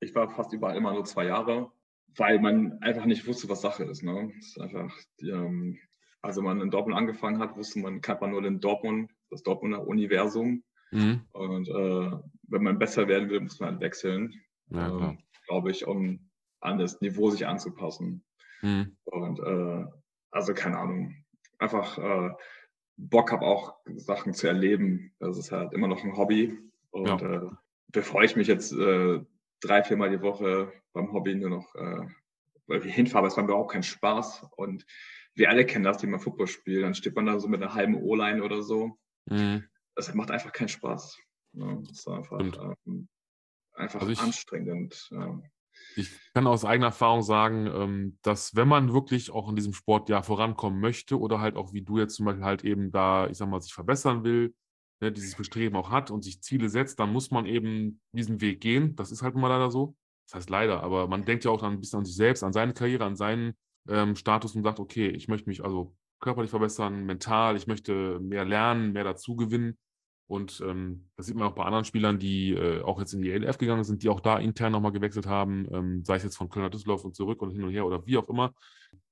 ich 0.00 0.14
war 0.14 0.28
fast 0.28 0.52
überall 0.52 0.76
immer 0.76 0.92
nur 0.92 1.06
zwei 1.06 1.24
Jahre, 1.24 1.72
weil 2.14 2.40
man 2.40 2.78
einfach 2.82 3.06
nicht 3.06 3.26
wusste, 3.26 3.48
was 3.48 3.62
Sache 3.62 3.84
ist. 3.84 4.02
Ne? 4.02 4.34
Es 4.38 4.48
ist 4.48 4.60
einfach, 4.60 4.94
die, 5.22 5.30
ähm, 5.30 5.78
also 6.20 6.42
man 6.42 6.60
in 6.60 6.70
Dortmund 6.70 6.98
angefangen 6.98 7.38
hat, 7.38 7.56
wusste 7.56 7.78
man, 7.78 8.02
kannte 8.02 8.20
man 8.20 8.32
nur 8.32 8.42
den 8.42 8.60
Dortmund, 8.60 9.10
das 9.30 9.42
Dortmunder 9.42 9.86
Universum. 9.86 10.62
Mhm. 10.90 11.22
Und 11.32 11.68
äh, 11.70 12.10
wenn 12.48 12.62
man 12.62 12.78
besser 12.78 13.08
werden 13.08 13.30
will, 13.30 13.40
muss 13.40 13.60
man 13.60 13.70
halt 13.70 13.80
wechseln. 13.80 14.34
Ja, 14.68 15.12
äh, 15.12 15.16
Glaube 15.46 15.70
ich, 15.70 15.86
um 15.86 16.28
an 16.60 16.78
das 16.78 17.00
Niveau 17.00 17.30
sich 17.30 17.46
anzupassen. 17.46 18.22
Mhm. 18.60 18.94
Und 19.04 19.38
äh, 19.38 19.86
also 20.30 20.54
keine 20.54 20.78
Ahnung, 20.78 21.14
einfach 21.58 21.98
äh, 21.98 22.30
Bock 22.96 23.32
habe 23.32 23.46
auch 23.46 23.76
Sachen 23.96 24.34
zu 24.34 24.46
erleben. 24.46 25.12
Das 25.18 25.38
ist 25.38 25.52
halt 25.52 25.72
immer 25.72 25.88
noch 25.88 26.04
ein 26.04 26.16
Hobby. 26.16 26.58
Und 26.90 27.22
ja. 27.22 27.44
äh, 27.44 27.50
bevor 27.88 28.22
ich 28.22 28.36
mich 28.36 28.46
jetzt 28.46 28.72
äh, 28.72 29.20
drei, 29.60 29.82
viermal 29.82 30.10
die 30.10 30.20
Woche 30.20 30.72
beim 30.92 31.12
Hobby 31.12 31.34
nur 31.34 31.50
noch 31.50 31.74
äh, 31.74 32.80
hinfahre, 32.80 33.26
es 33.26 33.36
war 33.36 33.44
mir 33.44 33.50
überhaupt 33.50 33.72
kein 33.72 33.82
Spaß. 33.82 34.46
Und 34.56 34.84
wir 35.34 35.48
alle 35.48 35.64
kennen 35.64 35.84
das, 35.84 35.98
die 35.98 36.06
mal 36.06 36.18
Football 36.18 36.46
spielen. 36.46 36.82
Dann 36.82 36.94
steht 36.94 37.16
man 37.16 37.26
da 37.26 37.38
so 37.38 37.48
mit 37.48 37.62
einer 37.62 37.74
halben 37.74 37.94
O-Line 37.94 38.42
oder 38.42 38.62
so. 38.62 38.98
Mhm. 39.26 39.64
Das 39.94 40.12
macht 40.14 40.30
einfach 40.30 40.52
keinen 40.52 40.68
Spaß. 40.68 41.18
Ja, 41.52 41.74
das 41.74 41.90
ist 41.90 42.08
einfach, 42.08 42.40
ähm, 42.86 43.08
einfach 43.72 44.00
also 44.00 44.12
ich, 44.12 44.20
anstrengend. 44.20 45.08
Ja. 45.10 45.40
Ich 45.96 46.10
kann 46.34 46.46
aus 46.46 46.64
eigener 46.64 46.88
Erfahrung 46.88 47.22
sagen, 47.22 47.66
ähm, 47.66 48.18
dass 48.22 48.54
wenn 48.54 48.68
man 48.68 48.92
wirklich 48.92 49.30
auch 49.30 49.48
in 49.48 49.56
diesem 49.56 49.72
Sport 49.72 50.08
ja 50.08 50.22
vorankommen 50.22 50.80
möchte 50.80 51.18
oder 51.18 51.40
halt 51.40 51.56
auch 51.56 51.72
wie 51.72 51.82
du 51.82 51.98
jetzt 51.98 52.14
zum 52.14 52.26
Beispiel 52.26 52.44
halt 52.44 52.64
eben 52.64 52.92
da, 52.92 53.26
ich 53.28 53.38
sag 53.38 53.48
mal, 53.48 53.60
sich 53.60 53.72
verbessern 53.72 54.24
will, 54.24 54.54
ne, 55.00 55.12
dieses 55.12 55.34
Bestreben 55.34 55.76
auch 55.76 55.90
hat 55.90 56.10
und 56.10 56.22
sich 56.22 56.42
Ziele 56.42 56.68
setzt, 56.68 57.00
dann 57.00 57.12
muss 57.12 57.30
man 57.30 57.46
eben 57.46 58.00
diesen 58.12 58.40
Weg 58.40 58.60
gehen. 58.60 58.94
Das 58.96 59.10
ist 59.12 59.22
halt 59.22 59.34
immer 59.34 59.48
leider 59.48 59.70
so. 59.70 59.96
Das 60.28 60.36
heißt 60.36 60.50
leider, 60.50 60.82
aber 60.82 61.08
man 61.08 61.24
denkt 61.24 61.44
ja 61.44 61.50
auch 61.50 61.60
dann 61.60 61.72
ein 61.72 61.80
bisschen 61.80 62.00
an 62.00 62.04
sich 62.04 62.14
selbst, 62.14 62.44
an 62.44 62.52
seine 62.52 62.72
Karriere, 62.72 63.04
an 63.04 63.16
seinen 63.16 63.54
ähm, 63.88 64.14
Status 64.14 64.54
und 64.54 64.62
sagt, 64.62 64.78
okay, 64.78 65.08
ich 65.08 65.26
möchte 65.26 65.48
mich 65.48 65.64
also 65.64 65.96
körperlich 66.20 66.50
verbessern, 66.50 67.04
mental, 67.04 67.56
ich 67.56 67.66
möchte 67.66 68.20
mehr 68.20 68.44
lernen, 68.44 68.92
mehr 68.92 69.04
dazu 69.04 69.34
gewinnen. 69.34 69.76
Und 70.30 70.62
ähm, 70.64 71.08
das 71.16 71.26
sieht 71.26 71.34
man 71.34 71.48
auch 71.48 71.56
bei 71.56 71.64
anderen 71.64 71.84
Spielern, 71.84 72.20
die 72.20 72.52
äh, 72.52 72.82
auch 72.82 73.00
jetzt 73.00 73.12
in 73.14 73.20
die 73.20 73.32
ELF 73.32 73.58
gegangen 73.58 73.82
sind, 73.82 74.04
die 74.04 74.08
auch 74.08 74.20
da 74.20 74.38
intern 74.38 74.70
nochmal 74.70 74.92
gewechselt 74.92 75.26
haben, 75.26 75.66
ähm, 75.72 76.04
sei 76.04 76.14
es 76.14 76.22
jetzt 76.22 76.36
von 76.36 76.48
Kölner 76.48 76.70
Düsseldorf 76.70 77.04
und 77.04 77.16
zurück 77.16 77.42
und 77.42 77.50
hin 77.50 77.64
und 77.64 77.72
her 77.72 77.84
oder 77.84 78.06
wie 78.06 78.16
auch 78.16 78.28
immer. 78.28 78.54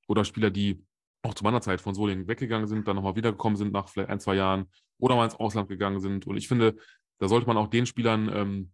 Oder 0.06 0.24
Spieler, 0.24 0.50
die 0.50 0.80
auch 1.22 1.34
zu 1.34 1.42
meiner 1.42 1.60
Zeit 1.60 1.80
von 1.80 1.92
Solingen 1.92 2.28
weggegangen 2.28 2.68
sind, 2.68 2.86
dann 2.86 2.94
nochmal 2.94 3.16
wiedergekommen 3.16 3.56
sind 3.56 3.72
nach 3.72 3.88
vielleicht 3.88 4.10
ein, 4.10 4.20
zwei 4.20 4.36
Jahren 4.36 4.66
oder 4.98 5.16
mal 5.16 5.24
ins 5.24 5.34
Ausland 5.34 5.68
gegangen 5.68 5.98
sind. 5.98 6.24
Und 6.24 6.36
ich 6.36 6.46
finde, 6.46 6.76
da 7.18 7.26
sollte 7.26 7.48
man 7.48 7.56
auch 7.56 7.66
den 7.66 7.86
Spielern 7.86 8.30
ähm, 8.32 8.70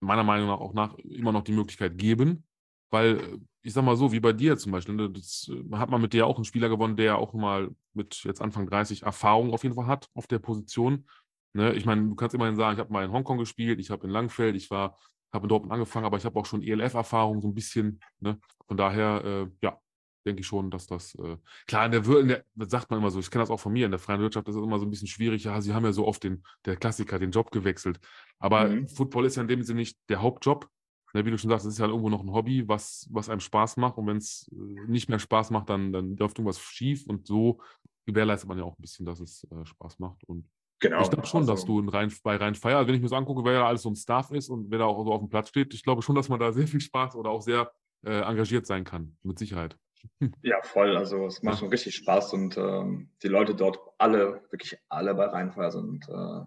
meiner 0.00 0.24
Meinung 0.24 0.48
nach 0.48 0.58
auch 0.58 0.74
nach 0.74 0.98
immer 0.98 1.30
noch 1.30 1.44
die 1.44 1.52
Möglichkeit 1.52 1.96
geben, 1.96 2.44
weil 2.90 3.38
ich 3.62 3.72
sag 3.72 3.84
mal 3.84 3.96
so, 3.96 4.10
wie 4.10 4.20
bei 4.20 4.32
dir 4.32 4.56
zum 4.56 4.72
Beispiel, 4.72 4.96
ne, 4.96 5.10
das 5.10 5.48
äh, 5.48 5.76
hat 5.76 5.90
man 5.90 6.00
mit 6.00 6.12
dir 6.12 6.26
auch 6.26 6.36
einen 6.36 6.44
Spieler 6.44 6.68
gewonnen, 6.68 6.96
der 6.96 7.18
auch 7.18 7.34
mal 7.34 7.70
mit 7.92 8.24
jetzt 8.24 8.42
Anfang 8.42 8.66
30 8.66 9.04
Erfahrung 9.04 9.52
auf 9.52 9.62
jeden 9.62 9.76
Fall 9.76 9.86
hat 9.86 10.08
auf 10.14 10.26
der 10.26 10.40
Position. 10.40 11.06
Ne? 11.54 11.72
Ich 11.74 11.86
meine, 11.86 12.02
du 12.08 12.14
kannst 12.14 12.34
immerhin 12.34 12.56
sagen, 12.56 12.74
ich 12.74 12.80
habe 12.80 12.92
mal 12.92 13.04
in 13.04 13.12
Hongkong 13.12 13.38
gespielt, 13.38 13.80
ich 13.80 13.90
habe 13.90 14.06
in 14.06 14.10
Langfeld, 14.10 14.56
ich 14.56 14.70
war, 14.70 14.98
habe 15.32 15.44
in 15.44 15.48
Dortmund 15.48 15.72
angefangen, 15.72 16.04
aber 16.04 16.16
ich 16.16 16.24
habe 16.24 16.38
auch 16.38 16.46
schon 16.46 16.62
ELF-Erfahrung 16.62 17.40
so 17.40 17.48
ein 17.48 17.54
bisschen. 17.54 18.00
Ne? 18.20 18.38
Von 18.66 18.76
daher, 18.76 19.24
äh, 19.24 19.46
ja, 19.62 19.78
denke 20.26 20.40
ich 20.40 20.46
schon, 20.46 20.70
dass 20.70 20.86
das, 20.86 21.14
äh, 21.16 21.36
klar, 21.66 21.86
in 21.86 21.92
der, 21.92 22.04
in 22.04 22.28
der, 22.28 22.44
sagt 22.68 22.90
man 22.90 22.98
immer 22.98 23.10
so, 23.10 23.20
ich 23.20 23.30
kenne 23.30 23.42
das 23.42 23.50
auch 23.50 23.60
von 23.60 23.72
mir, 23.72 23.84
in 23.84 23.92
der 23.92 24.00
freien 24.00 24.20
Wirtschaft 24.20 24.48
ist 24.48 24.56
es 24.56 24.62
immer 24.62 24.78
so 24.78 24.86
ein 24.86 24.90
bisschen 24.90 25.08
schwierig, 25.08 25.44
ja, 25.44 25.60
sie 25.60 25.74
haben 25.74 25.84
ja 25.84 25.92
so 25.92 26.06
oft 26.06 26.24
den, 26.24 26.42
der 26.64 26.76
Klassiker, 26.76 27.18
den 27.18 27.30
Job 27.30 27.50
gewechselt. 27.50 28.00
Aber 28.38 28.68
mhm. 28.68 28.88
Football 28.88 29.26
ist 29.26 29.36
ja 29.36 29.42
in 29.42 29.48
dem 29.48 29.62
Sinne 29.62 29.80
nicht 29.80 29.98
der 30.08 30.22
Hauptjob. 30.22 30.68
Ne, 31.12 31.24
wie 31.24 31.30
du 31.30 31.38
schon 31.38 31.50
sagst, 31.50 31.64
es 31.64 31.74
ist 31.74 31.78
ja 31.78 31.86
irgendwo 31.86 32.10
noch 32.10 32.22
ein 32.22 32.32
Hobby, 32.32 32.66
was, 32.66 33.08
was 33.12 33.28
einem 33.28 33.38
Spaß 33.38 33.76
macht. 33.76 33.98
Und 33.98 34.08
wenn 34.08 34.16
es 34.16 34.50
äh, 34.50 34.90
nicht 34.90 35.08
mehr 35.08 35.20
Spaß 35.20 35.50
macht, 35.50 35.68
dann, 35.68 35.92
dann 35.92 36.16
läuft 36.16 36.38
irgendwas 36.38 36.58
schief. 36.58 37.06
Und 37.06 37.28
so 37.28 37.60
gewährleistet 38.04 38.48
man 38.48 38.58
ja 38.58 38.64
auch 38.64 38.76
ein 38.76 38.82
bisschen, 38.82 39.06
dass 39.06 39.20
es 39.20 39.44
äh, 39.44 39.64
Spaß 39.64 40.00
macht. 40.00 40.24
Und 40.24 40.48
genau, 40.88 41.02
ich 41.02 41.10
glaube 41.10 41.26
schon, 41.26 41.40
also, 41.42 41.52
dass 41.52 41.64
du 41.64 41.80
in 41.80 41.88
Rhein, 41.88 42.12
bei 42.22 42.36
Rhein-Feier, 42.36 42.78
also 42.78 42.88
wenn 42.88 42.94
ich 42.94 43.02
mir 43.02 43.08
so 43.08 43.16
angucke, 43.16 43.44
wer 43.44 43.60
da 43.60 43.66
alles 43.66 43.82
so 43.82 43.88
im 43.88 43.94
Staff 43.94 44.30
ist 44.30 44.48
und 44.48 44.70
wer 44.70 44.78
da 44.78 44.84
auch 44.84 45.04
so 45.04 45.12
auf 45.12 45.20
dem 45.20 45.28
Platz 45.28 45.48
steht, 45.48 45.74
ich 45.74 45.82
glaube 45.82 46.02
schon, 46.02 46.14
dass 46.14 46.28
man 46.28 46.40
da 46.40 46.52
sehr 46.52 46.66
viel 46.66 46.80
Spaß 46.80 47.16
oder 47.16 47.30
auch 47.30 47.42
sehr 47.42 47.72
äh, 48.04 48.20
engagiert 48.20 48.66
sein 48.66 48.84
kann, 48.84 49.16
mit 49.22 49.38
Sicherheit. 49.38 49.76
Ja, 50.42 50.56
voll. 50.62 50.96
Also 50.98 51.26
es 51.26 51.42
macht 51.42 51.60
schon 51.60 51.70
richtig 51.70 51.94
Spaß 51.94 52.34
und 52.34 52.58
ähm, 52.58 53.08
die 53.22 53.28
Leute 53.28 53.54
dort 53.54 53.78
alle, 53.96 54.42
wirklich 54.50 54.76
alle 54.90 55.14
bei 55.14 55.24
Rheinfeier 55.24 55.70
sind 55.70 56.06
äh, 56.08 56.44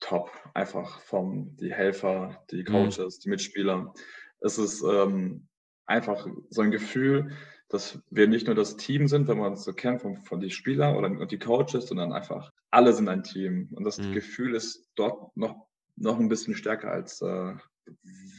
top. 0.00 0.30
Einfach 0.52 1.00
vom 1.00 1.56
die 1.56 1.72
Helfer, 1.72 2.44
die 2.50 2.62
mhm. 2.62 2.66
Coaches, 2.66 3.18
mhm. 3.18 3.20
die 3.24 3.28
Mitspieler. 3.30 3.94
Es 4.40 4.58
ist 4.58 4.82
ähm, 4.82 5.48
einfach 5.86 6.26
so 6.50 6.60
ein 6.60 6.70
Gefühl, 6.70 7.30
dass 7.68 7.98
wir 8.10 8.28
nicht 8.28 8.46
nur 8.46 8.54
das 8.54 8.76
Team 8.76 9.08
sind, 9.08 9.28
wenn 9.28 9.38
man 9.38 9.54
es 9.54 9.64
so 9.64 9.72
kennt 9.72 10.02
von, 10.02 10.16
von 10.18 10.40
die 10.40 10.50
Spieler 10.50 10.96
oder 10.96 11.08
und 11.08 11.30
die 11.30 11.38
Coaches, 11.38 11.86
sondern 11.86 12.12
einfach 12.12 12.52
alle 12.70 12.92
sind 12.92 13.08
ein 13.08 13.22
Team. 13.22 13.68
Und 13.74 13.84
das 13.84 13.98
mhm. 13.98 14.12
Gefühl 14.12 14.54
ist 14.54 14.88
dort 14.94 15.36
noch, 15.36 15.68
noch 15.96 16.18
ein 16.18 16.28
bisschen 16.28 16.54
stärker 16.54 16.90
als 16.90 17.20
äh, 17.22 17.54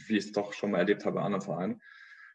wie 0.06 0.16
ich 0.16 0.26
es 0.26 0.32
doch 0.32 0.52
schon 0.52 0.72
mal 0.72 0.78
erlebt 0.78 1.04
habe 1.04 1.16
bei 1.16 1.22
anderen 1.22 1.42
Vereinen. 1.42 1.82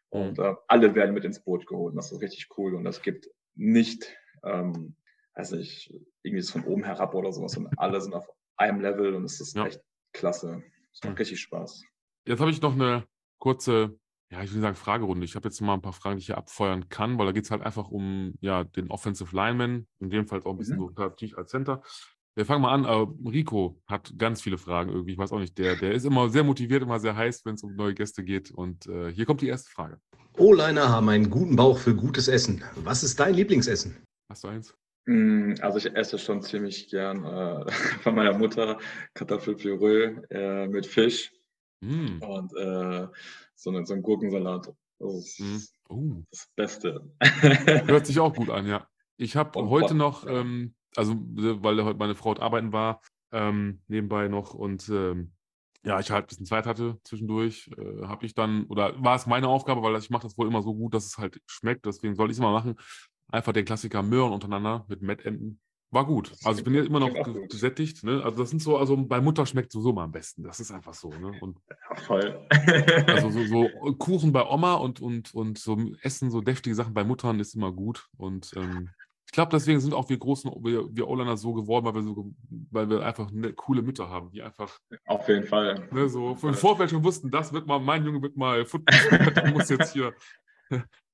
Und 0.08 0.38
äh, 0.38 0.54
alle 0.68 0.94
werden 0.94 1.14
mit 1.14 1.24
ins 1.24 1.42
Boot 1.42 1.66
geholt. 1.66 1.92
Und 1.92 1.96
das 1.96 2.12
ist 2.12 2.22
richtig 2.22 2.48
cool. 2.56 2.74
Und 2.74 2.84
das 2.84 3.02
gibt 3.02 3.28
nicht, 3.54 4.16
ähm, 4.44 4.96
also 5.34 5.56
ich, 5.56 5.92
irgendwie 6.22 6.40
ist 6.40 6.50
von 6.50 6.64
oben 6.64 6.84
herab 6.84 7.14
oder 7.14 7.32
sowas, 7.32 7.52
sondern 7.52 7.74
alle 7.76 8.00
sind 8.00 8.14
auf 8.14 8.28
einem 8.56 8.80
Level 8.80 9.14
und 9.14 9.24
es 9.24 9.40
ist 9.40 9.56
ja. 9.56 9.66
echt 9.66 9.82
klasse. 10.12 10.62
Es 10.92 11.02
macht 11.04 11.18
richtig 11.18 11.40
Spaß. 11.40 11.84
Jetzt 12.24 12.40
habe 12.40 12.50
ich 12.50 12.62
noch 12.62 12.72
eine 12.72 13.06
kurze, 13.38 13.98
ja, 14.32 14.42
ich 14.42 14.52
will 14.52 14.60
sagen 14.60 14.76
Fragerunde. 14.76 15.24
Ich 15.24 15.36
habe 15.36 15.48
jetzt 15.48 15.60
mal 15.60 15.74
ein 15.74 15.82
paar 15.82 15.92
Fragen, 15.92 16.16
die 16.16 16.20
ich 16.20 16.26
hier 16.26 16.38
abfeuern 16.38 16.88
kann, 16.88 17.18
weil 17.18 17.26
da 17.26 17.32
geht 17.32 17.44
es 17.44 17.50
halt 17.50 17.62
einfach 17.62 17.88
um 17.88 18.34
ja, 18.40 18.64
den 18.64 18.90
Offensive 18.90 19.34
Lineman, 19.34 19.86
in 20.00 20.10
dem 20.10 20.26
Fall 20.26 20.42
auch 20.42 20.50
ein 20.50 20.58
bisschen 20.58 20.78
mhm. 20.78 20.92
so 20.96 21.02
natürlich 21.02 21.38
als 21.38 21.50
Center. 21.50 21.82
Wir 22.34 22.44
fangen 22.44 22.60
mal 22.60 22.74
an. 22.74 22.84
Uh, 22.84 23.30
Rico 23.30 23.80
hat 23.86 24.12
ganz 24.18 24.42
viele 24.42 24.58
Fragen 24.58 24.90
irgendwie. 24.90 25.12
Ich 25.12 25.18
weiß 25.18 25.32
auch 25.32 25.38
nicht. 25.38 25.56
Der, 25.56 25.76
der 25.76 25.92
ist 25.92 26.04
immer 26.04 26.28
sehr 26.28 26.44
motiviert, 26.44 26.82
immer 26.82 27.00
sehr 27.00 27.16
heiß, 27.16 27.46
wenn 27.46 27.54
es 27.54 27.62
um 27.62 27.74
neue 27.76 27.94
Gäste 27.94 28.22
geht. 28.24 28.50
Und 28.50 28.86
uh, 28.88 29.08
hier 29.08 29.24
kommt 29.24 29.40
die 29.40 29.48
erste 29.48 29.70
Frage. 29.70 29.98
O-Liner 30.36 30.90
haben 30.90 31.08
einen 31.08 31.30
guten 31.30 31.56
Bauch 31.56 31.78
für 31.78 31.94
gutes 31.94 32.28
Essen. 32.28 32.62
Was 32.84 33.02
ist 33.02 33.18
dein 33.20 33.32
Lieblingsessen? 33.32 33.96
Hast 34.28 34.44
du 34.44 34.48
eins? 34.48 34.74
Mm, 35.06 35.54
also 35.60 35.78
ich 35.78 35.94
esse 35.94 36.18
schon 36.18 36.42
ziemlich 36.42 36.90
gern 36.90 37.24
äh, 37.24 37.70
von 38.02 38.14
meiner 38.14 38.36
Mutter 38.36 38.78
Kartoffelpüree 39.14 40.16
äh, 40.28 40.66
mit 40.66 40.86
Fisch 40.86 41.32
mm. 41.80 42.22
und 42.22 42.52
äh, 42.54 43.06
so, 43.56 43.70
eine, 43.70 43.84
so 43.84 43.94
ein 43.94 44.02
Gurkensalat. 44.02 44.72
Das 44.98 45.14
ist 45.14 45.40
mm. 45.40 45.92
uh. 45.92 46.22
das 46.30 46.48
Beste. 46.54 47.10
Hört 47.20 48.06
sich 48.06 48.20
auch 48.20 48.34
gut 48.34 48.50
an, 48.50 48.66
ja. 48.66 48.86
Ich 49.18 49.36
habe 49.36 49.68
heute 49.68 49.94
noch 49.94 50.26
ähm, 50.26 50.74
also 50.96 51.14
weil 51.18 51.82
heute 51.84 51.98
meine 51.98 52.14
Frau 52.14 52.36
arbeiten 52.38 52.72
war, 52.72 53.00
ähm, 53.32 53.80
nebenbei 53.88 54.28
noch 54.28 54.54
und 54.54 54.88
ähm, 54.88 55.32
ja, 55.84 56.00
ich 56.00 56.10
halt 56.10 56.24
ein 56.24 56.26
bisschen 56.26 56.46
Zeit 56.46 56.66
hatte 56.66 56.98
zwischendurch, 57.04 57.70
äh, 57.76 58.06
habe 58.06 58.26
ich 58.26 58.34
dann, 58.34 58.64
oder 58.64 59.00
war 59.02 59.14
es 59.14 59.26
meine 59.26 59.48
Aufgabe, 59.48 59.82
weil 59.82 59.96
ich 59.96 60.10
mache 60.10 60.24
das 60.24 60.36
wohl 60.36 60.48
immer 60.48 60.62
so 60.62 60.74
gut, 60.74 60.94
dass 60.94 61.06
es 61.06 61.18
halt 61.18 61.40
schmeckt, 61.46 61.86
deswegen 61.86 62.16
soll 62.16 62.28
ich 62.28 62.32
es 62.32 62.38
immer 62.38 62.50
machen, 62.50 62.76
einfach 63.28 63.52
den 63.52 63.64
Klassiker 63.64 64.02
Möhren 64.02 64.32
untereinander 64.32 64.84
mit 64.88 65.02
Mettenten. 65.02 65.60
War 65.90 66.04
gut. 66.04 66.32
Also 66.44 66.58
ich 66.58 66.64
bin 66.64 66.74
jetzt 66.74 66.88
immer 66.88 67.00
noch 67.00 67.14
gesättigt. 67.48 68.02
Ne? 68.02 68.20
Also 68.24 68.38
das 68.38 68.50
sind 68.50 68.60
so, 68.60 68.76
also 68.76 68.96
bei 68.96 69.20
Mutter 69.20 69.46
schmeckt 69.46 69.70
sowieso 69.70 69.92
mal 69.92 70.04
am 70.04 70.12
besten. 70.12 70.42
Das 70.42 70.58
ist 70.58 70.72
einfach 70.72 70.94
so. 70.94 71.10
Ne? 71.10 71.32
Und, 71.40 71.58
ja, 71.70 71.96
voll. 71.96 72.46
also 73.06 73.30
so, 73.30 73.44
so, 73.44 73.68
Kuchen 73.98 74.32
bei 74.32 74.44
Oma 74.44 74.74
und, 74.74 75.00
und, 75.00 75.32
und 75.32 75.58
so 75.58 75.78
Essen, 76.02 76.30
so 76.30 76.40
deftige 76.40 76.74
Sachen 76.74 76.92
bei 76.92 77.04
Muttern 77.04 77.38
ist 77.38 77.54
immer 77.54 77.72
gut. 77.72 78.08
Und 78.16 78.52
ähm, 78.56 78.90
ich 79.26 79.32
glaube, 79.32 79.50
deswegen 79.50 79.80
sind 79.80 79.94
auch 79.94 80.08
wir 80.08 80.18
großen, 80.18 80.50
wir, 80.62 80.88
wir 80.90 81.08
O-Liner 81.08 81.36
so 81.36 81.52
geworden, 81.52 81.84
weil 81.84 81.94
wir, 81.94 82.02
so, 82.02 82.32
weil 82.70 82.88
wir 82.88 83.04
einfach 83.04 83.30
eine 83.30 83.52
coole 83.52 83.82
Mütter 83.82 84.08
haben, 84.08 84.30
die 84.30 84.42
einfach. 84.42 84.78
Auf 85.04 85.28
jeden 85.28 85.44
Fall. 85.44 85.88
Ne, 85.92 86.08
so 86.08 86.36
im 86.42 86.54
Vorfeld 86.54 86.90
schon 86.90 87.04
wussten, 87.04 87.30
das 87.30 87.52
wird 87.52 87.66
mal, 87.66 87.78
mein 87.78 88.04
Junge 88.04 88.22
wird 88.22 88.36
mal 88.36 88.64
Football, 88.64 89.52
muss 89.52 89.68
jetzt 89.68 89.92
hier. 89.92 90.14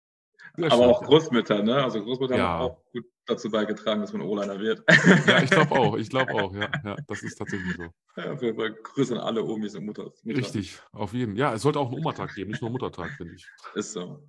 Aber 0.57 0.70
schön. 0.70 0.80
auch 0.80 1.03
Großmütter, 1.03 1.62
ne? 1.62 1.82
Also 1.82 2.03
Großmütter 2.03 2.36
ja. 2.36 2.46
haben 2.46 2.62
auch 2.62 2.82
gut 2.92 3.05
dazu 3.26 3.50
beigetragen, 3.50 4.00
dass 4.00 4.12
man 4.12 4.22
O-Liner 4.22 4.59
wird. 4.59 4.82
Ja, 5.26 5.42
ich 5.42 5.50
glaube 5.50 5.72
auch, 5.72 5.96
ich 5.96 6.11
glaube 6.11 6.34
auch, 6.34 6.55
ja, 6.55 6.68
ja. 6.84 6.96
Das 7.07 7.22
ist 7.22 7.36
tatsächlich 7.36 7.76
so. 7.76 7.84
Ja, 8.16 8.38
Fall 8.57 8.72
grüßen 8.72 9.16
alle 9.16 9.42
Omis 9.42 9.74
und 9.74 9.86
Mutter. 9.86 10.12
Richtig, 10.26 10.78
auf 10.92 11.14
jeden 11.14 11.32
Fall. 11.32 11.38
Ja, 11.38 11.55
es 11.55 11.62
sollte 11.62 11.78
auch 11.78 11.90
einen 11.90 11.98
Oma-Tag 11.98 12.34
geben, 12.34 12.50
nicht 12.50 12.61
nur 12.61 12.70
Muttertag, 12.70 13.11
finde 13.12 13.34
ich. 13.34 13.48
Ist 13.74 13.92
so. 13.92 14.22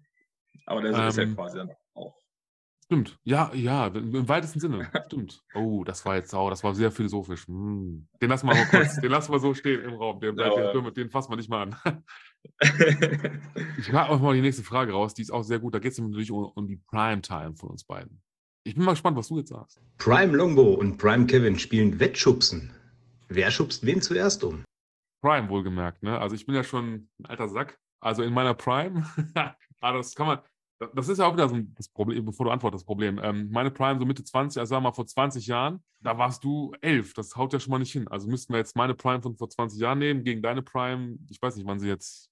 Aber 0.65 0.81
der 0.81 0.93
ähm, 0.93 1.07
ist 1.09 1.17
ja 1.17 1.23
ähm, 1.23 1.35
quasi 1.35 1.57
dann 1.57 1.71
Stimmt. 2.83 3.17
Ja, 3.23 3.49
ja, 3.53 3.87
im 3.87 4.27
weitesten 4.27 4.59
Sinne. 4.59 4.91
Stimmt. 5.05 5.41
Oh, 5.55 5.83
das 5.85 6.05
war 6.05 6.15
jetzt 6.15 6.31
sauer, 6.31 6.49
das 6.49 6.63
war 6.63 6.75
sehr 6.75 6.91
philosophisch. 6.91 7.47
Hm. 7.47 8.07
Den 8.21 8.29
lassen 8.29 8.47
wir 8.47 8.55
mal 8.55 8.65
kurz, 8.65 8.99
den 8.99 9.09
lassen 9.09 9.31
wir 9.31 9.39
so 9.39 9.53
stehen 9.53 9.83
im 9.83 9.93
Raum. 9.93 10.19
Den, 10.19 10.37
ja, 10.37 10.73
den, 10.73 10.93
den 10.93 11.09
fassen 11.09 11.31
wir 11.31 11.37
nicht 11.37 11.49
mal 11.49 11.63
an. 11.63 12.03
ich 13.79 13.91
mache 13.91 14.11
auch 14.11 14.19
mal 14.19 14.35
die 14.35 14.41
nächste 14.41 14.63
Frage 14.63 14.91
raus, 14.91 15.13
die 15.13 15.21
ist 15.21 15.31
auch 15.31 15.43
sehr 15.43 15.59
gut. 15.59 15.73
Da 15.73 15.79
geht 15.79 15.93
es 15.93 15.97
natürlich 15.97 16.31
um, 16.31 16.43
um 16.43 16.67
die 16.67 16.75
Prime-Time 16.75 17.55
von 17.55 17.69
uns 17.69 17.85
beiden. 17.85 18.21
Ich 18.65 18.75
bin 18.75 18.83
mal 18.83 18.91
gespannt, 18.91 19.17
was 19.17 19.29
du 19.29 19.37
jetzt 19.37 19.49
sagst. 19.49 19.81
Prime 19.97 20.35
Longbow 20.35 20.73
und 20.73 20.97
Prime 20.97 21.25
Kevin 21.25 21.57
spielen 21.57 21.99
Wettschubsen. 21.99 22.73
Wer 23.29 23.49
schubst 23.49 23.85
wen 23.85 24.01
zuerst 24.01 24.43
um? 24.43 24.65
Prime 25.21 25.47
wohlgemerkt, 25.47 26.03
ne? 26.03 26.19
Also 26.19 26.35
ich 26.35 26.45
bin 26.45 26.53
ja 26.53 26.63
schon 26.63 27.07
ein 27.19 27.25
alter 27.25 27.47
Sack. 27.47 27.79
Also 28.01 28.23
in 28.23 28.33
meiner 28.33 28.53
Prime, 28.53 29.05
aber 29.35 29.55
ah, 29.79 29.93
das 29.93 30.13
kann 30.15 30.27
man, 30.27 30.39
das 30.95 31.07
ist 31.07 31.19
ja 31.19 31.27
auch 31.27 31.33
wieder 31.33 31.47
so 31.47 31.57
das 31.75 31.87
Problem, 31.89 32.25
bevor 32.25 32.45
du 32.45 32.51
antwortest, 32.51 32.81
das 32.81 32.85
Problem. 32.85 33.19
Ähm, 33.23 33.49
meine 33.51 33.71
Prime, 33.71 33.99
so 33.99 34.05
Mitte 34.05 34.23
20, 34.23 34.59
also 34.59 34.69
sagen 34.69 34.83
wir 34.83 34.89
mal 34.89 34.95
vor 34.95 35.05
20 35.05 35.47
Jahren, 35.47 35.83
da 35.99 36.17
warst 36.17 36.43
du 36.43 36.73
elf. 36.81 37.13
Das 37.13 37.35
haut 37.35 37.53
ja 37.53 37.59
schon 37.59 37.71
mal 37.71 37.79
nicht 37.79 37.91
hin. 37.91 38.07
Also 38.07 38.27
müssten 38.27 38.53
wir 38.53 38.57
jetzt 38.57 38.75
meine 38.75 38.95
Prime 38.95 39.21
von 39.21 39.35
vor 39.35 39.49
20 39.49 39.79
Jahren 39.79 39.99
nehmen 39.99 40.23
gegen 40.23 40.41
deine 40.41 40.61
Prime. 40.61 41.17
Ich 41.29 41.41
weiß 41.41 41.55
nicht, 41.55 41.67
wann 41.67 41.79
sie 41.79 41.87
jetzt, 41.87 42.29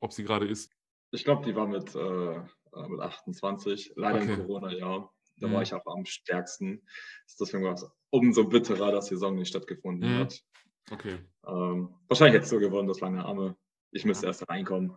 ob 0.00 0.12
sie 0.12 0.24
gerade 0.24 0.46
ist. 0.46 0.72
Ich 1.12 1.24
glaube, 1.24 1.44
die 1.44 1.54
war 1.54 1.66
mit, 1.66 1.94
äh, 1.94 2.34
äh 2.36 2.88
mit 2.88 3.00
28, 3.00 3.92
leider 3.96 4.20
okay. 4.20 4.34
im 4.34 4.46
Corona-Jahr. 4.46 5.12
Da 5.38 5.48
mhm. 5.48 5.52
war 5.52 5.62
ich 5.62 5.74
auch 5.74 5.86
am 5.86 6.04
stärksten. 6.04 6.82
Deswegen 7.40 7.64
war 7.64 7.74
es 7.74 7.88
umso 8.10 8.44
bitterer, 8.44 8.92
dass 8.92 9.06
die 9.06 9.14
Saison 9.14 9.36
nicht 9.36 9.48
stattgefunden 9.48 10.14
mhm. 10.14 10.18
hat. 10.18 10.42
Okay. 10.90 11.18
Ähm, 11.46 11.94
wahrscheinlich 12.08 12.34
hätte 12.34 12.44
es 12.44 12.50
so 12.50 12.58
gewonnen, 12.58 12.88
das 12.88 13.00
lange 13.00 13.24
Arme. 13.24 13.56
Ich 13.90 14.04
müsste 14.04 14.26
erst 14.26 14.48
reinkommen. 14.48 14.96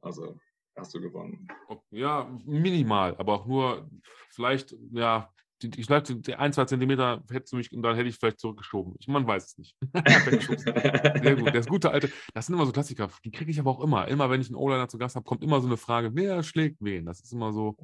Also 0.00 0.38
hast 0.76 0.94
du 0.94 1.00
gewonnen. 1.00 1.48
Ja, 1.90 2.30
minimal, 2.44 3.16
aber 3.16 3.34
auch 3.34 3.46
nur 3.46 3.88
vielleicht, 4.30 4.76
ja, 4.92 5.32
die, 5.62 5.70
ich 5.80 5.86
glaube, 5.86 6.14
die 6.14 6.34
ein, 6.34 6.52
zwei 6.52 6.66
Zentimeter 6.66 7.22
hättest 7.30 7.52
du 7.52 7.56
mich 7.56 7.72
und 7.72 7.82
dann 7.82 7.96
hätte 7.96 8.08
ich 8.08 8.16
vielleicht 8.16 8.40
zurückgeschoben. 8.40 8.94
Ich, 8.98 9.08
man 9.08 9.26
weiß 9.26 9.46
es 9.46 9.58
nicht. 9.58 9.76
Sehr 11.22 11.36
gut. 11.36 11.54
Das 11.54 11.66
gute 11.66 11.90
alte, 11.90 12.10
das 12.34 12.46
sind 12.46 12.54
immer 12.54 12.66
so 12.66 12.72
Klassiker, 12.72 13.08
die 13.24 13.30
kriege 13.30 13.50
ich 13.50 13.58
aber 13.58 13.70
auch 13.70 13.80
immer. 13.80 14.06
Immer, 14.08 14.28
wenn 14.28 14.40
ich 14.40 14.48
einen 14.48 14.56
O-Liner 14.56 14.88
zu 14.88 14.98
Gast 14.98 15.16
habe, 15.16 15.24
kommt 15.24 15.42
immer 15.42 15.60
so 15.60 15.66
eine 15.66 15.78
Frage, 15.78 16.10
wer 16.14 16.42
schlägt 16.42 16.76
wen? 16.80 17.06
Das 17.06 17.20
ist 17.20 17.32
immer 17.32 17.52
so, 17.52 17.76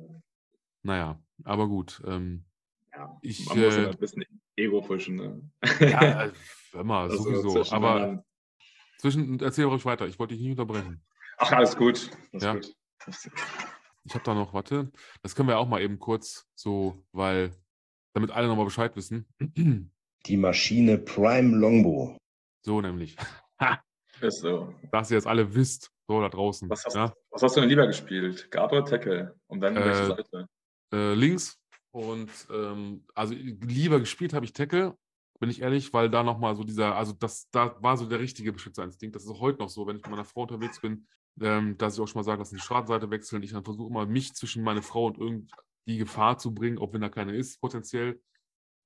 naja, 0.82 1.18
aber 1.44 1.66
gut. 1.66 2.02
Ähm, 2.06 2.44
ja, 2.94 3.18
ich, 3.22 3.46
man 3.46 3.58
muss 3.58 3.76
äh, 3.76 3.86
ein 3.88 3.96
bisschen 3.96 4.24
Ego 4.54 4.82
fischen. 4.82 5.16
Ne? 5.16 5.50
ja, 5.80 6.30
immer, 6.78 6.98
also 6.98 7.16
sowieso. 7.22 7.74
Aber 7.74 8.22
zwischen, 8.98 9.40
erzähl 9.40 9.64
ruhig 9.64 9.84
weiter, 9.86 10.06
ich 10.06 10.18
wollte 10.18 10.34
dich 10.34 10.42
nicht 10.42 10.58
unterbrechen. 10.58 11.02
Ach, 11.38 11.52
alles 11.52 11.74
gut. 11.74 12.10
Alles 12.32 12.44
ja. 12.44 12.54
gut. 12.54 12.76
Ich 14.04 14.14
habe 14.14 14.24
da 14.24 14.34
noch, 14.34 14.52
warte, 14.52 14.90
das 15.22 15.34
können 15.34 15.48
wir 15.48 15.58
auch 15.58 15.68
mal 15.68 15.80
eben 15.80 15.98
kurz 15.98 16.48
so, 16.54 17.04
weil, 17.12 17.52
damit 18.14 18.30
alle 18.32 18.48
nochmal 18.48 18.64
Bescheid 18.64 18.96
wissen. 18.96 19.26
Die 20.26 20.36
Maschine 20.36 20.98
Prime 20.98 21.56
Longbow 21.56 22.16
So 22.62 22.80
nämlich. 22.80 23.16
Ist 24.20 24.40
so. 24.40 24.74
Dass 24.90 25.10
ihr 25.10 25.16
jetzt 25.16 25.26
alle 25.26 25.54
wisst, 25.54 25.90
so 26.06 26.20
da 26.20 26.28
draußen. 26.28 26.68
Was 26.70 26.84
hast, 26.84 26.94
ja? 26.94 27.12
was 27.30 27.42
hast 27.42 27.56
du 27.56 27.60
denn 27.60 27.68
lieber 27.68 27.86
gespielt? 27.86 28.50
Guard 28.50 28.72
oder 28.72 28.84
Tackle? 28.84 29.34
Und 29.46 29.60
dann 29.60 29.76
Äh, 29.76 29.84
welche 29.84 30.06
Seite? 30.06 30.48
äh, 30.92 31.14
links. 31.14 31.58
Und 31.90 32.30
ähm, 32.50 33.04
also 33.14 33.34
lieber 33.34 34.00
gespielt 34.00 34.32
habe 34.32 34.44
ich 34.44 34.52
Tackle, 34.52 34.96
bin 35.40 35.50
ich 35.50 35.60
ehrlich, 35.60 35.92
weil 35.92 36.08
da 36.08 36.22
nochmal 36.22 36.54
so 36.56 36.64
dieser, 36.64 36.96
also 36.96 37.12
das, 37.12 37.48
da 37.50 37.76
war 37.82 37.96
so 37.96 38.06
der 38.06 38.20
richtige 38.20 38.52
Beschützerinstinkt. 38.52 39.14
Das 39.16 39.24
ist 39.24 39.30
auch 39.30 39.40
heute 39.40 39.58
noch 39.58 39.68
so, 39.68 39.86
wenn 39.86 39.96
ich 39.96 40.02
mit 40.02 40.10
meiner 40.10 40.24
Frau 40.24 40.42
unterwegs 40.42 40.80
bin, 40.80 41.06
ähm, 41.40 41.76
dass 41.78 41.94
ich 41.94 42.00
auch 42.00 42.06
schon 42.08 42.20
mal 42.20 42.24
sage, 42.24 42.38
lass 42.40 42.50
die 42.50 42.58
Straßenseite 42.58 43.10
wechseln. 43.10 43.42
Ich 43.42 43.52
dann 43.52 43.64
versuche 43.64 43.88
immer, 43.90 44.06
mich 44.06 44.34
zwischen 44.34 44.62
meine 44.62 44.82
Frau 44.82 45.06
und 45.06 45.18
irgendwie 45.18 45.98
Gefahr 45.98 46.38
zu 46.38 46.54
bringen, 46.54 46.78
auch 46.78 46.92
wenn 46.92 47.00
da 47.00 47.08
keine 47.08 47.34
ist, 47.34 47.60
potenziell. 47.60 48.20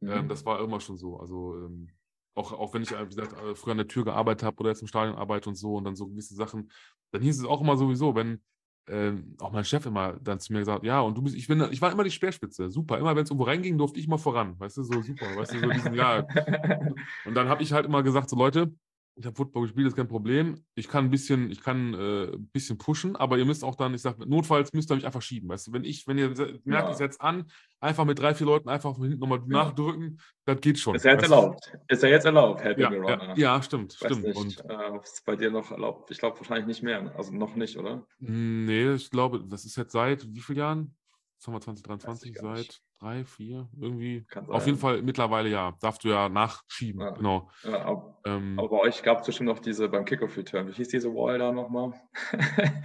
Ähm, 0.03 0.25
Mhm. 0.25 0.29
das 0.29 0.45
war 0.45 0.61
immer 0.61 0.81
schon 0.81 0.97
so. 0.97 1.19
Also 1.19 1.57
ähm, 1.57 1.89
auch, 2.35 2.53
auch 2.53 2.75
wenn 2.75 2.83
ich, 2.83 2.93
äh, 2.93 3.05
wie 3.05 3.15
gesagt, 3.15 3.33
äh, 3.33 3.55
früher 3.55 3.73
an 3.73 3.79
der 3.79 3.89
Tür 3.89 4.05
gearbeitet 4.05 4.45
habe 4.45 4.59
oder 4.61 4.71
jetzt 4.71 4.83
im 4.83 4.89
Stadion 4.89 5.17
arbeite 5.17 5.49
und 5.49 5.57
so 5.57 5.75
und 5.77 5.85
dann 5.85 5.97
so 5.97 6.07
gewisse 6.07 6.35
Sachen, 6.35 6.71
dann 7.13 7.23
hieß 7.23 7.39
es 7.39 7.45
auch 7.47 7.61
immer 7.61 7.77
sowieso, 7.77 8.15
wenn 8.15 8.43
ähm, 8.89 9.35
auch 9.41 9.51
mein 9.51 9.65
Chef 9.65 9.85
immer 9.87 10.13
dann 10.21 10.39
zu 10.39 10.53
mir 10.53 10.61
gesagt, 10.61 10.85
ja, 10.85 11.01
und 11.01 11.17
du 11.17 11.23
bist, 11.23 11.35
ich 11.35 11.49
bin, 11.49 11.61
ich 11.73 11.83
war 11.83 11.91
immer 11.91 12.05
die 12.05 12.11
Speerspitze, 12.11 12.71
super. 12.71 12.99
Immer 12.99 13.17
wenn 13.17 13.25
es 13.25 13.31
irgendwo 13.31 13.45
reinging, 13.47 13.79
durfte 13.79 13.99
ich 13.99 14.07
mal 14.07 14.19
voran. 14.19 14.59
Weißt 14.61 14.77
du, 14.77 14.85
so 14.85 15.03
super, 15.03 15.35
weißt 15.35 15.55
du, 15.55 15.59
so 15.61 15.71
diesen, 15.71 15.95
ja. 15.95 16.21
Und 17.25 17.35
dann 17.35 17.49
habe 17.49 17.63
ich 17.63 17.73
halt 17.73 17.87
immer 17.87 18.03
gesagt, 18.05 18.31
so 18.31 18.37
Leute, 18.37 18.73
ich 19.19 19.25
habe 19.25 19.35
Football 19.35 19.63
gespielt, 19.63 19.87
ist 19.87 19.97
kein 19.97 20.09
Problem. 20.09 20.63
Ich 20.75 20.89
kann 20.89 21.07
ein 21.07 21.11
bisschen, 21.11 21.51
ich 21.51 21.63
kann 21.63 21.95
äh, 21.95 22.25
ein 22.35 22.49
bisschen 22.49 22.77
pushen, 22.77 23.17
aber 23.17 23.39
ihr 23.39 23.47
müsst 23.47 23.65
auch 23.65 23.75
dann, 23.75 23.95
ich 23.95 24.03
sage, 24.03 24.29
notfalls 24.29 24.75
müsst 24.75 24.91
ihr 24.91 24.95
mich 24.97 25.07
einfach 25.07 25.23
schieben. 25.23 25.49
Weißt 25.49 25.67
du, 25.69 25.73
wenn 25.73 25.85
ich, 25.85 26.07
wenn 26.07 26.19
ihr 26.19 26.29
merkt, 26.29 26.67
Ja. 26.67 26.91
ich 26.91 26.97
setze 26.97 27.21
an, 27.23 27.47
einfach 27.81 28.05
mit 28.05 28.19
drei, 28.19 28.35
vier 28.35 28.47
Leuten 28.47 28.69
einfach 28.69 28.95
von 28.95 29.05
hinten 29.05 29.21
nochmal 29.21 29.41
nachdrücken, 29.47 30.21
das 30.45 30.61
geht 30.61 30.79
schon. 30.79 30.97
Ist 30.97 31.05
ja 31.07 31.13
jetzt 31.13 31.23
weißt 31.23 31.31
du? 31.33 31.35
erlaubt. 31.35 31.73
Ist 31.89 32.03
ja 32.03 32.09
jetzt 32.11 32.27
erlaubt, 32.27 32.61
Helping 32.63 32.83
Ja, 32.85 32.91
the 32.91 32.97
ja, 32.97 33.03
Runner. 33.15 33.39
ja, 33.39 33.63
stimmt, 33.63 33.93
Ich 33.95 33.99
stimmt. 33.99 34.23
nicht, 34.23 34.37
Und 34.37 34.61
äh, 34.71 34.99
es 35.03 35.23
bei 35.25 35.35
dir 35.35 35.51
noch 35.51 35.71
erlaubt. 35.71 36.11
Ich 36.11 36.19
glaube 36.19 36.37
wahrscheinlich 36.39 36.67
nicht 36.67 36.83
mehr. 36.83 37.15
Also 37.17 37.33
noch 37.33 37.57
nicht, 37.57 37.77
oder? 37.79 38.07
nee, 38.19 38.93
ich 38.93 39.11
glaube, 39.11 39.43
das 39.49 39.65
ist 39.65 39.77
jetzt 39.77 39.93
seit 39.93 40.27
wie 40.35 40.41
vielen 40.41 40.59
Jahren? 40.59 40.95
Jetzt 41.37 41.47
haben 41.47 41.53
wir 41.55 41.59
Weiß 41.59 41.65
2023, 41.65 42.31
ich 42.31 42.37
gar 42.43 42.55
nicht. 42.55 42.73
seit 42.73 42.81
drei, 43.01 43.25
vier, 43.25 43.69
irgendwie. 43.79 44.25
Kann 44.31 44.49
Auf 44.49 44.65
jeden 44.67 44.79
sein. 44.79 44.81
Fall 44.97 45.03
mittlerweile 45.03 45.49
ja. 45.51 45.77
Darfst 45.81 46.03
du 46.03 46.09
ja 46.09 46.29
nachschieben, 46.31 47.01
Ja. 47.03 47.11
genau. 47.11 47.51
Ja, 47.63 47.85
aber, 47.85 48.19
Ähm, 48.25 48.59
aber 48.59 48.69
bei 48.71 48.79
euch 48.81 49.03
gab 49.03 49.21
es 49.21 49.27
bestimmt 49.27 49.49
noch 49.51 49.59
diese 49.59 49.89
beim 49.89 50.05
Kickoff-Return. 50.07 50.67
Wie 50.69 50.73
hieß 50.73 50.89
diese 50.89 51.13
Wall 51.15 51.39
da 51.39 51.53
nochmal? 51.53 51.93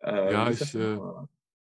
äh, 0.00 0.32
Ja, 0.32 0.50
ich, 0.50 0.74
äh, 0.74 0.98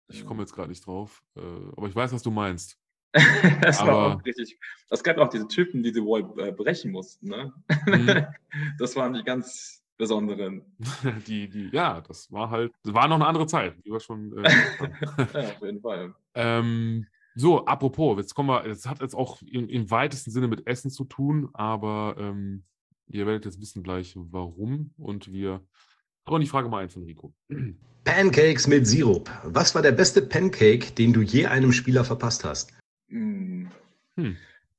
ich 0.08 0.26
komme 0.26 0.42
jetzt 0.42 0.54
gerade 0.54 0.70
nicht 0.70 0.86
drauf, 0.86 1.22
äh, 1.36 1.42
aber 1.76 1.88
ich 1.88 1.96
weiß, 1.96 2.14
was 2.14 2.24
du 2.24 2.32
meinst. 2.32 2.78
das 3.62 3.80
war 3.82 3.90
aber- 3.90 4.16
auch 4.16 4.26
richtig. 4.26 4.58
Es 4.90 5.04
gab 5.04 5.18
auch 5.18 5.28
diese 5.30 5.48
Typen, 5.48 5.84
die 5.84 5.92
die 5.92 6.00
Wall 6.00 6.24
äh, 6.40 6.52
brechen 6.54 6.92
mussten. 6.92 7.28
Ne? 7.28 7.54
Mhm. 7.86 8.26
das 8.80 8.96
waren 8.96 9.14
die 9.14 9.24
ganz 9.24 9.81
besonderen. 10.02 10.64
die, 11.28 11.48
die, 11.48 11.70
ja, 11.72 12.02
das 12.02 12.32
war 12.32 12.50
halt, 12.50 12.74
war 12.84 13.08
noch 13.08 13.18
eine 13.18 13.28
andere 13.28 13.46
Zeit, 13.46 13.76
wie 13.84 13.92
wir 13.92 14.00
schon. 14.00 14.36
Äh. 14.44 14.50
Ja, 15.34 15.50
auf 15.50 15.62
jeden 15.62 15.80
Fall. 15.80 16.16
ähm, 16.34 17.06
so, 17.36 17.66
apropos, 17.66 18.18
jetzt 18.18 18.34
kommen 18.34 18.50
wir, 18.50 18.66
es 18.66 18.88
hat 18.88 19.00
jetzt 19.00 19.14
auch 19.14 19.42
im, 19.44 19.70
im 19.70 19.92
weitesten 19.92 20.32
Sinne 20.32 20.48
mit 20.48 20.66
Essen 20.66 20.90
zu 20.90 21.06
tun, 21.06 21.50
aber 21.54 22.16
ähm, 22.18 22.64
ihr 23.08 23.28
werdet 23.28 23.46
jetzt 23.46 23.62
wissen 23.62 23.84
gleich, 23.84 24.16
warum 24.18 24.92
und 24.98 25.32
wir 25.32 25.62
hauen 26.28 26.42
die 26.42 26.48
Frage 26.48 26.68
mal 26.68 26.80
ein 26.84 26.90
von 26.90 27.04
Rico. 27.04 27.32
Pancakes 28.04 28.68
mit 28.68 28.88
Sirup. 28.88 29.30
Was 29.44 29.76
war 29.76 29.84
der 29.84 29.92
beste 29.92 30.24
Pancake, 30.24 30.92
den 30.94 31.14
du 31.14 31.22
je 31.22 31.46
einem 31.46 31.72
Spieler 31.72 32.04
verpasst 32.04 32.44
hast? 32.44 32.74
Hm. 33.10 33.70
Hm. 34.16 34.36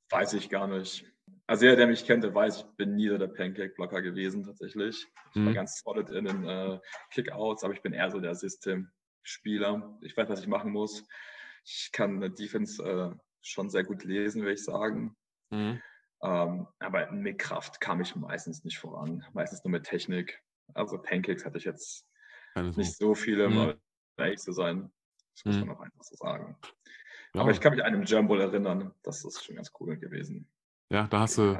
Weiß 0.09 0.33
ich 0.33 0.49
gar 0.49 0.67
nicht. 0.67 1.05
Also 1.47 1.65
jeder, 1.65 1.75
der 1.77 1.87
mich 1.87 2.05
kennt, 2.05 2.23
der 2.23 2.33
weiß, 2.33 2.57
ich 2.59 2.65
bin 2.77 2.95
nie 2.95 3.09
so 3.09 3.17
der 3.17 3.27
Pancake-Blocker 3.27 4.01
gewesen 4.01 4.43
tatsächlich. 4.43 5.05
Ich 5.35 5.41
war 5.43 5.51
Mhm. 5.51 5.53
ganz 5.53 5.81
solid 5.83 6.09
in 6.09 6.25
den 6.25 6.45
äh, 6.45 6.79
Kickouts, 7.11 7.63
aber 7.63 7.73
ich 7.73 7.81
bin 7.81 7.93
eher 7.93 8.09
so 8.11 8.19
der 8.19 8.33
System-Spieler. 8.35 9.97
Ich 10.01 10.15
weiß, 10.15 10.29
was 10.29 10.39
ich 10.41 10.47
machen 10.47 10.71
muss. 10.71 11.05
Ich 11.65 11.91
kann 11.91 12.15
eine 12.17 12.31
Defense 12.31 12.81
äh, 12.83 13.15
schon 13.41 13.69
sehr 13.69 13.83
gut 13.83 14.03
lesen, 14.05 14.41
würde 14.41 14.53
ich 14.53 14.63
sagen. 14.63 15.17
Mhm. 15.51 15.81
Ähm, 16.21 16.67
aber 16.79 17.11
mit 17.11 17.39
Kraft 17.39 17.81
kam 17.81 17.99
ich 17.99 18.15
meistens 18.15 18.63
nicht 18.63 18.79
voran. 18.79 19.25
Meistens 19.33 19.63
nur 19.65 19.71
mit 19.71 19.83
Technik. 19.83 20.41
Also 20.73 20.97
Pancakes 20.97 21.43
hatte 21.45 21.57
ich 21.57 21.65
jetzt 21.65 22.07
so. 22.55 22.61
nicht 22.79 22.95
so 22.97 23.15
viele, 23.15 23.49
Mhm. 23.49 23.57
um 23.57 23.73
ehrlich 24.17 24.39
zu 24.39 24.53
sein. 24.53 24.93
Das 25.35 25.43
muss 25.45 25.55
Mhm. 25.57 25.67
man 25.67 25.75
auch 25.77 25.81
einfach 25.81 26.03
so 26.03 26.15
sagen. 26.15 26.57
Ja, 27.33 27.41
Aber 27.41 27.51
ich 27.51 27.59
kann 27.59 27.73
mich 27.73 27.83
an 27.83 27.93
einem 27.93 28.03
Jumble 28.03 28.39
erinnern. 28.39 28.93
Das 29.03 29.25
ist 29.25 29.43
schon 29.43 29.55
ganz 29.57 29.71
cool 29.79 29.97
gewesen. 29.97 30.47
Ja, 30.89 31.07
da 31.07 31.19
hast 31.21 31.37
du 31.37 31.57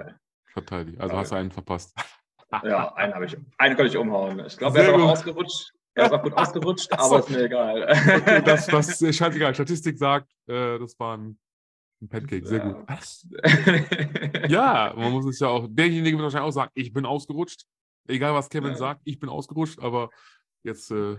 verteidigt. 0.51 0.99
Also 0.99 1.13
Ja. 1.15 1.21
hast 1.21 1.31
du 1.31 1.35
einen 1.35 1.51
verpasst. 1.51 1.95
Ja, 2.63 2.93
einen 2.95 3.13
habe 3.15 3.25
ich. 3.25 3.35
Einen 3.57 3.75
konnte 3.75 3.89
ich 3.89 3.97
umhauen. 3.97 4.39
Ich 4.45 4.57
glaube, 4.57 4.77
er 4.79 4.83
ist 4.85 4.89
auch 4.93 4.97
gut. 4.97 5.09
ausgerutscht. 5.09 5.71
Er 5.95 6.05
ist 6.05 6.11
auch 6.13 6.23
gut 6.23 6.33
ausgerutscht, 6.33 6.93
aber 6.93 7.19
ist 7.19 7.29
mir 7.29 7.43
egal. 7.43 7.83
Okay, 7.83 8.41
das, 8.43 8.65
das 8.67 9.01
ist 9.01 9.15
scheißegal. 9.17 9.53
Statistik 9.53 9.97
sagt, 9.97 10.31
äh, 10.47 10.77
das 10.79 10.97
war 10.99 11.17
ein, 11.17 11.37
ein 12.01 12.09
Pancake. 12.09 12.45
Sehr 12.47 12.59
gut. 12.59 12.77
Ja, 14.49 14.93
man 14.97 15.11
muss 15.11 15.25
es 15.25 15.39
ja 15.39 15.47
auch. 15.47 15.67
Derjenige 15.69 16.17
wird 16.17 16.23
wahrscheinlich 16.23 16.47
auch 16.49 16.51
sagen, 16.53 16.71
ich 16.73 16.93
bin 16.93 17.05
ausgerutscht. 17.05 17.63
Egal, 18.07 18.33
was 18.33 18.49
Kevin 18.49 18.71
Ja. 18.71 18.75
sagt, 18.77 19.01
ich 19.05 19.19
bin 19.19 19.29
ausgerutscht, 19.29 19.79
aber 19.79 20.09
jetzt 20.63 20.91
äh, 20.91 21.17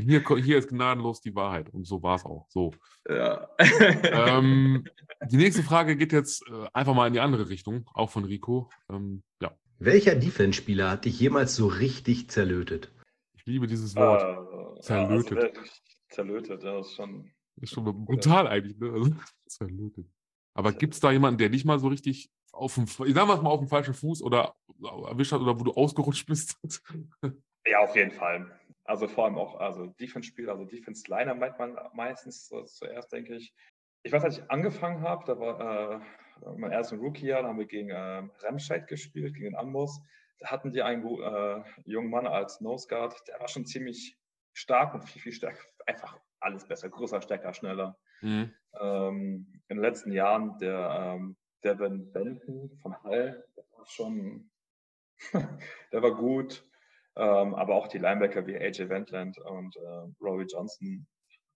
hier, 0.00 0.22
hier 0.36 0.58
ist 0.58 0.68
gnadenlos 0.68 1.20
die 1.20 1.34
Wahrheit. 1.34 1.70
Und 1.70 1.86
so 1.86 2.02
war 2.02 2.16
es 2.16 2.24
auch. 2.24 2.46
So. 2.48 2.72
ja. 3.08 3.48
Ähm, 3.58 4.84
die 5.30 5.36
nächste 5.36 5.62
Frage 5.62 5.96
geht 5.96 6.12
jetzt 6.12 6.42
äh, 6.48 6.66
einfach 6.72 6.94
mal 6.94 7.06
in 7.06 7.12
die 7.12 7.20
andere 7.20 7.48
Richtung, 7.48 7.88
auch 7.94 8.10
von 8.10 8.24
Rico. 8.24 8.70
Ähm, 8.90 9.22
ja, 9.40 9.52
Welcher 9.78 10.14
Defense-Spieler 10.14 10.90
hat 10.90 11.04
dich 11.04 11.18
jemals 11.20 11.56
so 11.56 11.66
richtig 11.66 12.30
zerlötet? 12.30 12.90
ich 13.44 13.52
liebe 13.52 13.66
dieses 13.66 13.94
Wort. 13.96 14.22
Äh, 14.22 14.80
Zerlötet. 14.80 15.38
Ja, 15.38 15.48
also 15.48 15.60
zerlötet, 16.08 16.62
ja, 16.62 16.78
das 16.78 16.86
ist 16.88 16.94
schon. 16.94 17.30
Ist 17.60 17.74
schon 17.74 17.84
brutal 18.04 18.46
eigentlich, 18.46 18.78
ne? 18.78 18.90
Also, 18.90 19.14
zerlötet. 19.46 20.06
Aber 20.54 20.72
gibt 20.72 20.94
es 20.94 21.00
da 21.00 21.12
jemanden, 21.12 21.38
der 21.38 21.50
dich 21.50 21.64
mal 21.64 21.78
so 21.78 21.88
richtig 21.88 22.30
auf 22.52 22.74
dem, 22.74 22.84
ich 22.84 23.14
sag 23.14 23.26
mal 23.26 23.50
auf 23.50 23.60
dem 23.60 23.68
falschen 23.68 23.94
Fuß 23.94 24.22
oder 24.22 24.54
erwischt 24.82 25.32
hat 25.32 25.40
oder 25.40 25.58
wo 25.58 25.64
du 25.64 25.72
ausgerutscht 25.72 26.26
bist? 26.26 26.56
Ja, 27.66 27.80
auf 27.80 27.96
jeden 27.96 28.12
Fall. 28.12 28.58
Also 28.84 29.08
vor 29.08 29.24
allem 29.24 29.38
auch, 29.38 29.58
also 29.58 29.86
Defense-Spieler, 29.86 30.52
also 30.52 30.64
Defense-Liner 30.64 31.34
meint 31.34 31.58
man 31.58 31.78
meistens 31.94 32.48
so 32.48 32.62
zuerst, 32.64 33.12
denke 33.12 33.36
ich. 33.36 33.54
Ich 34.02 34.12
weiß, 34.12 34.24
als 34.24 34.38
ich 34.38 34.50
angefangen 34.50 35.00
habe, 35.00 35.24
da 35.26 35.38
war 35.38 36.02
äh, 36.42 36.54
mein 36.56 36.72
erstes 36.72 36.98
Rookie-Jahr, 36.98 37.42
da 37.42 37.48
haben 37.48 37.58
wir 37.58 37.66
gegen 37.66 37.88
äh, 37.88 38.22
Remscheid 38.42 38.86
gespielt, 38.86 39.34
gegen 39.34 39.46
den 39.46 39.56
Anmus. 39.56 40.02
Da 40.38 40.50
hatten 40.50 40.72
die 40.72 40.82
einen 40.82 41.06
äh, 41.06 41.62
jungen 41.86 42.10
Mann 42.10 42.26
als 42.26 42.60
Nose 42.60 42.86
Guard, 42.88 43.16
der 43.28 43.40
war 43.40 43.48
schon 43.48 43.64
ziemlich 43.64 44.18
stark 44.52 44.94
und 44.94 45.04
viel, 45.04 45.22
viel 45.22 45.32
stärker. 45.32 45.62
Einfach 45.86 46.20
alles 46.40 46.66
besser, 46.68 46.90
größer, 46.90 47.22
stärker, 47.22 47.54
schneller. 47.54 47.98
Mhm. 48.20 48.52
Ähm, 48.78 49.62
in 49.68 49.76
den 49.76 49.82
letzten 49.82 50.12
Jahren 50.12 50.58
der 50.58 51.14
ähm, 51.16 51.36
Devin 51.64 52.12
Benton 52.12 52.78
von 52.82 53.02
Hall, 53.02 53.46
der 53.56 53.64
war 53.72 53.86
schon, 53.86 54.50
der 55.92 56.02
war 56.02 56.14
gut. 56.14 56.62
Ähm, 57.16 57.54
aber 57.54 57.74
auch 57.76 57.86
die 57.88 57.98
Linebacker 57.98 58.46
wie 58.46 58.56
AJ 58.56 58.88
Wendland 58.88 59.38
und 59.38 59.76
äh, 59.76 60.12
Rory 60.20 60.46
Johnson, 60.48 61.06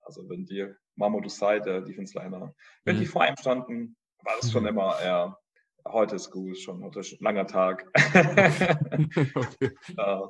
also 0.02 0.28
wenn 0.28 0.44
die 0.46 0.66
Mahmoud 0.96 1.26
Usai, 1.26 1.58
der 1.60 1.80
Defense 1.82 2.16
Liner, 2.18 2.54
wenn 2.84 2.96
Mhm. 2.96 3.00
die 3.00 3.06
vor 3.06 3.26
ihm 3.26 3.36
standen, 3.38 3.96
war 4.22 4.34
das 4.40 4.50
schon 4.52 4.62
Mhm. 4.62 4.68
immer 4.70 5.00
eher, 5.00 5.36
heute 5.86 6.16
ist 6.16 6.30
gut, 6.30 6.56
schon 6.58 6.82
heute 6.84 7.00
ist 7.00 7.12
ein 7.20 7.24
langer 7.24 7.46
Tag. 7.46 7.86
okay. 9.34 9.70
Äh, 9.98 10.20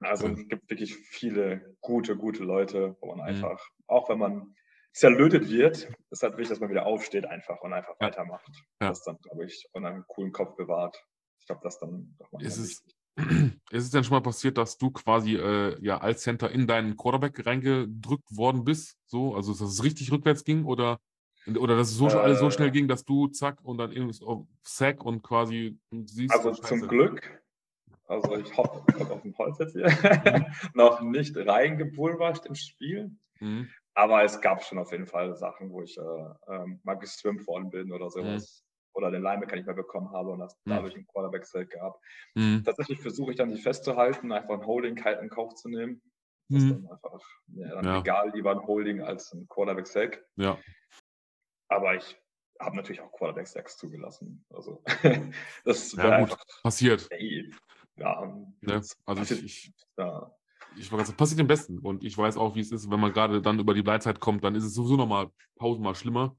Also 0.00 0.28
es 0.28 0.46
gibt 0.48 0.68
wirklich 0.70 0.94
viele 0.94 1.74
gute, 1.80 2.16
gute 2.16 2.44
Leute, 2.44 2.96
wo 3.00 3.08
man 3.08 3.16
Mhm. 3.18 3.22
einfach, 3.24 3.66
auch 3.86 4.08
wenn 4.10 4.18
man 4.18 4.54
zerlötet 4.92 5.48
wird, 5.50 5.88
ist 6.10 6.22
halt 6.22 6.34
wichtig, 6.36 6.50
dass 6.50 6.60
man 6.60 6.68
wieder 6.70 6.84
aufsteht 6.86 7.24
einfach 7.26 7.60
und 7.62 7.72
einfach 7.72 7.94
Ja. 8.00 8.06
weitermacht. 8.08 8.46
Ja. 8.80 8.88
Das 8.90 9.02
dann, 9.04 9.16
glaube 9.22 9.44
ich, 9.46 9.66
und 9.72 9.84
einen 9.86 10.04
coolen 10.06 10.32
Kopf 10.32 10.54
bewahrt. 10.56 11.02
Ich 11.40 11.46
glaube, 11.46 11.60
das 11.62 11.78
dann 11.78 12.14
doch 12.18 12.30
mal 12.32 12.42
Ist 12.42 12.58
es- 12.58 12.68
wichtig. 12.84 12.94
Ist 13.70 13.84
es 13.84 13.90
denn 13.90 14.04
schon 14.04 14.14
mal 14.14 14.20
passiert, 14.22 14.58
dass 14.58 14.76
du 14.76 14.90
quasi 14.90 15.36
äh, 15.36 15.76
ja 15.80 15.98
als 15.98 16.22
Center 16.22 16.50
in 16.50 16.66
deinen 16.66 16.96
Quarterback 16.96 17.46
reingedrückt 17.46 18.36
worden 18.36 18.64
bist? 18.64 18.98
So, 19.06 19.34
also 19.34 19.52
dass 19.52 19.62
es 19.62 19.82
richtig 19.82 20.12
rückwärts 20.12 20.44
ging 20.44 20.64
oder, 20.64 21.00
oder 21.58 21.76
dass 21.76 21.90
es 21.90 21.96
so, 21.96 22.08
alles 22.08 22.40
so 22.40 22.48
Äh. 22.48 22.50
schnell 22.50 22.70
ging, 22.70 22.88
dass 22.88 23.04
du 23.04 23.28
zack 23.28 23.58
und 23.62 23.78
dann 23.78 23.90
irgendwie 23.90 24.12
so 24.12 24.46
Sack 24.62 25.02
und 25.04 25.22
quasi 25.22 25.78
siehst. 25.90 26.34
Also 26.34 26.50
oh, 26.50 26.52
zum. 26.52 26.86
Glück, 26.88 27.42
also 28.06 28.36
ich 28.36 28.54
hoffe, 28.56 28.84
ich 28.88 29.00
hab 29.00 29.10
auf 29.10 29.22
dem 29.22 29.36
Holz 29.38 29.58
jetzt 29.58 29.72
hier, 29.72 29.86
noch 30.74 31.00
nicht 31.00 31.36
reingepulverscht 31.36 32.44
im 32.46 32.54
Spiel. 32.54 33.10
Mhm. 33.40 33.68
Aber 33.94 34.22
es 34.24 34.42
gab 34.42 34.62
schon 34.62 34.78
auf 34.78 34.92
jeden 34.92 35.06
Fall 35.06 35.34
Sachen, 35.36 35.70
wo 35.70 35.80
ich 35.82 35.96
äh, 35.96 36.54
ähm, 36.54 36.80
mal 36.84 36.96
geswimmt 36.96 37.46
worden 37.46 37.70
bin 37.70 37.92
oder 37.92 38.10
sowas. 38.10 38.62
Oder 38.96 39.10
den 39.10 39.22
Linebacker 39.22 39.56
nicht 39.56 39.66
mehr 39.66 39.74
bekommen 39.74 40.10
habe 40.10 40.30
und 40.30 40.38
das 40.40 40.56
Mhm. 40.64 40.70
dadurch 40.70 40.94
einen 40.94 41.06
Quarterback-Sack 41.06 41.68
gab. 41.70 42.00
Mhm. 42.34 42.62
Tatsächlich 42.64 42.98
versuche 42.98 43.32
ich 43.32 43.36
dann, 43.36 43.50
die 43.50 43.60
festzuhalten, 43.60 44.32
einfach 44.32 44.54
ein 44.54 44.66
Holding 44.66 44.94
kalt 44.94 45.20
in 45.20 45.28
Kauf 45.28 45.54
zu 45.54 45.68
nehmen. 45.68 46.00
Das 46.48 46.62
ist 46.62 46.68
Mhm. 46.70 46.84
dann 46.84 46.92
einfach 46.92 47.20
mir 47.48 47.68
dann 47.68 47.84
Ja. 47.84 47.98
egal, 48.00 48.30
lieber 48.34 48.52
ein 48.52 48.66
Holding 48.66 49.02
als 49.02 49.32
ein 49.34 49.46
Quarterback-Sack. 49.48 50.24
Ja. 50.36 50.58
Aber 51.68 51.94
ich 51.94 52.18
haben 52.58 52.76
natürlich 52.76 53.02
auch 53.02 53.12
Quarterback 53.12 53.46
6 53.46 53.76
zugelassen. 53.76 54.44
Also 54.48 54.82
das 55.66 55.92
ja, 55.92 56.10
einfach, 56.10 56.42
passiert. 56.62 57.06
Ey, 57.10 57.52
ja, 57.96 58.34
ja, 58.62 58.74
also 58.76 58.94
passiert, 59.04 59.42
ich, 59.42 59.68
ich, 59.68 59.74
ja. 59.98 60.34
ich 60.78 60.90
war 60.90 60.96
ganz, 60.98 61.12
passiert 61.14 61.38
dem 61.40 61.48
Besten. 61.48 61.80
Und 61.80 62.02
ich 62.02 62.16
weiß 62.16 62.38
auch, 62.38 62.54
wie 62.54 62.60
es 62.60 62.72
ist, 62.72 62.90
wenn 62.90 63.00
man 63.00 63.12
gerade 63.12 63.42
dann 63.42 63.58
über 63.58 63.74
die 63.74 63.82
Bleitzeit 63.82 64.20
kommt, 64.20 64.42
dann 64.42 64.54
ist 64.54 64.64
es 64.64 64.72
sowieso 64.72 64.96
nochmal 64.96 65.30
tausendmal 65.58 65.94
schlimmer. 65.94 66.34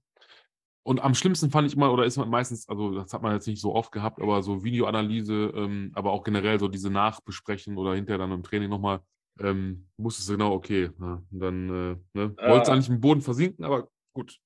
Und 0.87 1.01
am 1.01 1.15
schlimmsten 1.15 1.51
fand 1.51 1.67
ich 1.67 1.75
immer, 1.75 1.91
oder 1.91 2.05
ist 2.05 2.15
man 2.15 2.29
meistens, 2.29 2.69
also 2.69 2.95
das 2.95 3.11
hat 3.11 3.21
man 3.21 3.33
jetzt 3.33 3.45
nicht 3.45 3.59
so 3.59 3.75
oft 3.75 3.91
gehabt, 3.91 4.21
aber 4.21 4.41
so 4.41 4.63
Videoanalyse, 4.63 5.51
ähm, 5.53 5.91
aber 5.93 6.13
auch 6.13 6.23
generell 6.23 6.61
so 6.61 6.69
diese 6.69 6.89
Nachbesprechen 6.89 7.77
oder 7.77 7.93
hinterher 7.93 8.19
dann 8.19 8.31
im 8.31 8.41
Training 8.41 8.69
nochmal, 8.69 9.01
ähm, 9.41 9.89
musstest 9.97 10.29
du 10.29 10.37
genau, 10.37 10.53
okay, 10.53 10.89
na, 10.97 11.21
dann 11.29 11.67
äh, 11.67 12.17
ne, 12.17 12.35
äh, 12.37 12.49
wolltest 12.49 12.71
eigentlich 12.71 12.87
im 12.87 13.01
Boden 13.01 13.19
versinken, 13.19 13.65
aber 13.65 13.89
gut. 14.13 14.39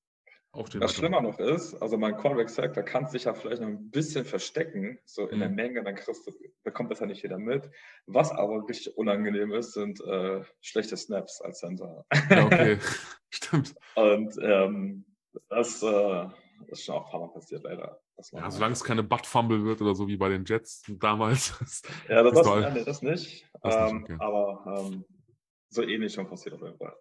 Aufstehen 0.52 0.82
Was 0.82 0.96
schlimmer 0.96 1.22
noch 1.22 1.38
ist, 1.38 1.76
also 1.76 2.00
mein 2.00 2.18
Cornerback 2.18 2.50
sagt, 2.50 2.76
da 2.76 2.82
kannst 2.82 3.14
dich 3.14 3.26
ja 3.26 3.36
vielleicht 3.36 3.62
noch 3.62 3.70
ein 3.70 3.92
bisschen 3.92 4.26
verstecken, 4.26 4.98
so 5.06 5.28
in 5.28 5.36
mhm. 5.36 5.42
der 5.42 5.50
Menge, 5.50 5.84
dann 5.84 5.94
kriegst 5.94 6.26
du, 6.26 6.32
bekommt 6.64 6.90
das 6.90 7.02
ja 7.02 7.06
nicht 7.06 7.22
jeder 7.22 7.38
mit. 7.38 7.70
Was 8.08 8.32
aber 8.32 8.68
richtig 8.68 8.98
unangenehm 8.98 9.54
ist, 9.54 9.74
sind 9.74 10.02
äh, 10.02 10.42
schlechte 10.60 10.98
Snaps 10.98 11.40
als 11.40 11.60
Center. 11.60 12.04
Ja, 12.32 12.46
okay, 12.48 12.80
stimmt. 13.30 13.76
Und 13.96 14.36
ähm, 14.42 15.06
das, 15.50 15.84
äh, 15.84 16.28
ist 16.68 16.86
schon 16.86 16.96
auch 16.96 17.06
ein 17.06 17.12
paar 17.12 17.20
Mal 17.22 17.34
passiert, 17.34 17.64
leider. 17.64 18.00
Ja, 18.34 18.52
solange 18.52 18.74
es 18.74 18.84
keine 18.84 19.04
Butt-Fumble 19.04 19.64
wird 19.64 19.82
oder 19.82 19.96
so 19.96 20.08
wie 20.08 20.18
bei 20.18 20.30
den 20.30 20.46
Jets 20.46 20.84
damals. 21.00 21.54
ja, 22.10 22.22
das, 22.24 22.34
das, 22.34 22.46
das, 22.46 22.74
nee, 22.74 22.84
das 22.84 23.02
nicht. 23.02 23.50
Das 23.62 23.76
ähm, 23.76 23.98
nicht 23.98 24.12
okay. 24.12 24.18
Aber 24.20 24.64
ähm, 24.78 25.06
so 25.70 25.84
ähnlich 25.84 26.14
schon 26.14 26.28
passiert 26.28 26.56
auf 26.56 26.62
jeden 26.62 26.78
Fall. 26.78 26.96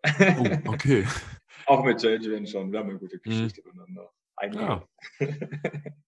Oh, 0.65 0.73
okay. 0.73 1.07
auch 1.67 1.85
mit 1.85 2.03
JJ 2.03 2.47
schon. 2.47 2.73
Wir 2.73 2.79
haben 2.79 2.91
eine 2.91 2.99
gute 2.99 3.17
mhm. 3.17 3.23
Geschichte 3.23 3.63
mhm. 3.63 3.81
miteinander. 3.81 4.11
Ja. 4.53 4.89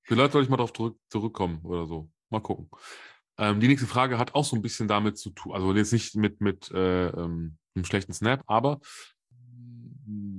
Vielleicht 0.04 0.32
soll 0.32 0.42
ich 0.42 0.48
mal 0.48 0.56
darauf 0.56 0.72
zurück, 0.72 0.98
zurückkommen 1.10 1.60
oder 1.64 1.86
so. 1.86 2.10
Mal 2.30 2.40
gucken. 2.40 2.70
Ähm, 3.38 3.60
die 3.60 3.68
nächste 3.68 3.86
Frage 3.86 4.18
hat 4.18 4.34
auch 4.34 4.44
so 4.44 4.56
ein 4.56 4.62
bisschen 4.62 4.88
damit 4.88 5.18
zu 5.18 5.30
tun, 5.30 5.52
also 5.52 5.74
jetzt 5.74 5.92
nicht 5.92 6.14
mit, 6.16 6.40
mit 6.40 6.70
äh, 6.70 7.08
ähm, 7.08 7.58
einem 7.74 7.84
schlechten 7.84 8.12
Snap, 8.12 8.42
aber 8.46 8.80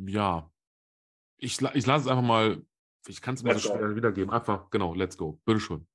ja, 0.07 0.49
ich, 1.43 1.61
ich 1.61 1.85
lasse 1.85 2.05
es 2.05 2.07
einfach 2.07 2.23
mal, 2.23 2.61
ich 3.07 3.21
kann 3.21 3.35
es 3.35 3.43
mal 3.43 3.57
so 3.57 3.73
schwer 3.73 3.95
wiedergeben. 3.95 4.31
Einfach, 4.31 4.69
genau, 4.69 4.93
let's 4.93 5.17
go. 5.17 5.39
Bitteschön. 5.45 5.85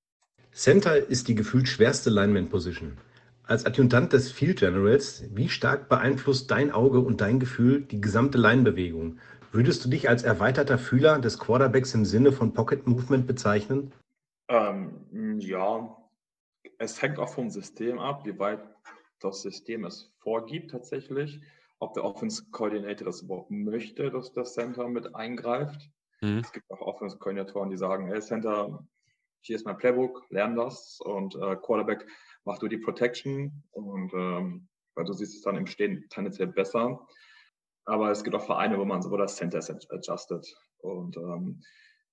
Center 0.53 0.97
ist 0.97 1.29
die 1.29 1.35
gefühlt 1.35 1.69
schwerste 1.69 2.11
Lineman-Position. 2.11 2.99
Als 3.45 3.65
Adjutant 3.65 4.13
des 4.13 4.31
Field 4.31 4.59
Generals, 4.59 5.25
wie 5.35 5.49
stark 5.49 5.89
beeinflusst 5.89 6.51
dein 6.51 6.71
Auge 6.71 7.01
und 7.01 7.21
dein 7.21 7.41
Gefühl 7.41 7.83
die 7.83 8.01
gesamte 8.01 8.37
Leinbewegung? 8.37 9.19
Würdest 9.53 9.85
du 9.85 9.89
dich 9.89 10.09
als 10.09 10.23
erweiterter 10.23 10.77
Fühler 10.77 11.19
des 11.19 11.39
Quarterbacks 11.39 11.95
im 11.95 12.05
Sinne 12.05 12.33
von 12.33 12.53
Pocket 12.53 12.87
Movement 12.87 13.27
bezeichnen? 13.27 13.93
Ähm, 14.49 15.39
ja, 15.39 15.97
es 16.79 17.01
hängt 17.01 17.19
auch 17.19 17.33
vom 17.33 17.49
System 17.49 17.99
ab, 17.99 18.27
wie 18.27 18.39
weit 18.39 18.61
das 19.21 19.41
System 19.41 19.85
es 19.85 20.13
vorgibt 20.19 20.71
tatsächlich 20.71 21.41
ob 21.81 21.95
der 21.95 22.05
Offense 22.05 22.45
Coordinator 22.51 23.07
das 23.07 23.23
überhaupt 23.23 23.51
möchte, 23.51 24.11
dass 24.11 24.33
das 24.33 24.55
Center 24.55 24.89
mit 24.89 25.15
eingreift. 25.15 25.91
Mhm. 26.21 26.39
Es 26.39 26.53
gibt 26.53 26.71
auch 26.71 26.81
Offense 26.81 27.19
Koordinatoren, 27.19 27.71
die 27.71 27.77
sagen, 27.77 28.09
hey 28.09 28.21
Center, 28.21 28.85
hier 29.41 29.57
ist 29.57 29.65
mein 29.65 29.79
Playbook, 29.79 30.27
lern 30.31 30.57
das 30.57 31.01
und 31.01 31.35
äh, 31.37 31.57
Quarterback, 31.57 32.07
mach 32.45 32.59
du 32.59 32.69
die 32.69 32.79
Protection 32.79 33.63
und 33.71 34.13
ähm, 34.13 34.69
weil 34.95 35.05
du 35.05 35.13
siehst 35.13 35.37
es 35.37 35.43
dann 35.43 35.57
im 35.57 35.67
Stehen 35.67 36.05
tendenziell 36.11 36.49
besser. 36.49 37.07
Aber 37.85 38.11
es 38.11 38.25
gibt 38.25 38.35
auch 38.35 38.45
Vereine, 38.45 38.79
wo 38.79 38.85
man 38.85 39.03
wo 39.09 39.17
das 39.17 39.37
Center 39.37 39.59
adjusted. 39.59 40.45
Und 40.79 41.17
ähm, 41.17 41.63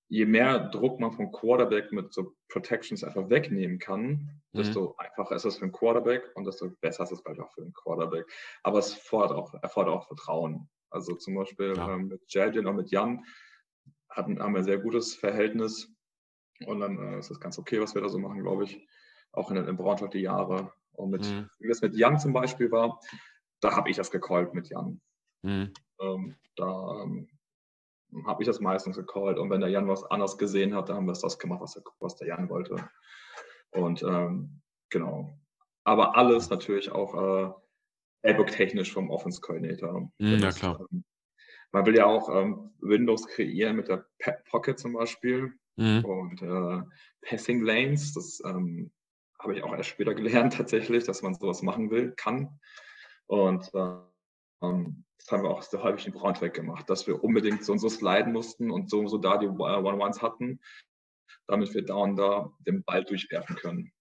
je 0.08 0.24
mehr 0.24 0.68
Druck 0.68 1.00
man 1.00 1.12
vom 1.12 1.32
Quarterback 1.32 1.92
mit 1.92 2.12
so 2.12 2.34
Protections 2.48 3.02
einfach 3.02 3.28
wegnehmen 3.28 3.78
kann, 3.78 4.06
mhm. 4.52 4.58
desto 4.58 4.94
einfacher 4.98 5.34
ist 5.34 5.44
es 5.44 5.56
für 5.56 5.64
einen 5.64 5.72
Quarterback 5.72 6.30
und 6.34 6.44
desto 6.44 6.70
besser 6.80 7.04
ist 7.04 7.12
es 7.12 7.22
bald 7.22 7.40
auch 7.40 7.52
für 7.52 7.62
einen 7.62 7.72
Quarterback. 7.72 8.26
Aber 8.62 8.78
es 8.78 8.94
fordert 8.94 9.36
auch, 9.36 9.54
erfordert 9.62 9.94
auch 9.94 10.06
Vertrauen. 10.06 10.68
Also 10.90 11.14
zum 11.14 11.34
Beispiel 11.34 11.74
ja. 11.76 11.94
ähm, 11.94 12.08
mit 12.08 12.22
Jadin 12.28 12.66
und 12.66 12.76
mit 12.76 12.90
Jan 12.90 13.24
hatten, 14.08 14.40
haben 14.40 14.54
wir 14.54 14.60
ein 14.60 14.64
sehr 14.64 14.78
gutes 14.78 15.14
Verhältnis. 15.14 15.92
Und 16.64 16.80
dann 16.80 16.98
äh, 16.98 17.18
ist 17.18 17.30
es 17.30 17.40
ganz 17.40 17.58
okay, 17.58 17.80
was 17.80 17.94
wir 17.94 18.02
da 18.02 18.08
so 18.08 18.18
machen, 18.18 18.42
glaube 18.42 18.64
ich. 18.64 18.86
Auch 19.32 19.50
in, 19.50 19.56
in 19.56 19.76
Braunschweig 19.76 20.12
die 20.12 20.20
Jahre. 20.20 20.72
Und 20.92 21.10
mit, 21.10 21.22
mhm. 21.22 21.50
wie 21.58 21.68
das 21.68 21.82
mit 21.82 21.94
Jan 21.94 22.18
zum 22.18 22.32
Beispiel 22.32 22.70
war, 22.70 23.00
da 23.60 23.76
habe 23.76 23.90
ich 23.90 23.96
das 23.96 24.10
gecallt 24.10 24.54
mit 24.54 24.68
Jan. 24.68 25.00
Mhm. 25.42 25.74
Ähm, 26.00 26.36
da 26.54 27.02
ähm, 27.02 27.28
habe 28.26 28.42
ich 28.42 28.46
das 28.46 28.60
meistens 28.60 28.96
gecallt. 28.96 29.38
Und 29.38 29.50
wenn 29.50 29.60
der 29.60 29.70
Jan 29.70 29.88
was 29.88 30.04
anders 30.04 30.38
gesehen 30.38 30.74
hat, 30.74 30.88
dann 30.88 30.96
haben 30.96 31.06
wir 31.06 31.12
das 31.12 31.38
gemacht, 31.38 31.60
was 31.60 31.74
der, 31.74 31.82
was 32.00 32.16
der 32.16 32.28
Jan 32.28 32.48
wollte. 32.48 32.88
Und 33.70 34.02
ähm, 34.02 34.62
genau. 34.90 35.38
Aber 35.84 36.16
alles 36.16 36.50
natürlich 36.50 36.90
auch 36.90 37.14
äh, 37.14 38.28
Airbook-technisch 38.28 38.92
vom 38.92 39.10
Offense 39.10 39.40
Coordinator. 39.40 40.10
Ja, 40.18 40.50
klar. 40.50 40.80
Ähm, 40.90 41.04
man 41.72 41.86
will 41.86 41.96
ja 41.96 42.06
auch 42.06 42.28
ähm, 42.28 42.70
Windows 42.80 43.26
kreieren 43.26 43.76
mit 43.76 43.88
der 43.88 44.06
Pocket 44.50 44.78
zum 44.78 44.94
Beispiel 44.94 45.52
mm. 45.76 46.04
und 46.04 46.42
äh, 46.42 46.82
Passing 47.22 47.62
Lanes. 47.62 48.14
Das 48.14 48.40
ähm, 48.44 48.90
habe 49.38 49.54
ich 49.54 49.62
auch 49.62 49.74
erst 49.74 49.90
später 49.90 50.14
gelernt 50.14 50.54
tatsächlich, 50.56 51.04
dass 51.04 51.22
man 51.22 51.34
sowas 51.34 51.62
machen 51.62 51.90
will, 51.90 52.12
kann. 52.16 52.58
Und 53.26 53.72
äh, 53.74 53.98
das 54.60 55.32
haben 55.32 55.42
wir 55.42 55.50
auch 55.50 55.62
so 55.62 55.82
häufig 55.82 56.06
in 56.06 56.12
Braunschweig 56.12 56.54
gemacht, 56.54 56.88
dass 56.88 57.06
wir 57.06 57.22
unbedingt 57.22 57.64
so 57.64 57.72
und 57.72 57.78
so 57.78 57.88
sliden 57.88 58.32
mussten 58.32 58.70
und 58.70 58.90
so 58.90 59.00
und 59.00 59.08
so 59.08 59.18
da 59.18 59.38
die 59.38 59.48
One-Ones 59.48 60.22
hatten, 60.22 60.60
damit 61.46 61.74
wir 61.74 61.84
da 61.84 61.94
und 61.94 62.16
da 62.16 62.50
den 62.60 62.84
Ball 62.84 63.04
durchwerfen 63.04 63.56
können. 63.56 63.92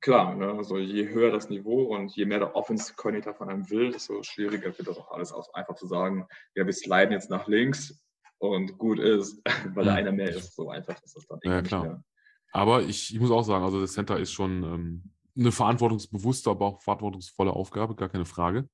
Klar, 0.00 0.34
ne, 0.34 0.52
also 0.52 0.76
je 0.76 1.08
höher 1.08 1.30
das 1.30 1.48
Niveau 1.48 1.94
und 1.94 2.14
je 2.14 2.26
mehr 2.26 2.38
der 2.38 2.54
Offense-Coordinator 2.54 3.34
von 3.34 3.48
einem 3.48 3.68
will, 3.70 3.90
desto 3.90 4.22
schwieriger 4.22 4.76
wird 4.76 4.86
das 4.86 4.98
auch 4.98 5.10
alles 5.10 5.32
aus. 5.32 5.52
Einfach 5.54 5.76
zu 5.76 5.86
sagen, 5.86 6.26
ja, 6.54 6.66
wir 6.66 6.74
sliden 6.74 7.12
jetzt 7.12 7.30
nach 7.30 7.48
links 7.48 8.04
und 8.38 8.76
gut 8.76 8.98
ist, 8.98 9.40
weil 9.74 9.86
da 9.86 9.92
mhm. 9.92 9.96
einer 9.96 10.12
mehr 10.12 10.28
ist. 10.28 10.54
So 10.54 10.68
einfach 10.68 11.02
ist 11.02 11.16
das 11.16 11.26
dann. 11.26 11.38
Ja, 11.42 11.62
klar. 11.62 11.82
Mehr. 11.84 12.04
Aber 12.52 12.82
ich, 12.82 13.14
ich, 13.14 13.18
muss 13.18 13.30
auch 13.30 13.42
sagen, 13.42 13.64
also 13.64 13.80
das 13.80 13.94
Center 13.94 14.18
ist 14.18 14.32
schon 14.32 14.62
ähm, 14.62 15.10
eine 15.36 15.50
verantwortungsbewusste, 15.50 16.50
aber 16.50 16.66
auch 16.66 16.82
verantwortungsvolle 16.82 17.52
Aufgabe, 17.52 17.96
gar 17.96 18.10
keine 18.10 18.26
Frage 18.26 18.68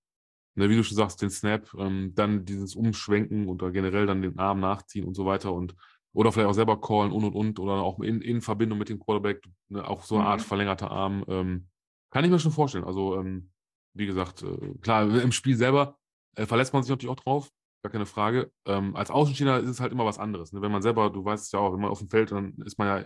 ne, 0.54 0.68
wie 0.68 0.76
du 0.76 0.84
schon 0.84 0.96
sagst, 0.96 1.22
den 1.22 1.30
Snap, 1.30 1.72
ähm, 1.78 2.12
dann 2.14 2.44
dieses 2.44 2.74
Umschwenken 2.74 3.48
oder 3.48 3.70
generell 3.70 4.06
dann 4.06 4.22
den 4.22 4.38
Arm 4.38 4.60
nachziehen 4.60 5.04
und 5.04 5.14
so 5.14 5.26
weiter 5.26 5.52
und 5.52 5.74
oder 6.12 6.32
vielleicht 6.32 6.48
auch 6.48 6.54
selber 6.54 6.80
callen 6.80 7.12
und 7.12 7.24
und 7.24 7.34
und 7.34 7.58
oder 7.60 7.74
auch 7.74 8.00
in, 8.00 8.20
in 8.20 8.40
Verbindung 8.40 8.78
mit 8.78 8.88
dem 8.88 8.98
Quarterback, 8.98 9.44
ne, 9.68 9.86
auch 9.86 10.02
so 10.02 10.16
eine 10.16 10.26
Art 10.26 10.40
mhm. 10.40 10.44
verlängerter 10.44 10.90
Arm. 10.90 11.24
Ähm, 11.28 11.68
kann 12.10 12.24
ich 12.24 12.30
mir 12.30 12.38
schon 12.40 12.52
vorstellen. 12.52 12.84
Also, 12.84 13.16
ähm, 13.16 13.50
wie 13.94 14.06
gesagt, 14.06 14.42
äh, 14.42 14.74
klar, 14.80 15.08
im 15.08 15.32
Spiel 15.32 15.56
selber 15.56 15.98
äh, 16.36 16.46
verlässt 16.46 16.72
man 16.72 16.82
sich 16.82 16.90
natürlich 16.90 17.12
auch 17.12 17.22
drauf, 17.22 17.50
gar 17.82 17.92
keine 17.92 18.06
Frage. 18.06 18.50
Ähm, 18.66 18.96
als 18.96 19.10
Außenstehender 19.10 19.60
ist 19.60 19.70
es 19.70 19.80
halt 19.80 19.92
immer 19.92 20.04
was 20.04 20.18
anderes. 20.18 20.52
Ne? 20.52 20.62
Wenn 20.62 20.72
man 20.72 20.82
selber, 20.82 21.10
du 21.10 21.24
weißt 21.24 21.44
es 21.44 21.52
ja 21.52 21.60
auch, 21.60 21.72
wenn 21.72 21.80
man 21.80 21.90
auf 21.90 22.00
dem 22.00 22.08
Feld, 22.08 22.32
dann 22.32 22.54
ist 22.64 22.78
man 22.78 22.88
ja 22.88 23.04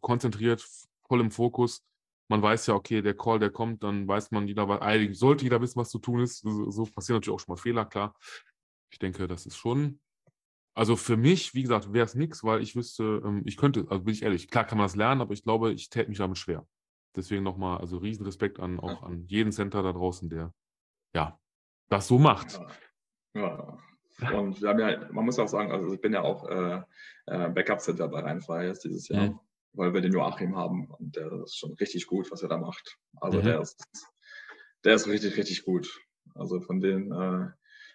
konzentriert, 0.00 0.66
voll 1.06 1.20
im 1.20 1.30
Fokus 1.30 1.84
man 2.32 2.40
weiß 2.40 2.68
ja, 2.68 2.74
okay, 2.74 3.02
der 3.02 3.14
Call, 3.14 3.38
der 3.38 3.50
kommt, 3.50 3.82
dann 3.82 4.08
weiß 4.08 4.30
man, 4.30 4.48
jeder, 4.48 4.80
eigentlich 4.80 5.18
sollte 5.18 5.44
jeder 5.44 5.60
wissen, 5.60 5.78
was 5.78 5.90
zu 5.90 5.98
tun 5.98 6.20
ist. 6.20 6.38
So, 6.38 6.70
so 6.70 6.84
passieren 6.84 7.16
natürlich 7.18 7.34
auch 7.34 7.40
schon 7.40 7.52
mal 7.52 7.60
Fehler, 7.60 7.84
klar. 7.84 8.14
Ich 8.90 8.98
denke, 8.98 9.28
das 9.28 9.44
ist 9.44 9.56
schon. 9.56 10.00
Also 10.74 10.96
für 10.96 11.18
mich, 11.18 11.52
wie 11.52 11.60
gesagt, 11.60 11.92
wäre 11.92 12.06
es 12.06 12.14
nichts, 12.14 12.42
weil 12.42 12.62
ich 12.62 12.74
wüsste, 12.74 13.20
ähm, 13.22 13.42
ich 13.44 13.58
könnte, 13.58 13.84
also 13.90 14.04
bin 14.04 14.14
ich 14.14 14.22
ehrlich, 14.22 14.48
klar 14.48 14.64
kann 14.64 14.78
man 14.78 14.86
das 14.86 14.96
lernen, 14.96 15.20
aber 15.20 15.34
ich 15.34 15.42
glaube, 15.42 15.72
ich 15.72 15.90
täte 15.90 16.08
mich 16.08 16.16
damit 16.16 16.38
schwer. 16.38 16.66
Deswegen 17.14 17.42
nochmal, 17.42 17.78
also 17.80 17.98
Riesenrespekt 17.98 18.58
an 18.58 18.80
auch 18.80 19.02
an 19.02 19.26
jeden 19.26 19.52
Center 19.52 19.82
da 19.82 19.92
draußen, 19.92 20.30
der 20.30 20.54
ja 21.14 21.38
das 21.90 22.08
so 22.08 22.18
macht. 22.18 22.58
Ja. 23.34 23.78
ja. 24.20 24.30
Und 24.30 24.62
wir 24.62 24.70
haben 24.70 24.78
ja, 24.78 25.12
man 25.12 25.26
muss 25.26 25.38
auch 25.38 25.48
sagen, 25.48 25.70
also 25.70 25.92
ich 25.92 26.00
bin 26.00 26.14
ja 26.14 26.22
auch 26.22 26.48
äh, 26.48 26.82
äh 27.26 27.50
Backup-Center 27.50 28.08
bei 28.08 28.20
Rheinfreies 28.20 28.80
dieses 28.80 29.08
Jahr. 29.08 29.26
Mhm 29.26 29.40
weil 29.72 29.94
wir 29.94 30.00
den 30.00 30.12
Joachim 30.12 30.56
haben 30.56 30.86
und 30.86 31.16
der 31.16 31.32
ist 31.44 31.58
schon 31.58 31.72
richtig 31.74 32.06
gut, 32.06 32.30
was 32.30 32.42
er 32.42 32.48
da 32.48 32.58
macht. 32.58 32.98
Also 33.20 33.38
mhm. 33.38 33.44
der, 33.44 33.60
ist, 33.60 33.86
der 34.84 34.94
ist 34.94 35.06
richtig, 35.06 35.36
richtig 35.36 35.64
gut. 35.64 35.88
Also 36.34 36.60
von 36.60 36.80
denen 36.80 37.12
äh, 37.12 37.50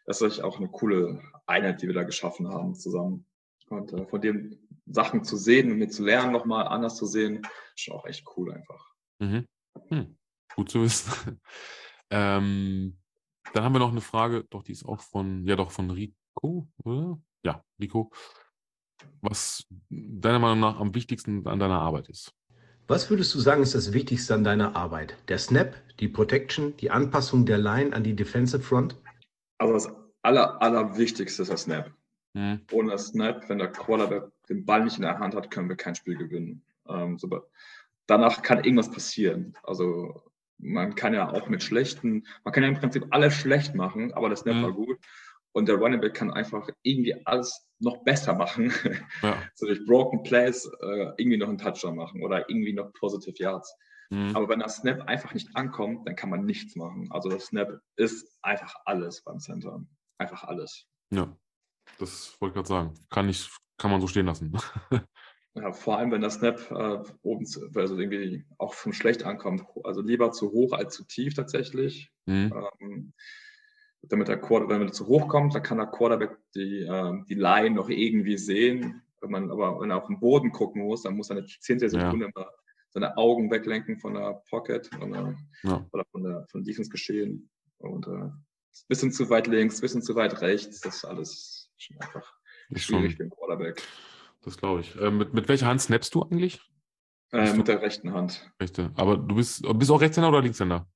das 0.08 0.22
ist 0.22 0.40
auch 0.40 0.58
eine 0.58 0.70
coole 0.70 1.22
Einheit, 1.46 1.82
die 1.82 1.88
wir 1.88 1.94
da 1.94 2.04
geschaffen 2.04 2.48
haben 2.48 2.74
zusammen. 2.74 3.28
Und 3.68 3.92
äh, 3.92 4.06
von 4.08 4.22
dem 4.22 4.58
Sachen 4.86 5.26
zu 5.26 5.36
sehen 5.36 5.70
und 5.70 5.80
mir 5.80 5.90
zu 5.90 6.04
lernen, 6.04 6.32
nochmal 6.32 6.66
anders 6.70 6.96
zu 6.96 7.06
sehen, 7.06 7.42
ist 7.76 7.82
schon 7.82 7.94
auch 7.94 8.06
echt 8.06 8.26
cool 8.36 8.54
einfach. 8.54 8.94
Mhm. 9.20 9.46
Hm. 9.90 10.18
Gut 10.56 10.70
zu 10.70 10.82
wissen. 10.82 11.42
ähm, 12.10 12.98
dann 13.54 13.64
haben 13.64 13.74
wir 13.74 13.80
noch 13.80 13.92
eine 13.92 14.00
Frage, 14.00 14.46
doch 14.50 14.64
die 14.64 14.72
ist 14.72 14.86
auch 14.86 15.02
von, 15.02 15.46
ja 15.46 15.58
doch 15.58 15.72
von 15.72 15.92
Rico, 15.92 16.70
oder? 16.86 17.20
Ja, 17.44 17.62
Rico 17.78 18.12
was 19.22 19.66
deiner 19.90 20.40
Meinung 20.40 20.60
nach 20.60 20.80
am 20.80 20.94
wichtigsten 20.96 21.48
an 21.48 21.60
deiner 21.60 21.80
Arbeit 21.80 22.10
ist? 22.10 22.34
Was 22.88 23.10
würdest 23.10 23.36
du 23.36 23.40
sagen, 23.40 23.62
ist 23.62 23.76
das 23.76 23.92
Wichtigste 23.92 24.34
an 24.34 24.46
deiner 24.46 24.76
Arbeit? 24.76 25.18
Der 25.28 25.38
Snap, 25.38 25.76
die 26.00 26.08
Protection, 26.08 26.76
die 26.78 26.90
Anpassung 26.90 27.46
der 27.46 27.58
Line 27.58 27.94
an 27.94 28.04
die 28.04 28.16
Defensive 28.16 28.64
Front? 28.64 28.96
Also 29.58 29.74
das 29.74 29.90
aller, 30.22 30.62
Allerwichtigste 30.62 31.42
ist 31.42 31.50
der 31.50 31.58
Snap. 31.58 31.92
Hm. 32.34 32.62
Ohne 32.72 32.92
das 32.92 33.08
Snap, 33.08 33.50
wenn 33.50 33.58
der 33.58 33.72
Quarterback, 33.72 34.24
den 34.48 34.66
Ball 34.66 34.86
nicht 34.86 34.98
in 34.98 35.02
der 35.02 35.20
Hand 35.20 35.36
hat, 35.36 35.52
können 35.52 35.68
wir 35.68 35.76
kein 35.76 35.96
Spiel 35.96 36.16
gewinnen. 36.16 36.62
Ähm, 36.88 37.18
so, 37.18 37.30
danach 38.06 38.42
kann 38.42 38.64
irgendwas 38.64 38.92
passieren. 38.92 39.58
Also 39.64 40.24
man 40.58 40.96
kann 40.96 41.14
ja 41.14 41.30
auch 41.30 41.50
mit 41.50 41.64
schlechten, 41.64 42.26
man 42.46 42.54
kann 42.54 42.64
ja 42.64 42.70
im 42.70 42.80
Prinzip 42.80 43.06
alles 43.12 43.34
schlecht 43.34 43.76
machen, 43.76 44.14
aber 44.14 44.30
das 44.30 44.42
Snap 44.42 44.56
mhm. 44.56 44.64
war 44.64 44.72
gut. 44.72 44.98
Und 45.58 45.68
der 45.68 45.78
Running 45.78 46.00
Back 46.00 46.14
kann 46.14 46.30
einfach 46.30 46.70
irgendwie 46.84 47.16
alles 47.26 47.68
noch 47.80 48.04
besser 48.04 48.36
machen. 48.36 48.72
Ja. 49.24 49.42
so 49.56 49.66
durch 49.66 49.84
Broken 49.88 50.22
Plays 50.22 50.70
äh, 50.82 51.14
irgendwie 51.18 51.38
noch 51.38 51.50
einen 51.50 51.58
Touchdown 51.58 51.96
machen 51.96 52.22
oder 52.22 52.48
irgendwie 52.48 52.74
noch 52.74 52.94
Positive 52.94 53.34
Yards. 53.40 53.76
Mhm. 54.12 54.36
Aber 54.36 54.50
wenn 54.50 54.60
das 54.60 54.76
Snap 54.76 55.08
einfach 55.08 55.34
nicht 55.34 55.56
ankommt, 55.56 56.08
dann 56.08 56.16
kann 56.16 56.30
man 56.30 56.46
nichts 56.46 56.76
machen. 56.76 57.08
Also 57.12 57.30
das 57.30 57.48
Snap 57.48 57.80
ist 57.96 58.38
einfach 58.44 58.76
alles 58.86 59.24
beim 59.24 59.40
Center. 59.40 59.84
Einfach 60.20 60.44
alles. 60.44 60.86
Ja, 61.10 61.36
das 61.98 62.40
wollte 62.40 62.52
ich 62.52 62.56
gerade 62.58 62.68
sagen. 62.68 62.94
Kann, 63.10 63.28
ich, 63.28 63.50
kann 63.80 63.90
man 63.90 64.00
so 64.00 64.06
stehen 64.06 64.28
lassen. 64.28 64.56
Ja, 65.56 65.74
vor 65.74 65.98
allem, 65.98 66.12
wenn 66.12 66.22
der 66.22 66.30
Snap 66.30 66.70
äh, 66.70 67.00
oben, 67.24 67.48
also 67.74 67.98
irgendwie 67.98 68.46
auch 68.60 68.76
schon 68.76 68.94
schlecht 68.94 69.24
ankommt. 69.24 69.66
Also 69.84 70.02
lieber 70.04 70.32
zu 70.32 70.52
hoch 70.52 70.74
als 70.74 70.94
zu 70.94 71.04
tief 71.04 71.34
tatsächlich. 71.34 72.12
Mhm. 72.28 72.54
Ähm, 72.80 73.14
damit 74.04 74.28
der 74.28 74.38
Quarter, 74.40 74.70
wenn 74.70 74.82
er 74.82 74.92
zu 74.92 75.08
hoch 75.08 75.28
kommt, 75.28 75.56
dann 75.56 75.64
kann 75.64 75.78
der 75.78 75.88
Quarterback 75.88 76.38
die, 76.56 76.82
äh, 76.82 77.14
die 77.28 77.36
Line 77.36 77.76
noch 77.76 77.90
irgendwie 77.90 78.38
sehen. 78.38 79.02
Wenn 79.22 79.32
man 79.32 79.52
aber 79.52 79.80
wenn 79.80 79.90
er 79.90 79.98
auf 79.98 80.08
den 80.08 80.20
Boden 80.20 80.52
gucken 80.52 80.84
muss, 80.84 81.02
dann 81.02 81.16
muss 81.16 81.30
er 81.30 81.38
eine 81.38 81.46
zehnte 81.46 81.90
Sekunde 81.90 82.30
ja. 82.36 82.46
seine 82.90 83.18
Augen 83.18 83.50
weglenken 83.50 84.00
von 84.00 84.14
der 84.14 84.42
Pocket 84.50 84.90
oder, 85.02 85.36
ja. 85.64 85.86
oder 85.92 86.06
von 86.12 86.24
der 86.24 86.46
von 86.50 86.64
Defense 86.64 86.90
geschehen. 86.90 87.50
Und 87.80 88.08
äh, 88.08 88.30
bisschen 88.88 89.12
zu 89.12 89.30
weit 89.30 89.48
links, 89.48 89.82
bisschen 89.82 90.02
zu 90.02 90.16
weit 90.16 90.42
rechts, 90.42 90.82
das 90.82 90.98
ist 90.98 91.06
alles 91.06 91.72
schon 91.78 92.00
einfach 92.00 92.34
schwierig 92.76 93.14
für 93.14 93.24
den 93.24 93.32
Quarterback. 93.32 93.82
Das 94.44 94.58
glaube 94.58 94.82
ich. 94.82 94.96
Äh, 95.00 95.12
mit, 95.12 95.34
mit 95.34 95.50
welcher 95.50 95.68
Hand 95.68 95.82
snappst 95.82 96.14
du 96.14 96.24
eigentlich? 96.24 96.62
Äh, 97.32 97.54
mit 97.54 97.68
der 97.68 97.82
rechten 97.82 98.14
Hand. 98.14 98.50
Rechte. 98.62 98.92
Aber 98.96 99.18
du 99.18 99.36
bist, 99.36 99.66
bist 99.76 99.92
auch 99.92 100.00
Rechtshänder 100.00 100.30
oder 100.30 100.42
Linkshänder? 100.42 100.88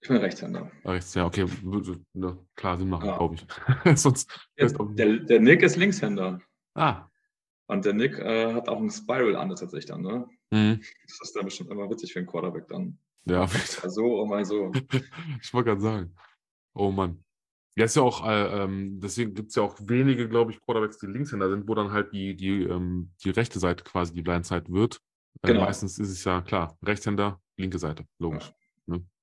Ich 0.00 0.08
bin 0.08 0.18
Rechtshänder. 0.18 0.70
Ah, 0.84 0.90
rechts, 0.92 1.14
ja, 1.14 1.26
okay. 1.26 1.46
Ja, 2.14 2.36
klar, 2.54 2.76
Sinn 2.76 2.88
machen, 2.88 3.06
ja. 3.06 3.16
glaube 3.16 3.34
ich. 3.34 3.46
Sonst 3.98 4.30
der, 4.58 4.68
der, 4.68 5.16
der, 5.18 5.40
Nick 5.40 5.62
ist 5.62 5.76
Linkshänder. 5.76 6.40
Ah. 6.74 7.08
Und 7.66 7.84
der 7.84 7.94
Nick 7.94 8.18
äh, 8.18 8.52
hat 8.52 8.68
auch 8.68 8.78
einen 8.78 8.90
Spiral 8.90 9.36
an 9.36 9.48
tatsächlich 9.48 9.86
dann, 9.86 10.02
ne? 10.02 10.28
Mhm. 10.50 10.80
Das 11.06 11.20
ist 11.22 11.34
dann 11.34 11.44
bestimmt 11.44 11.70
immer 11.70 11.90
witzig 11.90 12.12
für 12.12 12.20
einen 12.20 12.28
Quarterback 12.28 12.68
dann. 12.68 12.98
Ja, 13.24 13.40
mal 13.82 13.90
so 13.90 14.20
und 14.22 14.28
mal 14.28 14.44
so. 14.44 14.70
ich 15.42 15.52
wollte 15.52 15.70
gerade 15.70 15.80
sagen. 15.80 16.14
Oh 16.74 16.90
Mann. 16.90 17.24
Ja, 17.78 17.84
ist 17.84 17.96
ja 17.96 18.02
auch, 18.02 18.26
äh, 18.26 18.62
ähm, 18.62 19.00
deswegen 19.00 19.34
gibt 19.34 19.50
es 19.50 19.56
ja 19.56 19.62
auch 19.62 19.76
wenige, 19.80 20.28
glaube 20.28 20.52
ich, 20.52 20.60
Quarterbacks, 20.62 20.98
die 20.98 21.06
Linkshänder 21.06 21.50
sind, 21.50 21.68
wo 21.68 21.74
dann 21.74 21.92
halt 21.92 22.12
die, 22.12 22.34
die, 22.34 22.62
ähm, 22.62 23.12
die 23.22 23.30
rechte 23.30 23.58
Seite 23.58 23.84
quasi 23.84 24.14
die 24.14 24.22
Blindside 24.22 24.64
wird. 24.68 24.98
Äh, 25.42 25.48
genau. 25.48 25.62
Meistens 25.62 25.98
ist 25.98 26.10
es 26.10 26.24
ja 26.24 26.40
klar, 26.40 26.78
Rechtshänder, 26.82 27.40
linke 27.58 27.78
Seite, 27.78 28.06
logisch. 28.18 28.50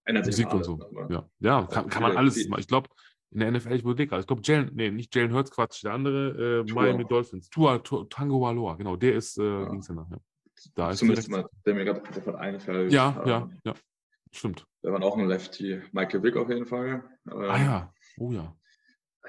Ändert 0.05 0.25
sich 0.25 0.45
Musik 0.45 0.53
und 0.53 0.63
so. 0.63 1.07
Ja, 1.09 1.29
ja 1.39 1.65
kann, 1.67 1.89
kann 1.89 2.01
man 2.01 2.17
alles. 2.17 2.37
Ich 2.37 2.67
glaube, 2.67 2.89
in 3.31 3.39
der 3.39 3.51
NFL, 3.51 3.73
ich 3.73 3.81
überlege 3.81 4.07
gerade, 4.07 4.21
ich 4.21 4.27
glaube, 4.27 4.41
Jalen, 4.43 4.71
nee, 4.73 4.91
nicht 4.91 5.15
Jalen 5.15 5.33
Hurts, 5.33 5.49
Quatsch, 5.49 5.83
der 5.83 5.93
andere, 5.93 6.63
äh, 6.67 6.71
Miami 6.71 7.05
Dolphins. 7.05 7.49
Tua, 7.49 7.79
Tua, 7.79 8.05
Tango 8.09 8.41
Waloa, 8.41 8.75
genau, 8.75 8.95
der 8.95 9.15
ist 9.15 9.37
äh, 9.39 9.43
ja. 9.43 9.69
Linkshänder. 9.69 10.07
Ja. 10.11 10.17
Da 10.75 10.91
ist 10.91 10.99
Zumindest 10.99 11.29
mal, 11.29 11.49
der 11.65 11.73
mir 11.73 11.85
gerade 11.85 12.01
sofort 12.13 12.35
einfällt. 12.37 12.91
Ja, 12.91 13.21
ähm, 13.23 13.27
ja, 13.27 13.49
ja, 13.65 13.73
stimmt. 14.31 14.65
Der 14.83 14.93
war 14.93 15.01
auch 15.01 15.17
ein 15.17 15.27
Lefty. 15.27 15.81
Michael 15.91 16.21
Vick 16.21 16.37
auf 16.37 16.49
jeden 16.49 16.67
Fall. 16.67 17.03
Ähm, 17.31 17.37
ah 17.37 17.57
ja, 17.57 17.93
oh 18.19 18.31
ja. 18.31 18.55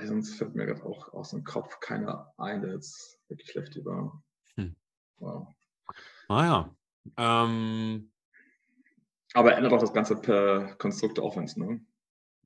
Sonst 0.03 0.35
fällt 0.35 0.55
mir 0.55 0.67
gerade 0.67 0.85
auch 0.85 1.13
aus 1.13 1.31
dem 1.31 1.45
Kopf 1.45 1.79
keiner 1.81 2.33
ein, 2.37 2.61
der 2.63 2.73
jetzt 2.73 3.19
wirklich 3.29 3.55
Lefty 3.55 3.85
war. 3.85 4.23
Hm. 4.57 4.77
Wow. 5.19 5.49
Ah 6.29 6.45
ja. 6.45 6.77
Ähm, 7.17 8.11
aber 9.35 9.57
ändert 9.57 9.73
auch 9.73 9.81
das 9.81 9.93
Ganze 9.93 10.17
per 10.17 10.75
Konstrukt 10.77 11.19
Offense, 11.19 11.61
ne? 11.61 11.85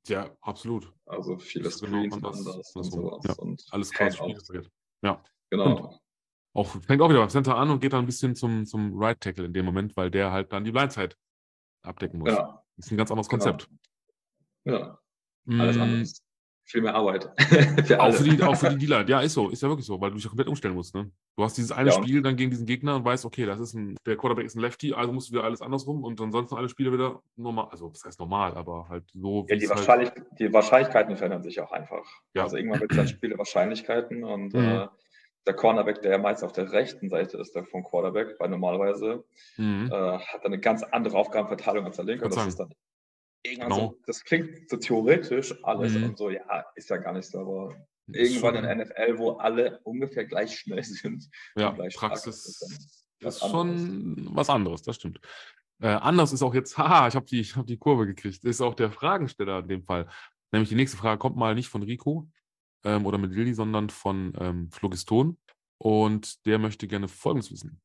Ja, 0.07 0.29
absolut. 0.41 0.91
Also 1.05 1.37
viele 1.37 1.69
Screens 1.69 2.15
genau 2.15 2.29
anders, 2.29 2.47
anders 2.47 2.75
und 2.75 2.83
sowas. 2.83 3.25
Ja. 3.27 3.33
Und 3.35 3.65
Alles 3.71 3.91
quasi 3.91 4.17
Ja. 5.01 5.23
Genau. 5.49 5.75
Und 5.75 5.99
auch, 6.53 6.67
fängt 6.81 7.01
auch 7.01 7.09
wieder 7.09 7.19
beim 7.19 7.29
Center 7.29 7.55
an 7.55 7.69
und 7.69 7.79
geht 7.79 7.93
dann 7.93 8.03
ein 8.03 8.05
bisschen 8.05 8.35
zum, 8.35 8.65
zum 8.65 8.97
Right 8.97 9.19
Tackle 9.21 9.45
in 9.45 9.53
dem 9.53 9.65
Moment, 9.65 9.95
weil 9.95 10.09
der 10.09 10.31
halt 10.31 10.51
dann 10.51 10.63
die 10.63 10.71
Blindside 10.71 11.15
abdecken 11.83 12.19
muss. 12.19 12.29
Ja. 12.29 12.63
Das 12.75 12.87
ist 12.87 12.91
ein 12.91 12.97
ganz 12.97 13.11
anderes 13.11 13.29
genau. 13.29 13.43
Konzept. 13.43 13.69
Ja. 14.65 14.99
Alles 15.47 15.77
mm. 15.77 15.81
anders 15.81 16.23
viel 16.69 16.81
mehr 16.81 16.93
Arbeit. 16.93 17.29
für 17.85 17.99
auch, 17.99 18.13
für 18.13 18.23
die, 18.23 18.43
auch 18.43 18.55
für 18.55 18.69
die 18.69 18.77
Dealer. 18.85 19.07
Ja, 19.07 19.21
ist 19.21 19.33
so, 19.33 19.49
ist 19.49 19.63
ja 19.63 19.69
wirklich 19.69 19.85
so, 19.85 19.99
weil 19.99 20.11
du 20.11 20.15
dich 20.15 20.23
ja 20.23 20.29
komplett 20.29 20.47
umstellen 20.47 20.75
musst. 20.75 20.93
Ne? 20.93 21.09
Du 21.35 21.43
hast 21.43 21.57
dieses 21.57 21.71
eine 21.71 21.89
ja. 21.89 21.95
Spiel 21.95 22.21
dann 22.21 22.35
gegen 22.35 22.51
diesen 22.51 22.67
Gegner 22.67 22.95
und 22.95 23.05
weißt, 23.05 23.25
okay, 23.25 23.45
das 23.45 23.59
ist 23.59 23.73
ein, 23.73 23.97
der 24.05 24.15
Quarterback 24.15 24.45
ist 24.45 24.55
ein 24.55 24.61
Lefty, 24.61 24.93
also 24.93 25.11
musst 25.11 25.29
du 25.29 25.33
wieder 25.33 25.43
alles 25.43 25.61
andersrum 25.61 26.03
und 26.03 26.21
ansonsten 26.21 26.55
alle 26.55 26.69
Spiele 26.69 26.93
wieder 26.93 27.21
normal. 27.35 27.69
Also, 27.71 27.89
das 27.89 28.05
heißt 28.05 28.19
normal, 28.19 28.53
aber 28.53 28.87
halt 28.87 29.05
so. 29.13 29.47
Ja, 29.49 29.55
die, 29.55 29.67
halt 29.67 29.77
Wahrscheinlich, 29.79 30.09
halt 30.11 30.25
die 30.39 30.53
Wahrscheinlichkeiten 30.53 31.17
verändern 31.17 31.43
sich 31.43 31.59
auch 31.59 31.71
einfach. 31.71 32.05
Ja. 32.35 32.43
Also, 32.43 32.57
irgendwann 32.57 32.81
wird 32.81 32.91
es 32.91 32.97
dann 32.97 33.07
Spiele 33.07 33.37
Wahrscheinlichkeiten 33.37 34.23
und 34.23 34.53
mhm. 34.53 34.59
äh, 34.59 34.87
der 35.47 35.55
Cornerback, 35.55 36.03
der 36.03 36.11
ja 36.11 36.17
meist 36.19 36.43
auf 36.43 36.51
der 36.51 36.71
rechten 36.71 37.09
Seite 37.09 37.37
ist, 37.37 37.55
der 37.55 37.65
vom 37.65 37.83
Quarterback, 37.83 38.35
weil 38.37 38.49
normalerweise 38.49 39.23
mhm. 39.57 39.89
äh, 39.91 39.95
hat 39.95 40.41
er 40.41 40.45
eine 40.45 40.59
ganz 40.59 40.83
andere 40.83 41.17
Aufgabenverteilung 41.17 41.85
als 41.85 41.95
der 41.95 42.05
linke. 42.05 42.25
Und 42.25 42.35
das 42.35 42.45
ist 42.45 42.59
dann 42.59 42.69
irgendwann 43.43 43.69
genau. 43.69 43.79
so, 43.79 43.99
das 44.05 44.23
klingt 44.23 44.69
so 44.69 44.77
theoretisch 44.77 45.53
alles 45.63 45.93
mhm. 45.93 46.03
und 46.05 46.17
so, 46.17 46.29
ja, 46.29 46.65
ist 46.75 46.89
ja 46.89 46.97
gar 46.97 47.13
nicht 47.13 47.29
so, 47.29 47.39
aber 47.39 47.75
irgendwann 48.07 48.55
in 48.55 48.77
NFL, 48.79 49.17
wo 49.17 49.31
alle 49.31 49.79
ungefähr 49.83 50.25
gleich 50.25 50.57
schnell 50.57 50.83
sind. 50.83 51.29
Ja, 51.55 51.71
Praxis 51.95 52.45
ist, 52.45 53.05
ist 53.19 53.39
schon 53.39 54.29
was 54.31 54.49
anderes, 54.49 54.81
das 54.81 54.95
stimmt. 54.95 55.19
Äh, 55.81 55.87
anders 55.87 56.33
ist 56.33 56.41
auch 56.41 56.53
jetzt, 56.53 56.77
haha, 56.77 57.07
ich 57.07 57.15
habe 57.15 57.25
die, 57.25 57.43
hab 57.43 57.67
die 57.67 57.77
Kurve 57.77 58.05
gekriegt, 58.05 58.43
ist 58.43 58.61
auch 58.61 58.75
der 58.75 58.91
Fragensteller 58.91 59.59
in 59.59 59.67
dem 59.67 59.83
Fall. 59.83 60.07
Nämlich 60.51 60.69
die 60.69 60.75
nächste 60.75 60.97
Frage 60.97 61.19
kommt 61.19 61.37
mal 61.37 61.55
nicht 61.55 61.69
von 61.69 61.83
Rico 61.83 62.27
ähm, 62.83 63.05
oder 63.05 63.17
mit 63.17 63.31
Lilly, 63.31 63.53
sondern 63.53 63.89
von 63.89 64.33
ähm, 64.39 64.69
Phlogiston. 64.71 65.37
Und 65.77 66.45
der 66.45 66.59
möchte 66.59 66.87
gerne 66.87 67.07
Folgendes 67.07 67.51
wissen. 67.51 67.79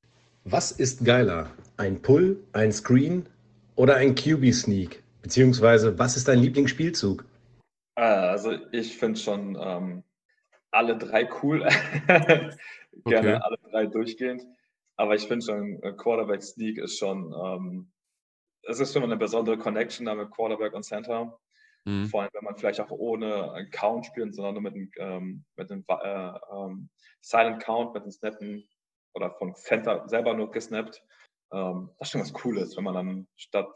Was 0.45 0.73
ist 0.73 1.05
geiler? 1.05 1.51
Ein 1.77 2.03
Pull, 2.03 2.43
ein 2.53 2.73
Screen 2.73 3.29
oder 3.77 3.97
ein 3.97 4.15
QB-Sneak? 4.15 5.04
Beziehungsweise, 5.25 5.99
was 5.99 6.19
ist 6.19 6.29
dein 6.29 6.41
Lieblingsspielzug? 6.41 7.25
Ah, 7.95 8.29
also 8.29 8.53
ich 8.73 8.99
finde 8.99 9.19
schon 9.19 9.57
ähm, 9.59 10.03
alle 10.71 10.99
drei 10.99 11.27
cool. 11.43 11.67
Gerne 12.07 12.57
okay. 13.05 13.33
alle 13.41 13.59
drei 13.71 13.87
durchgehend. 13.87 14.43
Aber 14.97 15.15
ich 15.15 15.27
finde 15.27 15.47
schon, 15.47 15.83
äh, 15.83 15.95
Quarterback 15.95 16.43
Sneak 16.43 16.77
ist 16.77 16.99
schon, 16.99 17.33
ähm, 17.33 17.91
es 18.65 18.81
ist 18.81 18.93
schon 18.93 19.03
eine 19.03 19.17
besondere 19.17 19.57
Connection 19.57 20.05
da 20.05 20.15
mit 20.15 20.31
Quarterback 20.31 20.75
und 20.75 20.83
Center. 20.83 21.41
Mhm. 21.87 22.05
Vor 22.05 22.21
allem, 22.21 22.31
wenn 22.35 22.45
man 22.45 22.59
vielleicht 22.59 22.81
auch 22.81 22.91
ohne 22.91 23.67
Count 23.73 24.05
spielt, 24.05 24.35
sondern 24.35 24.53
nur 24.53 24.63
mit 24.63 24.75
einem, 24.75 24.91
ähm, 24.99 25.45
mit 25.57 25.73
einem 25.73 25.87
äh, 25.89 26.33
ähm, 26.53 26.91
Silent 27.23 27.63
Count, 27.63 27.95
mit 27.95 28.03
einem 28.03 28.13
Snappen 28.13 28.69
oder 29.15 29.31
von 29.31 29.55
Center 29.55 30.07
selber 30.07 30.35
nur 30.35 30.51
gesnappt. 30.51 31.03
Ähm, 31.51 31.89
das 31.99 32.09
ist 32.09 32.13
schon 32.13 32.21
was 32.21 32.35
Cooles, 32.35 32.77
wenn 32.77 32.85
man 32.85 32.95
dann 32.95 33.27
statt 33.37 33.75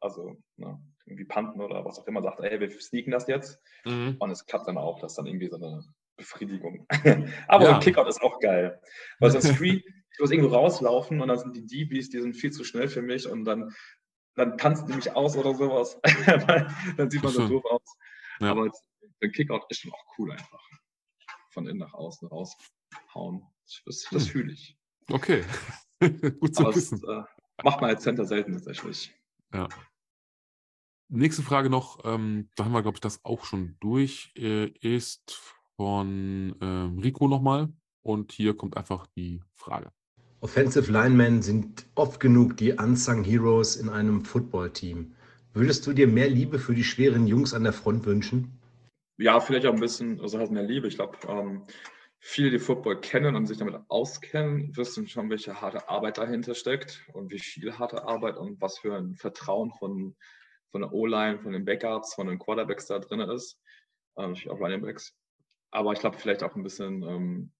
also 0.00 0.36
ne, 0.56 0.80
irgendwie 1.06 1.24
Panten 1.24 1.60
oder 1.60 1.84
was 1.84 1.98
auch 1.98 2.06
immer 2.06 2.22
sagt, 2.22 2.40
ey, 2.40 2.60
wir 2.60 2.70
sneaken 2.80 3.10
das 3.10 3.26
jetzt. 3.26 3.60
Mhm. 3.84 4.16
Und 4.18 4.30
es 4.30 4.46
klappt 4.46 4.68
dann 4.68 4.78
auch, 4.78 5.00
das 5.00 5.12
ist 5.12 5.16
dann 5.16 5.26
irgendwie 5.26 5.48
so 5.48 5.56
eine 5.56 5.84
Befriedigung. 6.16 6.86
Aber 7.48 7.64
ja. 7.64 7.74
ein 7.74 7.80
Kickout 7.80 8.08
ist 8.08 8.22
auch 8.22 8.40
geil. 8.40 8.80
Weil 9.18 9.30
so 9.30 9.38
ein 9.38 9.54
Screen, 9.54 9.82
ich 10.12 10.18
muss 10.20 10.30
irgendwo 10.30 10.54
rauslaufen 10.54 11.20
und 11.20 11.28
dann 11.28 11.38
sind 11.38 11.56
die 11.56 11.66
DBs, 11.66 12.10
die 12.10 12.20
sind 12.20 12.34
viel 12.34 12.50
zu 12.50 12.64
schnell 12.64 12.88
für 12.88 13.02
mich 13.02 13.28
und 13.28 13.44
dann, 13.44 13.72
dann 14.34 14.58
tanzen 14.58 14.86
die 14.88 14.94
mich 14.94 15.14
aus 15.14 15.36
oder 15.36 15.54
sowas. 15.54 15.98
dann 16.96 17.10
sieht 17.10 17.22
man 17.22 17.32
so 17.32 17.48
doof 17.48 17.64
aus. 17.70 17.96
Ja. 18.40 18.50
Aber 18.50 18.70
ein 19.22 19.32
Kickout 19.32 19.66
ist 19.70 19.80
schon 19.80 19.92
auch 19.92 20.04
cool 20.18 20.32
einfach. 20.32 20.62
Von 21.50 21.66
innen 21.66 21.78
nach 21.78 21.94
außen 21.94 22.28
raushauen. 22.28 23.42
Das, 23.86 24.06
das 24.10 24.24
hm. 24.24 24.30
fühle 24.30 24.52
ich. 24.52 24.76
Okay. 25.10 25.44
Gut 26.40 26.54
zu 26.54 26.66
wissen. 26.74 27.00
Das, 27.00 27.26
äh, 27.26 27.62
macht 27.64 27.80
man 27.80 27.90
als 27.90 28.02
Center 28.02 28.24
selten 28.24 28.52
tatsächlich. 28.52 29.14
Ja. 29.52 29.68
Nächste 31.10 31.42
Frage 31.42 31.70
noch, 31.70 32.00
ähm, 32.04 32.50
da 32.54 32.64
haben 32.64 32.72
wir, 32.72 32.82
glaube 32.82 32.96
ich, 32.96 33.00
das 33.00 33.24
auch 33.24 33.44
schon 33.44 33.76
durch, 33.80 34.32
äh, 34.36 34.66
ist 34.80 35.40
von 35.76 36.54
ähm, 36.60 36.98
Rico 36.98 37.28
nochmal. 37.28 37.72
Und 38.02 38.32
hier 38.32 38.56
kommt 38.56 38.76
einfach 38.76 39.06
die 39.16 39.42
Frage. 39.54 39.90
Offensive 40.40 40.90
Linemen 40.90 41.42
sind 41.42 41.86
oft 41.94 42.20
genug 42.20 42.56
die 42.56 42.72
Unsung 42.72 43.24
Heroes 43.24 43.76
in 43.76 43.88
einem 43.88 44.24
Footballteam. 44.24 45.14
Würdest 45.52 45.86
du 45.86 45.92
dir 45.92 46.06
mehr 46.06 46.28
Liebe 46.28 46.58
für 46.58 46.74
die 46.74 46.84
schweren 46.84 47.26
Jungs 47.26 47.54
an 47.54 47.64
der 47.64 47.72
Front 47.72 48.06
wünschen? 48.06 48.60
Ja, 49.18 49.40
vielleicht 49.40 49.66
auch 49.66 49.74
ein 49.74 49.80
bisschen, 49.80 50.20
also 50.20 50.38
halt 50.38 50.52
mehr 50.52 50.62
Liebe. 50.62 50.86
Ich 50.86 50.94
glaube, 50.94 51.16
ähm, 51.26 51.62
viele, 52.20 52.50
die 52.50 52.58
Football 52.58 53.00
kennen 53.00 53.36
und 53.36 53.46
sich 53.46 53.58
damit 53.58 53.76
auskennen, 53.88 54.76
wissen 54.76 55.06
schon, 55.06 55.30
welche 55.30 55.60
harte 55.60 55.88
Arbeit 55.88 56.18
dahinter 56.18 56.54
steckt 56.54 57.04
und 57.12 57.30
wie 57.30 57.38
viel 57.38 57.78
harte 57.78 58.04
Arbeit 58.04 58.36
und 58.36 58.60
was 58.60 58.78
für 58.78 58.96
ein 58.96 59.16
Vertrauen 59.16 59.72
von, 59.72 60.16
von 60.70 60.80
der 60.82 60.92
O-Line, 60.92 61.38
von 61.38 61.52
den 61.52 61.64
Backups, 61.64 62.14
von 62.14 62.26
den 62.26 62.38
Quarterbacks 62.38 62.86
da 62.86 62.98
drin 62.98 63.20
ist. 63.20 63.60
Ähm, 64.16 64.34
auch 64.48 64.60
Running 64.60 64.82
Backs. 64.82 65.16
Aber 65.70 65.92
ich 65.92 66.00
glaube, 66.00 66.18
vielleicht 66.18 66.42
auch 66.42 66.56
ein 66.56 66.62
bisschen 66.62 67.02
ähm, 67.02 67.52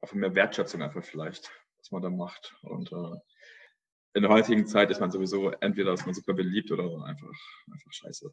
auch 0.00 0.12
mehr 0.12 0.34
Wertschätzung 0.34 0.82
einfach 0.82 1.02
vielleicht. 1.02 1.50
was 1.78 1.90
man 1.90 2.02
da 2.02 2.10
macht. 2.10 2.54
Und 2.62 2.92
äh, 2.92 3.18
in 4.16 4.22
der 4.22 4.30
heutigen 4.30 4.66
Zeit 4.66 4.90
ist 4.90 4.98
man 4.98 5.10
sowieso 5.10 5.50
entweder 5.60 5.92
ist 5.92 6.06
man 6.06 6.14
super 6.14 6.32
beliebt 6.32 6.72
oder 6.72 6.84
einfach, 7.04 7.28
einfach 7.70 7.92
scheiße. 7.92 8.32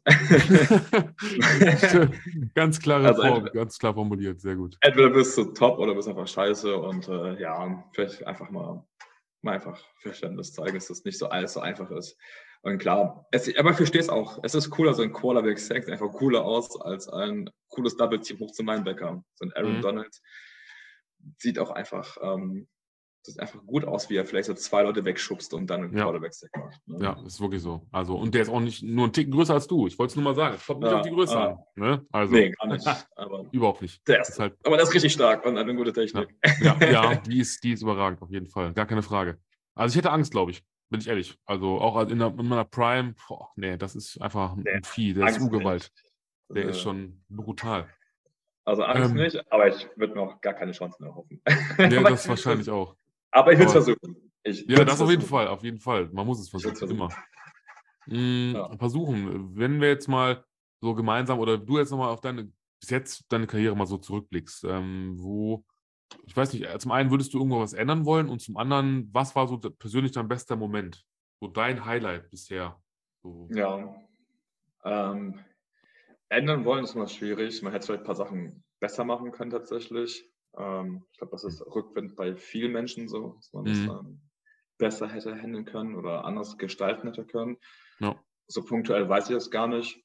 ganz 2.54 2.80
klare 2.80 3.08
also 3.08 3.22
Form, 3.22 3.44
ganz 3.52 3.78
klar 3.78 3.92
formuliert, 3.92 4.40
sehr 4.40 4.56
gut. 4.56 4.78
Entweder 4.80 5.10
bist 5.10 5.36
du 5.36 5.44
top 5.52 5.78
oder 5.78 5.94
bist 5.94 6.08
einfach 6.08 6.26
scheiße 6.26 6.74
und 6.74 7.06
äh, 7.08 7.38
ja, 7.38 7.84
vielleicht 7.92 8.26
einfach 8.26 8.48
mal, 8.48 8.82
mal 9.42 9.52
einfach 9.52 9.78
Verständnis 9.98 10.54
zeigen, 10.54 10.74
dass 10.74 10.88
das 10.88 11.04
nicht 11.04 11.18
so 11.18 11.28
alles 11.28 11.52
so 11.52 11.60
einfach 11.60 11.90
ist. 11.90 12.16
Und 12.62 12.78
klar, 12.78 13.26
es, 13.30 13.54
aber 13.58 13.72
ich 13.72 13.76
verstehe 13.76 14.00
es 14.00 14.08
auch. 14.08 14.38
Es 14.42 14.54
ist 14.54 14.70
cooler, 14.70 14.94
so 14.94 15.02
ein 15.02 15.12
Quarterback 15.12 15.58
Sack 15.58 15.86
einfach 15.90 16.10
cooler 16.12 16.46
aus 16.46 16.80
als 16.80 17.10
ein 17.10 17.50
cooles 17.68 17.94
Double 17.98 18.20
Team 18.20 18.38
hoch 18.38 18.52
zum 18.52 18.66
Linebacker. 18.68 19.22
So 19.34 19.44
ein 19.44 19.52
Aaron 19.52 19.76
mhm. 19.76 19.82
Donald 19.82 20.18
sieht 21.36 21.58
auch 21.58 21.70
einfach 21.70 22.16
ähm, 22.22 22.68
das 23.26 23.38
einfach 23.38 23.64
gut 23.66 23.84
aus, 23.84 24.10
wie 24.10 24.16
er 24.16 24.24
vielleicht 24.24 24.46
so 24.46 24.54
zwei 24.54 24.82
Leute 24.82 25.04
wegschubst 25.04 25.54
und 25.54 25.68
dann 25.68 25.84
einen 25.84 25.96
ja. 25.96 26.04
Quarterback-Sack 26.04 26.50
macht. 26.56 26.80
Ne? 26.86 26.98
Ja, 27.02 27.22
ist 27.24 27.40
wirklich 27.40 27.62
so. 27.62 27.86
Also, 27.90 28.16
und 28.16 28.34
der 28.34 28.42
ist 28.42 28.48
auch 28.48 28.60
nicht 28.60 28.82
nur 28.82 29.06
ein 29.06 29.12
Ticken 29.12 29.32
größer 29.32 29.54
als 29.54 29.66
du. 29.66 29.86
Ich 29.86 29.98
wollte 29.98 30.12
es 30.12 30.16
nur 30.16 30.24
mal 30.24 30.34
sagen. 30.34 30.56
Es 30.56 30.66
kommt 30.66 30.80
nicht 30.80 30.90
ja, 30.90 30.98
auf 30.98 31.06
die 31.06 31.10
Größe 31.10 31.36
ah, 31.36 31.46
an. 31.46 31.58
Ne? 31.76 32.06
Also, 32.12 32.34
nee, 32.34 32.50
gar 32.50 32.68
nicht. 32.68 32.86
Aber 33.16 33.46
überhaupt 33.50 33.82
nicht. 33.82 34.06
Der 34.06 34.20
ist, 34.20 34.38
halt, 34.38 34.56
aber 34.64 34.76
der 34.76 34.84
ist 34.84 34.94
richtig 34.94 35.12
stark 35.12 35.44
und 35.44 35.56
hat 35.56 35.64
eine 35.64 35.74
gute 35.74 35.92
Technik. 35.92 36.34
Ja, 36.60 36.76
ja, 36.80 36.90
ja, 36.90 37.14
die, 37.26 37.40
ist, 37.40 37.62
die 37.64 37.72
ist 37.72 37.82
überragend, 37.82 38.22
auf 38.22 38.30
jeden 38.30 38.48
Fall. 38.48 38.72
Gar 38.72 38.86
keine 38.86 39.02
Frage. 39.02 39.38
Also, 39.74 39.92
ich 39.92 39.96
hätte 39.96 40.10
Angst, 40.10 40.32
glaube 40.32 40.50
ich. 40.50 40.62
Bin 40.90 41.00
ich 41.00 41.08
ehrlich. 41.08 41.36
Also, 41.46 41.78
auch 41.78 42.00
in, 42.08 42.18
der, 42.18 42.28
in 42.28 42.48
meiner 42.48 42.64
Prime, 42.64 43.14
boah, 43.26 43.50
nee, 43.56 43.76
das 43.76 43.96
ist 43.96 44.20
einfach 44.20 44.56
ein 44.56 44.84
Vieh. 44.84 45.14
Der 45.14 45.24
Angst 45.24 45.38
ist 45.38 45.44
Urgewalt. 45.44 45.90
Der 46.50 46.66
äh, 46.66 46.70
ist 46.70 46.80
schon 46.80 47.24
brutal. 47.28 47.88
Also 48.64 48.82
Angst 48.82 49.10
ähm, 49.10 49.16
nicht, 49.16 49.52
aber 49.52 49.68
ich 49.68 49.88
würde 49.96 50.14
mir 50.14 50.22
auch 50.22 50.40
gar 50.40 50.54
keine 50.54 50.72
Chance 50.72 51.02
mehr 51.02 51.14
hoffen. 51.14 51.42
Nee, 51.78 51.88
das 52.02 52.28
wahrscheinlich 52.28 52.70
auch. 52.70 52.96
Aber 53.34 53.52
ich 53.52 53.58
will 53.58 53.66
es 53.66 53.72
versuchen. 53.72 54.30
Ich 54.44 54.64
ja, 54.68 54.84
das 54.84 55.00
auf 55.00 55.10
jeden 55.10 55.22
Fall, 55.22 55.48
auf 55.48 55.64
jeden 55.64 55.80
Fall. 55.80 56.08
Man 56.12 56.26
muss 56.26 56.38
es 56.38 56.48
versuchen, 56.48 56.76
versuchen. 56.76 56.96
immer. 56.96 57.08
Mhm, 58.06 58.52
ja. 58.54 58.76
Versuchen. 58.76 59.56
Wenn 59.56 59.80
wir 59.80 59.88
jetzt 59.88 60.08
mal 60.08 60.44
so 60.80 60.94
gemeinsam 60.94 61.40
oder 61.40 61.58
du 61.58 61.78
jetzt 61.78 61.90
nochmal 61.90 62.10
auf 62.10 62.20
deine, 62.20 62.52
bis 62.80 62.90
jetzt 62.90 63.24
deine 63.30 63.46
Karriere 63.46 63.76
mal 63.76 63.86
so 63.86 63.98
zurückblickst, 63.98 64.64
ähm, 64.64 65.16
wo, 65.18 65.64
ich 66.26 66.36
weiß 66.36 66.52
nicht, 66.52 66.68
zum 66.80 66.92
einen 66.92 67.10
würdest 67.10 67.34
du 67.34 67.38
irgendwo 67.38 67.58
was 67.58 67.72
ändern 67.72 68.04
wollen 68.04 68.28
und 68.28 68.40
zum 68.40 68.56
anderen, 68.56 69.10
was 69.12 69.34
war 69.34 69.48
so 69.48 69.58
persönlich 69.58 70.12
dein 70.12 70.28
bester 70.28 70.54
Moment? 70.54 71.04
So 71.40 71.48
dein 71.48 71.84
Highlight 71.84 72.30
bisher? 72.30 72.80
So. 73.24 73.48
Ja. 73.52 73.96
Ähm, 74.84 75.40
ändern 76.28 76.64
wollen 76.64 76.84
ist 76.84 76.94
immer 76.94 77.08
schwierig. 77.08 77.62
Man 77.62 77.72
hätte 77.72 77.86
vielleicht 77.86 78.02
ein 78.02 78.06
paar 78.06 78.14
Sachen 78.14 78.62
besser 78.78 79.04
machen 79.04 79.32
können 79.32 79.50
tatsächlich. 79.50 80.30
Ähm, 80.58 81.04
ich 81.12 81.18
glaube, 81.18 81.32
das 81.32 81.44
ist 81.44 81.60
rückwärts 81.66 82.14
bei 82.14 82.34
vielen 82.36 82.72
Menschen 82.72 83.08
so, 83.08 83.34
dass 83.34 83.52
man 83.52 83.64
mhm. 83.64 83.68
das 83.68 83.78
ähm, 83.78 84.20
besser 84.78 85.08
hätte 85.08 85.34
handeln 85.34 85.64
können 85.64 85.96
oder 85.96 86.24
anders 86.24 86.58
gestalten 86.58 87.08
hätte 87.08 87.24
können. 87.24 87.56
Ja. 88.00 88.20
So 88.46 88.64
punktuell 88.64 89.08
weiß 89.08 89.30
ich 89.30 89.34
das 89.34 89.50
gar 89.50 89.68
nicht. 89.68 90.02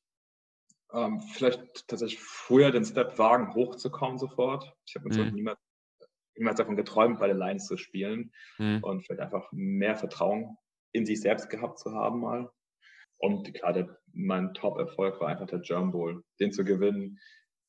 Ähm, 0.93 1.21
vielleicht 1.21 1.87
tatsächlich 1.87 2.19
früher 2.19 2.71
den 2.71 2.85
Step 2.85 3.17
wagen, 3.19 3.53
hochzukommen 3.53 4.17
sofort. 4.17 4.73
Ich 4.85 4.95
habe 4.95 5.09
mhm. 5.09 5.35
niemals, 5.35 5.59
niemals 6.35 6.57
davon 6.57 6.75
geträumt, 6.75 7.19
bei 7.19 7.27
den 7.27 7.37
Lions 7.37 7.67
zu 7.67 7.77
spielen 7.77 8.31
mhm. 8.57 8.83
und 8.83 9.01
vielleicht 9.01 9.21
einfach 9.21 9.47
mehr 9.51 9.95
Vertrauen 9.95 10.57
in 10.91 11.05
sich 11.05 11.21
selbst 11.21 11.49
gehabt 11.49 11.79
zu 11.79 11.91
haben 11.91 12.21
mal. 12.21 12.51
Und 13.17 13.53
klar, 13.53 13.97
mein 14.13 14.53
Top-Erfolg 14.53 15.19
war 15.19 15.27
einfach 15.27 15.45
der 15.45 15.59
German 15.59 15.91
Bowl, 15.91 16.23
den 16.39 16.51
zu 16.51 16.63
gewinnen 16.63 17.19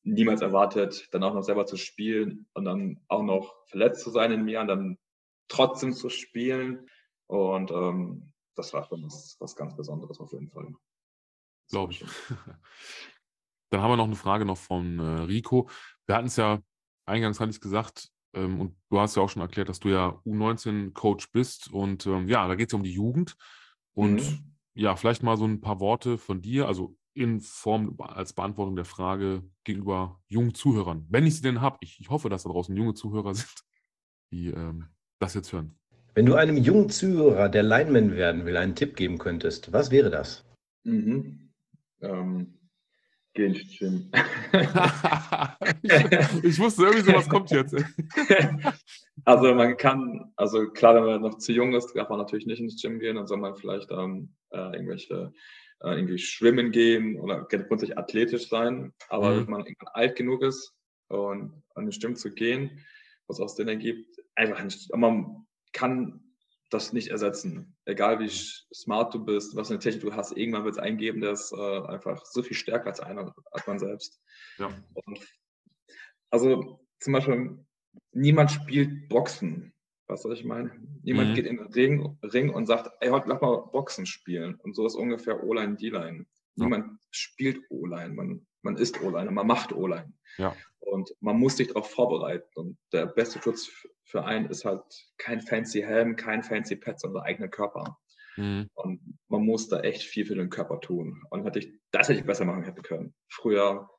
niemals 0.03 0.41
erwartet, 0.41 1.07
dann 1.11 1.23
auch 1.23 1.33
noch 1.33 1.43
selber 1.43 1.65
zu 1.65 1.77
spielen 1.77 2.47
und 2.53 2.65
dann 2.65 3.01
auch 3.07 3.23
noch 3.23 3.55
verletzt 3.67 4.03
zu 4.03 4.09
sein 4.09 4.31
in 4.31 4.43
mir 4.43 4.61
und 4.61 4.67
dann 4.67 4.97
trotzdem 5.47 5.93
zu 5.93 6.09
spielen. 6.09 6.87
Und 7.27 7.71
ähm, 7.71 8.33
das 8.55 8.73
war 8.73 8.83
für 8.83 8.95
uns 8.95 9.37
was 9.39 9.55
ganz 9.55 9.75
Besonderes 9.75 10.19
auf 10.19 10.31
jeden 10.33 10.49
Fall. 10.49 10.73
Glaube 11.69 11.93
ich. 11.93 12.03
Dann 13.69 13.81
haben 13.81 13.91
wir 13.91 13.97
noch 13.97 14.05
eine 14.05 14.15
Frage 14.15 14.43
noch 14.43 14.57
von 14.57 14.99
äh, 14.99 15.21
Rico. 15.21 15.69
Wir 16.05 16.15
hatten 16.15 16.27
es 16.27 16.35
ja 16.35 16.59
eingangs, 17.05 17.39
hatte 17.39 17.51
ich 17.51 17.61
gesagt, 17.61 18.09
ähm, 18.33 18.59
und 18.59 18.75
du 18.89 18.99
hast 18.99 19.15
ja 19.15 19.23
auch 19.23 19.29
schon 19.29 19.41
erklärt, 19.41 19.69
dass 19.69 19.79
du 19.79 19.89
ja 19.89 20.21
U19-Coach 20.25 21.31
bist. 21.31 21.71
Und 21.71 22.05
ähm, 22.05 22.27
ja, 22.27 22.47
da 22.47 22.55
geht 22.55 22.67
es 22.67 22.73
ja 22.73 22.77
um 22.77 22.83
die 22.83 22.93
Jugend. 22.93 23.37
Und 23.93 24.15
mhm. 24.15 24.55
ja, 24.73 24.95
vielleicht 24.97 25.23
mal 25.23 25.37
so 25.37 25.45
ein 25.45 25.61
paar 25.61 25.79
Worte 25.79 26.17
von 26.17 26.41
dir. 26.41 26.67
Also 26.67 26.95
in 27.13 27.41
Form 27.41 27.95
als 27.99 28.33
Beantwortung 28.33 28.75
der 28.75 28.85
Frage 28.85 29.43
gegenüber 29.63 30.21
jungen 30.27 30.53
Zuhörern. 30.53 31.05
Wenn 31.09 31.25
ich 31.25 31.35
sie 31.35 31.41
denn 31.41 31.61
habe, 31.61 31.77
ich, 31.81 31.99
ich, 31.99 32.09
hoffe, 32.09 32.29
dass 32.29 32.43
da 32.43 32.49
draußen 32.49 32.75
junge 32.75 32.93
Zuhörer 32.93 33.33
sind, 33.35 33.63
die 34.31 34.47
ähm, 34.47 34.87
das 35.19 35.33
jetzt 35.33 35.51
hören. 35.51 35.77
Wenn 36.13 36.25
du 36.25 36.35
einem 36.35 36.57
jungen 36.57 36.89
Zuhörer, 36.89 37.47
der 37.47 37.63
Lineman 37.63 38.15
werden 38.15 38.45
will, 38.45 38.57
einen 38.57 38.75
Tipp 38.75 38.95
geben 38.95 39.17
könntest, 39.17 39.71
was 39.71 39.91
wäre 39.91 40.09
das? 40.09 40.45
Mhm. 40.83 41.51
Ähm, 42.01 42.57
geh 43.33 43.45
ins 43.45 43.77
Gym. 43.77 44.11
ich, 45.81 46.43
ich, 46.43 46.59
wusste 46.59 46.83
irgendwie 46.83 47.03
so, 47.03 47.13
was 47.13 47.29
kommt 47.29 47.51
jetzt. 47.51 47.75
also 49.23 49.55
man 49.55 49.77
kann, 49.77 50.33
also 50.35 50.69
klar, 50.71 50.95
wenn 50.95 51.05
man 51.05 51.21
noch 51.21 51.37
zu 51.37 51.53
jung 51.53 51.73
ist, 51.73 51.93
darf 51.95 52.09
man 52.09 52.19
natürlich 52.19 52.45
nicht 52.45 52.59
ins 52.59 52.81
Gym 52.81 52.99
gehen, 52.99 53.15
dann 53.15 53.27
soll 53.27 53.37
man 53.37 53.55
vielleicht 53.55 53.89
ähm, 53.91 54.33
äh, 54.49 54.75
irgendwelche 54.75 55.33
äh, 55.83 55.95
irgendwie 55.95 56.17
schwimmen 56.17 56.71
gehen 56.71 57.19
oder 57.19 57.43
grundsätzlich 57.45 57.97
athletisch 57.97 58.49
sein. 58.49 58.93
Aber 59.09 59.31
mhm. 59.31 59.37
wenn 59.41 59.49
man 59.49 59.65
irgendwann 59.65 59.93
alt 59.93 60.15
genug 60.15 60.43
ist 60.43 60.73
und 61.07 61.63
an 61.75 61.85
den 61.85 61.91
Stimmen 61.91 62.15
zu 62.15 62.31
gehen, 62.31 62.85
was 63.27 63.39
aus 63.39 63.55
Sinn 63.55 63.67
ergibt, 63.67 64.21
einfach 64.35 64.63
nicht. 64.63 64.95
Man 64.95 65.45
kann 65.73 66.21
das 66.69 66.93
nicht 66.93 67.09
ersetzen. 67.09 67.75
Egal 67.85 68.19
wie 68.19 68.29
smart 68.29 69.13
du 69.13 69.23
bist, 69.23 69.55
was 69.55 69.67
für 69.67 69.73
eine 69.73 69.83
Technik 69.83 70.03
du 70.03 70.13
hast, 70.13 70.37
irgendwann 70.37 70.63
wird 70.63 70.75
es 70.75 70.81
eingeben, 70.81 71.21
der 71.21 71.31
ist 71.31 71.51
äh, 71.51 71.81
einfach 71.87 72.25
so 72.25 72.41
viel 72.41 72.55
stärker 72.55 72.87
als 72.87 72.99
einer, 72.99 73.33
als 73.51 73.67
man 73.67 73.79
selbst. 73.79 74.21
Ja. 74.57 74.71
Und 74.93 75.19
also 76.29 76.79
zum 76.99 77.13
Beispiel, 77.13 77.65
niemand 78.13 78.51
spielt 78.51 79.09
Boxen 79.09 79.70
Weißt 80.11 80.25
du, 80.25 80.29
was 80.29 80.39
ich 80.39 80.45
meine? 80.45 80.71
Niemand 81.03 81.29
mhm. 81.29 81.35
geht 81.35 81.45
in 81.45 81.55
den 81.55 81.67
Ring, 81.67 82.17
Ring, 82.21 82.49
und 82.49 82.65
sagt, 82.65 82.91
ey, 82.99 83.09
heute 83.11 83.29
lass 83.29 83.39
mal 83.39 83.69
Boxen 83.71 84.05
spielen. 84.05 84.55
Und 84.55 84.75
so 84.75 84.85
ist 84.85 84.95
ungefähr 84.95 85.41
O-Line, 85.41 85.77
D-Line. 85.77 86.25
Ja. 86.55 86.65
Niemand 86.65 86.99
spielt 87.11 87.61
O-Line, 87.69 88.13
man, 88.13 88.45
man 88.61 88.75
ist 88.75 89.01
O-Line, 89.01 89.31
man 89.31 89.47
macht 89.47 89.71
O-Line. 89.71 90.11
Ja. 90.37 90.53
Und 90.81 91.15
man 91.21 91.37
muss 91.37 91.55
sich 91.55 91.69
darauf 91.69 91.89
vorbereiten. 91.89 92.45
Und 92.55 92.77
der 92.91 93.05
beste 93.05 93.41
Schutz 93.41 93.71
für 94.03 94.25
einen 94.25 94.47
ist 94.49 94.65
halt 94.65 94.83
kein 95.17 95.39
fancy 95.39 95.79
Helm, 95.79 96.17
kein 96.17 96.43
fancy 96.43 96.75
Pad, 96.75 96.99
sondern 96.99 97.23
der 97.23 97.29
eigene 97.29 97.49
Körper. 97.49 97.97
Mhm. 98.35 98.69
Und 98.73 99.17
man 99.29 99.45
muss 99.45 99.69
da 99.69 99.79
echt 99.79 100.03
viel 100.03 100.25
für 100.25 100.35
den 100.35 100.49
Körper 100.49 100.81
tun. 100.81 101.23
Und 101.29 101.45
hätte 101.45 101.59
ich, 101.59 101.71
das 101.91 102.09
hätte 102.09 102.19
ich 102.19 102.25
besser 102.25 102.43
machen 102.43 102.63
hätte 102.63 102.81
können. 102.81 103.13
Früher 103.29 103.89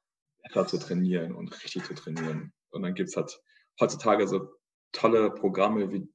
etwa 0.43 0.67
zu 0.67 0.77
trainieren 0.77 1.35
und 1.35 1.65
richtig 1.65 1.85
zu 1.85 1.95
trainieren. 1.95 2.53
Und 2.69 2.83
dann 2.83 2.95
gibt 2.95 3.09
es 3.09 3.17
halt 3.17 3.41
heutzutage 3.81 4.29
so 4.29 4.51
tolle 4.93 5.31
Programme 5.31 5.91
wie 5.91 6.09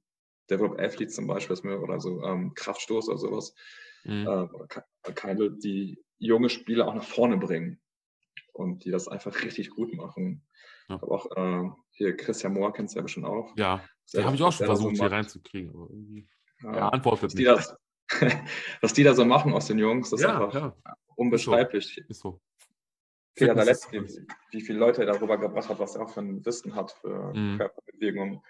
Develop 0.50 0.80
Athlete 0.80 1.12
zum 1.12 1.28
Beispiel 1.28 1.58
oder 1.76 2.00
so 2.00 2.24
ähm, 2.24 2.54
Kraftstoß 2.54 3.10
oder 3.10 3.18
sowas, 3.18 3.54
mhm. 4.04 4.28
äh, 4.28 5.12
keine, 5.14 5.52
die 5.52 6.02
junge 6.20 6.50
Spieler 6.50 6.88
auch 6.88 6.96
nach 6.96 7.04
vorne 7.04 7.38
bringen 7.38 7.82
und 8.54 8.86
die 8.86 8.92
das 8.92 9.08
einfach 9.08 9.44
richtig 9.44 9.72
gut 9.72 9.94
machen. 9.94 10.46
Ja. 10.90 10.96
Aber 10.96 11.12
auch 11.12 11.26
äh, 11.36 11.70
hier 11.92 12.16
Christian 12.16 12.54
Mohr 12.54 12.72
kennst 12.74 12.96
du 12.96 13.00
ja 13.00 13.04
bestimmt 13.04 13.26
auch. 13.26 13.54
Ja, 13.58 13.84
den 14.14 14.26
habe 14.26 14.36
ich 14.36 14.42
auch 14.42 14.54
schon 14.54 14.68
versucht, 14.68 14.96
so 14.96 15.04
hier 15.04 15.12
reinzukriegen, 15.12 15.72
aber 15.74 15.90
irgendwie 15.90 16.30
ja, 16.62 16.72
er 16.72 16.94
antwortet 16.94 17.36
nicht. 17.36 17.48
Das, 17.48 17.76
was 18.82 18.94
die 18.94 19.04
da 19.04 19.14
so 19.14 19.26
machen 19.26 19.54
aus 19.54 19.68
den 19.68 19.80
Jungs, 19.80 20.10
das 20.10 20.22
ja, 20.22 20.30
ist 20.30 20.36
einfach 20.36 20.54
ja. 20.86 20.96
unbeschreiblich. 21.16 21.98
Ist 22.08 22.22
so. 22.22 22.40
Peter 23.36 23.66
Letzte, 23.66 24.04
wie 24.52 24.62
viele 24.62 24.80
Leute 24.80 25.02
er 25.02 25.14
darüber 25.14 25.38
gebracht 25.38 25.70
hat, 25.70 25.78
was 25.78 25.96
er 25.96 26.04
auch 26.04 26.10
für 26.10 26.22
ein 26.22 26.44
Wissen 26.44 26.74
hat 26.74 26.92
für 26.94 27.34
mhm. 27.36 27.58
Körperbewegung 27.58 28.44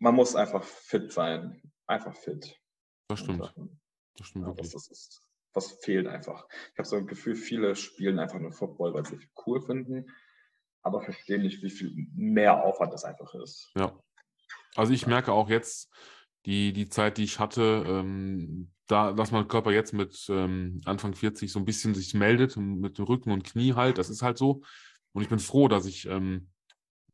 man 0.00 0.14
muss 0.14 0.34
einfach 0.34 0.64
fit 0.64 1.12
sein. 1.12 1.62
Einfach 1.86 2.16
fit. 2.16 2.58
Das 3.08 3.20
stimmt. 3.20 3.52
Und, 3.56 3.80
das 4.16 4.26
stimmt 4.28 4.46
ja, 4.46 4.48
wirklich. 4.48 4.72
Das, 4.72 4.88
ist, 4.88 5.22
das 5.52 5.72
fehlt 5.82 6.08
einfach. 6.08 6.48
Ich 6.72 6.78
habe 6.78 6.88
so 6.88 6.96
ein 6.96 7.06
Gefühl, 7.06 7.36
viele 7.36 7.76
spielen 7.76 8.18
einfach 8.18 8.40
nur 8.40 8.52
Football, 8.52 8.94
weil 8.94 9.06
sie 9.06 9.16
es 9.16 9.28
cool 9.46 9.60
finden, 9.60 10.10
aber 10.82 11.02
verstehen 11.02 11.42
nicht, 11.42 11.62
wie 11.62 11.70
viel 11.70 12.08
mehr 12.14 12.64
Aufwand 12.64 12.92
das 12.92 13.04
einfach 13.04 13.34
ist. 13.34 13.70
Ja. 13.76 13.98
Also 14.74 14.92
ich 14.92 15.06
merke 15.06 15.32
auch 15.32 15.48
jetzt, 15.48 15.92
die, 16.46 16.72
die 16.72 16.88
Zeit, 16.88 17.18
die 17.18 17.24
ich 17.24 17.38
hatte, 17.38 17.84
ähm, 17.86 18.72
da, 18.86 19.12
dass 19.12 19.30
mein 19.30 19.48
Körper 19.48 19.72
jetzt 19.72 19.92
mit 19.92 20.26
ähm, 20.30 20.80
Anfang 20.86 21.14
40 21.14 21.52
so 21.52 21.58
ein 21.58 21.64
bisschen 21.66 21.94
sich 21.94 22.14
meldet, 22.14 22.56
mit 22.56 22.96
dem 22.96 23.04
Rücken 23.04 23.30
und 23.30 23.44
Knie 23.44 23.74
halt, 23.74 23.98
das 23.98 24.08
ist 24.08 24.22
halt 24.22 24.38
so. 24.38 24.62
Und 25.12 25.22
ich 25.22 25.28
bin 25.28 25.38
froh, 25.38 25.68
dass 25.68 25.84
ich 25.84 26.06
ähm, 26.06 26.48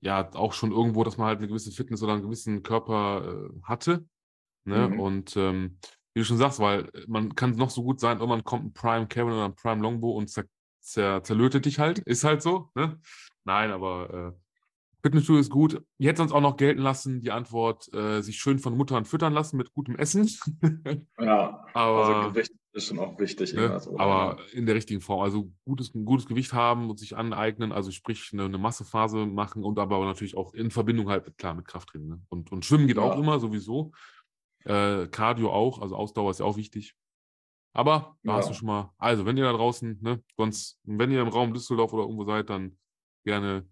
ja 0.06 0.30
auch 0.34 0.52
schon 0.52 0.72
irgendwo, 0.72 1.04
dass 1.04 1.18
man 1.18 1.26
halt 1.26 1.38
eine 1.38 1.48
gewisse 1.48 1.72
Fitness 1.72 2.02
oder 2.02 2.14
einen 2.14 2.22
gewissen 2.22 2.62
Körper 2.62 3.50
äh, 3.50 3.62
hatte. 3.62 4.06
Ne? 4.64 4.88
Mhm. 4.88 5.00
Und 5.00 5.36
ähm, 5.36 5.78
wie 6.14 6.20
du 6.20 6.24
schon 6.24 6.38
sagst, 6.38 6.60
weil 6.60 6.90
man 7.06 7.34
kann 7.34 7.50
noch 7.56 7.70
so 7.70 7.82
gut 7.82 8.00
sein, 8.00 8.18
irgendwann 8.18 8.44
kommt 8.44 8.64
ein 8.64 8.72
Prime 8.72 9.06
Kevin 9.06 9.34
oder 9.34 9.44
ein 9.44 9.54
Prime 9.54 9.82
Longbow 9.82 10.12
und 10.12 10.30
zer 10.30 10.44
zer 10.80 11.22
zerlötet 11.22 11.66
dich 11.66 11.78
halt. 11.78 11.98
Ist 12.00 12.24
halt 12.24 12.42
so. 12.42 12.70
Ne? 12.74 12.98
Nein, 13.44 13.70
aber 13.70 14.34
äh, 14.34 14.46
Fitnessstudio 15.02 15.40
ist 15.40 15.50
gut. 15.50 15.82
Ich 15.98 16.06
hätte 16.06 16.18
sonst 16.18 16.32
auch 16.32 16.40
noch 16.40 16.56
gelten 16.56 16.80
lassen, 16.80 17.20
die 17.20 17.32
Antwort, 17.32 17.92
äh, 17.92 18.22
sich 18.22 18.38
schön 18.38 18.58
von 18.58 18.76
Muttern 18.76 19.04
füttern 19.04 19.32
lassen 19.32 19.56
mit 19.56 19.72
gutem 19.74 19.96
Essen. 19.96 20.28
ja, 21.20 21.66
aber, 21.74 22.06
also 22.06 22.30
Gewicht 22.30 22.52
ist 22.76 22.86
schon 22.86 22.98
auch 22.98 23.18
wichtig. 23.18 23.54
Ne, 23.54 23.80
so, 23.80 23.98
aber 23.98 24.38
in 24.52 24.66
der 24.66 24.74
richtigen 24.74 25.00
Form. 25.00 25.20
Also 25.20 25.50
gutes, 25.64 25.94
ein 25.94 26.04
gutes 26.04 26.26
Gewicht 26.26 26.52
haben 26.52 26.90
und 26.90 26.98
sich 26.98 27.16
aneignen, 27.16 27.72
also 27.72 27.90
sprich 27.90 28.30
eine, 28.32 28.44
eine 28.44 28.58
Massephase 28.58 29.26
machen 29.26 29.64
und 29.64 29.78
aber 29.78 30.04
natürlich 30.04 30.36
auch 30.36 30.54
in 30.54 30.70
Verbindung 30.70 31.08
halt, 31.08 31.36
klar, 31.38 31.54
mit 31.54 31.66
Krafttraining. 31.66 32.08
Ne? 32.08 32.22
Und, 32.28 32.52
und 32.52 32.64
Schwimmen 32.64 32.86
geht 32.86 32.98
ja. 32.98 33.02
auch 33.02 33.18
immer 33.18 33.40
sowieso. 33.40 33.92
Äh, 34.64 35.06
Cardio 35.08 35.52
auch, 35.52 35.80
also 35.80 35.96
Ausdauer 35.96 36.30
ist 36.30 36.40
ja 36.40 36.46
auch 36.46 36.56
wichtig. 36.56 36.94
Aber 37.72 38.16
da 38.22 38.32
ja. 38.32 38.38
hast 38.38 38.50
du 38.50 38.54
schon 38.54 38.66
mal, 38.66 38.92
also 38.98 39.26
wenn 39.26 39.36
ihr 39.36 39.44
da 39.44 39.52
draußen, 39.52 39.98
ne, 40.00 40.22
sonst, 40.36 40.80
wenn 40.84 41.10
ihr 41.10 41.20
im 41.20 41.28
Raum 41.28 41.52
Düsseldorf 41.52 41.92
oder 41.92 42.02
irgendwo 42.04 42.24
seid, 42.24 42.50
dann 42.50 42.78
gerne 43.24 43.68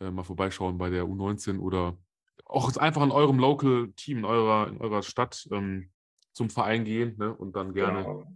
äh, 0.00 0.10
mal 0.10 0.24
vorbeischauen 0.24 0.78
bei 0.78 0.90
der 0.90 1.04
U19 1.04 1.58
oder 1.58 1.96
auch 2.44 2.74
einfach 2.76 3.02
in 3.02 3.12
eurem 3.12 3.38
Local 3.38 3.92
Team, 3.96 4.18
in 4.18 4.24
eurer, 4.24 4.68
in 4.68 4.78
eurer 4.78 5.02
Stadt 5.02 5.48
ähm, 5.52 5.90
zum 6.32 6.50
Verein 6.50 6.84
gehen 6.84 7.16
ne? 7.18 7.34
und 7.34 7.56
dann 7.56 7.72
gerne. 7.74 8.02
Genau. 8.02 8.26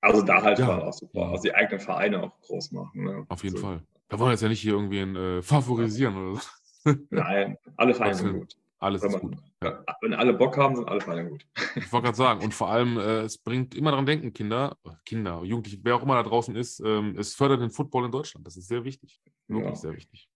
Also 0.00 0.22
da 0.22 0.42
halt 0.42 0.58
ja. 0.58 0.78
auch 0.82 0.92
super, 0.92 1.28
also 1.30 1.42
die 1.42 1.54
eigenen 1.54 1.80
Vereine 1.80 2.22
auch 2.22 2.40
groß 2.42 2.72
machen. 2.72 3.04
Ne? 3.04 3.26
Auf 3.28 3.42
jeden 3.42 3.56
also, 3.56 3.66
Fall. 3.66 3.82
Da 4.08 4.18
wollen 4.18 4.28
wir 4.28 4.32
jetzt 4.32 4.42
ja 4.42 4.48
nicht 4.48 4.60
hier 4.60 4.74
irgendwie 4.74 4.98
äh, 4.98 5.42
favorisieren 5.42 6.16
oder 6.16 6.40
so. 6.40 6.94
Nein, 7.10 7.56
alle 7.76 7.94
Vereine 7.94 8.14
sind 8.14 8.32
gut. 8.34 8.56
Alles 8.78 9.02
wenn 9.02 9.10
ist 9.12 9.20
gut. 9.20 9.36
Ja. 9.62 9.82
Wenn 10.02 10.12
alle 10.12 10.34
Bock 10.34 10.58
haben, 10.58 10.76
sind 10.76 10.86
alle 10.86 11.00
Vereine 11.00 11.30
gut. 11.30 11.46
Ich 11.74 11.90
wollte 11.90 12.04
gerade 12.04 12.16
sagen, 12.18 12.44
und 12.44 12.52
vor 12.52 12.68
allem, 12.68 12.98
äh, 12.98 13.22
es 13.22 13.38
bringt 13.38 13.74
immer 13.74 13.92
daran 13.92 14.04
denken, 14.04 14.34
Kinder, 14.34 14.76
Kinder, 15.06 15.42
Jugendliche, 15.42 15.78
wer 15.82 15.96
auch 15.96 16.02
immer 16.02 16.16
da 16.16 16.22
draußen 16.22 16.54
ist, 16.54 16.80
ähm, 16.80 17.16
es 17.18 17.34
fördert 17.34 17.62
den 17.62 17.70
Football 17.70 18.04
in 18.04 18.12
Deutschland. 18.12 18.46
Das 18.46 18.58
ist 18.58 18.68
sehr 18.68 18.84
wichtig. 18.84 19.22
Wirklich 19.48 19.70
ja. 19.70 19.74
sehr 19.76 19.94
wichtig. 19.94 20.28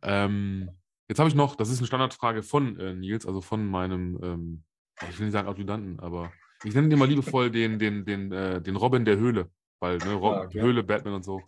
Ähm, 0.00 0.70
jetzt 1.08 1.18
habe 1.18 1.28
ich 1.28 1.34
noch, 1.34 1.54
das 1.54 1.68
ist 1.68 1.78
eine 1.78 1.86
Standardfrage 1.86 2.42
von 2.42 2.78
äh, 2.78 2.94
Nils, 2.94 3.26
also 3.26 3.42
von 3.42 3.66
meinem, 3.66 4.18
ähm, 4.22 4.64
ich 5.10 5.18
will 5.18 5.26
nicht 5.26 5.32
sagen 5.32 5.48
Adjutanten, 5.48 6.00
aber 6.00 6.32
ich 6.64 6.74
nenne 6.74 6.92
ihn 6.92 6.98
mal 6.98 7.08
liebevoll 7.08 7.50
den, 7.50 7.78
den, 7.78 8.04
den, 8.04 8.32
äh, 8.32 8.60
den 8.60 8.76
Robin 8.76 9.04
der 9.04 9.16
Höhle, 9.16 9.50
weil 9.80 9.98
ne, 9.98 10.14
Rob, 10.14 10.34
ja, 10.34 10.42
okay. 10.42 10.60
Höhle, 10.60 10.82
Batman 10.82 11.14
und 11.14 11.24
so. 11.24 11.42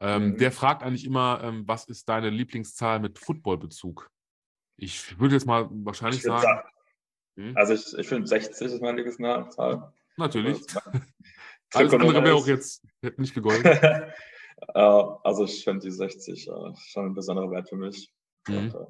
Ähm, 0.00 0.30
mhm. 0.30 0.38
Der 0.38 0.52
fragt 0.52 0.82
eigentlich 0.82 1.04
immer, 1.04 1.40
ähm, 1.42 1.64
was 1.66 1.86
ist 1.86 2.08
deine 2.08 2.30
Lieblingszahl 2.30 3.00
mit 3.00 3.18
Footballbezug? 3.18 4.10
Ich 4.76 5.18
würde 5.18 5.34
jetzt 5.34 5.46
mal 5.46 5.68
wahrscheinlich 5.70 6.22
sagen. 6.22 6.42
sagen 6.42 6.68
hm? 7.36 7.56
Also 7.56 7.74
ich, 7.74 7.98
ich 7.98 8.08
finde 8.08 8.26
60 8.26 8.66
ist 8.66 8.82
meine 8.82 9.02
Lieblingszahl. 9.02 9.92
Natürlich. 10.16 10.60
Alles 11.74 11.92
andere 11.92 12.24
wäre 12.24 12.34
auch 12.34 12.46
jetzt 12.46 12.84
hätte 13.02 13.20
nicht 13.20 13.34
gegolten. 13.34 13.70
Äh, 14.74 14.78
also 14.78 15.44
ich 15.44 15.64
finde 15.64 15.80
die 15.80 15.90
60 15.90 16.46
äh, 16.46 16.52
schon 16.76 17.06
ein 17.06 17.14
besonderer 17.14 17.50
Wert 17.50 17.70
für 17.70 17.76
mich. 17.76 18.12
Mhm. 18.46 18.58
Und, 18.58 18.74
äh, 18.74 18.86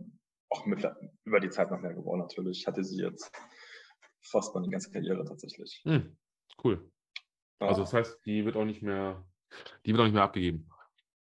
auch 0.49 0.67
mit, 0.67 0.85
über 1.25 1.39
die 1.39 1.51
Zeit 1.51 1.71
noch 1.71 1.81
mehr 1.81 1.95
geworden 1.95 2.23
natürlich. 2.23 2.63
Ich 2.63 2.67
hatte 2.67 2.83
sie 2.83 3.01
jetzt 3.01 3.31
fast 4.23 4.55
meine 4.55 4.69
ganze 4.69 4.91
Karriere 4.91 5.25
tatsächlich. 5.25 5.83
Mhm. 5.85 6.17
Cool. 6.63 6.91
Ja. 7.61 7.69
Also 7.69 7.83
das 7.83 7.93
heißt, 7.93 8.19
die 8.27 8.45
wird 8.45 8.57
auch 8.57 8.65
nicht 8.65 8.83
mehr, 8.83 9.25
die 9.85 9.93
wird 9.93 10.01
auch 10.01 10.05
nicht 10.05 10.15
mehr 10.15 10.23
abgegeben. 10.23 10.69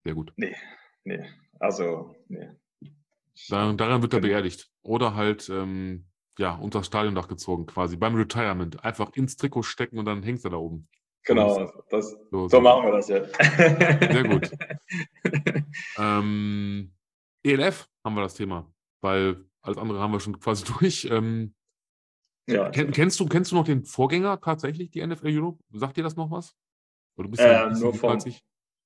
Sehr 0.03 0.15
gut. 0.15 0.33
Nee, 0.35 0.55
nee. 1.03 1.23
Also, 1.59 2.15
nee. 2.27 2.49
Daran, 3.49 3.77
daran 3.77 4.01
wird 4.01 4.13
er 4.13 4.19
beerdigt. 4.19 4.71
Oder 4.81 5.15
halt 5.15 5.49
ähm, 5.49 6.11
ja, 6.37 6.55
unter 6.55 6.79
das 6.79 6.87
Stadiondach 6.87 7.27
gezogen, 7.27 7.65
quasi 7.65 7.97
beim 7.97 8.15
Retirement. 8.15 8.83
Einfach 8.83 9.13
ins 9.13 9.37
Trikot 9.37 9.63
stecken 9.63 9.99
und 9.99 10.05
dann 10.05 10.23
hängt 10.23 10.43
er 10.43 10.51
da 10.51 10.57
oben. 10.57 10.87
Genau, 11.23 11.71
das, 11.91 12.17
so, 12.31 12.47
so, 12.47 12.61
machen 12.61 12.85
wir 12.85 12.93
das 12.93 13.07
jetzt. 13.07 13.35
Sehr 13.35 14.23
gut. 14.23 14.49
ähm, 15.97 16.95
ELF 17.43 17.87
haben 18.03 18.15
wir 18.15 18.23
das 18.23 18.33
Thema, 18.33 18.73
weil 19.01 19.45
alles 19.61 19.77
andere 19.77 19.99
haben 19.99 20.13
wir 20.13 20.19
schon 20.19 20.39
quasi 20.39 20.65
durch. 20.79 21.05
Ähm, 21.11 21.53
ja, 22.47 22.69
kenn, 22.69 22.91
kennst, 22.91 23.19
du, 23.19 23.27
kennst 23.27 23.51
du 23.51 23.55
noch 23.55 23.65
den 23.65 23.83
Vorgänger 23.85 24.41
tatsächlich, 24.41 24.91
die 24.91 25.05
NFL 25.05 25.27
Europe? 25.27 25.63
Sagt 25.71 25.97
dir 25.97 26.03
das 26.03 26.15
noch 26.15 26.31
was? 26.31 26.55
Oder 27.17 27.29
bist 27.29 27.41
äh, 27.41 27.69
nur 27.71 27.93
vom, 27.93 28.19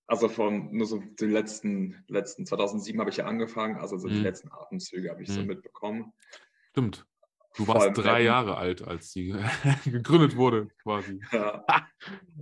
also 0.08 0.30
von 0.30 0.72
nur 0.76 0.86
so 0.86 1.02
die 1.20 1.26
letzten, 1.26 2.04
letzten 2.08 2.46
2007 2.46 3.00
habe 3.00 3.10
ich 3.10 3.18
ja 3.18 3.26
angefangen, 3.26 3.78
also 3.78 3.98
so 3.98 4.08
die 4.08 4.16
hm. 4.16 4.24
letzten 4.24 4.52
Atemzüge 4.52 5.10
habe 5.10 5.24
ich 5.24 5.30
hm. 5.30 5.36
so 5.36 5.44
mitbekommen. 5.44 6.14
Stimmt. 6.72 7.06
Du 7.58 7.68
warst 7.68 7.98
drei 7.98 8.12
Madden. 8.12 8.26
Jahre 8.26 8.58
alt, 8.58 8.86
als 8.86 9.14
sie 9.14 9.34
gegründet 9.86 10.36
wurde, 10.36 10.68
quasi. 10.84 11.22
Ja. 11.32 11.66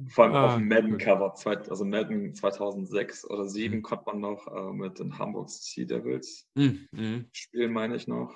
Vor 0.09 0.25
allem 0.25 0.35
ah, 0.35 0.45
auf 0.45 0.55
dem 0.55 0.67
Madden-Cover, 0.67 1.35
also 1.69 1.85
Madden 1.85 2.33
2006 2.33 3.25
oder 3.25 3.43
2007 3.43 3.77
mhm. 3.77 3.81
konnte 3.83 4.05
man 4.07 4.19
noch 4.19 4.47
äh, 4.47 4.73
mit 4.73 4.99
den 4.99 5.17
Hamburg 5.17 5.49
Sea 5.49 5.85
Devils 5.85 6.49
mhm. 6.55 6.87
mhm. 6.91 7.29
spielen, 7.31 7.71
meine 7.71 7.95
ich 7.95 8.07
noch. 8.07 8.35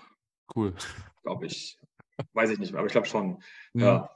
Cool. 0.56 0.74
Glaube 1.24 1.48
ich. 1.48 1.80
Weiß 2.34 2.50
ich 2.50 2.60
nicht 2.60 2.72
mehr, 2.72 2.80
aber 2.80 2.88
ich 2.88 2.94
glaube 2.94 3.08
schon. 3.08 3.44
Mhm. 3.74 3.82
Ja. 3.82 4.10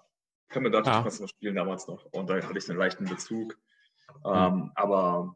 Können 0.50 0.66
wir 0.66 0.72
natürlich 0.72 1.20
ja. 1.20 1.28
spielen 1.28 1.56
damals 1.56 1.88
noch. 1.88 2.06
Und 2.12 2.30
da 2.30 2.36
hatte 2.36 2.58
ich 2.58 2.70
einen 2.70 2.80
leichten 2.80 3.06
Bezug. 3.06 3.58
Ähm, 4.26 4.72
aber 4.76 5.36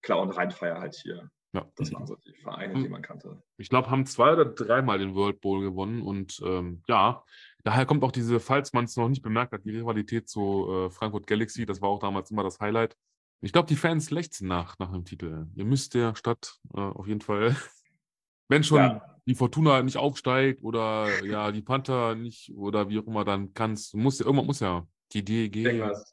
klar, 0.00 0.20
und 0.20 0.30
Rheinfeier 0.30 0.78
halt 0.78 0.94
hier. 0.94 1.30
Ja. 1.52 1.66
Das 1.76 1.92
waren 1.92 2.06
so 2.06 2.16
die 2.16 2.34
Vereine, 2.34 2.74
die 2.82 2.88
man 2.88 3.02
kannte. 3.02 3.40
Ich 3.58 3.68
glaube, 3.68 3.88
haben 3.90 4.06
zwei 4.06 4.32
oder 4.32 4.44
dreimal 4.44 4.98
den 4.98 5.14
World 5.14 5.40
Bowl 5.40 5.60
gewonnen 5.60 6.02
und 6.02 6.40
ähm, 6.44 6.82
ja, 6.88 7.22
daher 7.62 7.86
kommt 7.86 8.02
auch 8.02 8.10
diese, 8.10 8.40
falls 8.40 8.72
man 8.72 8.86
es 8.86 8.96
noch 8.96 9.08
nicht 9.08 9.22
bemerkt 9.22 9.52
hat, 9.52 9.64
die 9.64 9.70
Rivalität 9.70 10.28
zu 10.28 10.68
äh, 10.68 10.90
Frankfurt 10.90 11.28
Galaxy. 11.28 11.64
Das 11.64 11.80
war 11.80 11.90
auch 11.90 12.00
damals 12.00 12.30
immer 12.32 12.42
das 12.42 12.58
Highlight. 12.58 12.96
Ich 13.40 13.52
glaube, 13.52 13.68
die 13.68 13.76
Fans 13.76 14.10
lechzen 14.10 14.48
nach, 14.48 14.78
nach 14.80 14.92
einem 14.92 15.04
Titel. 15.04 15.46
Ihr 15.54 15.64
müsst 15.64 15.94
der 15.94 16.16
Stadt 16.16 16.58
äh, 16.74 16.80
auf 16.80 17.06
jeden 17.06 17.20
Fall, 17.20 17.56
wenn 18.48 18.64
schon 18.64 18.80
ja. 18.80 19.13
Die 19.26 19.34
Fortuna 19.34 19.82
nicht 19.82 19.96
aufsteigt 19.96 20.62
oder 20.62 21.24
ja, 21.24 21.50
die 21.50 21.62
Panther 21.62 22.14
nicht 22.14 22.52
oder 22.54 22.88
wie 22.88 22.98
auch 22.98 23.06
immer, 23.06 23.24
dann 23.24 23.54
kannst 23.54 23.94
muss 23.94 24.20
irgendwann 24.20 24.46
muss 24.46 24.60
ja 24.60 24.86
die 25.12 25.24
DEG. 25.24 25.56
Ich 25.56 25.64
denke, 25.64 26.04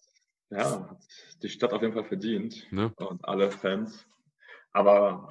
ja, 0.49 0.97
die 1.41 1.49
Stadt 1.49 1.73
auf 1.73 1.81
jeden 1.81 1.93
Fall 1.93 2.05
verdient 2.05 2.71
ne? 2.71 2.91
und 2.97 3.25
alle 3.25 3.51
Fans. 3.51 4.05
Aber 4.73 5.29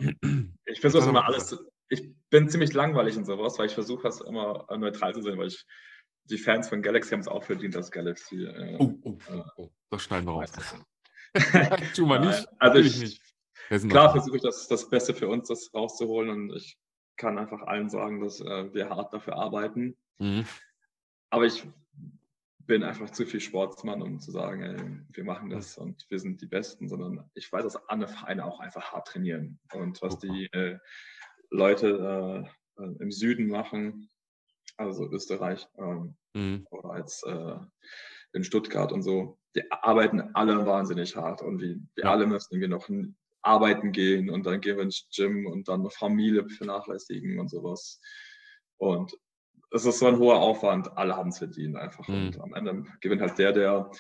ich 0.66 0.81
versuche 0.81 1.09
immer 1.09 1.24
alles. 1.24 1.59
Ich 1.89 2.15
bin 2.28 2.48
ziemlich 2.48 2.73
langweilig 2.73 3.16
in 3.16 3.24
sowas, 3.24 3.59
weil 3.59 3.66
ich 3.66 3.74
versuche 3.74 4.02
das 4.02 4.20
immer 4.20 4.66
neutral 4.77 5.15
zu 5.15 5.23
sehen, 5.23 5.39
weil 5.39 5.48
ich 5.48 5.65
die 6.24 6.39
Fans 6.39 6.69
von 6.69 6.82
Galaxy 6.82 7.11
haben 7.11 7.20
es 7.20 7.28
auch 7.28 7.43
verdient, 7.43 7.74
dass 7.74 7.90
Galaxy. 7.90 8.44
Äh, 8.44 8.77
oh, 8.78 8.94
oh, 9.02 9.19
oh, 9.32 9.44
oh, 9.57 9.70
das 9.90 10.02
schneiden 10.02 10.27
wir 10.27 10.32
raus. 10.32 10.52
tu 11.94 12.07
mal 12.07 12.20
nicht. 12.27 12.47
Also 12.59 12.78
ich, 12.78 13.20
nicht. 13.70 13.89
klar 13.89 14.12
versuche 14.12 14.36
ich 14.36 14.43
das, 14.43 14.69
das 14.69 14.89
Beste 14.89 15.15
für 15.15 15.28
uns, 15.28 15.48
das 15.48 15.73
rauszuholen 15.74 16.31
und 16.31 16.57
ich 16.57 16.78
kann 17.20 17.38
einfach 17.38 17.62
allen 17.62 17.90
sagen, 17.90 18.20
dass 18.20 18.40
äh, 18.40 18.72
wir 18.72 18.88
hart 18.88 19.12
dafür 19.12 19.36
arbeiten. 19.36 19.97
Mhm. 20.18 20.47
Aber 21.28 21.44
ich 21.44 21.64
bin 22.66 22.82
einfach 22.82 23.10
zu 23.10 23.26
viel 23.26 23.40
Sportsmann, 23.40 24.01
um 24.01 24.20
zu 24.20 24.30
sagen, 24.30 24.62
ey, 24.62 25.01
wir 25.12 25.24
machen 25.24 25.51
das 25.51 25.76
und 25.76 26.06
wir 26.09 26.18
sind 26.18 26.40
die 26.40 26.47
Besten, 26.47 26.88
sondern 26.88 27.30
ich 27.34 27.52
weiß, 27.52 27.64
dass 27.64 27.88
andere 27.88 28.10
Vereine 28.10 28.44
auch 28.47 28.60
einfach 28.60 28.92
hart 28.92 29.09
trainieren. 29.09 29.60
Und 29.72 30.01
was 30.02 30.18
die 30.18 30.47
äh, 30.52 30.78
Leute 31.51 32.48
äh, 32.78 32.82
im 33.01 33.10
Süden 33.10 33.48
machen, 33.48 34.09
also 34.78 35.10
Österreich 35.10 35.68
ähm, 35.76 36.16
mhm. 36.32 36.66
oder 36.70 36.90
als 36.90 37.22
äh, 37.24 37.56
in 38.32 38.44
Stuttgart 38.44 38.92
und 38.92 39.02
so, 39.02 39.38
die 39.55 39.70
arbeiten 39.70 40.30
alle 40.34 40.64
wahnsinnig 40.64 41.16
hart 41.16 41.42
und 41.42 41.60
wir, 41.60 41.76
wir 41.97 42.05
ja. 42.05 42.12
alle 42.12 42.26
müssen 42.26 42.55
irgendwie 42.55 42.68
noch 42.68 42.88
arbeiten 43.43 43.93
gehen 43.93 44.31
und 44.31 44.45
dann 44.45 44.61
gehen 44.61 44.77
wir 44.77 44.85
ins 44.85 45.09
Gym 45.15 45.47
und 45.47 45.69
dann 45.69 45.81
eine 45.81 45.91
Familie 45.91 46.49
vernachlässigen 46.49 47.39
und 47.39 47.49
sowas. 47.49 48.01
Und 48.77 49.17
es 49.73 49.85
ist 49.85 49.99
so 49.99 50.07
ein 50.07 50.19
hoher 50.19 50.41
Aufwand, 50.41 50.97
alle 50.97 51.17
haben 51.17 51.31
es 51.31 51.39
verdient 51.39 51.77
einfach. 51.77 52.07
Mhm. 52.09 52.27
Und 52.27 52.41
am 52.41 52.55
Ende 52.55 52.85
gewinnt 53.01 53.23
halt 53.23 53.39
der, 53.39 53.53
der 53.53 53.91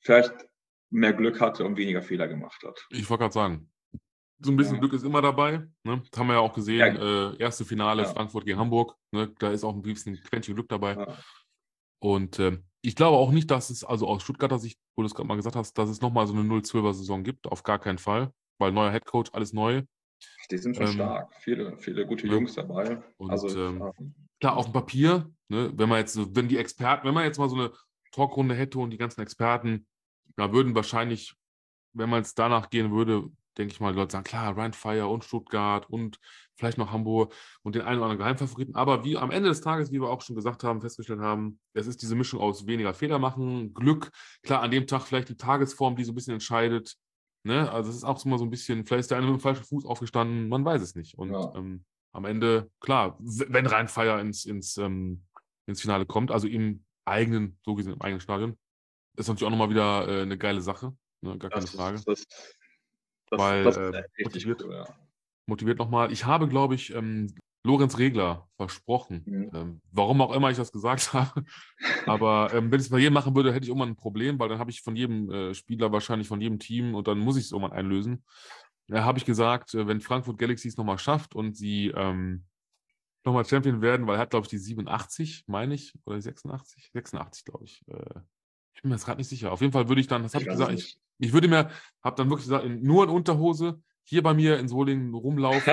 vielleicht 0.00 0.32
mehr 0.90 1.12
Glück 1.12 1.40
hatte 1.40 1.64
und 1.64 1.76
weniger 1.76 2.02
Fehler 2.02 2.26
gemacht 2.26 2.62
hat. 2.66 2.86
Ich 2.90 3.08
wollte 3.08 3.22
gerade 3.22 3.34
sagen, 3.34 3.70
so 4.42 4.50
ein 4.50 4.56
bisschen 4.56 4.76
ja. 4.76 4.80
Glück 4.80 4.92
ist 4.94 5.04
immer 5.04 5.20
dabei. 5.20 5.58
Ne? 5.84 6.02
Das 6.10 6.18
haben 6.18 6.28
wir 6.28 6.34
ja 6.34 6.40
auch 6.40 6.54
gesehen. 6.54 6.96
Ja. 6.96 7.32
Äh, 7.32 7.36
erste 7.38 7.64
Finale 7.64 8.02
ja. 8.02 8.08
Frankfurt 8.08 8.46
gegen 8.46 8.58
Hamburg. 8.58 8.96
Ne? 9.12 9.32
Da 9.38 9.50
ist 9.50 9.64
auch 9.64 9.74
ein 9.74 9.82
bisschen 9.82 10.20
Quäntchen 10.22 10.54
Glück 10.54 10.68
dabei. 10.68 11.06
Und 12.00 12.38
äh, 12.38 12.58
ich 12.80 12.96
glaube 12.96 13.18
auch 13.18 13.30
nicht, 13.30 13.50
dass 13.50 13.68
es, 13.68 13.84
also 13.84 14.08
aus 14.08 14.22
Stuttgarter 14.22 14.58
Sicht, 14.58 14.78
wo 14.96 15.02
du 15.02 15.06
es 15.06 15.14
gerade 15.14 15.28
mal 15.28 15.36
gesagt 15.36 15.56
hast, 15.56 15.76
dass 15.76 15.90
es 15.90 16.00
nochmal 16.00 16.26
so 16.26 16.32
eine 16.32 16.42
0-12er-Saison 16.42 17.22
gibt. 17.22 17.46
Auf 17.46 17.62
gar 17.62 17.78
keinen 17.78 17.98
Fall. 17.98 18.32
Weil 18.60 18.72
neuer 18.72 18.90
Headcoach, 18.90 19.32
alles 19.32 19.52
neu. 19.52 19.82
Die 20.50 20.58
sind 20.58 20.76
schon 20.76 20.86
ähm, 20.86 20.92
stark. 20.92 21.34
Viele, 21.40 21.76
viele 21.78 22.06
gute 22.06 22.26
Jungs 22.26 22.54
dabei. 22.54 23.02
Und, 23.16 23.30
also, 23.30 23.48
ähm, 23.48 24.14
klar, 24.38 24.56
auf 24.56 24.66
dem 24.66 24.74
Papier, 24.74 25.30
ne, 25.48 25.72
wenn 25.74 25.88
man 25.88 25.98
jetzt, 25.98 26.18
wenn 26.36 26.46
die 26.46 26.58
Experten, 26.58 27.06
wenn 27.06 27.14
man 27.14 27.24
jetzt 27.24 27.38
mal 27.38 27.48
so 27.48 27.56
eine 27.56 27.72
Talkrunde 28.12 28.54
hätte 28.54 28.78
und 28.78 28.90
die 28.90 28.98
ganzen 28.98 29.22
Experten, 29.22 29.86
da 30.36 30.52
würden 30.52 30.74
wahrscheinlich, 30.74 31.34
wenn 31.94 32.10
man 32.10 32.20
es 32.20 32.34
danach 32.34 32.68
gehen 32.68 32.92
würde, 32.92 33.30
denke 33.56 33.72
ich 33.72 33.80
mal, 33.80 33.92
die 33.92 33.98
Leute 33.98 34.12
sagen, 34.12 34.24
klar, 34.24 34.56
Ryan 34.56 34.72
Fire 34.74 35.08
und 35.08 35.24
Stuttgart 35.24 35.88
und 35.88 36.18
vielleicht 36.56 36.78
noch 36.78 36.92
Hamburg 36.92 37.34
und 37.62 37.74
den 37.74 37.82
einen 37.82 37.98
oder 37.98 38.10
anderen 38.10 38.18
Geheimfavoriten. 38.18 38.74
Aber 38.74 39.04
wie 39.04 39.16
am 39.16 39.30
Ende 39.30 39.48
des 39.48 39.62
Tages, 39.62 39.90
wie 39.90 40.00
wir 40.00 40.08
auch 40.08 40.20
schon 40.20 40.36
gesagt 40.36 40.64
haben, 40.64 40.82
festgestellt 40.82 41.20
haben, 41.20 41.58
es 41.72 41.86
ist 41.86 42.02
diese 42.02 42.14
Mischung 42.14 42.40
aus 42.40 42.66
weniger 42.66 42.92
Fehler 42.92 43.18
machen, 43.18 43.72
Glück, 43.72 44.10
klar, 44.42 44.62
an 44.62 44.70
dem 44.70 44.86
Tag 44.86 45.02
vielleicht 45.02 45.30
die 45.30 45.36
Tagesform, 45.36 45.96
die 45.96 46.04
so 46.04 46.12
ein 46.12 46.14
bisschen 46.14 46.34
entscheidet. 46.34 46.96
Ne? 47.42 47.70
Also 47.70 47.90
es 47.90 47.96
ist 47.96 48.04
auch 48.04 48.24
immer 48.24 48.38
so 48.38 48.44
ein 48.44 48.50
bisschen, 48.50 48.84
vielleicht 48.84 49.00
ist 49.00 49.10
der 49.10 49.18
eine 49.18 49.26
mit 49.26 49.36
dem 49.36 49.40
falschen 49.40 49.64
Fuß 49.64 49.86
aufgestanden, 49.86 50.48
man 50.48 50.64
weiß 50.64 50.82
es 50.82 50.94
nicht. 50.94 51.16
Und 51.16 51.32
ja. 51.32 51.52
ähm, 51.54 51.84
am 52.12 52.24
Ende, 52.24 52.70
klar, 52.80 53.16
wenn 53.20 53.66
Rheinfeier 53.66 54.20
ins, 54.20 54.44
ins, 54.44 54.76
ähm, 54.76 55.24
ins 55.66 55.80
Finale 55.80 56.06
kommt, 56.06 56.30
also 56.30 56.46
im 56.48 56.84
eigenen, 57.04 57.58
so 57.64 57.74
gesehen 57.74 57.94
im 57.94 58.02
eigenen 58.02 58.20
Stadion, 58.20 58.58
ist 59.16 59.28
natürlich 59.28 59.46
auch 59.46 59.50
nochmal 59.50 59.70
wieder 59.70 60.08
äh, 60.08 60.22
eine 60.22 60.38
geile 60.38 60.60
Sache, 60.60 60.96
ne? 61.22 61.38
gar 61.38 61.50
keine 61.50 61.62
das 61.62 61.74
Frage. 61.74 61.96
Ist, 61.96 62.08
das, 62.08 62.26
das, 63.30 63.40
Weil 63.40 63.66
äh, 63.66 64.24
motiviert, 64.24 64.62
cool, 64.64 64.74
ja. 64.74 64.84
motiviert 65.46 65.78
nochmal. 65.78 66.12
Ich 66.12 66.24
habe, 66.24 66.48
glaube 66.48 66.74
ich, 66.74 66.94
ähm, 66.94 67.34
Lorenz 67.62 67.98
Regler 67.98 68.48
versprochen. 68.56 69.22
Mhm. 69.26 69.50
Ähm, 69.54 69.80
warum 69.92 70.20
auch 70.22 70.32
immer 70.32 70.50
ich 70.50 70.56
das 70.56 70.72
gesagt 70.72 71.12
habe. 71.12 71.44
Aber 72.06 72.52
ähm, 72.54 72.70
wenn 72.70 72.80
ich 72.80 72.86
es 72.86 72.90
bei 72.90 72.98
jedem 72.98 73.14
machen 73.14 73.34
würde, 73.34 73.52
hätte 73.52 73.64
ich 73.64 73.68
irgendwann 73.68 73.90
ein 73.90 73.96
Problem, 73.96 74.38
weil 74.38 74.48
dann 74.48 74.58
habe 74.58 74.70
ich 74.70 74.82
von 74.82 74.96
jedem 74.96 75.30
äh, 75.30 75.54
Spieler 75.54 75.92
wahrscheinlich 75.92 76.28
von 76.28 76.40
jedem 76.40 76.58
Team 76.58 76.94
und 76.94 77.06
dann 77.08 77.18
muss 77.18 77.36
ich 77.36 77.44
es 77.44 77.52
irgendwann 77.52 77.76
einlösen. 77.76 78.24
Da 78.88 79.04
habe 79.04 79.18
ich 79.18 79.24
gesagt, 79.24 79.74
äh, 79.74 79.86
wenn 79.86 80.00
Frankfurt 80.00 80.38
Galaxy 80.38 80.68
es 80.68 80.76
nochmal 80.76 80.98
schafft 80.98 81.34
und 81.34 81.56
sie 81.56 81.88
ähm, 81.88 82.44
nochmal 83.24 83.44
Champion 83.44 83.82
werden, 83.82 84.06
weil 84.06 84.16
er 84.16 84.22
hat, 84.22 84.30
glaube 84.30 84.46
ich, 84.46 84.50
die 84.50 84.58
87, 84.58 85.44
meine 85.46 85.74
ich, 85.74 85.94
oder 86.04 86.20
86? 86.20 86.90
86, 86.92 87.44
glaube 87.44 87.64
ich. 87.64 87.82
Äh, 87.88 88.20
ich 88.74 88.82
bin 88.82 88.88
mir 88.88 88.94
jetzt 88.94 89.04
gerade 89.04 89.18
nicht 89.18 89.28
sicher. 89.28 89.52
Auf 89.52 89.60
jeden 89.60 89.72
Fall 89.72 89.88
würde 89.88 90.00
ich 90.00 90.06
dann, 90.06 90.22
das 90.22 90.34
habe 90.34 90.44
ich, 90.44 90.50
gesagt, 90.50 90.72
ich, 90.72 90.98
ich, 91.18 91.32
würde 91.32 91.48
mir, 91.48 91.70
habe 92.02 92.16
dann 92.16 92.30
wirklich 92.30 92.46
gesagt, 92.46 92.66
nur 92.66 93.04
in 93.04 93.10
Unterhose, 93.10 93.82
hier 94.04 94.22
bei 94.22 94.34
mir 94.34 94.58
in 94.58 94.68
Solingen 94.68 95.14
rumlaufen, 95.14 95.72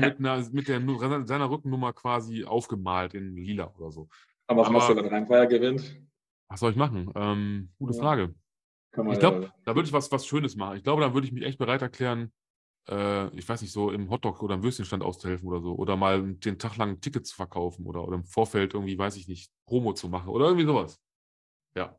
mit, 0.00 0.18
einer, 0.18 0.50
mit 0.50 0.68
der, 0.68 1.26
seiner 1.26 1.50
Rückennummer 1.50 1.92
quasi 1.92 2.44
aufgemalt 2.44 3.14
in 3.14 3.36
lila 3.36 3.72
oder 3.76 3.90
so. 3.90 4.08
Aber 4.46 4.60
was 4.60 4.66
Aber, 4.68 4.78
machst 4.78 4.90
du, 4.90 4.96
wenn 4.96 5.06
Rheinfeier 5.06 5.46
gewinnt? 5.46 6.00
Was 6.48 6.60
soll 6.60 6.72
ich 6.72 6.76
machen? 6.76 7.10
Ähm, 7.14 7.70
gute 7.78 7.96
ja. 7.96 8.02
Frage. 8.02 8.34
ich 9.10 9.18
glaube, 9.18 9.42
ja. 9.44 9.54
da 9.64 9.74
würde 9.74 9.86
ich 9.86 9.92
was, 9.92 10.10
was 10.10 10.26
Schönes 10.26 10.56
machen. 10.56 10.76
Ich 10.76 10.82
glaube, 10.82 11.02
da 11.02 11.14
würde 11.14 11.26
ich 11.26 11.32
mich 11.32 11.44
echt 11.44 11.58
bereit 11.58 11.82
erklären, 11.82 12.32
äh, 12.88 13.28
ich 13.36 13.48
weiß 13.48 13.62
nicht, 13.62 13.72
so 13.72 13.90
im 13.90 14.10
Hotdog 14.10 14.42
oder 14.42 14.54
im 14.54 14.62
Würstchenstand 14.62 15.02
auszuhelfen 15.02 15.48
oder 15.48 15.60
so. 15.60 15.74
Oder 15.74 15.96
mal 15.96 16.34
den 16.34 16.58
Tag 16.58 16.76
lang 16.76 17.00
Tickets 17.00 17.30
zu 17.30 17.36
verkaufen 17.36 17.86
oder, 17.86 18.06
oder 18.06 18.16
im 18.16 18.24
Vorfeld 18.24 18.74
irgendwie, 18.74 18.98
weiß 18.98 19.16
ich 19.16 19.28
nicht, 19.28 19.50
Promo 19.66 19.92
zu 19.92 20.08
machen 20.08 20.28
oder 20.28 20.46
irgendwie 20.46 20.66
sowas. 20.66 21.00
Ja. 21.76 21.96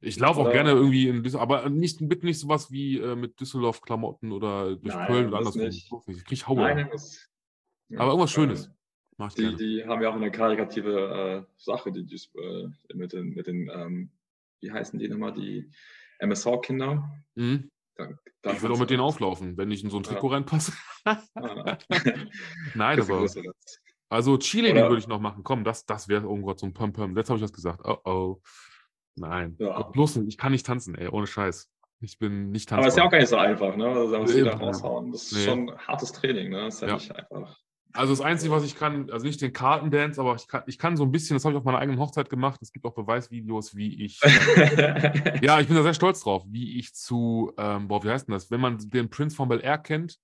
Ich 0.00 0.18
laufe 0.18 0.40
auch 0.40 0.52
gerne 0.52 0.70
irgendwie 0.70 1.08
in 1.08 1.22
Düsseldorf, 1.22 1.50
aber 1.50 1.70
nicht, 1.70 1.98
bitte 2.08 2.24
nicht 2.24 2.38
sowas 2.38 2.70
wie 2.70 2.98
äh, 2.98 3.16
mit 3.16 3.40
Düsseldorf-Klamotten 3.40 4.30
oder 4.30 4.76
durch 4.76 4.94
Nein, 4.94 5.06
Köln 5.06 5.28
oder 5.28 5.38
andersrum. 5.38 5.62
Nicht. 5.62 5.90
Ich 6.06 6.24
krieg 6.24 6.46
Haue. 6.46 6.60
Nein, 6.60 6.88
das, 6.92 7.28
aber 7.96 8.10
irgendwas 8.10 8.30
Schönes. 8.30 8.70
Äh, 9.18 9.28
die, 9.36 9.56
die, 9.56 9.84
haben 9.84 10.00
ja 10.00 10.10
auch 10.10 10.14
eine 10.14 10.30
karikative 10.30 11.46
äh, 11.48 11.52
Sache, 11.56 11.90
die, 11.90 12.06
äh, 12.36 12.68
mit 12.94 13.12
den, 13.12 13.30
mit 13.30 13.48
den 13.48 13.68
ähm, 13.74 14.12
wie 14.60 14.70
heißen 14.70 14.98
die 14.98 15.08
nochmal, 15.08 15.32
die 15.32 15.70
MSV-Kinder. 16.20 17.10
Mhm. 17.34 17.70
ich 17.96 18.62
würde 18.62 18.74
auch 18.74 18.78
mit 18.78 18.90
denen 18.90 19.00
auflaufen, 19.00 19.56
wenn 19.56 19.70
ich 19.70 19.82
in 19.82 19.90
so 19.90 19.98
ein 19.98 20.02
Trikot 20.02 20.28
ja. 20.28 20.34
reinpasse. 20.34 20.72
Nein, 22.74 23.00
aber. 23.00 23.26
Also 24.10 24.38
Chile 24.38 24.74
würde 24.74 24.98
ich 24.98 25.08
noch 25.08 25.20
machen. 25.20 25.44
Komm, 25.44 25.64
das, 25.64 25.84
das 25.84 26.08
wäre 26.08 26.22
irgendwo 26.22 26.54
so 26.56 26.66
ein 26.66 26.72
Pum-Pum. 26.72 27.16
Jetzt 27.16 27.28
habe 27.28 27.38
ich 27.38 27.42
das 27.42 27.52
gesagt. 27.52 27.82
Oh 27.84 27.98
oh. 28.04 28.40
Nein. 29.20 29.56
Ja. 29.58 29.82
Bloß 29.82 30.16
nicht, 30.16 30.28
ich 30.28 30.38
kann 30.38 30.52
nicht 30.52 30.66
tanzen, 30.66 30.94
ey, 30.94 31.08
ohne 31.08 31.26
Scheiß. 31.26 31.70
Ich 32.00 32.18
bin 32.18 32.50
nicht 32.50 32.68
tanzbar. 32.68 32.78
Aber 32.78 32.88
es 32.88 32.94
ist 32.94 32.98
ja 32.98 33.04
auch 33.06 33.10
gar 33.10 33.18
nicht 33.18 33.28
so 33.28 33.36
einfach, 33.36 33.76
ne? 33.76 33.88
Also, 33.88 34.12
da 34.12 34.18
muss 34.20 34.34
jeder 34.34 34.54
raushauen. 34.54 35.10
Das 35.10 35.24
ist 35.24 35.32
nee. 35.32 35.44
schon 35.44 35.76
hartes 35.78 36.12
Training, 36.12 36.50
ne? 36.50 36.64
Das 36.64 36.74
ist 36.76 36.80
ja, 36.82 36.88
ja, 36.88 36.94
nicht 36.94 37.16
einfach. 37.16 37.58
Also 37.94 38.12
das 38.12 38.20
Einzige, 38.20 38.52
was 38.52 38.64
ich 38.64 38.76
kann, 38.76 39.10
also 39.10 39.26
nicht 39.26 39.40
den 39.40 39.52
Kartendance, 39.52 40.20
aber 40.20 40.34
ich 40.34 40.46
kann, 40.46 40.62
ich 40.66 40.78
kann 40.78 40.96
so 40.96 41.04
ein 41.04 41.10
bisschen, 41.10 41.34
das 41.34 41.44
habe 41.44 41.54
ich 41.54 41.58
auf 41.58 41.64
meiner 41.64 41.78
eigenen 41.78 41.98
Hochzeit 41.98 42.28
gemacht. 42.28 42.60
Es 42.62 42.72
gibt 42.72 42.84
auch 42.84 42.94
Beweisvideos, 42.94 43.74
wie 43.74 44.04
ich. 44.04 44.20
ja, 45.42 45.58
ich 45.58 45.66
bin 45.66 45.76
da 45.76 45.82
sehr 45.82 45.94
stolz 45.94 46.20
drauf, 46.20 46.44
wie 46.46 46.78
ich 46.78 46.94
zu, 46.94 47.52
ähm, 47.56 47.88
boah, 47.88 48.04
wie 48.04 48.10
heißt 48.10 48.28
denn 48.28 48.34
das? 48.34 48.50
Wenn 48.50 48.60
man 48.60 48.78
den 48.78 49.08
Prince 49.08 49.34
von 49.34 49.48
Bel 49.48 49.60
Air 49.60 49.78
kennt, 49.78 50.18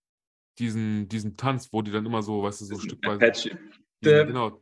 diesen, 0.59 1.09
diesen 1.09 1.37
Tanz, 1.37 1.73
wo 1.73 1.83
die 1.83 1.91
dann 1.91 2.07
immer 2.07 2.23
so, 2.23 2.43
weißt 2.43 2.61
du, 2.61 2.65
so 2.67 2.79
Stückweise. 2.79 3.19
Genau. 4.03 4.61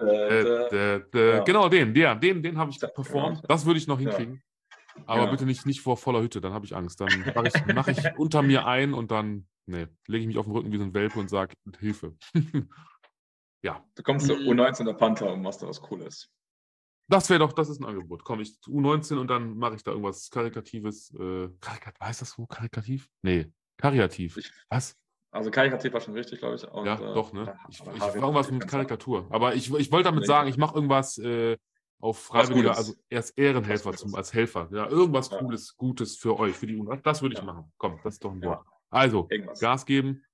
Äh, 0.00 0.98
ja. 1.12 1.40
Genau 1.44 1.68
den, 1.68 1.94
der, 1.94 2.14
den, 2.14 2.42
den 2.42 2.58
habe 2.58 2.70
ich 2.70 2.80
performt. 2.80 3.42
Das 3.48 3.66
würde 3.66 3.78
ich 3.78 3.86
noch 3.86 3.98
hinkriegen. 3.98 4.42
Aber 5.06 5.24
ja. 5.24 5.30
bitte 5.30 5.46
nicht, 5.46 5.64
nicht 5.66 5.80
vor 5.80 5.96
voller 5.96 6.22
Hütte, 6.22 6.40
dann 6.40 6.52
habe 6.52 6.66
ich 6.66 6.74
Angst. 6.74 7.00
Dann 7.00 7.08
mache 7.34 7.48
ich, 7.48 7.74
mach 7.74 7.88
ich 7.88 8.18
unter 8.18 8.42
mir 8.42 8.66
ein 8.66 8.94
und 8.94 9.10
dann 9.10 9.46
nee, 9.66 9.86
lege 10.06 10.22
ich 10.22 10.26
mich 10.26 10.38
auf 10.38 10.46
den 10.46 10.52
Rücken 10.52 10.72
wie 10.72 10.78
so 10.78 10.84
ein 10.84 10.94
Welpe 10.94 11.18
und 11.18 11.30
sage 11.30 11.54
Hilfe. 11.78 12.16
ja. 13.62 13.84
Du 13.94 14.02
kommst 14.02 14.26
zu 14.26 14.34
U19 14.34 14.84
der 14.84 14.94
Panther 14.94 15.32
und 15.32 15.42
machst 15.42 15.62
da 15.62 15.68
was 15.68 15.80
Cooles. 15.80 16.28
Das 17.10 17.30
wäre 17.30 17.38
doch, 17.38 17.52
das 17.52 17.68
ist 17.68 17.80
ein 17.80 17.86
Angebot. 17.86 18.24
Komme 18.24 18.42
ich 18.42 18.60
zu 18.60 18.70
U19 18.70 19.18
und 19.18 19.28
dann 19.28 19.56
mache 19.56 19.76
ich 19.76 19.82
da 19.82 19.92
irgendwas 19.92 20.30
Karikatives. 20.30 21.14
Äh, 21.14 21.48
Karikat, 21.60 21.98
heißt 22.00 22.22
das 22.22 22.30
so? 22.30 22.46
Karikativ? 22.46 23.08
Nee, 23.22 23.50
Kariativ. 23.78 24.36
Was? 24.68 24.96
Also 25.30 25.50
Karikativ 25.50 25.92
war 25.92 26.00
schon 26.00 26.14
richtig, 26.14 26.38
glaube 26.38 26.56
ich. 26.56 26.66
Und, 26.66 26.86
ja, 26.86 26.94
äh, 26.94 27.14
doch, 27.14 27.32
ne? 27.32 27.56
Ich, 27.68 27.80
ich, 27.80 27.86
ich 27.86 28.14
irgendwas 28.14 28.50
mit 28.50 28.66
Karikatur. 28.66 29.26
Aber 29.30 29.54
ich, 29.54 29.72
ich 29.74 29.92
wollte 29.92 30.04
damit 30.04 30.26
sagen, 30.26 30.48
ich 30.48 30.56
mache 30.56 30.74
irgendwas 30.74 31.18
äh, 31.18 31.56
auf 32.00 32.18
Freiwilliger, 32.18 32.76
also 32.76 32.94
erst 33.10 33.36
Ehrenhelfer 33.38 33.92
zum, 33.92 34.14
als 34.14 34.32
Helfer. 34.32 34.68
Ja, 34.72 34.88
irgendwas 34.88 35.30
ja. 35.30 35.38
Cooles, 35.38 35.76
Gutes 35.76 36.16
für 36.16 36.38
euch, 36.38 36.56
für 36.56 36.66
die 36.66 36.76
UNO. 36.76 36.96
Das 36.96 37.22
würde 37.22 37.34
ich 37.34 37.40
ja. 37.40 37.44
machen. 37.44 37.72
Komm, 37.76 37.98
das 38.04 38.14
ist 38.14 38.24
doch 38.24 38.32
ein 38.32 38.42
Wort. 38.42 38.64
Also, 38.90 39.26
irgendwas. 39.30 39.60
Gas 39.60 39.84
geben. 39.84 40.24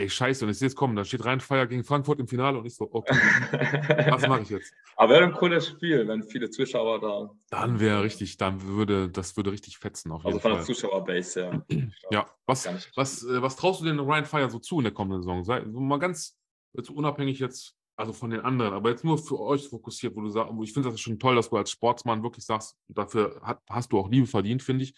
Ey, 0.00 0.08
scheiße, 0.08 0.46
und 0.46 0.50
ich 0.50 0.58
sehe 0.58 0.68
es 0.68 0.74
kommen, 0.74 0.96
da 0.96 1.04
steht 1.04 1.22
Rheinfeier 1.26 1.66
gegen 1.66 1.84
Frankfurt 1.84 2.20
im 2.20 2.26
Finale 2.26 2.56
und 2.56 2.64
ich 2.64 2.74
so, 2.74 2.88
okay, 2.90 3.12
was 4.10 4.26
mache 4.26 4.40
ich 4.40 4.48
jetzt? 4.48 4.72
Aber 4.96 5.12
wäre 5.12 5.24
ein 5.24 5.34
cooles 5.34 5.68
Spiel, 5.68 6.08
wenn 6.08 6.22
viele 6.22 6.48
Zuschauer 6.48 7.02
da. 7.02 7.30
Dann 7.50 7.80
wäre 7.80 8.02
richtig, 8.02 8.38
dann 8.38 8.62
würde, 8.62 9.10
das 9.10 9.36
würde 9.36 9.52
richtig 9.52 9.76
fetzen 9.76 10.10
auf 10.10 10.22
jeden 10.22 10.28
Also 10.28 10.40
von 10.40 10.52
der 10.52 10.62
Zuschauerbase, 10.62 11.40
ja. 11.42 11.62
ja, 12.10 12.26
was, 12.46 12.66
was, 12.96 13.24
äh, 13.24 13.42
was 13.42 13.56
traust 13.56 13.82
du 13.82 13.84
denn 13.84 14.00
Rheinfeier 14.00 14.48
so 14.48 14.58
zu 14.58 14.78
in 14.78 14.84
der 14.84 14.94
kommenden 14.94 15.20
Saison? 15.20 15.44
Sei, 15.44 15.62
so 15.70 15.80
mal 15.80 15.98
ganz 15.98 16.38
jetzt 16.72 16.88
unabhängig 16.88 17.38
jetzt, 17.38 17.76
also 17.94 18.14
von 18.14 18.30
den 18.30 18.40
anderen, 18.40 18.72
aber 18.72 18.88
jetzt 18.88 19.04
nur 19.04 19.18
für 19.18 19.38
euch 19.38 19.68
fokussiert, 19.68 20.16
wo 20.16 20.22
du 20.22 20.30
sagst, 20.30 20.50
ich 20.62 20.72
finde 20.72 20.90
das 20.90 20.98
schon 20.98 21.18
toll, 21.18 21.34
dass 21.34 21.50
du 21.50 21.58
als 21.58 21.72
Sportsmann 21.72 22.22
wirklich 22.22 22.46
sagst, 22.46 22.74
dafür 22.88 23.38
hat, 23.42 23.60
hast 23.68 23.92
du 23.92 23.98
auch 23.98 24.08
Liebe 24.08 24.26
verdient, 24.26 24.62
finde 24.62 24.84
ich. 24.84 24.94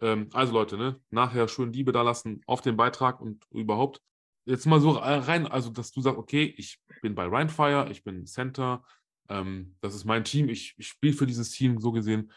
Ähm, 0.00 0.30
also 0.32 0.54
Leute, 0.54 0.78
ne, 0.78 0.98
nachher 1.10 1.48
schön 1.48 1.70
Liebe 1.70 1.92
da 1.92 2.00
lassen 2.00 2.40
auf 2.46 2.62
den 2.62 2.78
Beitrag 2.78 3.20
und 3.20 3.44
überhaupt 3.50 4.00
jetzt 4.48 4.66
mal 4.66 4.80
so 4.80 4.92
rein, 4.92 5.46
also 5.46 5.70
dass 5.70 5.92
du 5.92 6.00
sagst, 6.00 6.18
okay, 6.18 6.54
ich 6.56 6.80
bin 7.02 7.14
bei 7.14 7.26
Rheinfire, 7.26 7.90
ich 7.90 8.02
bin 8.02 8.26
Center, 8.26 8.82
ähm, 9.28 9.76
das 9.80 9.94
ist 9.94 10.04
mein 10.04 10.24
Team, 10.24 10.48
ich, 10.48 10.74
ich 10.78 10.88
spiele 10.88 11.12
für 11.12 11.26
dieses 11.26 11.50
Team 11.50 11.78
so 11.78 11.92
gesehen. 11.92 12.32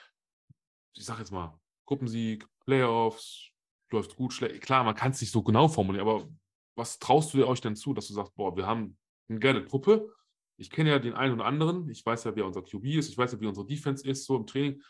Ich 0.94 1.06
sag 1.06 1.20
jetzt 1.20 1.32
mal, 1.32 1.58
Gruppensieg, 1.86 2.46
Playoffs, 2.66 3.50
läuft 3.92 4.16
gut, 4.16 4.34
schlecht. 4.34 4.62
Klar, 4.62 4.84
man 4.84 4.96
kann 4.96 5.12
es 5.12 5.22
nicht 5.22 5.32
so 5.32 5.42
genau 5.42 5.68
formulieren, 5.70 6.08
aber 6.08 6.28
was 6.76 7.00
traust 7.00 7.34
du 7.34 7.38
dir 7.38 7.48
euch 7.48 7.62
denn 7.62 7.76
zu, 7.76 7.94
dass 7.94 8.08
du 8.08 8.14
sagst, 8.14 8.36
boah, 8.36 8.56
wir 8.56 8.66
haben 8.66 8.98
eine 9.30 9.40
geile 9.40 9.66
Truppe. 9.66 10.14
Ich 10.58 10.70
kenne 10.70 10.90
ja 10.90 11.00
den 11.00 11.14
einen 11.14 11.36
oder 11.36 11.46
anderen, 11.46 11.90
ich 11.90 12.06
weiß 12.06 12.26
ja, 12.26 12.36
wer 12.36 12.46
unser 12.46 12.62
QB 12.62 12.86
ist, 12.86 13.10
ich 13.10 13.18
weiß 13.18 13.32
ja, 13.32 13.40
wie 13.40 13.48
unsere 13.48 13.66
Defense 13.66 14.08
ist, 14.08 14.26
so 14.26 14.36
im 14.36 14.46
Training. 14.46 14.82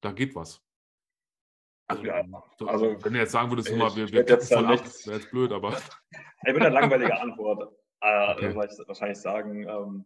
Da 0.00 0.12
geht 0.12 0.34
was. 0.34 0.60
Also, 1.86 2.04
ja, 2.04 2.24
also, 2.66 2.96
wenn 3.04 3.12
du 3.12 3.18
jetzt 3.18 3.32
sagen 3.32 3.50
würdest, 3.50 3.68
ich, 3.68 3.76
mal, 3.76 3.94
wir, 3.94 4.10
wir 4.10 4.26
jetzt 4.26 4.52
voll 4.52 4.64
ab, 4.64 4.80
wäre 5.04 5.16
jetzt 5.18 5.30
blöd, 5.30 5.52
aber. 5.52 5.76
Ich 6.46 6.52
würde 6.52 6.66
eine 6.66 6.74
langweilige 6.74 7.18
Antwort 7.18 7.72
äh, 8.04 8.32
okay. 8.32 8.54
wahrscheinlich 8.86 9.18
sagen, 9.18 9.66
ähm, 9.66 10.04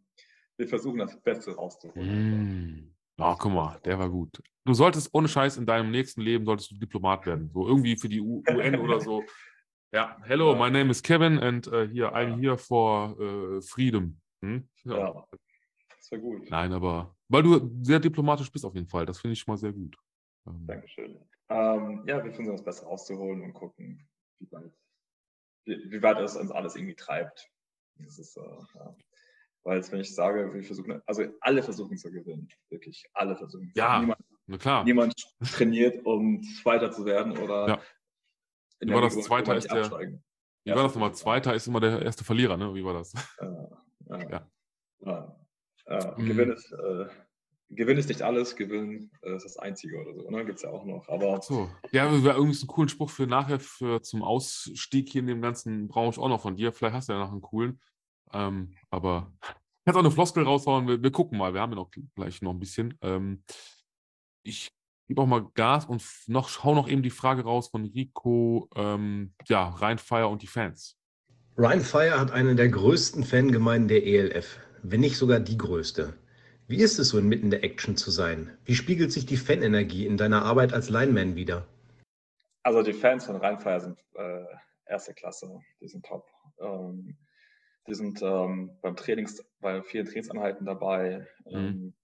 wir 0.57 0.69
versuchen 0.69 0.99
das 0.99 1.21
Beste 1.21 1.55
rauszuholen. 1.55 2.75
Mm. 2.75 2.95
Oh, 3.21 3.35
guck 3.37 3.53
mal, 3.53 3.81
der 3.85 3.99
war 3.99 4.09
gut. 4.09 4.41
Du 4.65 4.73
solltest 4.75 5.13
ohne 5.13 5.27
Scheiß 5.27 5.57
in 5.57 5.67
deinem 5.67 5.91
nächsten 5.91 6.21
Leben 6.21 6.45
solltest 6.45 6.71
du 6.71 6.77
Diplomat 6.77 7.27
werden. 7.27 7.51
So 7.53 7.67
irgendwie 7.67 7.97
für 7.97 8.09
die 8.09 8.21
UN 8.21 8.79
oder 8.79 9.01
so. 9.01 9.25
Ja, 9.91 10.19
hello, 10.25 10.55
my 10.55 10.71
name 10.71 10.91
is 10.91 11.03
Kevin 11.03 11.39
and 11.39 11.67
uh, 11.69 11.87
here, 11.87 12.13
I'm 12.15 12.39
here 12.39 12.59
for 12.59 13.19
uh, 13.19 13.59
freedom. 13.63 14.21
Hm? 14.43 14.69
Ja. 14.85 14.99
ja, 14.99 15.25
das 15.97 16.13
war 16.13 16.19
gut. 16.19 16.51
Nein, 16.51 16.75
aber 16.75 17.17
weil 17.29 17.43
du 17.43 17.71
sehr 17.81 17.99
diplomatisch 17.99 18.53
bist 18.53 18.67
auf 18.67 18.75
jeden 18.75 18.87
Fall. 18.87 19.07
Das 19.07 19.19
finde 19.19 19.33
ich 19.33 19.41
schon 19.41 19.53
mal 19.53 19.57
sehr 19.57 19.73
gut. 19.73 19.97
Ähm, 20.47 20.67
Dankeschön. 20.67 21.19
Ähm, 21.51 22.05
ja, 22.07 22.23
wir 22.23 22.33
versuchen 22.33 22.57
das 22.57 22.65
besser 22.65 22.87
rauszuholen 22.87 23.43
und 23.43 23.55
gucken, 23.55 24.07
wie 24.39 24.53
weit, 24.53 24.73
wie, 25.65 25.91
wie 25.91 26.03
weit 26.03 26.19
es 26.19 26.37
uns 26.37 26.51
alles 26.51 26.77
irgendwie 26.77 26.95
treibt. 26.95 27.51
Das 27.97 28.19
ist, 28.19 28.37
äh, 28.37 28.41
ja. 28.75 28.97
Weil 29.65 29.93
wenn 29.93 30.01
ich 30.01 30.15
sage, 30.15 30.53
wir 30.53 30.63
versuchen, 30.63 31.03
also 31.07 31.25
alle 31.41 31.63
versuchen 31.63 31.97
zu 31.97 32.11
gewinnen, 32.11 32.49
wirklich 32.71 33.05
alle 33.13 33.37
versuchen. 33.37 33.73
Ja, 33.75 34.01
niemand, 34.01 34.21
na 34.47 34.57
klar. 34.59 34.85
Niemand 34.85 35.15
trainiert, 35.53 36.05
um 36.07 36.43
Zweiter 36.63 36.91
zu 36.91 37.05
werden 37.05 37.37
oder. 37.37 37.69
Ja. 37.69 37.81
Wie 38.81 38.93
war 38.93 39.03
das? 39.03 39.21
Zweiter 39.21 39.57
ist 39.57 39.71
der. 39.71 39.85
Absteigen. 39.85 40.25
Wie 40.65 40.71
war 40.71 40.83
das 40.83 40.95
nochmal? 40.95 41.15
Zweiter 41.15 41.55
ist 41.55 41.67
immer 41.67 41.81
der 41.81 42.03
erste 42.03 42.25
Verlierer, 42.25 42.57
ne? 42.57 42.75
Wie 42.75 42.85
war 42.85 42.95
das? 42.95 43.15
Äh, 43.39 44.15
äh, 44.15 44.41
ja. 45.01 45.37
Äh, 45.87 46.21
mhm. 46.21 46.27
Gewinn 46.27 46.53
ist 46.53 46.73
Gewinn 47.71 47.99
ist 47.99 48.09
nicht 48.09 48.23
alles, 48.23 48.57
Gewinn 48.57 49.11
äh, 49.23 49.37
ist 49.37 49.45
das 49.45 49.59
Einzige 49.59 50.01
oder 50.01 50.15
so, 50.15 50.31
ne? 50.31 50.45
Gibt 50.45 50.57
es 50.57 50.63
ja 50.63 50.71
auch 50.71 50.85
noch. 50.85 51.09
Aber 51.09 51.43
so. 51.43 51.69
Ja, 51.93 52.11
wäre 52.25 52.37
irgendwie 52.37 52.59
einen 52.59 52.67
coolen 52.67 52.89
Spruch 52.89 53.11
für 53.11 53.27
nachher, 53.27 53.61
für 53.61 54.01
zum 54.03 54.23
Ausstieg 54.23 55.11
hier 55.11 55.21
in 55.21 55.27
dem 55.27 55.43
ganzen 55.43 55.87
Branche 55.89 56.21
auch 56.21 56.29
noch 56.29 56.41
von 56.41 56.57
dir. 56.57 56.73
Vielleicht 56.73 56.95
hast 56.95 57.09
du 57.09 57.13
ja 57.13 57.19
noch 57.19 57.33
einen 57.33 57.43
coolen. 57.43 57.81
Ähm, 58.33 58.75
aber 58.91 59.33
kannst 59.85 59.97
auch 59.97 60.05
eine 60.05 60.11
Floskel 60.11 60.45
raushauen. 60.45 60.89
Wir, 60.89 61.03
wir, 61.03 61.13
gucken 61.13 61.39
mal. 61.39 61.53
Wir 61.53 61.61
haben 61.61 61.73
ja 61.73 61.77
noch 61.77 61.91
gleich 62.15 62.41
noch 62.41 62.53
ein 62.53 62.61
bisschen. 62.61 62.99
Ähm, 63.03 63.43
ich 64.43 64.71
gebe 65.07 65.21
auch 65.21 65.27
mal 65.27 65.47
Gas 65.55 65.85
und 65.85 66.03
noch 66.27 66.49
schau 66.49 66.75
noch 66.75 66.89
eben 66.89 67.03
die 67.03 67.11
Frage 67.11 67.43
raus 67.43 67.69
von 67.69 67.85
Rico. 67.85 68.71
Ähm, 68.77 69.35
ja, 69.47 69.69
Rheinfire 69.69 70.29
und 70.29 70.41
die 70.41 70.47
Fans. 70.47 70.97
Ryan 71.59 71.81
Fire 71.81 72.21
hat 72.21 72.31
eine 72.31 72.55
der 72.55 72.69
größten 72.69 73.25
Fangemeinden 73.25 73.89
der 73.89 74.07
ELF, 74.07 74.61
wenn 74.83 75.01
nicht 75.01 75.17
sogar 75.17 75.41
die 75.41 75.59
größte. 75.59 76.15
Wie 76.69 76.83
ist 76.83 76.99
es 76.99 77.09
so 77.09 77.19
inmitten 77.19 77.49
der 77.49 77.65
Action 77.65 77.97
zu 77.97 78.11
sein? 78.11 78.59
Wie 78.67 78.75
spiegelt 78.75 79.11
sich 79.11 79.25
die 79.25 79.39
Fanenergie 79.39 80.07
in 80.07 80.19
deiner 80.19 80.45
Arbeit 80.45 80.75
als 80.75 80.91
Lineman 80.91 81.35
wieder? 81.35 81.67
Also 82.63 82.83
die 82.83 82.93
Fans 82.93 83.25
von 83.25 83.41
Fire 83.41 83.81
sind 83.81 83.99
äh, 84.15 84.45
erste 84.85 85.15
Klasse, 85.15 85.63
die 85.81 85.89
sind 85.89 86.05
top. 86.05 86.27
Ähm, 86.61 87.17
die 87.87 87.95
sind 87.95 88.21
ähm, 88.21 88.77
beim 88.83 88.97
Trainings, 88.97 89.43
bei 89.61 89.83
vielen 89.83 90.05
Trainingsanheiten 90.05 90.67
dabei. 90.67 91.27
Mhm. 91.47 91.57
Ähm, 91.57 91.95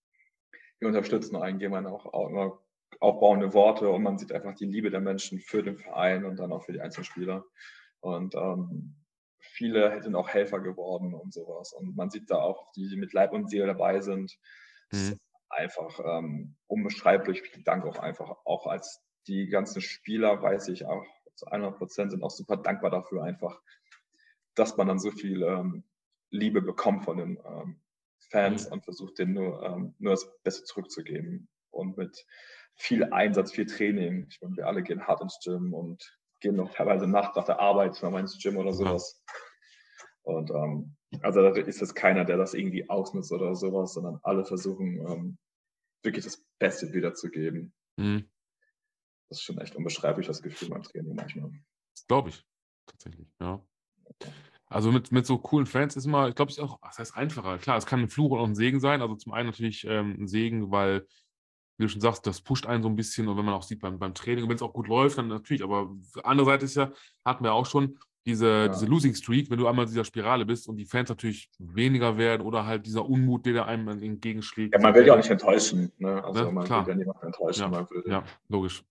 wir 0.78 0.89
unterstützen 0.89 1.36
einen, 1.36 1.59
geben 1.59 1.86
auch, 1.86 2.07
auch 2.07 2.31
immer 2.31 2.59
aufbauende 3.01 3.53
Worte 3.53 3.91
und 3.91 4.03
man 4.03 4.16
sieht 4.16 4.32
einfach 4.32 4.55
die 4.55 4.65
Liebe 4.65 4.89
der 4.89 5.01
Menschen 5.01 5.41
für 5.41 5.62
den 5.62 5.77
Verein 5.77 6.24
und 6.24 6.39
dann 6.39 6.53
auch 6.53 6.65
für 6.65 6.73
die 6.73 6.81
Einzelspieler. 6.81 7.45
Und 8.01 8.35
ähm, 8.35 8.97
viele 9.55 10.02
sind 10.02 10.16
auch 10.16 10.28
Helfer 10.28 10.60
geworden 10.60 11.14
und 11.14 11.32
sowas. 11.32 11.72
Und 11.72 11.97
man 11.97 12.10
sieht 12.10 12.31
da 12.31 12.36
auch, 12.36 12.72
die 12.72 12.97
mit 12.97 13.12
Leib 13.12 13.32
und 13.32 13.48
Seele 13.48 13.66
dabei 13.66 14.01
sind. 14.01 14.36
Mhm. 14.90 15.18
einfach 15.48 16.01
ähm, 16.05 16.56
unbeschreiblich. 16.66 17.43
Vielen 17.43 17.64
Dank 17.64 17.85
auch 17.85 17.98
einfach, 17.98 18.36
auch 18.44 18.66
als 18.66 19.02
die 19.26 19.47
ganzen 19.47 19.81
Spieler, 19.81 20.43
weiß 20.43 20.68
ich 20.68 20.86
auch 20.86 21.05
zu 21.36 21.47
100 21.47 21.78
Prozent, 21.78 22.10
sind 22.10 22.22
auch 22.22 22.31
super 22.31 22.56
dankbar 22.56 22.90
dafür 22.90 23.22
einfach, 23.22 23.60
dass 24.55 24.76
man 24.76 24.89
dann 24.89 24.98
so 24.98 25.10
viel 25.10 25.43
ähm, 25.43 25.85
Liebe 26.31 26.60
bekommt 26.60 27.05
von 27.05 27.16
den 27.18 27.39
ähm, 27.44 27.81
Fans 28.31 28.66
mhm. 28.66 28.72
und 28.74 28.85
versucht 28.85 29.18
denen 29.18 29.35
nur, 29.35 29.62
ähm, 29.62 29.94
nur 29.98 30.12
das 30.12 30.28
Beste 30.43 30.64
zurückzugeben. 30.64 31.48
Und 31.70 31.97
mit 31.97 32.26
viel 32.74 33.05
Einsatz, 33.12 33.52
viel 33.52 33.66
Training. 33.66 34.26
Ich 34.28 34.40
meine, 34.43 34.56
wir 34.56 34.66
alle 34.66 34.82
gehen 34.82 35.06
hart 35.06 35.22
ins 35.22 35.39
Gym 35.43 35.72
und 35.72 36.16
gehen 36.40 36.56
noch 36.56 36.72
teilweise 36.72 37.06
Nacht 37.06 37.36
nach 37.36 37.44
der 37.44 37.60
Arbeit 37.60 38.01
mal 38.02 38.20
ins 38.20 38.39
Gym 38.40 38.56
oder 38.56 38.72
sowas. 38.72 39.22
Und 40.24 40.51
ähm, 40.51 40.96
also 41.22 41.42
da 41.42 41.51
ist 41.51 41.82
es 41.82 41.94
keiner, 41.94 42.24
der 42.24 42.36
das 42.36 42.55
irgendwie 42.55 42.88
ausnutzt 42.88 43.32
oder 43.32 43.55
sowas, 43.55 43.94
sondern 43.94 44.18
alle 44.22 44.44
versuchen 44.44 45.06
ähm, 45.06 45.38
wirklich 46.02 46.24
das 46.24 46.44
Beste 46.59 46.92
wiederzugeben. 46.92 47.72
Mhm. 47.96 48.24
Das 49.28 49.38
ist 49.38 49.44
schon 49.44 49.59
echt 49.59 49.76
unbeschreiblich, 49.76 50.26
das 50.26 50.42
Gefühl 50.42 50.70
beim 50.70 50.82
Training 50.82 51.14
manchmal. 51.14 51.51
Das 51.94 52.06
glaube 52.06 52.30
ich, 52.30 52.44
tatsächlich, 52.86 53.28
ja. 53.40 53.64
Also 54.66 54.90
mit, 54.90 55.12
mit 55.12 55.26
so 55.26 55.38
coolen 55.38 55.66
Fans 55.66 55.94
ist 55.96 56.06
immer, 56.06 56.28
ich 56.28 56.34
glaube, 56.34 56.51
es 56.51 56.59
ist 56.59 56.64
auch, 56.64 56.80
das 56.82 56.98
heißt 56.98 57.16
einfacher. 57.16 57.59
Klar, 57.59 57.76
es 57.76 57.86
kann 57.86 58.01
ein 58.01 58.09
Fluch 58.09 58.32
und 58.32 58.40
auch 58.40 58.46
ein 58.46 58.55
Segen 58.55 58.80
sein. 58.80 59.02
Also 59.02 59.14
zum 59.14 59.32
einen 59.32 59.48
natürlich 59.48 59.84
ähm, 59.86 60.16
ein 60.18 60.26
Segen, 60.26 60.70
weil 60.70 61.06
wie 61.76 61.84
du 61.84 61.88
schon 61.88 62.01
sagst, 62.01 62.26
das 62.26 62.40
pusht 62.40 62.66
einen 62.66 62.82
so 62.82 62.88
ein 62.88 62.96
bisschen 62.96 63.28
und 63.28 63.36
wenn 63.36 63.44
man 63.44 63.55
auch 63.55 63.62
sieht 63.62 63.80
beim, 63.80 63.98
beim 63.98 64.14
Training, 64.14 64.48
wenn 64.48 64.56
es 64.56 64.62
auch 64.62 64.72
gut 64.72 64.88
läuft, 64.88 65.18
dann 65.18 65.28
natürlich, 65.28 65.62
aber 65.62 65.94
andere 66.22 66.46
Seite 66.46 66.64
ist 66.64 66.76
ja, 66.76 66.92
hatten 67.24 67.44
wir 67.44 67.52
auch 67.52 67.66
schon, 67.66 67.98
diese, 68.26 68.48
ja. 68.48 68.68
diese 68.68 68.86
Losing 68.86 69.14
Streak, 69.14 69.51
wenn 69.51 69.59
du 69.59 69.66
einmal 69.66 69.84
in 69.84 69.90
dieser 69.90 70.05
Spirale 70.05 70.46
bist 70.46 70.68
und 70.68 70.76
die 70.76 70.86
Fans 70.86 71.09
natürlich 71.09 71.51
weniger 71.59 72.16
werden 72.16 72.42
oder 72.42 72.64
halt 72.64 72.86
dieser 72.86 73.05
Unmut, 73.05 73.44
der 73.46 73.66
einem 73.66 73.88
entgegenschlägt. 73.88 74.74
Ja, 74.74 74.80
man 74.80 74.94
will 74.94 75.06
ja 75.06 75.12
auch 75.12 75.18
nicht 75.18 75.30
enttäuschen. 75.30 75.92
Ne? 75.98 76.24
Also 76.24 76.44
ne? 76.44 76.52
man 76.52 76.64
Klar. 76.64 76.86
will 76.86 76.94
ja 76.94 76.98
niemanden 76.98 77.26
enttäuschen. 77.26 77.62
Ja, 77.62 77.68
man 77.68 77.90
will. 77.90 78.05
ja 78.06 78.24
logisch. 78.48 78.82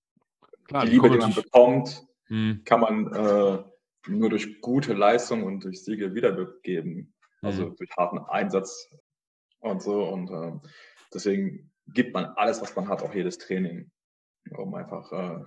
Klar, 0.66 0.86
die 0.86 0.92
Liebe, 0.92 1.10
die 1.10 1.18
man 1.18 1.34
bekommt, 1.34 2.06
hm. 2.28 2.62
kann 2.64 2.80
man 2.80 3.14
äh, 3.14 3.64
nur 4.08 4.30
durch 4.30 4.62
gute 4.62 4.94
Leistung 4.94 5.44
und 5.44 5.64
durch 5.64 5.84
Siege 5.84 6.14
wiedergeben. 6.14 7.14
Also 7.42 7.66
hm. 7.66 7.76
durch 7.76 7.90
harten 7.98 8.20
Einsatz 8.20 8.90
und 9.60 9.82
so. 9.82 10.04
Und 10.06 10.30
äh, 10.30 10.70
deswegen 11.14 11.72
gibt 11.88 12.14
man 12.14 12.26
alles, 12.36 12.62
was 12.62 12.76
man 12.76 12.88
hat, 12.88 13.02
auch 13.02 13.14
jedes 13.14 13.40
Training, 13.40 13.92
um 14.58 14.74
einfach 14.76 15.12
äh, 15.12 15.44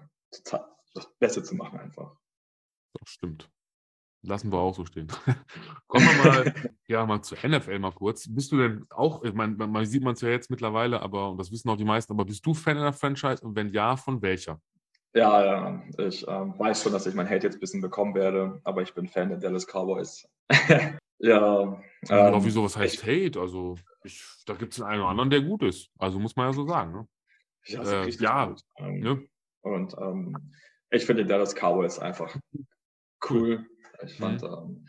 das 0.94 1.18
Beste 1.18 1.42
zu 1.42 1.54
machen 1.54 1.78
einfach. 1.78 2.16
Das 2.94 3.10
stimmt. 3.10 3.50
Lassen 4.26 4.52
wir 4.52 4.58
auch 4.58 4.74
so 4.74 4.84
stehen. 4.84 5.06
Kommen 5.86 6.06
wir 6.06 6.24
mal, 6.24 6.54
ja, 6.88 7.06
mal 7.06 7.22
zur 7.22 7.38
NFL 7.38 7.78
mal 7.78 7.92
kurz. 7.92 8.26
Bist 8.28 8.50
du 8.52 8.58
denn 8.58 8.84
auch, 8.90 9.22
ich 9.22 9.32
meine, 9.32 9.54
man 9.54 9.86
sieht 9.86 10.02
man 10.02 10.14
es 10.14 10.20
ja 10.20 10.28
jetzt 10.28 10.50
mittlerweile, 10.50 11.00
aber, 11.00 11.30
und 11.30 11.38
das 11.38 11.52
wissen 11.52 11.68
auch 11.70 11.76
die 11.76 11.84
meisten, 11.84 12.12
aber 12.12 12.24
bist 12.24 12.44
du 12.44 12.52
Fan 12.52 12.76
einer 12.76 12.92
Franchise 12.92 13.44
und 13.44 13.54
wenn 13.54 13.72
ja, 13.72 13.96
von 13.96 14.20
welcher? 14.22 14.60
Ja, 15.14 15.44
ja, 15.44 15.82
ich 15.98 16.26
ähm, 16.28 16.58
weiß 16.58 16.82
schon, 16.82 16.92
dass 16.92 17.06
ich 17.06 17.14
mein 17.14 17.28
Hate 17.28 17.46
jetzt 17.46 17.56
ein 17.56 17.60
bisschen 17.60 17.80
bekommen 17.80 18.14
werde, 18.14 18.60
aber 18.64 18.82
ich 18.82 18.92
bin 18.92 19.08
Fan 19.08 19.30
der 19.30 19.38
Dallas 19.38 19.66
Cowboys. 19.66 20.28
ja. 21.18 21.62
Ähm, 21.62 21.80
aber 22.10 22.44
wieso, 22.44 22.64
was 22.64 22.76
heißt 22.76 23.02
ich, 23.02 23.02
Hate? 23.02 23.40
Also, 23.40 23.76
ich, 24.04 24.22
da 24.44 24.54
gibt 24.54 24.74
es 24.74 24.82
einen 24.82 25.00
oder 25.00 25.10
anderen, 25.10 25.30
der 25.30 25.40
gut 25.40 25.62
ist. 25.62 25.88
Also 25.98 26.18
muss 26.18 26.36
man 26.36 26.48
ja 26.48 26.52
so 26.52 26.66
sagen. 26.66 26.92
Ne? 26.92 27.08
Ja, 27.66 27.82
äh, 27.82 28.10
ja 28.10 28.54
ähm, 28.76 29.00
ne? 29.00 29.26
Und 29.62 29.94
ähm, 29.98 30.36
ich 30.90 31.06
finde 31.06 31.24
Dallas 31.24 31.54
Cowboys 31.54 31.98
einfach 31.98 32.36
cool. 33.30 33.66
Ich 34.04 34.16
fand, 34.16 34.42
mhm. 34.42 34.48
ähm, 34.48 34.86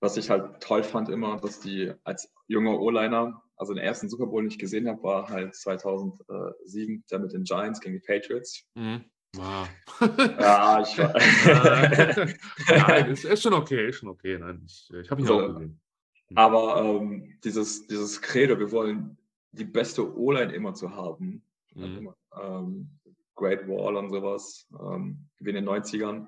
was 0.00 0.16
ich 0.16 0.30
halt 0.30 0.60
toll 0.60 0.82
fand 0.82 1.08
immer, 1.08 1.38
dass 1.38 1.60
die 1.60 1.92
als 2.04 2.32
junger 2.48 2.78
O-Liner, 2.80 3.42
also 3.56 3.74
den 3.74 3.82
ersten 3.82 4.08
Super 4.08 4.26
Bowl, 4.26 4.42
den 4.42 4.50
ich 4.50 4.58
gesehen 4.58 4.88
habe, 4.88 5.02
war 5.02 5.28
halt 5.28 5.54
2007, 5.54 7.04
der 7.10 7.18
mit 7.18 7.32
den 7.32 7.44
Giants 7.44 7.80
gegen 7.80 7.94
die 7.94 8.00
Patriots. 8.00 8.66
Mhm. 8.74 9.04
Wow. 9.34 9.68
Ja, 10.40 10.80
ich 10.80 10.98
war. 10.98 11.14
Nein, 12.88 13.10
ist, 13.10 13.24
ist 13.24 13.42
schon 13.42 13.52
okay, 13.52 13.88
ist 13.88 13.96
schon 13.96 14.08
okay. 14.08 14.38
Nein, 14.38 14.62
ich, 14.66 14.90
ich 14.92 15.10
habe 15.10 15.20
ihn 15.20 15.28
also, 15.28 15.40
auch 15.40 15.48
gesehen. 15.48 15.80
Mhm. 16.30 16.38
Aber 16.38 16.82
ähm, 16.82 17.38
dieses, 17.44 17.86
dieses 17.86 18.20
Credo, 18.22 18.58
wir 18.58 18.72
wollen 18.72 19.18
die 19.52 19.64
beste 19.64 20.16
O-Line 20.16 20.52
immer 20.52 20.74
zu 20.74 20.90
haben. 20.94 21.44
Mhm. 21.74 22.12
Ähm, 22.40 22.98
Great 23.34 23.66
Wall 23.68 23.96
und 23.96 24.10
sowas, 24.10 24.66
ähm, 24.78 25.28
wie 25.38 25.50
in 25.50 25.56
den 25.56 25.68
90ern. 25.68 26.26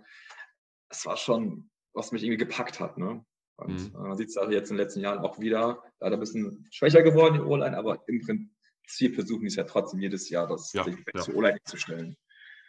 Es 0.89 1.05
war 1.07 1.17
schon, 1.17 1.71
was 1.95 2.13
mich 2.13 2.23
irgendwie 2.23 2.45
gepackt 2.45 2.81
hat. 2.81 2.99
Ne? 2.99 3.25
Und 3.57 3.95
mhm. 3.95 4.03
man 4.03 4.17
sieht 4.17 4.29
es 4.29 4.37
auch 4.37 4.51
jetzt 4.51 4.71
in 4.71 4.77
den 4.77 4.85
letzten 4.85 5.01
Jahren 5.01 5.19
auch 5.19 5.39
wieder, 5.39 5.83
leider 6.01 6.17
ein 6.17 6.21
bisschen 6.21 6.67
schwächer 6.71 7.03
geworden, 7.03 7.35
die 7.35 7.41
O-Line, 7.41 7.77
aber 7.77 8.03
im 8.09 8.21
Prinzip 8.21 9.15
versuchen 9.15 9.43
die 9.43 9.49
es 9.49 9.57
ja 9.57 9.65
trotzdem 9.65 10.01
jedes 10.01 10.29
Jahr, 10.29 10.47
das 10.47 10.73
ja, 10.73 10.85
ja. 10.87 11.35
O-Line 11.35 11.59
zu 11.65 11.77
stellen. 11.77 12.17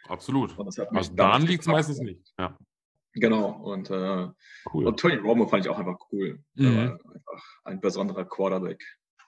Absolut. 0.08 0.56
Und 0.58 0.66
das 0.66 0.78
hat 0.78 0.94
also 0.94 1.14
daran 1.14 1.46
liegt 1.46 1.62
es 1.62 1.66
meistens 1.66 1.98
nicht. 1.98 2.34
Ja. 2.38 2.56
Genau, 3.14 3.50
und, 3.62 3.90
äh, 3.90 4.28
cool. 4.72 4.86
und 4.86 4.98
Tony 4.98 5.14
Romo 5.14 5.46
fand 5.46 5.64
ich 5.64 5.70
auch 5.70 5.78
einfach 5.78 5.98
cool. 6.12 6.42
Mhm. 6.54 6.98
einfach 7.14 7.44
ein 7.64 7.80
besonderer 7.80 8.24
Quarterback. 8.24 8.84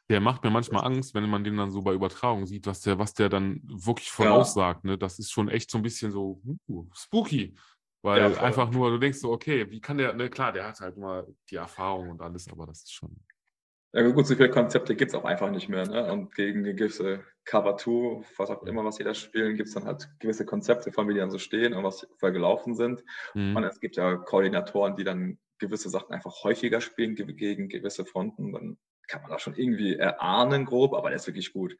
Der 0.08 0.20
macht 0.20 0.44
mir 0.44 0.50
manchmal 0.50 0.84
Angst, 0.84 1.14
wenn 1.14 1.28
man 1.28 1.42
den 1.42 1.56
dann 1.56 1.70
so 1.70 1.82
bei 1.82 1.92
Übertragung 1.92 2.46
sieht, 2.46 2.66
was 2.66 2.80
der, 2.80 2.98
was 2.98 3.14
der 3.14 3.28
dann 3.28 3.60
wirklich 3.64 4.10
voraussagt. 4.10 4.84
Ja. 4.84 4.90
Ne? 4.92 4.98
Das 4.98 5.18
ist 5.18 5.32
schon 5.32 5.48
echt 5.48 5.70
so 5.70 5.78
ein 5.78 5.82
bisschen 5.82 6.12
so 6.12 6.40
uh, 6.68 6.88
spooky. 6.94 7.56
Weil 8.06 8.20
ja, 8.20 8.40
einfach 8.40 8.70
nur, 8.70 8.90
du 8.90 8.98
denkst 8.98 9.18
so, 9.18 9.32
okay, 9.32 9.68
wie 9.68 9.80
kann 9.80 9.98
der, 9.98 10.12
ne, 10.12 10.30
klar, 10.30 10.52
der 10.52 10.64
hat 10.64 10.78
halt 10.78 10.96
nur 10.96 11.26
die 11.50 11.56
Erfahrung 11.56 12.10
und 12.10 12.22
alles, 12.22 12.48
aber 12.48 12.64
das 12.64 12.84
ist 12.84 12.94
schon. 12.94 13.16
Ja 13.92 14.08
gut, 14.08 14.28
so 14.28 14.36
viele 14.36 14.48
Konzepte 14.48 14.94
gibt 14.94 15.10
es 15.10 15.14
auch 15.16 15.24
einfach 15.24 15.50
nicht 15.50 15.68
mehr. 15.68 15.88
Ne? 15.88 16.12
Und 16.12 16.32
gegen 16.36 16.62
die 16.62 16.76
gewisse 16.76 17.24
Cover 17.44 17.76
2, 17.76 18.24
was 18.36 18.50
auch 18.50 18.62
immer, 18.62 18.84
was 18.84 18.98
jeder 18.98 19.12
spielen, 19.14 19.56
gibt 19.56 19.66
es 19.66 19.74
dann 19.74 19.86
halt 19.86 20.08
gewisse 20.20 20.46
Konzepte, 20.46 20.92
von 20.92 21.08
wie 21.08 21.14
die 21.14 21.18
dann 21.18 21.32
so 21.32 21.38
stehen 21.38 21.74
und 21.74 21.82
was 21.82 22.06
vorher 22.20 22.32
gelaufen 22.32 22.76
sind. 22.76 23.02
Mhm. 23.34 23.56
Und 23.56 23.64
es 23.64 23.80
gibt 23.80 23.96
ja 23.96 24.14
Koordinatoren, 24.14 24.94
die 24.94 25.02
dann 25.02 25.40
gewisse 25.58 25.90
Sachen 25.90 26.12
einfach 26.14 26.44
häufiger 26.44 26.80
spielen 26.80 27.16
gegen 27.16 27.68
gewisse 27.68 28.04
Fronten. 28.04 28.52
Dann 28.52 28.78
kann 29.08 29.22
man 29.22 29.32
das 29.32 29.42
schon 29.42 29.56
irgendwie 29.56 29.96
erahnen, 29.96 30.64
grob, 30.64 30.94
aber 30.94 31.08
der 31.08 31.16
ist 31.16 31.26
wirklich 31.26 31.52
gut. 31.52 31.76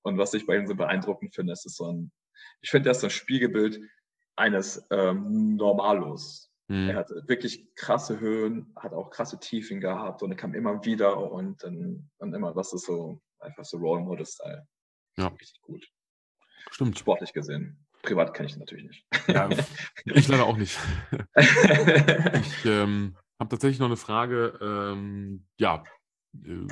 Und 0.00 0.16
was 0.16 0.32
ich 0.32 0.46
bei 0.46 0.56
ihm 0.56 0.66
so 0.66 0.74
beeindruckend 0.74 1.34
finde, 1.34 1.52
ist, 1.52 1.66
ist 1.66 1.76
so 1.76 1.92
ein, 1.92 2.12
ich 2.62 2.70
finde, 2.70 2.84
der 2.84 2.92
ist 2.92 3.00
so 3.00 3.08
ein 3.08 3.10
Spiegelbild 3.10 3.78
eines 4.36 4.86
ähm, 4.90 5.56
Normalos. 5.56 6.52
Mhm. 6.68 6.90
Er 6.90 6.96
hatte 6.96 7.22
wirklich 7.26 7.74
krasse 7.74 8.20
Höhen, 8.20 8.72
hat 8.76 8.92
auch 8.92 9.10
krasse 9.10 9.38
Tiefen 9.38 9.80
gehabt 9.80 10.22
und 10.22 10.30
er 10.30 10.36
kam 10.36 10.54
immer 10.54 10.84
wieder 10.84 11.30
und 11.30 11.62
dann 11.62 12.10
und 12.18 12.34
immer, 12.34 12.52
das 12.52 12.72
ist 12.72 12.86
so 12.86 13.20
einfach 13.38 13.64
so 13.64 13.78
Role 13.78 14.02
Model 14.02 14.26
Style. 14.26 14.66
Ja. 15.16 15.28
Richtig 15.28 15.60
gut. 15.62 15.86
Stimmt. 16.70 16.98
Sportlich 16.98 17.32
gesehen. 17.32 17.86
Privat 18.02 18.34
kenne 18.34 18.48
ich 18.48 18.54
ihn 18.54 18.60
natürlich 18.60 18.84
nicht. 18.84 19.06
Ja, 19.28 19.48
ich 20.04 20.28
leider 20.28 20.46
auch 20.46 20.56
nicht. 20.56 20.78
ich 21.36 22.64
ähm, 22.64 23.16
habe 23.38 23.50
tatsächlich 23.50 23.78
noch 23.78 23.86
eine 23.86 23.96
Frage. 23.96 24.58
Ähm, 24.60 25.46
ja, 25.58 25.82
äh, 26.44 26.66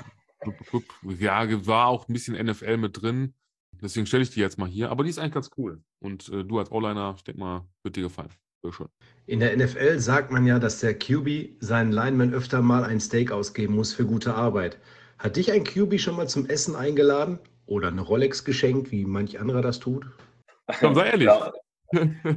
ja, 1.19 1.67
war 1.67 1.89
auch 1.89 2.09
ein 2.09 2.13
bisschen 2.13 2.35
NFL 2.35 2.77
mit 2.77 3.01
drin. 3.01 3.35
Deswegen 3.83 4.07
stelle 4.07 4.23
ich 4.23 4.31
die 4.31 4.41
jetzt 4.41 4.59
mal 4.59 4.69
hier. 4.69 4.91
Aber 4.91 5.05
die 5.05 5.11
ist 5.11 5.19
eigentlich 5.19 5.35
ganz 5.35 5.51
cool. 5.57 5.81
Und 6.01 6.29
äh, 6.29 6.45
du 6.45 6.59
als 6.59 6.71
O-Liner, 6.71 7.15
ich 7.17 7.25
denke 7.25 7.41
mal, 7.41 7.67
wird 7.83 7.97
dir 7.97 8.03
gefallen. 8.03 8.31
Schon. 8.71 8.89
In 9.27 9.41
der 9.41 9.55
NFL 9.55 9.99
sagt 9.99 10.31
man 10.31 10.47
ja, 10.47 10.59
dass 10.59 10.81
der 10.81 10.99
QB 10.99 11.61
seinen 11.61 11.93
Lineman 11.93 12.33
öfter 12.33 12.63
mal 12.63 12.83
ein 12.83 12.99
Steak 12.99 13.31
ausgeben 13.31 13.75
muss 13.75 13.93
für 13.93 14.07
gute 14.07 14.35
Arbeit. 14.35 14.79
Hat 15.19 15.37
dich 15.37 15.53
ein 15.53 15.65
QB 15.65 16.01
schon 16.01 16.17
mal 16.17 16.29
zum 16.29 16.47
Essen 16.47 16.75
eingeladen 16.75 17.39
oder 17.67 17.89
eine 17.89 18.01
Rolex 18.01 18.43
geschenkt, 18.45 18.91
wie 18.91 19.05
manch 19.05 19.39
anderer 19.39 19.61
das 19.61 19.81
tut? 19.81 20.07
Komm, 20.81 20.95
sei 20.95 21.11
ehrlich. 21.11 21.27
Ja. 21.27 21.53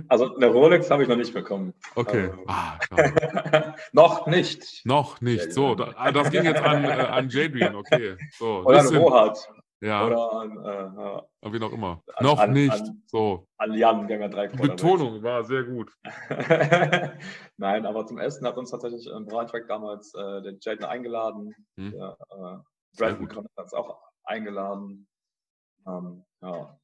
Also 0.08 0.36
eine 0.36 0.48
Rolex 0.48 0.92
habe 0.92 1.04
ich 1.04 1.10
noch 1.10 1.16
nicht 1.16 1.34
bekommen. 1.34 1.74
Okay. 1.96 2.30
Also, 2.30 2.44
ah, 2.48 2.78
noch 3.92 4.28
nicht. 4.28 4.86
Noch 4.86 5.22
nicht. 5.22 5.52
So, 5.54 5.74
das 5.74 6.30
ging 6.30 6.44
jetzt 6.44 6.62
an, 6.62 6.84
äh, 6.84 6.88
an 6.90 7.30
Jadrian, 7.30 7.76
okay. 7.76 8.18
So, 8.38 8.64
Oder 8.66 8.82
ein 8.82 8.96
Rohat. 8.96 9.50
Ja. 9.82 10.08
Oder 10.08 10.32
an, 10.34 10.58
äh, 10.66 11.22
an 11.46 11.54
wen 11.54 11.64
auch 11.64 11.72
immer. 11.72 12.04
An, 12.16 12.26
Noch 12.26 12.40
an, 12.40 12.52
nicht. 12.52 12.72
An, 12.72 13.04
so. 13.06 13.48
An 13.58 13.74
Jan, 13.74 13.98
haben 13.98 14.10
ja 14.10 14.28
drei 14.28 14.48
Betonung 14.48 15.22
war 15.22 15.44
sehr 15.44 15.64
gut. 15.64 15.92
Nein, 17.58 17.86
aber 17.86 18.06
zum 18.08 18.18
Essen 18.18 18.48
hat 18.48 18.58
uns 18.58 18.72
tatsächlich 18.72 19.08
im 19.08 19.26
Braunschweig 19.26 19.68
damals 19.68 20.14
äh, 20.16 20.42
der 20.42 20.56
Jaden 20.60 20.86
eingeladen. 20.86 21.54
Hm. 21.78 21.92
Der, 21.92 22.18
äh, 22.32 22.58
Brandon 22.98 23.48
hat 23.56 23.64
uns 23.66 23.74
auch 23.74 24.02
eingeladen. 24.24 25.08
Ähm, 25.86 26.24
ja, 26.42 26.80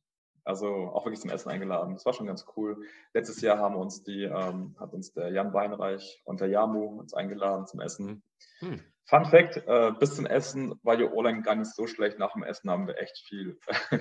also 0.45 0.67
auch 0.67 1.05
wirklich 1.05 1.21
zum 1.21 1.31
Essen 1.31 1.49
eingeladen. 1.49 1.93
Das 1.93 2.05
war 2.05 2.13
schon 2.13 2.27
ganz 2.27 2.45
cool. 2.55 2.85
Letztes 3.13 3.41
Jahr 3.41 3.57
haben 3.57 3.75
uns 3.75 4.03
die, 4.03 4.23
ähm, 4.23 4.75
hat 4.79 4.93
uns 4.93 5.13
der 5.13 5.31
Jan 5.31 5.53
Weinreich 5.53 6.21
und 6.25 6.41
der 6.41 6.49
Jamu 6.49 6.99
uns 6.99 7.13
eingeladen 7.13 7.65
zum 7.65 7.79
Essen. 7.79 8.23
Hm. 8.59 8.81
Fun 9.05 9.25
Fact: 9.25 9.57
äh, 9.57 9.91
Bis 9.99 10.15
zum 10.15 10.25
Essen 10.25 10.79
war 10.83 10.95
die 10.97 11.03
O-Line 11.03 11.41
gar 11.41 11.55
nicht 11.55 11.73
so 11.73 11.87
schlecht. 11.87 12.19
Nach 12.19 12.33
dem 12.33 12.43
Essen 12.43 12.69
haben 12.69 12.87
wir 12.87 12.97
echt 12.97 13.17
viel 13.27 13.57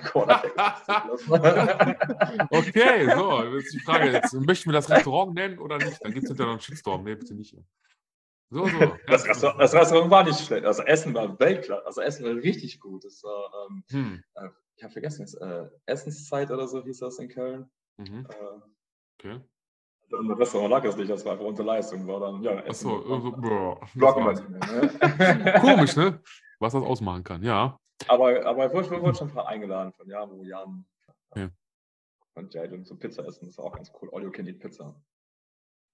Okay, 2.49 3.09
so, 3.13 3.43
jetzt 3.43 3.73
die 3.73 3.79
Frage: 3.79 4.11
jetzt, 4.11 4.33
Möchten 4.33 4.69
wir 4.69 4.73
das 4.73 4.89
Restaurant 4.89 5.33
nennen 5.33 5.59
oder 5.59 5.77
nicht? 5.77 6.03
Dann 6.03 6.13
gibt 6.13 6.23
es 6.23 6.29
hinterher 6.29 6.47
noch 6.47 6.53
einen 6.53 6.61
Shitstorm. 6.61 7.03
Nee, 7.03 7.15
bitte 7.15 7.35
nicht. 7.35 7.55
So, 8.49 8.67
so. 8.67 8.95
Das 9.07 9.27
Restaurant, 9.27 9.59
das 9.59 9.73
Restaurant, 9.73 10.11
war 10.11 10.23
nicht 10.23 10.39
schlecht. 10.39 10.65
Also 10.65 10.83
Essen 10.83 11.13
war 11.13 11.39
Weltklasse. 11.39 11.85
Also 11.85 12.01
Essen 12.01 12.25
war 12.25 12.35
richtig 12.35 12.79
gut. 12.79 13.03
Das 13.03 13.23
war, 13.23 13.67
ähm, 13.67 13.83
hm. 13.89 14.23
äh, 14.35 14.49
ich 14.75 14.83
habe 14.83 14.93
vergessen, 14.93 15.21
jetzt, 15.21 15.35
äh, 15.41 15.65
Essenszeit 15.85 16.51
oder 16.51 16.67
so 16.67 16.83
hieß 16.83 16.99
das 16.99 17.19
in 17.19 17.29
Köln. 17.29 17.69
Mhm. 17.97 18.27
Äh, 18.29 18.59
okay. 19.19 19.41
Im 20.09 20.31
Restaurant 20.31 20.69
lag 20.69 20.83
das 20.83 20.95
nicht, 20.95 21.09
das 21.09 21.25
war 21.25 21.33
einfach 21.33 21.45
unsere 21.45 21.67
Leistung. 21.67 22.07
War 22.07 22.19
dann, 22.19 22.43
ja, 22.43 22.59
Essen 22.61 22.89
Achso, 22.89 23.13
also, 23.13 24.43
ne? 24.47 25.57
Komisch, 25.61 25.95
ne? 25.95 26.21
Was 26.59 26.73
das 26.73 26.83
ausmachen 26.83 27.23
kann, 27.23 27.41
ja. 27.41 27.77
Aber, 28.07 28.45
aber 28.45 28.67
ich 28.67 28.73
wurde, 28.73 29.15
schon 29.15 29.29
ein 29.29 29.33
paar 29.33 29.47
eingeladen 29.47 29.91
von 29.93 30.07
Jan, 30.07 30.43
Jan 30.43 30.85
ja. 31.35 31.49
und 32.35 32.53
Jaden 32.53 32.85
zum 32.85 32.99
Pizza 32.99 33.25
essen. 33.25 33.47
Das 33.47 33.57
war 33.57 33.65
auch 33.65 33.73
ganz 33.73 33.91
cool. 34.01 34.09
All 34.13 34.23
you 34.23 34.31
can 34.31 34.45
eat 34.47 34.59
Pizza. 34.59 34.95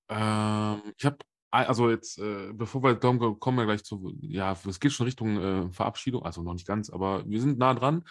Ähm, 0.09 0.81
ich 0.97 1.05
habe 1.05 1.17
also 1.51 1.89
jetzt, 1.89 2.19
äh, 2.19 2.51
bevor 2.53 2.83
wir 2.83 2.95
kommen, 2.95 3.39
kommen 3.39 3.57
wir 3.57 3.65
gleich 3.65 3.83
zu, 3.83 4.15
ja, 4.21 4.55
es 4.67 4.79
geht 4.79 4.91
schon 4.91 5.05
Richtung 5.05 5.37
äh, 5.37 5.71
Verabschiedung, 5.71 6.23
also 6.23 6.43
noch 6.43 6.53
nicht 6.53 6.67
ganz, 6.67 6.89
aber 6.89 7.27
wir 7.27 7.41
sind 7.41 7.57
nah 7.57 7.73
dran. 7.73 8.03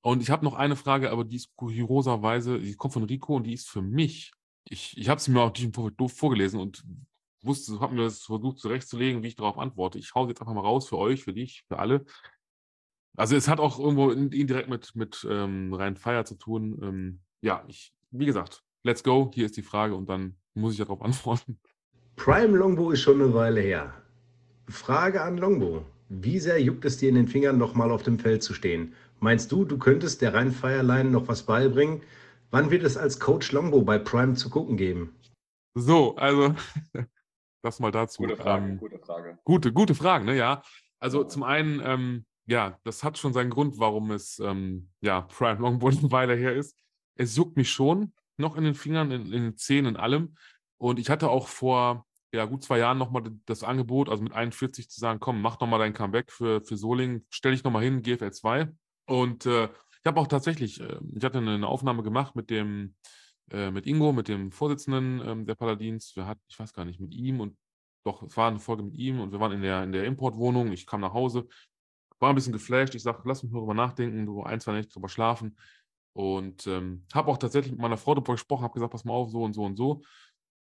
Und 0.00 0.22
ich 0.22 0.30
habe 0.30 0.44
noch 0.44 0.54
eine 0.54 0.76
Frage, 0.76 1.10
aber 1.10 1.24
die 1.24 1.36
ist 1.36 1.56
kurioserweise, 1.56 2.58
die 2.58 2.74
kommt 2.74 2.92
von 2.92 3.04
Rico 3.04 3.36
und 3.36 3.44
die 3.44 3.54
ist 3.54 3.68
für 3.68 3.82
mich. 3.82 4.32
Ich, 4.68 4.96
ich 4.96 5.08
habe 5.08 5.20
sie 5.20 5.30
mir 5.30 5.42
auch 5.42 5.52
nicht 5.52 5.76
vorgelesen 6.16 6.60
und 6.60 6.84
wusste, 7.42 7.78
habe 7.80 7.94
mir 7.94 8.02
das 8.02 8.22
versucht 8.22 8.58
zurechtzulegen, 8.58 9.22
wie 9.22 9.28
ich 9.28 9.36
darauf 9.36 9.58
antworte. 9.58 9.98
Ich 9.98 10.14
hau 10.14 10.26
jetzt 10.28 10.40
einfach 10.40 10.54
mal 10.54 10.60
raus 10.60 10.88
für 10.88 10.98
euch, 10.98 11.24
für 11.24 11.32
dich, 11.32 11.64
für 11.68 11.78
alle. 11.78 12.04
Also 13.16 13.36
es 13.36 13.48
hat 13.48 13.60
auch 13.60 13.78
irgendwo 13.78 14.10
indirekt 14.10 14.68
mit, 14.68 14.96
mit 14.96 15.26
ähm, 15.30 15.72
rein 15.72 15.96
Feier 15.96 16.24
zu 16.24 16.34
tun. 16.34 16.78
Ähm, 16.82 17.20
ja, 17.42 17.64
ich, 17.68 17.94
wie 18.10 18.26
gesagt, 18.26 18.64
let's 18.82 19.04
go. 19.04 19.30
Hier 19.32 19.46
ist 19.46 19.56
die 19.56 19.62
Frage 19.62 19.94
und 19.94 20.08
dann 20.08 20.36
muss 20.54 20.72
ich 20.72 20.78
darauf 20.78 21.02
antworten. 21.02 21.58
Prime 22.16 22.56
Longbow 22.56 22.90
ist 22.90 23.02
schon 23.02 23.20
eine 23.20 23.34
Weile 23.34 23.60
her. 23.60 23.94
Frage 24.68 25.22
an 25.22 25.38
Longbow. 25.38 25.84
Wie 26.08 26.38
sehr 26.38 26.60
juckt 26.60 26.84
es 26.84 26.98
dir 26.98 27.08
in 27.08 27.14
den 27.14 27.28
Fingern, 27.28 27.58
nochmal 27.58 27.90
auf 27.90 28.02
dem 28.02 28.18
Feld 28.18 28.42
zu 28.42 28.54
stehen? 28.54 28.94
Meinst 29.20 29.50
du, 29.52 29.64
du 29.64 29.78
könntest 29.78 30.22
der 30.22 30.34
Rhein-Feierlein 30.34 31.10
noch 31.10 31.28
was 31.28 31.44
beibringen? 31.44 32.02
Wann 32.54 32.70
wird 32.70 32.84
es 32.84 32.96
als 32.96 33.18
Coach 33.18 33.50
Longbow 33.50 33.82
bei 33.82 33.98
Prime 33.98 34.34
zu 34.34 34.48
gucken 34.48 34.76
geben? 34.76 35.18
So, 35.74 36.14
also 36.14 36.54
das 37.62 37.80
mal 37.80 37.90
dazu. 37.90 38.22
Gute 38.22 38.36
Frage, 38.36 38.64
ähm, 38.64 38.78
gute 38.78 39.00
Frage. 39.00 39.38
Gute, 39.42 39.72
gute 39.72 39.96
Fragen, 39.96 40.26
ne? 40.26 40.36
Ja. 40.36 40.62
Also 41.00 41.22
ja. 41.22 41.28
zum 41.28 41.42
einen, 41.42 41.82
ähm, 41.84 42.26
ja, 42.46 42.78
das 42.84 43.02
hat 43.02 43.18
schon 43.18 43.32
seinen 43.32 43.50
Grund, 43.50 43.80
warum 43.80 44.12
es 44.12 44.38
ähm, 44.38 44.88
ja 45.00 45.22
Prime 45.22 45.58
Longbow 45.58 45.88
eine 45.98 46.12
Weile 46.12 46.36
her 46.36 46.54
ist. 46.54 46.78
Es 47.16 47.34
juckt 47.34 47.56
mich 47.56 47.72
schon 47.72 48.12
noch 48.36 48.54
in 48.54 48.62
den 48.62 48.76
Fingern, 48.76 49.10
in, 49.10 49.32
in 49.32 49.42
den 49.42 49.56
Zähnen, 49.56 49.96
in 49.96 49.96
allem. 49.96 50.36
Und 50.78 51.00
ich 51.00 51.10
hatte 51.10 51.30
auch 51.30 51.48
vor 51.48 52.06
ja, 52.32 52.44
gut 52.44 52.62
zwei 52.62 52.78
Jahren 52.78 52.98
nochmal 52.98 53.24
das 53.46 53.64
Angebot, 53.64 54.08
also 54.08 54.22
mit 54.22 54.32
41 54.32 54.88
zu 54.88 55.00
sagen, 55.00 55.18
komm, 55.18 55.42
mach 55.42 55.58
nochmal 55.58 55.80
dein 55.80 55.92
Comeback 55.92 56.30
für, 56.30 56.60
für 56.60 56.76
Solingen, 56.76 57.26
stell 57.30 57.50
dich 57.50 57.64
nochmal 57.64 57.82
hin, 57.82 58.02
GFL 58.02 58.30
2. 58.30 58.68
Und 59.06 59.44
äh, 59.44 59.70
ich 60.04 60.08
habe 60.08 60.20
auch 60.20 60.26
tatsächlich, 60.26 60.80
äh, 60.80 60.98
ich 61.14 61.24
hatte 61.24 61.38
eine 61.38 61.66
Aufnahme 61.66 62.02
gemacht 62.02 62.36
mit 62.36 62.50
dem, 62.50 62.94
äh, 63.50 63.70
mit 63.70 63.86
Ingo, 63.86 64.12
mit 64.12 64.28
dem 64.28 64.52
Vorsitzenden 64.52 65.22
ähm, 65.26 65.46
der 65.46 65.54
Paladins. 65.54 66.14
Wir 66.14 66.26
hatten, 66.26 66.42
ich 66.46 66.58
weiß 66.58 66.74
gar 66.74 66.84
nicht, 66.84 67.00
mit 67.00 67.14
ihm 67.14 67.40
und 67.40 67.56
doch, 68.04 68.22
es 68.22 68.36
war 68.36 68.48
eine 68.48 68.58
Folge 68.58 68.82
mit 68.82 68.94
ihm 68.96 69.20
und 69.20 69.32
wir 69.32 69.40
waren 69.40 69.52
in 69.52 69.62
der, 69.62 69.82
in 69.82 69.92
der 69.92 70.04
Importwohnung. 70.04 70.72
Ich 70.72 70.86
kam 70.86 71.00
nach 71.00 71.14
Hause, 71.14 71.48
war 72.18 72.28
ein 72.28 72.34
bisschen 72.34 72.52
geflasht. 72.52 72.94
Ich 72.94 73.02
sage, 73.02 73.22
lass 73.24 73.42
mich 73.42 73.50
mal 73.50 73.60
drüber 73.60 73.72
nachdenken, 73.72 74.26
so 74.26 74.44
ein, 74.44 74.60
zwei 74.60 74.72
Nächte 74.72 74.92
drüber 74.92 75.08
schlafen. 75.08 75.56
Und 76.12 76.66
ähm, 76.66 77.06
habe 77.14 77.30
auch 77.30 77.38
tatsächlich 77.38 77.72
mit 77.72 77.80
meiner 77.80 77.96
Frau 77.96 78.14
darüber 78.14 78.34
gesprochen, 78.34 78.62
habe 78.62 78.74
gesagt, 78.74 78.92
pass 78.92 79.06
mal 79.06 79.14
auf, 79.14 79.30
so 79.30 79.42
und 79.42 79.54
so 79.54 79.64
und 79.64 79.76
so. 79.76 80.02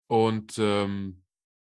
Und 0.08 0.58
ähm, 0.58 1.22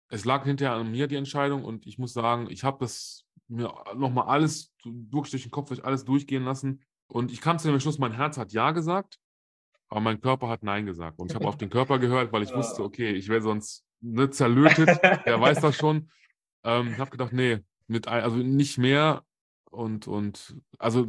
es 0.10 0.24
lag 0.24 0.46
hinterher 0.46 0.76
an 0.76 0.92
mir 0.92 1.08
die 1.08 1.16
Entscheidung 1.16 1.66
und 1.66 1.88
ich 1.88 1.98
muss 1.98 2.14
sagen, 2.14 2.48
ich 2.52 2.64
habe 2.64 2.78
das 2.80 3.26
mir 3.48 3.74
nochmal 3.96 4.28
alles 4.28 4.72
durch, 4.84 5.32
durch 5.32 5.42
den 5.42 5.52
Kopf 5.52 5.70
durch 5.70 5.84
alles 5.84 6.06
durchgehen 6.06 6.44
lassen. 6.44 6.84
Und 7.08 7.32
ich 7.32 7.42
kam 7.42 7.60
zu 7.60 7.70
dem 7.70 7.80
Schluss, 7.80 7.98
mein 7.98 8.14
Herz 8.14 8.38
hat 8.38 8.52
Ja 8.52 8.72
gesagt, 8.72 9.20
aber 9.90 10.02
mein 10.02 10.20
Körper 10.20 10.50
hat 10.50 10.64
Nein 10.64 10.86
gesagt. 10.86 11.20
Und 11.20 11.32
ich 11.32 11.36
habe 11.36 11.48
auf 11.48 11.58
den 11.58 11.70
Körper 11.70 12.00
gehört, 12.00 12.32
weil 12.32 12.44
ich 12.44 12.54
wusste, 12.56 12.84
okay, 12.84 13.12
ich 13.12 13.30
wäre 13.30 13.42
sonst 13.42 13.86
ne, 14.02 14.30
zerlötet. 14.30 14.90
Wer 15.24 15.40
weiß 15.40 15.62
das 15.62 15.76
schon. 15.76 16.10
Ähm, 16.64 16.92
ich 16.94 17.00
habe 17.00 17.12
gedacht, 17.12 17.34
nee, 17.34 17.60
mit, 17.88 18.08
also 18.08 18.38
nicht 18.38 18.78
mehr. 18.78 19.24
Und, 19.70 20.08
und 20.08 20.56
also, 20.80 21.06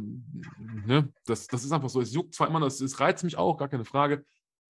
ne, 0.85 1.11
das, 1.25 1.47
das 1.47 1.63
ist 1.63 1.71
einfach 1.71 1.89
so. 1.89 2.01
Es 2.01 2.13
juckt 2.13 2.33
zwar 2.33 2.47
immer, 2.47 2.61
es, 2.63 2.81
es 2.81 2.99
reizt 2.99 3.23
mich 3.23 3.37
auch, 3.37 3.57
gar 3.57 3.69
keine 3.69 3.85
Frage. 3.85 4.25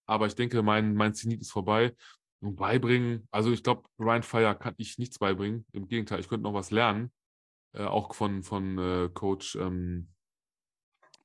Aber 0.05 0.27
ich 0.27 0.35
denke, 0.35 0.61
mein, 0.61 0.93
mein 0.93 1.13
Zenit 1.13 1.41
ist 1.41 1.51
vorbei. 1.51 1.95
Und 2.39 2.55
beibringen, 2.55 3.27
also 3.31 3.51
ich 3.51 3.63
glaube, 3.63 3.89
Ryan 3.99 4.21
Fire 4.21 4.55
kann 4.55 4.75
ich 4.77 4.99
nichts 4.99 5.17
beibringen. 5.17 5.65
Im 5.71 5.87
Gegenteil, 5.87 6.19
ich 6.19 6.29
könnte 6.29 6.43
noch 6.43 6.53
was 6.53 6.69
lernen. 6.69 7.11
Äh, 7.73 7.85
auch 7.85 8.13
von, 8.13 8.43
von 8.43 8.77
äh, 8.77 9.09
Coach 9.13 9.55
ähm, 9.55 10.09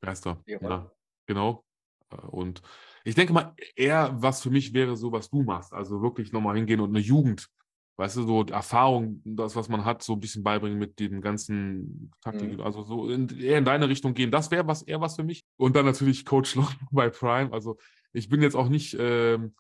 Geister. 0.03 0.43
Ja, 0.47 0.59
ja, 0.61 0.91
genau. 1.27 1.65
Äh, 2.11 2.17
und 2.27 2.63
ich 3.05 3.15
denke 3.15 3.33
mal, 3.33 3.55
eher 3.75 4.15
was 4.21 4.43
für 4.43 4.51
mich 4.51 4.75
wäre 4.75 4.97
so, 4.97 5.11
was 5.13 5.31
du 5.31 5.43
machst. 5.43 5.73
Also 5.73 6.03
wirklich 6.03 6.33
nochmal 6.33 6.57
hingehen 6.57 6.81
und 6.81 6.91
eine 6.91 7.01
Jugend, 7.01 7.49
weißt 7.97 8.17
du, 8.17 8.23
so 8.23 8.45
Erfahrung, 8.47 9.23
das, 9.25 9.57
was 9.57 9.69
man 9.69 9.85
hat, 9.85 10.03
so 10.03 10.15
ein 10.15 10.21
bisschen 10.21 10.43
beibringen 10.43 10.79
mit 10.79 11.01
dem 11.01 11.21
ganzen 11.21 12.13
Taktik. 12.21 12.55
Mhm. 12.55 12.61
Also 12.61 12.83
so 12.83 13.09
in, 13.09 13.29
eher 13.39 13.59
in 13.59 13.65
deine 13.65 13.89
Richtung 13.89 14.15
gehen. 14.15 14.31
Das 14.31 14.51
wäre 14.51 14.67
was, 14.67 14.83
eher 14.83 15.01
was 15.01 15.17
für 15.17 15.25
mich. 15.25 15.45
Und 15.57 15.77
dann 15.77 15.87
natürlich 15.87 16.25
Coach 16.25 16.55
Long 16.55 16.69
bei 16.91 17.09
Prime. 17.11 17.53
Also 17.53 17.79
ich 18.13 18.29
bin 18.29 18.43
jetzt 18.43 18.57
auch 18.57 18.69
nicht, 18.69 18.97
ähm, 18.99 19.55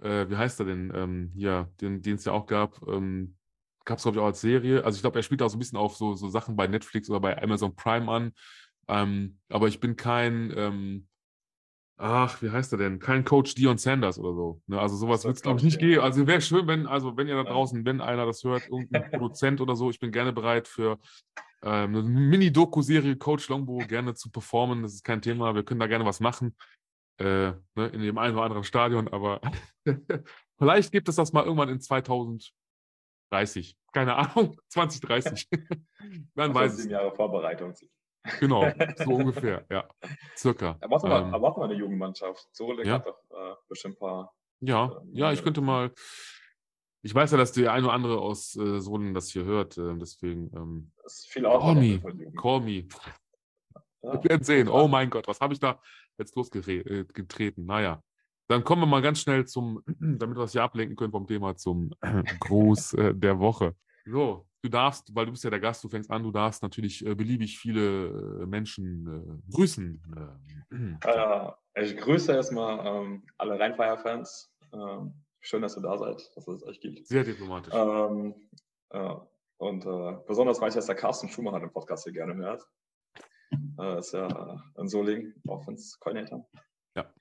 äh, 0.00 0.28
wie 0.28 0.36
heißt 0.36 0.60
er 0.60 0.66
denn, 0.66 0.92
ähm, 0.94 1.32
hier, 1.34 1.70
den, 1.80 2.02
den 2.02 2.16
es 2.16 2.24
ja 2.24 2.32
auch 2.32 2.46
gab, 2.46 2.80
ähm, 2.88 3.36
gab 3.84 3.98
es, 3.98 4.02
glaube 4.02 4.16
ich, 4.16 4.22
auch 4.22 4.26
als 4.26 4.40
Serie. 4.40 4.84
Also 4.84 4.96
ich 4.96 5.02
glaube, 5.02 5.18
er 5.18 5.22
spielt 5.22 5.42
auch 5.42 5.48
so 5.48 5.56
ein 5.56 5.60
bisschen 5.60 5.78
auf 5.78 5.96
so, 5.96 6.14
so 6.14 6.28
Sachen 6.28 6.56
bei 6.56 6.66
Netflix 6.66 7.08
oder 7.08 7.20
bei 7.20 7.40
Amazon 7.42 7.74
Prime 7.74 8.10
an. 8.10 8.32
Ähm, 8.88 9.38
aber 9.48 9.68
ich 9.68 9.80
bin 9.80 9.96
kein, 9.96 10.52
ähm, 10.56 11.08
ach, 11.96 12.40
wie 12.42 12.50
heißt 12.50 12.72
er 12.72 12.78
denn? 12.78 12.98
Kein 12.98 13.24
Coach 13.24 13.54
Dion 13.54 13.78
Sanders 13.78 14.18
oder 14.18 14.34
so. 14.34 14.62
Ne? 14.66 14.80
Also 14.80 14.96
sowas 14.96 15.24
wird 15.24 15.36
es, 15.36 15.42
glaube 15.42 15.58
ich, 15.58 15.64
nicht 15.64 15.78
gehen. 15.78 16.00
Also 16.00 16.26
wäre 16.26 16.40
schön, 16.40 16.66
wenn, 16.66 16.86
also 16.86 17.16
wenn 17.16 17.28
ihr 17.28 17.36
da 17.36 17.44
draußen, 17.44 17.84
wenn 17.84 18.00
einer 18.00 18.26
das 18.26 18.44
hört, 18.44 18.68
irgendein 18.68 19.10
Produzent 19.10 19.60
oder 19.60 19.76
so, 19.76 19.90
ich 19.90 20.00
bin 20.00 20.10
gerne 20.10 20.32
bereit 20.32 20.68
für 20.68 20.98
ähm, 21.62 21.96
eine 21.96 22.02
Mini-Doku-Serie 22.02 23.16
Coach 23.16 23.48
Longbow 23.48 23.78
gerne 23.86 24.14
zu 24.14 24.30
performen. 24.30 24.82
Das 24.82 24.94
ist 24.94 25.04
kein 25.04 25.22
Thema. 25.22 25.54
Wir 25.54 25.64
können 25.64 25.80
da 25.80 25.86
gerne 25.86 26.04
was 26.04 26.20
machen. 26.20 26.56
Äh, 27.18 27.52
ne, 27.74 27.86
in 27.92 28.00
dem 28.00 28.16
einen 28.16 28.36
oder 28.36 28.44
anderen 28.44 28.64
Stadion, 28.64 29.08
aber 29.08 29.40
vielleicht 30.58 30.92
gibt 30.92 31.08
es 31.08 31.16
das 31.16 31.32
mal 31.32 31.44
irgendwann 31.44 31.68
in 31.68 31.80
2000. 31.80 32.52
30. 33.30 33.76
Keine 33.92 34.16
Ahnung, 34.16 34.56
2030. 34.68 35.48
Man 36.34 36.54
weiß 36.54 36.72
es. 36.72 36.78
Sieben 36.78 36.92
Jahre 36.92 37.14
Vorbereitung. 37.14 37.74
Genau, 38.40 38.62
so 38.96 39.10
ungefähr, 39.14 39.64
ja. 39.70 39.88
Circa. 40.36 40.76
Er 40.80 40.88
macht 40.88 41.04
mal, 41.04 41.22
ähm, 41.22 41.30
mal 41.30 41.62
eine 41.62 41.74
Jugendmannschaft. 41.74 42.48
So 42.52 42.72
ja. 42.82 42.94
hat 42.94 43.06
doch 43.06 43.18
äh, 43.30 43.54
bestimmt 43.68 43.96
ein 43.96 43.98
paar. 43.98 44.34
Ja, 44.60 44.86
äh, 44.86 45.00
ja, 45.12 45.32
ich 45.32 45.42
könnte 45.42 45.60
mal. 45.60 45.92
Ich 47.02 47.14
weiß 47.14 47.30
ja, 47.30 47.38
dass 47.38 47.52
der 47.52 47.72
eine 47.72 47.86
oder 47.86 47.94
andere 47.94 48.20
aus 48.20 48.56
äh, 48.56 48.80
Sohlen 48.80 49.14
das 49.14 49.30
hier 49.30 49.44
hört, 49.44 49.78
äh, 49.78 49.96
deswegen. 49.96 50.50
Ähm, 50.54 50.92
das 51.02 51.20
ist 51.20 51.28
viel 51.28 51.44
Call 51.44 51.74
me, 51.74 52.00
call 52.36 52.60
me. 52.60 52.88
Ja. 54.02 54.12
Wir 54.12 54.24
werden 54.24 54.44
sehen. 54.44 54.68
Oh 54.68 54.88
mein 54.88 55.10
Gott, 55.10 55.28
was 55.28 55.40
habe 55.40 55.54
ich 55.54 55.60
da 55.60 55.80
jetzt 56.18 56.34
losgetreten? 56.36 57.66
Naja. 57.66 58.02
Dann 58.48 58.64
kommen 58.64 58.82
wir 58.82 58.86
mal 58.86 59.02
ganz 59.02 59.20
schnell 59.20 59.46
zum, 59.46 59.82
damit 59.86 60.36
wir 60.36 60.42
das 60.42 60.52
hier 60.52 60.62
ablenken 60.62 60.96
können 60.96 61.12
vom 61.12 61.26
Thema, 61.26 61.56
zum 61.56 61.90
Gruß 62.40 62.94
äh, 62.94 63.14
der 63.14 63.38
Woche. 63.38 63.76
So, 64.06 64.47
du 64.62 64.68
darfst, 64.68 65.14
weil 65.14 65.26
du 65.26 65.32
bist 65.32 65.44
ja 65.44 65.50
der 65.50 65.60
Gast, 65.60 65.82
du 65.84 65.88
fängst 65.88 66.10
an, 66.10 66.22
du 66.22 66.30
darfst 66.30 66.62
natürlich 66.62 67.04
äh, 67.04 67.14
beliebig 67.14 67.58
viele 67.58 68.08
äh, 68.42 68.46
Menschen 68.46 69.06
äh, 69.06 69.52
grüßen. 69.52 70.02
Äh, 71.02 71.52
ich 71.82 71.96
grüße 71.96 72.30
erstmal 72.30 72.86
ähm, 72.86 73.22
alle 73.38 73.58
Rheinfire-Fans. 73.58 74.52
Ähm, 74.74 75.14
schön, 75.40 75.62
dass 75.62 75.78
ihr 75.78 75.82
da 75.82 75.96
seid, 75.96 76.30
dass 76.34 76.46
es 76.46 76.62
euch 76.64 76.78
gibt. 76.80 77.06
Sehr 77.06 77.24
diplomatisch. 77.24 77.72
Ähm, 77.72 78.34
und 79.58 79.86
äh, 79.86 80.16
besonders, 80.26 80.60
weil 80.60 80.68
ich, 80.68 80.74
dass 80.74 80.86
der 80.86 80.94
Carsten 80.94 81.28
Schumacher 81.28 81.60
den 81.60 81.72
Podcast 81.72 82.04
hier 82.04 82.12
gerne 82.12 82.34
hört. 82.34 82.66
äh, 83.78 83.98
ist 83.98 84.12
ja 84.12 84.62
in 84.76 84.88
Soling, 84.88 85.34
Offense-Coordinator. 85.46 86.48
Ja. 86.94 87.12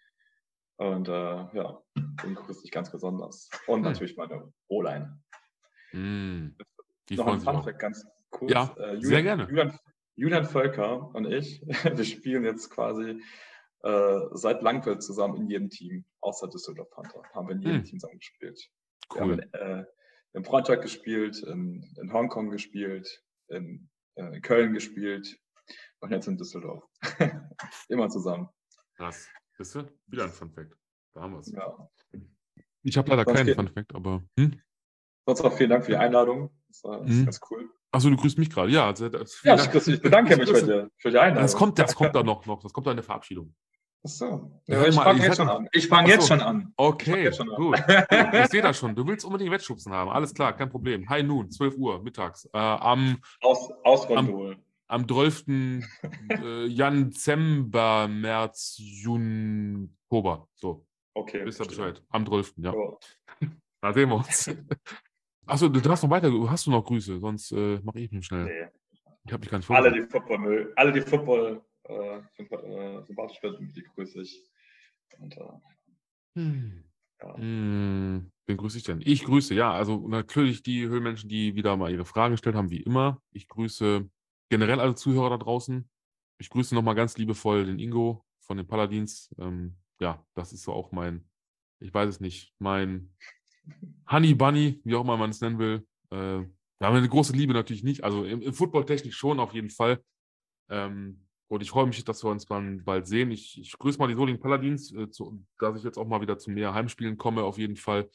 Und 0.77 1.07
äh, 1.07 1.11
ja, 1.11 1.81
den 1.95 2.35
grüße 2.35 2.61
ich 2.63 2.71
ganz 2.71 2.91
besonders. 2.91 3.49
Und 3.65 3.77
hm. 3.77 3.83
natürlich 3.83 4.17
meine 4.17 4.51
O-Line. 4.67 5.19
Mm. 5.93 6.49
Die 7.09 7.15
Noch 7.15 7.27
ein 7.27 7.39
Funfact 7.39 7.79
ganz 7.79 8.05
kurz. 8.29 8.51
Ja, 8.51 8.75
äh, 8.77 8.95
Julian, 8.95 9.01
sehr 9.01 9.23
gerne. 9.23 9.43
Julian, 9.49 9.79
Julian 10.15 10.45
Völker 10.45 11.13
und 11.13 11.25
ich, 11.25 11.61
wir 11.83 12.03
spielen 12.03 12.43
jetzt 12.43 12.69
quasi 12.69 13.21
äh, 13.83 14.19
seit 14.31 14.61
Langfeld 14.61 15.03
zusammen 15.03 15.37
in 15.37 15.49
jedem 15.49 15.69
Team, 15.69 16.05
außer 16.21 16.47
Düsseldorf 16.49 16.89
Panther. 16.89 17.21
Haben 17.33 17.47
wir 17.47 17.55
in 17.55 17.61
jedem 17.61 17.77
hm. 17.77 17.83
Team 17.85 17.99
zusammen 17.99 18.19
gespielt. 18.19 18.69
Cool. 19.13 19.15
Wir 19.15 19.21
haben 19.21 19.39
in, 19.39 19.53
äh, 19.53 19.85
in 20.33 20.43
Braunschweig 20.43 20.81
gespielt, 20.81 21.41
in, 21.43 21.83
in 22.01 22.11
Hongkong 22.11 22.49
gespielt, 22.49 23.23
in, 23.47 23.89
äh, 24.15 24.35
in 24.35 24.41
Köln 24.41 24.73
gespielt 24.73 25.39
und 25.99 26.11
jetzt 26.11 26.27
in 26.27 26.37
Düsseldorf. 26.37 26.83
Immer 27.89 28.09
zusammen. 28.09 28.49
Krass. 28.95 29.29
Bist 29.57 29.75
du? 29.75 29.83
Wieder 30.07 30.25
ein 30.25 30.31
Fun 30.31 30.51
Fact. 30.51 30.75
Da 31.13 31.21
haben 31.21 31.33
wir 31.33 31.39
es. 31.39 31.51
Ja. 31.51 31.89
Ich 32.83 32.97
habe 32.97 33.09
leider 33.09 33.23
Sonst 33.23 33.37
keinen 33.37 33.55
Fun 33.55 33.67
Fact, 33.69 33.95
aber. 33.95 34.23
Hm? 34.39 34.61
Sonst 35.25 35.41
auch 35.41 35.53
vielen 35.53 35.71
Dank 35.71 35.85
für 35.85 35.91
die 35.91 35.97
Einladung. 35.97 36.51
Das 36.77 36.83
war 36.83 36.99
das 37.01 37.09
hm? 37.09 37.25
ganz 37.25 37.39
cool. 37.49 37.69
Achso, 37.91 38.09
du 38.09 38.17
grüßt 38.17 38.37
mich 38.37 38.49
gerade. 38.49 38.71
Ja, 38.71 38.87
also, 38.87 39.07
ja 39.43 39.55
ich, 39.55 39.87
ich 39.87 40.01
bedanke 40.01 40.37
mich 40.37 40.49
für 40.49 40.61
die, 40.61 40.89
für 40.97 41.09
die 41.09 41.17
Einladung. 41.17 41.43
Das 41.43 41.55
kommt, 41.55 41.79
das 41.79 41.95
kommt 41.95 42.15
da 42.15 42.23
noch, 42.23 42.45
noch. 42.45 42.61
Das 42.61 42.73
kommt 42.73 42.85
da 42.85 42.91
in 42.91 42.97
der 42.97 43.03
Verabschiedung. 43.03 43.55
Achso. 44.03 44.61
Ja, 44.67 44.85
ich 44.85 44.95
fange 44.95 45.23
jetzt 45.23 45.37
schon 45.37 45.49
an. 45.49 45.67
Ich 45.71 45.87
fange 45.87 46.09
jetzt 46.09 46.27
schon 46.27 46.41
an. 46.41 46.73
Okay, 46.77 47.33
schon 47.33 47.47
gut. 47.47 47.79
ich 47.79 48.47
sehe 48.47 48.61
das 48.61 48.77
schon. 48.77 48.95
Du 48.95 49.07
willst 49.07 49.25
unbedingt 49.25 49.51
Wettschubsen 49.51 49.91
haben. 49.91 50.11
Alles 50.11 50.33
klar, 50.33 50.53
kein 50.55 50.69
Problem. 50.69 51.09
Hi 51.09 51.23
Nun, 51.23 51.49
12 51.49 51.77
Uhr 51.77 52.03
mittags. 52.03 52.45
Äh, 52.53 52.57
am, 52.57 53.17
Aus, 53.41 53.71
am, 54.09 54.55
am 54.87 55.07
12. 55.07 55.45
äh, 55.47 56.65
Jan 56.67 57.11
Zember, 57.11 58.07
März, 58.07 58.75
Juni, 58.77 59.89
Oktober. 60.03 60.47
So. 60.53 60.85
Okay. 61.15 61.43
Wisst 61.43 61.59
ihr 61.59 61.67
Bescheid. 61.67 62.03
Am 62.09 62.25
12. 62.25 62.53
Ja. 62.57 62.73
Oh. 62.73 62.99
Da 63.79 63.93
sehen 63.93 64.09
wir 64.09 64.15
uns. 64.15 64.49
Achso, 65.47 65.69
du 65.69 65.79
darfst 65.79 66.03
noch 66.03 66.09
weiter. 66.09 66.31
Hast 66.49 66.67
du 66.67 66.71
noch 66.71 66.83
Grüße? 66.83 67.19
Sonst 67.19 67.51
äh, 67.51 67.79
mache 67.83 67.99
ich 67.99 68.11
mich 68.11 68.25
schnell. 68.25 68.45
Nee. 68.45 68.67
Ich 69.25 69.33
habe 69.33 69.41
dich 69.41 69.51
gar 69.51 69.57
nicht 69.57 69.69
Alle, 69.69 69.91
die 69.91 70.03
Football, 70.03 70.73
alle, 70.75 70.91
die 70.93 71.01
Football 71.01 71.61
äh, 71.83 72.17
äh, 72.17 73.03
sympathisch 73.05 73.39
finden, 73.39 73.73
die 73.73 73.83
grüße 73.83 74.21
ich. 74.21 74.41
Und, 75.19 75.35
äh, 75.35 75.43
hm. 76.35 76.83
Ja. 77.21 77.35
Hm, 77.35 78.31
wen 78.45 78.57
grüße 78.57 78.77
ich 78.77 78.83
denn? 78.83 79.01
Ich 79.03 79.23
grüße, 79.23 79.55
ja, 79.55 79.71
also 79.71 80.07
natürlich 80.07 80.61
die 80.61 80.87
Höhlenmenschen, 80.87 81.29
die 81.29 81.55
wieder 81.55 81.75
mal 81.75 81.91
ihre 81.91 82.05
Fragen 82.05 82.33
gestellt 82.33 82.55
haben, 82.55 82.69
wie 82.69 82.81
immer. 82.81 83.21
Ich 83.31 83.47
grüße 83.47 84.07
generell 84.49 84.79
alle 84.79 84.95
Zuhörer 84.95 85.31
da 85.31 85.37
draußen. 85.37 85.89
Ich 86.37 86.49
grüße 86.49 86.75
nochmal 86.75 86.95
ganz 86.95 87.17
liebevoll 87.17 87.65
den 87.65 87.79
Ingo 87.79 88.23
von 88.41 88.57
den 88.57 88.67
Paladins. 88.67 89.33
Ähm, 89.39 89.77
ja, 89.99 90.23
das 90.35 90.53
ist 90.53 90.63
so 90.63 90.73
auch 90.73 90.91
mein, 90.91 91.27
ich 91.79 91.91
weiß 91.93 92.07
es 92.07 92.19
nicht, 92.19 92.53
mein 92.59 93.15
Honey 94.09 94.33
Bunny, 94.33 94.81
wie 94.83 94.95
auch 94.95 95.01
immer 95.01 95.17
man 95.17 95.29
es 95.29 95.41
nennen 95.41 95.59
will. 95.59 95.85
Äh, 96.11 96.45
wir 96.79 96.87
haben 96.87 96.95
eine 96.95 97.09
große 97.09 97.33
Liebe 97.33 97.53
natürlich 97.53 97.83
nicht, 97.83 98.03
also 98.03 98.23
im, 98.23 98.41
im 98.41 98.53
Football-Technik 98.53 99.13
schon 99.13 99.39
auf 99.39 99.53
jeden 99.53 99.69
Fall. 99.69 100.01
Ähm, 100.69 101.27
und 101.49 101.61
ich 101.61 101.69
freue 101.69 101.87
mich, 101.87 102.03
dass 102.03 102.23
wir 102.23 102.29
uns 102.29 102.45
dann 102.45 102.83
bald 102.83 103.07
sehen. 103.07 103.31
Ich, 103.31 103.59
ich 103.59 103.77
grüße 103.77 103.97
mal 103.97 104.07
die 104.07 104.15
Solingen 104.15 104.41
Paladins, 104.41 104.93
äh, 104.93 105.09
zu, 105.09 105.43
dass 105.59 105.77
ich 105.77 105.83
jetzt 105.83 105.97
auch 105.97 106.07
mal 106.07 106.21
wieder 106.21 106.37
zu 106.37 106.51
mehr 106.51 106.73
Heimspielen 106.73 107.17
komme, 107.17 107.43
auf 107.43 107.57
jeden 107.57 107.77
Fall. 107.77 108.09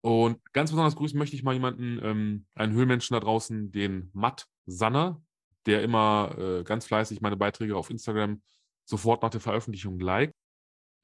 Und 0.00 0.40
ganz 0.52 0.70
besonders 0.70 0.96
grüßen 0.96 1.18
möchte 1.18 1.36
ich 1.36 1.42
mal 1.42 1.54
jemanden, 1.54 2.00
ähm, 2.02 2.46
einen 2.54 2.72
Höhlmenschen 2.72 3.14
da 3.14 3.20
draußen, 3.20 3.72
den 3.72 4.10
Matt 4.14 4.46
Sanner, 4.66 5.22
der 5.66 5.82
immer 5.82 6.34
äh, 6.38 6.64
ganz 6.64 6.86
fleißig 6.86 7.20
meine 7.20 7.36
Beiträge 7.36 7.76
auf 7.76 7.90
Instagram 7.90 8.42
sofort 8.84 9.22
nach 9.22 9.30
der 9.30 9.40
Veröffentlichung 9.40 9.98
liked. 10.00 10.34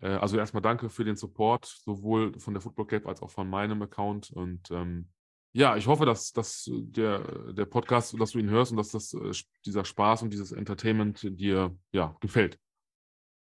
Äh, 0.05 0.17
also 0.17 0.37
erstmal 0.37 0.63
danke 0.63 0.91
für 0.91 1.05
den 1.05 1.17
Support, 1.17 1.65
sowohl 1.65 2.39
von 2.39 2.55
der 2.55 2.61
Football 2.61 2.87
Cap 2.87 3.07
als 3.07 3.23
auch 3.23 3.31
von 3.31 3.49
meinem 3.49 3.83
Account. 3.83 4.31
Und 4.31 4.71
ähm, 4.71 5.09
ja, 5.53 5.77
ich 5.77 5.87
hoffe, 5.87 6.05
dass, 6.05 6.33
dass 6.33 6.71
der, 6.71 7.53
der 7.53 7.65
Podcast, 7.65 8.19
dass 8.21 8.33
du 8.33 8.39
ihn 8.39 8.51
hörst 8.51 8.71
und 8.73 8.77
dass 8.77 8.91
das, 8.91 9.15
äh, 9.15 9.33
dieser 9.65 9.85
Spaß 9.85 10.23
und 10.23 10.31
dieses 10.31 10.53
Entertainment 10.53 11.23
dir 11.23 11.77
ja, 11.93 12.15
gefällt. 12.21 12.59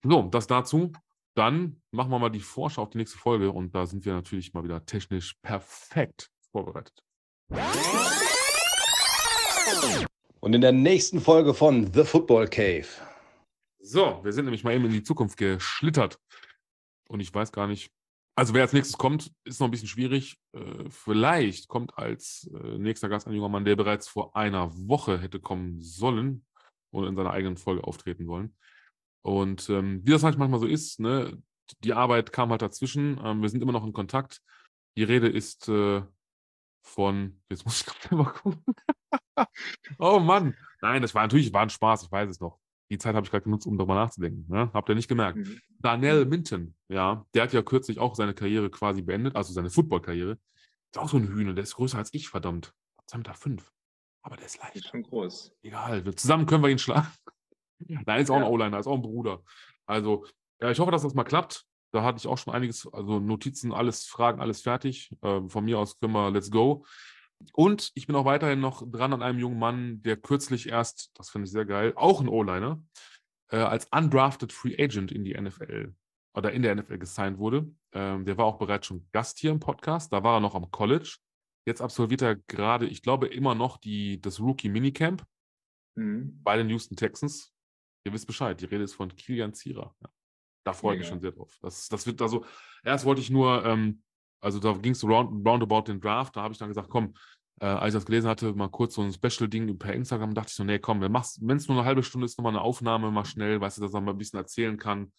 So, 0.03 0.23
das 0.23 0.47
dazu. 0.47 0.93
Dann 1.35 1.81
machen 1.93 2.11
wir 2.11 2.19
mal 2.19 2.31
die 2.31 2.41
Vorschau 2.41 2.83
auf 2.83 2.91
die 2.91 2.99
nächste 2.99 3.19
Folge 3.19 3.53
und 3.53 3.73
da 3.73 3.87
sind 3.87 4.05
wir 4.05 4.13
natürlich 4.13 4.53
mal 4.55 4.65
wieder 4.65 4.85
technisch 4.85 5.35
perfekt 5.41 6.31
vorbereitet. 6.51 7.05
Und 10.41 10.55
in 10.55 10.61
der 10.61 10.73
nächsten 10.73 11.21
Folge 11.21 11.55
von 11.55 11.93
The 11.93 12.03
Football 12.03 12.49
Cave. 12.49 12.89
So, 13.81 14.21
wir 14.25 14.33
sind 14.33 14.47
nämlich 14.47 14.65
mal 14.65 14.75
eben 14.75 14.87
in 14.87 14.93
die 14.93 15.03
Zukunft 15.05 15.37
geschlittert. 15.37 16.19
Und 17.11 17.21
ich 17.21 17.35
weiß 17.35 17.53
gar 17.53 17.67
nicht, 17.67 17.91
also 18.39 18.55
wer 18.55 18.63
als 18.63 18.73
nächstes 18.73 18.97
kommt, 18.97 19.33
ist 19.43 19.59
noch 19.59 19.67
ein 19.67 19.73
bisschen 19.73 19.89
schwierig. 19.89 20.39
Äh, 20.53 20.89
vielleicht 20.91 21.67
kommt 21.67 21.99
als 21.99 22.49
äh, 22.55 22.79
nächster 22.79 23.09
Gast 23.09 23.27
ein 23.27 23.35
junger 23.35 23.49
Mann, 23.49 23.65
der 23.65 23.75
bereits 23.75 24.07
vor 24.07 24.37
einer 24.37 24.71
Woche 24.87 25.19
hätte 25.19 25.41
kommen 25.41 25.81
sollen 25.81 26.47
und 26.91 27.05
in 27.05 27.17
seiner 27.17 27.33
eigenen 27.33 27.57
Folge 27.57 27.83
auftreten 27.83 28.27
sollen. 28.27 28.57
Und 29.23 29.69
ähm, 29.71 30.07
wie 30.07 30.13
das 30.13 30.23
halt 30.23 30.39
manchmal 30.39 30.61
so 30.61 30.67
ist, 30.67 31.01
ne, 31.01 31.43
die 31.81 31.95
Arbeit 31.95 32.31
kam 32.31 32.51
halt 32.51 32.63
dazwischen. 32.63 33.21
Ähm, 33.25 33.43
wir 33.43 33.49
sind 33.49 33.61
immer 33.61 33.73
noch 33.73 33.85
in 33.85 33.93
Kontakt. 33.93 34.41
Die 34.97 35.03
Rede 35.03 35.29
ist 35.29 35.69
äh, 35.69 36.03
von, 36.83 37.43
jetzt 37.49 37.65
muss 37.65 37.81
ich 37.81 37.87
gerade 37.87 38.15
mal 38.23 38.31
gucken. 38.31 38.65
oh 39.99 40.21
Mann. 40.21 40.57
Nein, 40.81 41.03
das 41.03 41.13
war 41.13 41.23
natürlich 41.23 41.53
war 41.53 41.63
ein 41.63 41.71
Spaß, 41.71 42.05
ich 42.05 42.13
weiß 42.13 42.31
es 42.31 42.41
noch 42.41 42.61
die 42.91 42.99
Zeit 42.99 43.15
habe 43.15 43.25
ich 43.25 43.31
gerade 43.31 43.45
genutzt, 43.45 43.67
um 43.67 43.77
darüber 43.77 43.95
nachzudenken. 43.95 44.47
Ne? 44.49 44.71
Habt 44.73 44.89
ihr 44.89 44.95
nicht 44.95 45.09
gemerkt? 45.09 45.39
Mhm. 45.39 45.61
Daniel 45.79 46.25
Minton, 46.25 46.75
ja, 46.89 47.25
der 47.35 47.43
hat 47.43 47.53
ja 47.53 47.63
kürzlich 47.63 47.99
auch 47.99 48.15
seine 48.15 48.35
Karriere 48.35 48.71
quasi 48.71 49.03
beendet, 49.03 49.37
also 49.37 49.53
seine 49.53 49.71
Football-Karriere. 49.71 50.39
Ist 50.91 50.99
auch 50.99 51.09
so 51.09 51.19
ein 51.19 51.29
Hühner, 51.29 51.53
der 51.53 51.65
ist 51.65 51.75
größer 51.75 51.99
als 51.99 52.15
ich, 52.15 52.29
verdammt. 52.29 52.73
2,5 53.11 53.17
Meter. 53.19 53.35
Fünf. 53.35 53.73
Aber 54.23 54.37
der 54.37 54.47
ist 54.47 54.59
leicht. 54.59 54.77
Ist 54.77 54.89
schon 54.89 55.03
groß. 55.03 55.53
Egal, 55.63 56.15
zusammen 56.15 56.47
können 56.47 56.63
wir 56.63 56.71
ihn 56.71 56.79
schlagen. 56.79 57.09
Nein, 57.79 58.23
ist 58.23 58.31
auch 58.31 58.37
ja. 58.37 58.45
ein 58.45 58.51
O-Liner, 58.51 58.79
ist 58.79 58.87
auch 58.87 58.97
ein 58.97 59.03
Bruder. 59.03 59.43
Also, 59.87 60.27
ja, 60.61 60.71
ich 60.71 60.79
hoffe, 60.79 60.91
dass 60.91 61.03
das 61.03 61.15
mal 61.15 61.25
klappt. 61.25 61.65
Da 61.93 62.03
hatte 62.03 62.19
ich 62.19 62.27
auch 62.27 62.37
schon 62.37 62.53
einiges, 62.53 62.87
also 62.93 63.19
Notizen, 63.19 63.73
alles, 63.73 64.07
Fragen, 64.07 64.41
alles 64.41 64.61
fertig. 64.61 65.11
Äh, 65.23 65.49
von 65.49 65.65
mir 65.65 65.79
aus 65.79 65.99
können 65.99 66.13
wir 66.13 66.31
let's 66.31 66.51
go. 66.51 66.85
Und 67.53 67.93
ich 67.95 68.07
bin 68.07 68.17
auch 68.17 68.25
weiterhin 68.25 68.61
noch 68.61 68.89
dran 68.91 69.13
an 69.13 69.23
einem 69.23 69.39
jungen 69.39 69.59
Mann, 69.59 70.03
der 70.03 70.17
kürzlich 70.17 70.69
erst, 70.69 71.11
das 71.15 71.31
finde 71.31 71.47
ich 71.47 71.53
sehr 71.53 71.65
geil, 71.65 71.93
auch 71.97 72.21
ein 72.21 72.29
O-Liner, 72.29 72.83
äh, 73.51 73.59
als 73.59 73.87
undrafted 73.87 74.53
Free 74.53 74.75
Agent 74.79 75.13
in 75.13 75.25
die 75.25 75.35
NFL 75.35 75.95
oder 76.35 76.53
in 76.53 76.63
der 76.63 76.75
NFL 76.75 76.99
gesigned 76.99 77.39
wurde. 77.39 77.71
Ähm, 77.93 78.25
der 78.25 78.37
war 78.37 78.45
auch 78.45 78.59
bereits 78.59 78.87
schon 78.87 79.07
Gast 79.13 79.39
hier 79.39 79.51
im 79.51 79.61
Podcast. 79.61 80.13
Da 80.13 80.23
war 80.23 80.37
er 80.37 80.41
noch 80.41 80.55
am 80.55 80.71
College. 80.71 81.17
Jetzt 81.67 81.81
absolviert 81.81 82.23
er 82.23 82.37
gerade, 82.37 82.87
ich 82.87 83.03
glaube, 83.03 83.29
immer 83.29 83.55
noch 83.55 83.77
die, 83.77 84.21
das 84.21 84.41
Rookie 84.41 84.69
Minicamp 84.69 85.25
mhm. 85.97 86.41
bei 86.43 86.57
den 86.57 86.69
Houston 86.71 86.97
Texans. 86.97 87.53
Ihr 88.05 88.13
wisst 88.13 88.27
Bescheid, 88.27 88.61
die 88.61 88.67
Rede 88.67 88.85
ist 88.85 88.95
von 88.95 89.15
Kilian 89.15 89.53
Zierer. 89.53 89.95
Ja. 90.01 90.09
Da 90.65 90.73
freue 90.73 90.95
ich 90.95 91.01
mich 91.01 91.09
schon 91.09 91.21
sehr 91.21 91.33
drauf. 91.33 91.59
Das, 91.63 91.89
das 91.89 92.07
wird 92.07 92.21
also, 92.21 92.45
erst 92.85 93.05
wollte 93.05 93.21
ich 93.21 93.31
nur 93.31 93.65
ähm, 93.65 94.03
also 94.41 94.59
da 94.59 94.73
ging 94.73 94.93
es 94.93 95.05
round, 95.05 95.47
roundabout 95.47 95.83
den 95.83 96.01
Draft. 96.01 96.37
Da 96.37 96.43
habe 96.43 96.53
ich 96.53 96.59
dann 96.59 96.69
gesagt, 96.69 96.89
komm, 96.89 97.15
äh, 97.61 97.67
als 97.67 97.95
ich 97.95 97.99
das 97.99 98.07
gelesen 98.07 98.29
hatte, 98.29 98.53
mal 98.55 98.69
kurz 98.69 98.95
so 98.95 99.03
ein 99.03 99.13
Special-Ding 99.13 99.79
per 99.79 99.93
Instagram, 99.93 100.35
dachte 100.35 100.51
ich 100.51 100.55
so, 100.55 100.65
nee, 100.65 100.79
komm, 100.79 101.01
wenn 101.01 101.57
es 101.57 101.69
nur 101.69 101.79
eine 101.79 101.87
halbe 101.87 102.03
Stunde 102.03 102.25
ist, 102.25 102.39
nochmal 102.39 102.53
eine 102.53 102.63
Aufnahme, 102.63 103.11
mal 103.11 103.25
schnell, 103.25 103.61
weißt 103.61 103.79
du, 103.79 103.83
dass 103.83 103.95
er 103.95 104.01
mal 104.01 104.13
ein 104.13 104.19
bisschen 104.19 104.39
erzählen 104.39 104.77
kann, 104.77 105.13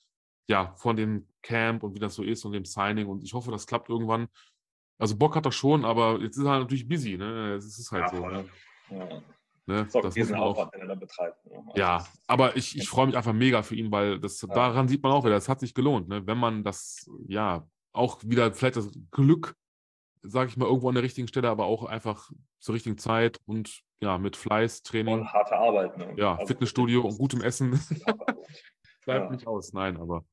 ja, 0.48 0.74
von 0.78 0.96
dem 0.96 1.28
Camp 1.42 1.84
und 1.84 1.96
wie 1.96 2.00
das 2.00 2.16
so 2.16 2.24
ist 2.24 2.46
und 2.46 2.54
dem 2.54 2.66
Signing. 2.66 3.08
Und 3.08 3.24
ich 3.24 3.34
hoffe, 3.34 3.52
das 3.52 3.68
klappt 3.68 3.90
irgendwann. 3.90 4.28
Also 4.98 5.16
Bock 5.16 5.36
hat 5.36 5.46
er 5.46 5.52
schon, 5.52 5.86
aber 5.86 6.20
jetzt 6.20 6.38
ist 6.38 6.46
er 6.46 6.60
natürlich 6.60 6.88
busy, 6.88 7.18
ne? 7.18 7.54
Es 7.54 7.78
ist 7.78 7.92
halt 7.92 8.12
ja, 8.12 8.18
so. 8.18 8.28
Ne? 8.28 8.46
Ja. 8.90 9.22
Ne? 9.70 9.86
Das, 9.86 10.02
das 10.02 10.14
diesen 10.16 10.36
Aufwand, 10.36 10.74
den 10.74 10.82
er 10.82 10.88
dann 10.88 11.00
betreibt. 11.00 11.46
Ne? 11.46 11.58
Also 11.58 11.72
ja, 11.76 12.04
aber 12.26 12.58
ich, 12.58 12.76
ich 12.76 12.90
freue 12.90 13.06
mich 13.06 13.16
einfach 13.16 13.34
mega 13.34 13.62
für 13.62 13.76
ihn, 13.76 13.92
weil 13.92 14.20
das, 14.20 14.42
ja. 14.42 14.48
daran 14.48 14.88
sieht 14.88 15.04
man 15.04 15.12
auch 15.12 15.24
wieder, 15.24 15.36
das 15.36 15.48
hat 15.48 15.60
sich 15.60 15.76
gelohnt, 15.76 16.08
ne? 16.08 16.26
wenn 16.26 16.40
man 16.40 16.64
das, 16.64 17.08
ja, 17.28 17.68
auch 17.94 18.20
wieder 18.24 18.54
vielleicht 18.54 18.76
das 18.76 18.92
Glück, 19.12 19.56
sage 20.22 20.50
ich 20.50 20.58
mal, 20.58 20.66
irgendwo 20.66 20.90
an 20.90 20.96
der 20.96 21.04
richtigen 21.04 21.28
Stelle, 21.28 21.50
aber 21.50 21.66
auch 21.66 21.84
einfach 21.84 22.30
zur 22.60 22.76
richtigen 22.76 22.98
Zeit 22.98 23.40
und 23.46 23.82
ja, 24.02 24.18
mit 24.18 24.36
Fleiß, 24.36 24.84
Training. 24.84 25.20
Und 25.20 25.34
harte 25.34 25.56
Arbeit. 25.56 25.98
Ne? 25.98 26.14
Ja, 26.18 26.36
also 26.36 26.48
Fitnessstudio 26.48 27.02
und 27.02 27.18
gutem 27.18 27.42
Essen. 27.42 27.72
Bleibt 29.06 29.26
ja. 29.26 29.30
nicht 29.30 29.48
aus, 29.48 29.74
nein, 29.74 29.98
aber 29.98 30.26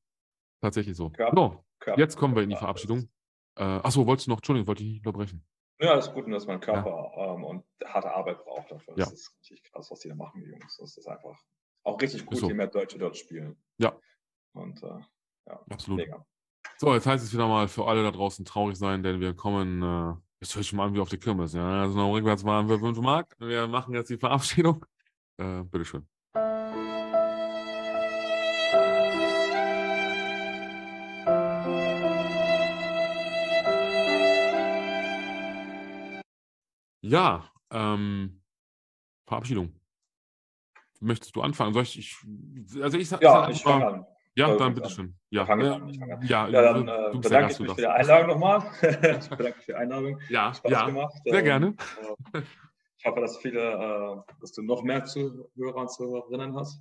tatsächlich 0.61 0.95
so. 0.95 1.09
Körper, 1.09 1.35
so, 1.35 1.63
Körper, 1.79 1.99
jetzt 1.99 2.17
kommen 2.17 2.35
wir 2.35 2.43
in 2.43 2.49
die 2.49 2.55
Verabschiedung. 2.55 3.09
Äh, 3.55 3.63
achso, 3.63 4.05
wolltest 4.05 4.27
du 4.27 4.31
noch, 4.31 4.37
Entschuldigung, 4.37 4.67
wollte 4.67 4.83
ich 4.83 4.89
nicht 4.89 5.05
unterbrechen. 5.05 5.43
Ja, 5.79 5.95
ist 5.95 6.13
gut, 6.13 6.31
dass 6.31 6.47
man 6.47 6.59
Körper 6.59 7.11
ja. 7.15 7.33
ähm, 7.33 7.43
und 7.43 7.63
harte 7.85 8.11
Arbeit 8.11 8.43
braucht 8.43 8.71
dafür. 8.71 8.95
Das 8.95 9.09
ja. 9.09 9.13
ist 9.13 9.35
richtig 9.39 9.63
krass, 9.63 9.91
was 9.91 9.99
die 9.99 10.09
da 10.09 10.15
machen, 10.15 10.41
die 10.41 10.49
Jungs. 10.49 10.77
Das 10.77 10.97
ist 10.97 11.07
einfach 11.07 11.39
auch 11.83 12.01
richtig 12.01 12.25
gut, 12.25 12.37
so. 12.39 12.47
je 12.47 12.53
mehr 12.53 12.67
Deutsche 12.67 12.97
dort 12.97 13.15
spielen. 13.15 13.61
Ja. 13.77 13.97
Und 14.53 14.81
äh, 14.81 14.99
ja, 15.47 15.63
absolut. 15.69 15.99
Mega. 15.99 16.25
So, 16.79 16.93
jetzt 16.93 17.07
heißt 17.07 17.23
es 17.23 17.33
wieder 17.33 17.47
mal 17.47 17.67
für 17.67 17.87
alle 17.87 18.03
da 18.03 18.11
draußen 18.11 18.45
traurig 18.45 18.77
sein, 18.77 19.01
denn 19.01 19.19
wir 19.19 19.33
kommen, 19.33 19.81
äh, 19.81 20.13
jetzt 20.39 20.53
höre 20.53 20.61
ich 20.61 20.67
schon 20.67 20.77
mal 20.77 20.85
an 20.85 20.93
wie 20.93 20.99
auf 20.99 21.09
die 21.09 21.17
Kirmes, 21.17 21.53
ja. 21.53 21.81
Also 21.81 21.97
noch 21.97 22.13
rückwärts 22.13 22.43
waren 22.45 22.69
wir 22.69 22.77
5 22.77 22.99
Mark. 22.99 23.35
Wir 23.39 23.67
machen 23.67 23.95
jetzt 23.95 24.11
die 24.11 24.17
Verabschiedung. 24.17 24.85
Äh, 25.37 25.63
bitteschön. 25.63 26.07
Ja, 37.01 37.51
ähm, 37.71 38.43
Verabschiedung. 39.25 39.73
Möchtest 40.99 41.35
du 41.35 41.41
anfangen? 41.41 41.73
Soll 41.73 41.83
ich, 41.83 41.97
ich 41.97 42.83
also 42.83 42.97
ich, 42.99 43.09
ja, 43.09 43.49
ich 43.49 43.63
fange 43.63 43.87
an. 43.87 44.05
Ja, 44.37 44.55
dann 44.55 44.75
bitteschön. 44.75 45.15
Ja, 45.31 45.47
fang 45.47 45.61
äh, 45.61 45.67
an, 45.67 45.81
an. 45.81 46.21
ja, 46.27 46.47
ja, 46.47 46.61
dann 46.61 46.87
äh, 46.87 47.11
du 47.11 47.19
bedanke 47.19 47.53
ich 47.53 47.59
mich 47.59 47.71
für 47.71 47.75
die 47.81 47.87
Einladung 47.87 48.27
nochmal. 48.27 48.71
ich 48.81 49.29
bedanke 49.29 49.55
mich 49.57 49.65
für 49.65 49.71
die 49.71 49.73
Einladung. 49.73 50.21
Ja, 50.29 50.53
Spaß 50.53 50.71
ja, 50.71 50.85
gemacht. 50.85 51.13
sehr 51.25 51.39
ähm, 51.39 51.43
gerne. 51.43 51.75
Äh, 52.33 52.41
ich 52.99 53.05
hoffe, 53.05 53.19
dass 53.19 53.37
viele, 53.37 53.61
äh, 53.61 54.33
dass 54.39 54.51
du 54.51 54.61
noch 54.61 54.83
mehr 54.83 55.03
Zuhörer 55.05 55.77
und 55.77 55.91
Zuhörerinnen 55.91 56.55
hast. 56.55 56.79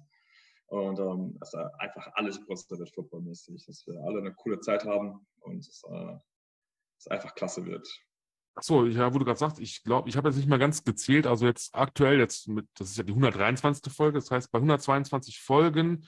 Und 0.66 0.98
ähm, 0.98 1.38
dass 1.38 1.54
einfach 1.54 2.10
alles 2.14 2.40
wird 2.46 2.94
footballmäßig, 2.94 3.64
dass 3.66 3.86
wir 3.86 4.02
alle 4.02 4.18
eine 4.18 4.34
coole 4.34 4.60
Zeit 4.60 4.84
haben 4.84 5.26
und 5.40 5.60
es, 5.60 5.82
äh, 5.88 6.16
es 6.98 7.06
einfach 7.06 7.34
klasse 7.34 7.64
wird. 7.64 7.88
Achso, 8.54 8.84
ja, 8.84 9.14
wo 9.14 9.18
du 9.18 9.24
gerade 9.24 9.38
sagst, 9.38 9.60
ich 9.60 9.82
glaube, 9.82 10.08
ich 10.10 10.16
habe 10.16 10.28
jetzt 10.28 10.36
nicht 10.36 10.48
mal 10.48 10.58
ganz 10.58 10.84
gezählt, 10.84 11.26
also 11.26 11.46
jetzt 11.46 11.74
aktuell, 11.74 12.18
jetzt 12.18 12.48
mit, 12.48 12.66
das 12.74 12.90
ist 12.90 12.96
ja 12.96 13.04
die 13.04 13.12
123. 13.12 13.92
Folge, 13.92 14.18
das 14.18 14.30
heißt, 14.30 14.50
bei 14.50 14.58
122 14.58 15.40
Folgen 15.40 16.04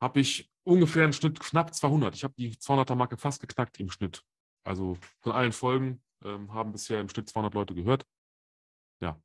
habe 0.00 0.20
ich 0.20 0.49
ungefähr 0.64 1.04
im 1.04 1.12
Schnitt 1.12 1.40
knapp 1.40 1.74
200. 1.74 2.14
Ich 2.14 2.24
habe 2.24 2.34
die 2.36 2.52
200er-Marke 2.52 3.16
fast 3.16 3.40
geknackt 3.40 3.78
im 3.80 3.90
Schnitt. 3.90 4.24
Also 4.64 4.96
von 5.20 5.32
allen 5.32 5.52
Folgen 5.52 6.02
ähm, 6.24 6.52
haben 6.52 6.72
bisher 6.72 7.00
im 7.00 7.08
Schnitt 7.08 7.28
200 7.28 7.54
Leute 7.54 7.74
gehört. 7.74 8.06
Ja, 9.00 9.20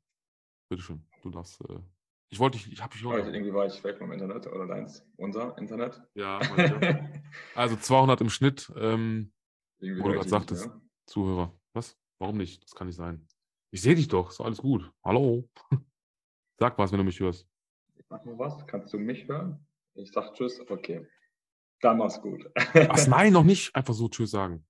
bitteschön, 0.68 1.06
du 1.22 1.30
darfst 1.30 1.60
äh, 1.62 1.80
ich 2.28 2.40
wollte 2.40 2.58
dich, 2.58 2.72
ich 2.72 2.82
habe 2.82 2.92
dich 2.92 3.02
noch. 3.02 3.12
Irgendwie 3.12 3.54
war 3.54 3.66
ich 3.66 3.82
weg 3.84 3.98
vom 3.98 4.10
Internet 4.10 4.46
oder 4.48 4.66
deins, 4.66 5.04
unser 5.16 5.56
Internet. 5.58 6.02
Ja, 6.14 6.38
also 7.54 7.76
200 7.76 8.20
im 8.20 8.30
Schnitt, 8.30 8.72
ähm, 8.76 9.32
wo 9.80 10.08
du 10.08 10.14
gerade 10.14 10.28
sagtest, 10.28 10.66
ja. 10.66 10.80
Zuhörer. 11.06 11.52
Was? 11.72 11.96
Warum 12.18 12.38
nicht? 12.38 12.64
Das 12.64 12.74
kann 12.74 12.88
nicht 12.88 12.96
sein. 12.96 13.26
Ich 13.70 13.82
sehe 13.82 13.94
dich 13.94 14.08
doch, 14.08 14.30
ist 14.30 14.40
alles 14.40 14.58
gut. 14.58 14.90
Hallo. 15.04 15.48
Sag 16.58 16.78
was, 16.78 16.90
wenn 16.90 16.98
du 16.98 17.04
mich 17.04 17.20
hörst. 17.20 17.46
Ich 17.94 18.04
mach 18.08 18.24
mal 18.24 18.38
was. 18.38 18.66
Kannst 18.66 18.92
du 18.92 18.98
mich 18.98 19.28
hören? 19.28 19.64
Ich 19.94 20.10
sag 20.10 20.34
Tschüss. 20.34 20.60
Okay. 20.68 21.06
Dann 21.80 21.98
mach's 21.98 22.20
gut. 22.20 22.44
was? 22.54 23.06
Nein, 23.08 23.32
noch 23.32 23.44
nicht. 23.44 23.74
Einfach 23.74 23.94
so 23.94 24.08
Tschüss 24.08 24.30
sagen. 24.30 24.64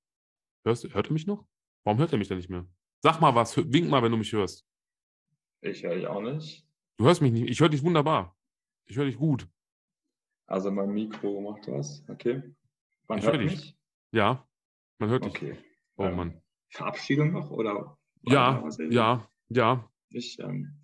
Hörst, 0.64 0.92
hört 0.92 1.06
er 1.06 1.12
mich 1.12 1.26
noch? 1.26 1.46
Warum 1.84 1.98
hört 1.98 2.12
er 2.12 2.18
mich 2.18 2.28
denn 2.28 2.38
nicht 2.38 2.50
mehr? 2.50 2.66
Sag 3.02 3.20
mal 3.20 3.34
was. 3.34 3.56
Wink 3.56 3.88
mal, 3.88 4.02
wenn 4.02 4.10
du 4.10 4.18
mich 4.18 4.32
hörst. 4.32 4.66
Ich 5.60 5.84
höre 5.84 5.94
dich 5.94 6.06
auch 6.06 6.20
nicht. 6.20 6.66
Du 6.98 7.04
hörst 7.04 7.22
mich 7.22 7.32
nicht. 7.32 7.48
Ich 7.48 7.60
höre 7.60 7.68
dich 7.68 7.82
wunderbar. 7.82 8.36
Ich 8.86 8.96
höre 8.96 9.06
dich 9.06 9.16
gut. 9.16 9.48
Also 10.46 10.70
mein 10.70 10.92
Mikro 10.92 11.40
macht 11.40 11.68
was. 11.68 12.04
Okay. 12.08 12.42
Man 13.08 13.18
ich 13.18 13.26
hört 13.26 13.40
dich. 13.40 13.50
Mich? 13.50 13.78
Ja, 14.12 14.48
man 14.98 15.10
hört 15.10 15.24
okay. 15.24 15.52
dich. 15.52 15.64
Oh 15.96 16.04
ähm, 16.04 16.16
Mann. 16.16 16.42
Verabschiedung 16.70 17.32
noch 17.32 17.50
oder? 17.50 17.98
Ja, 18.22 18.68
ja, 18.90 19.30
ja. 19.48 19.90
Ich, 20.10 20.38
ähm, 20.40 20.80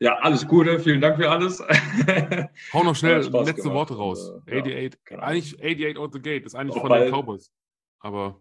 ja, 0.00 0.16
alles 0.18 0.46
Gute. 0.46 0.78
Vielen 0.78 1.00
Dank 1.00 1.16
für 1.16 1.30
alles. 1.30 1.60
Hau 2.72 2.84
noch 2.84 2.94
schnell 2.94 3.18
letzte 3.18 3.54
gemacht. 3.54 3.74
Worte 3.74 3.96
raus. 3.96 4.30
Und, 4.30 4.48
äh, 4.48 4.60
88. 4.60 5.00
Ja, 5.10 5.18
eigentlich 5.18 5.54
88 5.54 5.98
out 5.98 6.12
the 6.12 6.20
gate. 6.20 6.46
ist 6.46 6.54
eigentlich 6.54 6.76
Auch 6.76 6.86
von 6.86 6.92
den 6.92 7.12
Cowboys. 7.12 7.52
Aber 8.00 8.40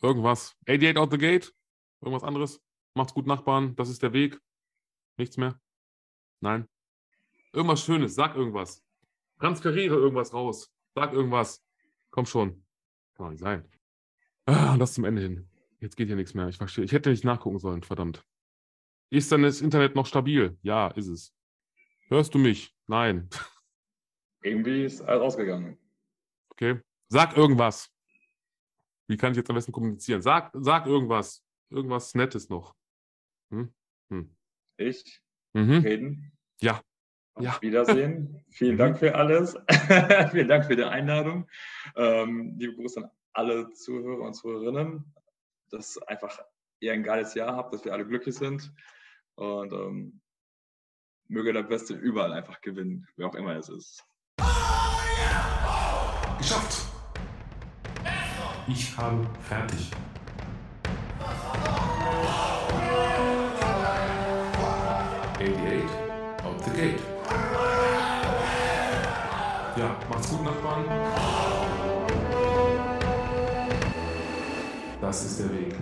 irgendwas. 0.00 0.56
88 0.68 0.96
out 0.96 1.10
the 1.10 1.18
gate. 1.18 1.52
Irgendwas 2.00 2.22
anderes. 2.22 2.60
Macht's 2.94 3.14
gut, 3.14 3.26
Nachbarn. 3.26 3.74
Das 3.76 3.88
ist 3.88 4.02
der 4.02 4.12
Weg. 4.12 4.38
Nichts 5.16 5.36
mehr. 5.36 5.58
Nein. 6.40 6.68
Irgendwas 7.52 7.84
Schönes, 7.84 8.14
sag 8.14 8.36
irgendwas. 8.36 8.82
Transferiere 9.38 9.96
irgendwas 9.96 10.32
raus. 10.32 10.72
Sag 10.94 11.12
irgendwas. 11.12 11.64
Komm 12.10 12.26
schon. 12.26 12.64
Kann 13.14 13.26
doch 13.26 13.30
nicht 13.30 13.40
sein. 13.40 13.68
Ah, 14.46 14.76
das 14.76 14.94
zum 14.94 15.04
Ende 15.04 15.22
hin. 15.22 15.48
Jetzt 15.80 15.96
geht 15.96 16.06
hier 16.06 16.16
nichts 16.16 16.34
mehr. 16.34 16.48
Ich 16.48 16.56
verstehe. 16.56 16.84
Ich 16.84 16.92
hätte 16.92 17.10
nicht 17.10 17.24
nachgucken 17.24 17.58
sollen, 17.58 17.82
verdammt. 17.82 18.24
Ist 19.12 19.30
dann 19.30 19.42
das 19.42 19.60
Internet 19.60 19.94
noch 19.94 20.06
stabil? 20.06 20.56
Ja, 20.62 20.88
ist 20.88 21.08
es. 21.08 21.34
Hörst 22.08 22.32
du 22.32 22.38
mich? 22.38 22.74
Nein. 22.86 23.28
Irgendwie 24.42 24.84
ist 24.84 25.02
alles 25.02 25.20
ausgegangen. 25.20 25.76
Okay. 26.48 26.80
Sag 27.10 27.36
irgendwas. 27.36 27.90
Wie 29.08 29.18
kann 29.18 29.32
ich 29.32 29.36
jetzt 29.36 29.50
am 29.50 29.56
besten 29.56 29.72
kommunizieren? 29.72 30.22
Sag, 30.22 30.50
sag 30.54 30.86
irgendwas. 30.86 31.44
Irgendwas 31.68 32.14
Nettes 32.14 32.48
noch. 32.48 32.74
Hm? 33.50 33.74
Hm. 34.08 34.34
Ich? 34.78 35.20
mhm. 35.52 35.80
reden. 35.80 36.32
Ja. 36.62 36.80
Auf 37.34 37.44
ja. 37.44 37.58
Wiedersehen. 37.60 38.42
Vielen 38.48 38.76
mhm. 38.76 38.78
Dank 38.78 38.98
für 38.98 39.14
alles. 39.14 39.54
Vielen 40.30 40.48
Dank 40.48 40.64
für 40.64 40.76
die 40.76 40.84
Einladung. 40.84 41.46
Ähm, 41.96 42.56
liebe 42.56 42.76
Grüße 42.76 43.04
an 43.04 43.10
alle 43.34 43.70
Zuhörer 43.72 44.22
und 44.22 44.32
Zuhörerinnen. 44.32 45.14
Dass 45.68 45.98
einfach 45.98 46.40
ihr 46.80 46.94
ein 46.94 47.02
geiles 47.02 47.34
Jahr 47.34 47.54
habt, 47.54 47.74
dass 47.74 47.84
wir 47.84 47.92
alle 47.92 48.06
glücklich 48.06 48.36
sind. 48.36 48.72
Und 49.36 49.72
ähm, 49.72 50.20
möge 51.28 51.52
der 51.52 51.62
Beste 51.62 51.94
überall 51.94 52.32
einfach 52.32 52.60
gewinnen, 52.60 53.06
wer 53.16 53.26
auch 53.26 53.34
immer 53.34 53.56
es 53.56 53.68
ist. 53.68 54.04
Geschafft. 56.38 56.86
Ich 58.68 58.96
habe 58.96 59.26
fertig. 59.40 59.90
88 65.42 65.82
out 66.44 66.64
the 66.64 66.70
gate. 66.70 67.00
Ja, 69.76 69.96
macht's 70.08 70.30
gut, 70.30 70.44
Nachbarn. 70.44 70.84
Das 75.00 75.24
ist 75.24 75.40
der 75.40 75.50
Weg. 75.50 75.74